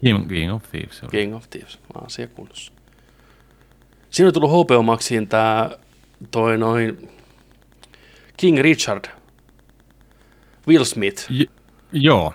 King, 0.00 0.28
King 0.28 0.54
of 0.54 0.62
Thieves. 0.70 1.02
King 1.10 1.36
of 1.36 1.50
Thieves. 1.50 1.78
Asia 1.94 2.26
kunnossa. 2.26 2.73
Siinä 4.14 4.28
on 4.28 4.34
tullut 4.34 4.50
HBO 4.50 4.82
Maxiin 4.82 5.28
tämä 5.28 5.70
toi 6.30 6.58
noin 6.58 7.08
King 8.36 8.58
Richard, 8.60 9.04
Will 10.68 10.84
Smith. 10.84 11.26
J- 11.30 11.42
joo. 11.92 12.34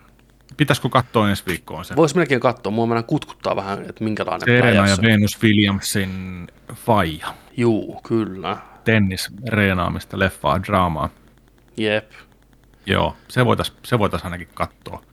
Pitäisikö 0.57 0.89
katsoa 0.89 1.29
ensi 1.29 1.43
viikkoon 1.47 1.85
se? 1.85 1.95
Voisi 1.95 2.15
melkein 2.15 2.41
katsoa. 2.41 2.71
Mua 2.71 2.85
mennään 2.85 3.03
kutkuttaa 3.05 3.55
vähän, 3.55 3.85
että 3.89 4.03
minkälainen 4.03 4.45
Serena 4.45 4.87
ja 4.87 4.97
Venus 5.01 5.43
Williamsin 5.43 6.47
faija. 6.73 7.33
Juu, 7.57 8.01
kyllä. 8.07 8.57
Tennis, 8.83 9.29
reenaamista, 9.47 10.19
leffaa, 10.19 10.63
draamaa. 10.63 11.09
Jep. 11.77 12.11
Joo, 12.85 13.15
se 13.27 13.45
voitaisiin 13.45 13.77
se 13.85 13.99
voitais 13.99 14.23
ainakin 14.23 14.49
katsoa. 14.53 15.03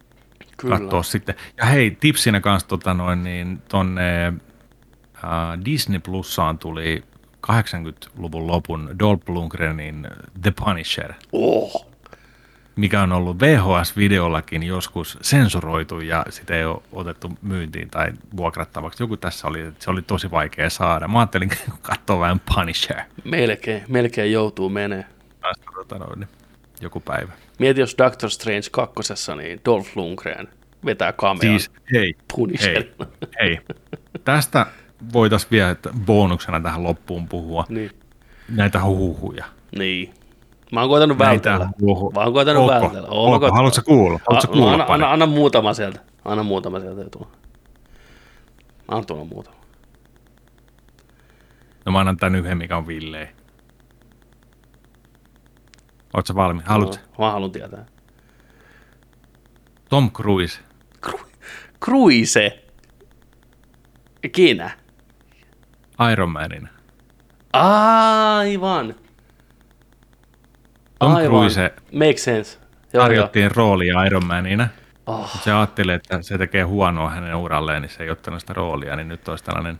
Kyllä. 0.56 0.78
katsoa 0.78 1.02
sitten. 1.02 1.34
Ja 1.56 1.64
hei, 1.64 1.90
tipsinä 1.90 2.40
kanssa 2.40 2.68
tota 2.68 2.94
noin, 2.94 3.24
niin 3.24 3.62
tonne 3.68 4.32
Disney 5.64 5.98
Plussaan 5.98 6.58
tuli 6.58 7.04
80-luvun 7.46 8.46
lopun 8.46 8.96
Dolph 8.98 9.28
Lundgrenin 9.30 10.08
The 10.42 10.52
Punisher, 10.64 11.12
Oh. 11.32 11.86
mikä 12.76 13.02
on 13.02 13.12
ollut 13.12 13.36
VHS-videollakin 13.42 14.62
joskus 14.62 15.18
sensuroitu 15.22 16.00
ja 16.00 16.24
sitä 16.30 16.54
ei 16.54 16.64
ole 16.64 16.82
otettu 16.92 17.32
myyntiin 17.42 17.90
tai 17.90 18.12
vuokrattavaksi. 18.36 19.02
Joku 19.02 19.16
tässä 19.16 19.48
oli, 19.48 19.60
että 19.60 19.84
se 19.84 19.90
oli 19.90 20.02
tosi 20.02 20.30
vaikea 20.30 20.70
saada. 20.70 21.08
Mä 21.08 21.18
ajattelin 21.18 21.50
katsoa 21.82 22.20
vähän 22.20 22.40
Punisher 22.54 23.00
Melkein, 23.24 23.82
melkein 23.88 24.32
joutuu 24.32 24.68
menee. 24.68 25.04
noin, 25.98 26.20
niin 26.20 26.28
joku 26.80 27.00
päivä. 27.00 27.32
Mieti, 27.58 27.80
jos 27.80 27.94
Doctor 27.98 28.30
Strange 28.30 28.68
kakkosessa, 28.70 29.36
niin 29.36 29.60
Dolph 29.64 29.88
Lundgren 29.94 30.48
vetää 30.84 31.12
kameran 31.12 31.40
Siis 31.60 31.64
siis, 31.64 31.92
hei, 31.92 32.14
Punisher. 32.36 32.72
hei, 32.72 32.94
hei. 33.40 33.58
Tästä 34.24 34.66
voitaisiin 35.12 35.50
vielä 35.50 35.70
että 35.70 35.90
bonuksena 36.06 36.60
tähän 36.60 36.82
loppuun 36.82 37.28
puhua. 37.28 37.64
niin. 37.68 37.90
Näitä 38.48 38.84
huhuja. 38.84 39.44
niin. 39.78 40.14
Mä 40.72 40.80
oon 40.80 40.88
koitanut 40.88 41.18
Näitä 41.18 41.50
vältellä. 41.50 41.70
huhu- 41.80 42.12
Mä 42.12 42.20
oon 42.20 42.32
koitanut 42.32 42.62
Onko? 42.62 42.72
vältellä. 42.86 43.08
Oon 43.08 43.30
mä 43.30 43.34
Onko? 43.34 43.38
koittanut. 43.40 43.56
Haluatko 43.56 43.82
kuulla? 43.82 44.20
Haluatko 44.28 44.52
kuulla 44.52 44.72
anna, 44.72 44.84
anna, 44.88 45.12
anna, 45.12 45.26
muutama 45.26 45.74
sieltä. 45.74 46.00
Anna 46.24 46.42
muutama 46.42 46.80
sieltä. 46.80 47.02
ei 47.02 47.10
tule. 47.10 47.26
Anna 48.88 49.04
tulla 49.04 49.24
muutama. 49.24 49.56
No 51.84 51.92
mä 51.92 52.00
annan 52.00 52.16
tän 52.16 52.34
yhden, 52.34 52.58
mikä 52.58 52.76
on 52.76 52.86
Villei. 52.86 53.28
Oletko 56.14 56.34
valmis? 56.34 56.64
Haluat? 56.64 57.00
No, 57.18 57.24
mä 57.24 57.30
haluan 57.32 57.50
tietää. 57.52 57.86
Tom 59.88 60.10
Cruise. 60.10 60.60
Kru- 61.06 61.26
Cruise. 61.84 62.62
Kinä. 64.32 64.70
Iron 66.12 66.30
Manina. 66.30 66.68
Aivan. 67.52 68.94
Tom 70.98 71.14
Aivan. 71.14 71.30
Cruise 71.30 71.74
Make 71.92 72.16
sense. 72.16 72.58
Joo, 72.58 72.68
joo. 72.92 73.02
tarjottiin 73.04 73.50
roolia 73.50 74.04
Iron 74.04 74.26
Manina. 74.26 74.68
Oh, 75.06 75.40
Se 75.44 75.52
ajatteli, 75.52 75.92
että 75.92 76.18
se 76.22 76.38
tekee 76.38 76.62
huonoa 76.62 77.10
hänen 77.10 77.36
uralleen, 77.36 77.82
niin 77.82 77.90
se 77.90 78.02
ei 78.02 78.10
ottanut 78.10 78.40
sitä 78.40 78.52
roolia, 78.52 78.96
niin 78.96 79.08
nyt 79.08 79.28
olisi 79.28 79.44
tällainen 79.44 79.78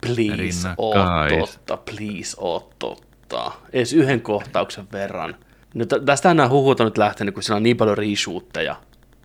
please, 0.00 0.68
oo 0.76 0.94
totta. 1.28 1.76
Please, 1.76 2.36
oo 2.40 2.70
totta. 2.78 3.52
Edes 3.72 3.92
yhden 3.92 4.20
kohtauksen 4.20 4.88
verran. 4.92 5.36
Nyt, 5.74 5.88
tästähän 6.04 6.36
nämä 6.36 6.48
huhut 6.48 6.80
on 6.80 6.84
nyt 6.84 6.98
lähtenyt, 6.98 7.34
kun 7.34 7.42
siinä 7.42 7.56
on 7.56 7.62
niin 7.62 7.76
paljon 7.76 7.98
reshootteja 7.98 8.76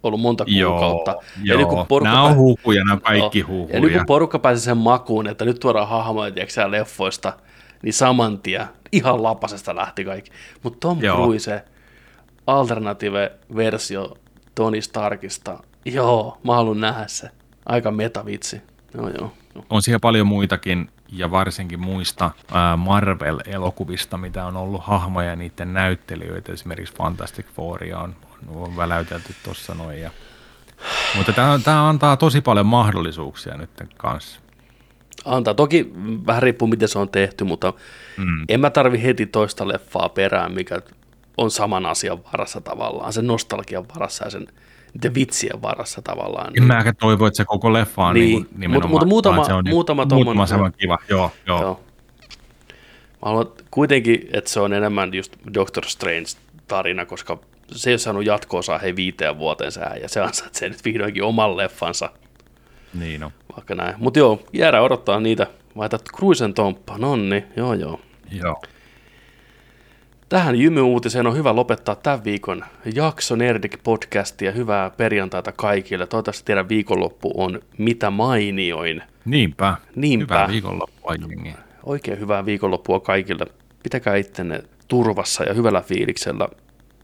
ollut 0.03 0.21
monta 0.21 0.45
kuukautta. 0.45 1.15
Joo, 1.43 1.67
kun 1.67 1.77
joo. 1.77 1.85
porukka 1.85 2.11
nämä 2.11 2.23
on 2.23 2.35
huhuja, 2.35 2.83
nämä 2.83 2.99
kaikki 2.99 3.39
Joo. 3.39 3.47
huhuja. 3.47 3.73
Ja 3.73 3.79
nyt 3.79 3.93
kun 3.93 4.05
porukka 4.05 4.39
pääsi 4.39 4.61
sen 4.61 4.77
makuun, 4.77 5.27
että 5.27 5.45
nyt 5.45 5.59
tuodaan 5.59 5.87
hahmoja 5.87 6.31
tiedätkö, 6.31 6.71
leffoista, 6.71 7.33
niin 7.81 7.93
saman 7.93 8.39
tien 8.39 8.65
ihan 8.91 9.23
lapasesta 9.23 9.75
lähti 9.75 10.05
kaikki. 10.05 10.31
Mutta 10.63 10.79
Tom 10.79 11.03
Joo. 11.03 11.17
Cruise, 11.17 11.63
alternative-versio 12.47 14.17
Tony 14.55 14.81
Starkista, 14.81 15.63
joo, 15.85 16.37
mä 16.43 16.55
haluan 16.55 16.79
nähdä 16.79 17.07
se. 17.07 17.29
Aika 17.65 17.91
metavitsi. 17.91 18.61
Joo, 18.93 19.09
joo. 19.19 19.31
on 19.69 19.81
siellä 19.81 19.99
paljon 19.99 20.27
muitakin, 20.27 20.89
ja 21.11 21.31
varsinkin 21.31 21.79
muista 21.79 22.31
Marvel-elokuvista, 22.77 24.17
mitä 24.17 24.45
on 24.45 24.57
ollut 24.57 24.83
hahmoja 24.83 25.29
ja 25.29 25.35
niiden 25.35 25.73
näyttelijöitä. 25.73 26.51
Esimerkiksi 26.51 26.95
Fantastic 26.95 27.45
Fouria 27.55 27.99
on, 27.99 28.15
on, 28.47 28.63
on 28.63 28.77
väläytelty 28.77 29.35
tuossa 29.43 29.73
noin. 29.75 30.01
Ja... 30.01 30.11
Mutta 31.15 31.33
tämä, 31.33 31.59
tämä 31.63 31.89
antaa 31.89 32.17
tosi 32.17 32.41
paljon 32.41 32.65
mahdollisuuksia 32.65 33.57
nyt 33.57 33.69
kanssa. 33.97 34.39
Antaa. 35.25 35.53
Toki 35.53 35.91
vähän 36.27 36.43
riippuu, 36.43 36.67
miten 36.67 36.87
se 36.87 36.99
on 36.99 37.09
tehty, 37.09 37.43
mutta 37.43 37.73
mm. 38.17 38.45
en 38.49 38.59
mä 38.59 38.69
tarvi 38.69 39.03
heti 39.03 39.25
toista 39.25 39.67
leffaa 39.67 40.09
perään, 40.09 40.53
mikä 40.53 40.81
on 41.37 41.51
saman 41.51 41.85
asian 41.85 42.23
varassa 42.33 42.61
tavallaan, 42.61 43.13
sen 43.13 43.27
nostalgian 43.27 43.85
varassa 43.95 44.25
ja 44.25 44.29
sen 44.31 44.47
niiden 44.93 45.13
vitsien 45.15 45.61
varassa 45.61 46.01
tavallaan. 46.01 46.53
En 46.57 46.63
mäkään 46.63 46.95
toivo, 46.95 47.27
että 47.27 47.37
se 47.37 47.45
koko 47.45 47.73
leffa 47.73 48.05
on 48.05 48.13
Niin, 48.13 48.29
niin, 48.29 48.41
mut- 48.41 48.49
niin 48.51 48.59
nimenomaan, 48.59 48.91
mut 48.91 49.09
muutama- 49.09 49.45
se 49.45 49.53
on 49.53 49.63
muutama 49.69 50.05
muutama 50.05 50.33
tommonen- 50.33 50.47
semmoinen 50.47 50.77
kiva. 50.79 50.97
Joo, 51.09 51.31
joo. 51.47 51.61
Joo. 51.61 51.79
Mä 53.13 53.29
haluan 53.29 53.47
kuitenkin, 53.71 54.29
että 54.33 54.49
se 54.49 54.59
on 54.59 54.73
enemmän 54.73 55.13
just 55.13 55.35
Doctor 55.53 55.83
Strange-tarina, 55.85 57.05
koska 57.05 57.39
se 57.71 57.89
ei 57.89 57.93
ole 57.93 57.97
saanut 57.99 58.25
jatko-osaa 58.25 58.77
hei 58.77 58.95
viiteen 58.95 59.37
vuoteen 59.37 59.71
sää, 59.71 59.95
ja 60.01 60.09
se 60.09 60.21
ansaitsee 60.21 60.69
nyt 60.69 60.85
vihdoinkin 60.85 61.23
oman 61.23 61.57
leffansa, 61.57 62.09
Niin 62.99 63.23
on. 63.23 63.31
vaikka 63.55 63.75
näin. 63.75 63.95
Mutta 63.97 64.19
joo, 64.19 64.43
jäädään 64.53 64.83
odottaa 64.83 65.19
niitä. 65.19 65.47
Laitat 65.75 66.01
Cruisen 66.15 66.53
tomppa, 66.53 66.97
nonni, 66.97 67.43
joo 67.55 67.73
joo. 67.73 67.99
Joo. 68.31 68.61
Tähän 70.29 70.55
jymyuutiseen 70.55 71.27
on 71.27 71.35
hyvä 71.37 71.55
lopettaa 71.55 71.95
tämän 71.95 72.23
viikon 72.23 72.65
jakso 72.95 73.35
Nerdik 73.35 73.77
podcastia. 73.83 74.51
Hyvää 74.51 74.89
perjantaita 74.89 75.51
kaikille. 75.51 76.07
Toivottavasti 76.07 76.45
teidän 76.45 76.69
viikonloppu 76.69 77.31
on 77.37 77.61
mitä 77.77 78.09
mainioin. 78.09 79.03
Niinpä. 79.25 79.75
Niinpä. 79.95 80.25
Hyvää 80.35 80.47
viikonloppua 80.47 81.15
jengi. 81.15 81.53
Oikein 81.83 82.19
hyvää 82.19 82.45
viikonloppua 82.45 82.99
kaikille. 82.99 83.45
Pitäkää 83.83 84.15
ittenne 84.15 84.63
turvassa 84.87 85.43
ja 85.43 85.53
hyvällä 85.53 85.81
fiiliksellä. 85.81 86.47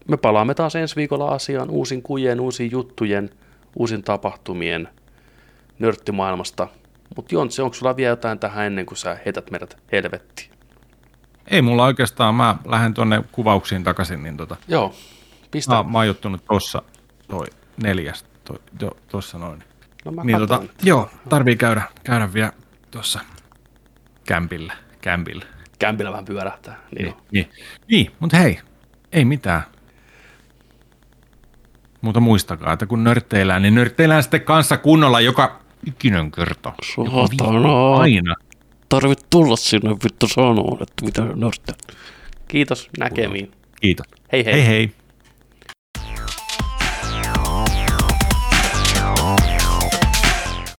Me 0.08 0.16
palaamme 0.16 0.54
taas 0.54 0.76
ensi 0.76 0.96
viikolla 0.96 1.28
asiaan 1.28 1.70
uusin 1.70 2.02
kujen, 2.02 2.40
uusin 2.40 2.70
juttujen, 2.70 3.30
uusin 3.76 4.02
tapahtumien 4.02 4.88
nörttimaailmasta. 5.78 6.68
Mutta 7.16 7.34
Jontse, 7.34 7.62
onko 7.62 7.74
sulla 7.74 7.96
vielä 7.96 8.10
jotain 8.10 8.38
tähän 8.38 8.66
ennen 8.66 8.86
kuin 8.86 8.98
sä 8.98 9.18
heität 9.26 9.50
meidät 9.50 9.76
helvettiin? 9.92 10.50
Ei 11.46 11.62
mulla 11.62 11.84
oikeastaan, 11.84 12.34
mä 12.34 12.56
lähden 12.64 12.94
tuonne 12.94 13.24
kuvauksiin 13.32 13.84
takaisin, 13.84 14.22
niin 14.22 14.36
tota, 14.36 14.56
Joo, 14.68 14.94
pistä. 15.50 15.74
mä, 15.74 15.82
mä 15.82 15.98
oon 15.98 16.06
juttunut 16.06 16.44
tossa 16.44 16.82
toi 17.28 17.46
neljäs, 17.82 18.24
toi, 18.44 18.58
jo, 18.80 18.96
tossa 19.08 19.38
noin. 19.38 19.64
no 20.04 20.12
mä 20.12 20.24
Niin 20.24 20.38
tota, 20.38 20.62
joo, 20.82 21.10
tarvii 21.28 21.56
käydä, 21.56 21.82
käydä 22.04 22.32
vielä 22.32 22.52
tuossa 22.90 23.20
kämpillä, 24.26 24.72
kämpillä. 25.00 25.44
Kämpillä 25.78 26.10
vähän 26.10 26.24
pyörähtää. 26.24 26.78
Niin, 26.96 27.04
Niin, 27.04 27.16
niin. 27.30 27.48
niin, 27.50 27.66
niin 27.88 28.12
mutta 28.20 28.36
hei, 28.36 28.58
ei 29.12 29.24
mitään. 29.24 29.62
Mutta 32.00 32.20
muistakaa, 32.20 32.72
että 32.72 32.86
kun 32.86 33.04
nörtteillään, 33.04 33.62
niin 33.62 33.74
nörtteillään 33.74 34.22
sitten 34.22 34.40
kanssa 34.40 34.76
kunnolla 34.76 35.20
joka 35.20 35.60
ikinen 35.86 36.30
kerta. 36.30 36.72
Saatana. 36.96 37.94
aina. 37.94 38.34
Tarvit 38.88 39.26
tulla 39.30 39.56
sinne 39.56 39.90
vittu 39.90 40.28
sanoa, 40.28 40.78
että 40.80 41.04
mitä 41.04 41.22
nörttä. 41.34 41.72
Kiitos, 42.48 42.88
näkemiin. 42.98 43.50
Kiitos. 43.80 44.06
Hei 44.32 44.44
hei. 44.44 44.54
hei. 44.54 44.66
hei. 44.66 44.99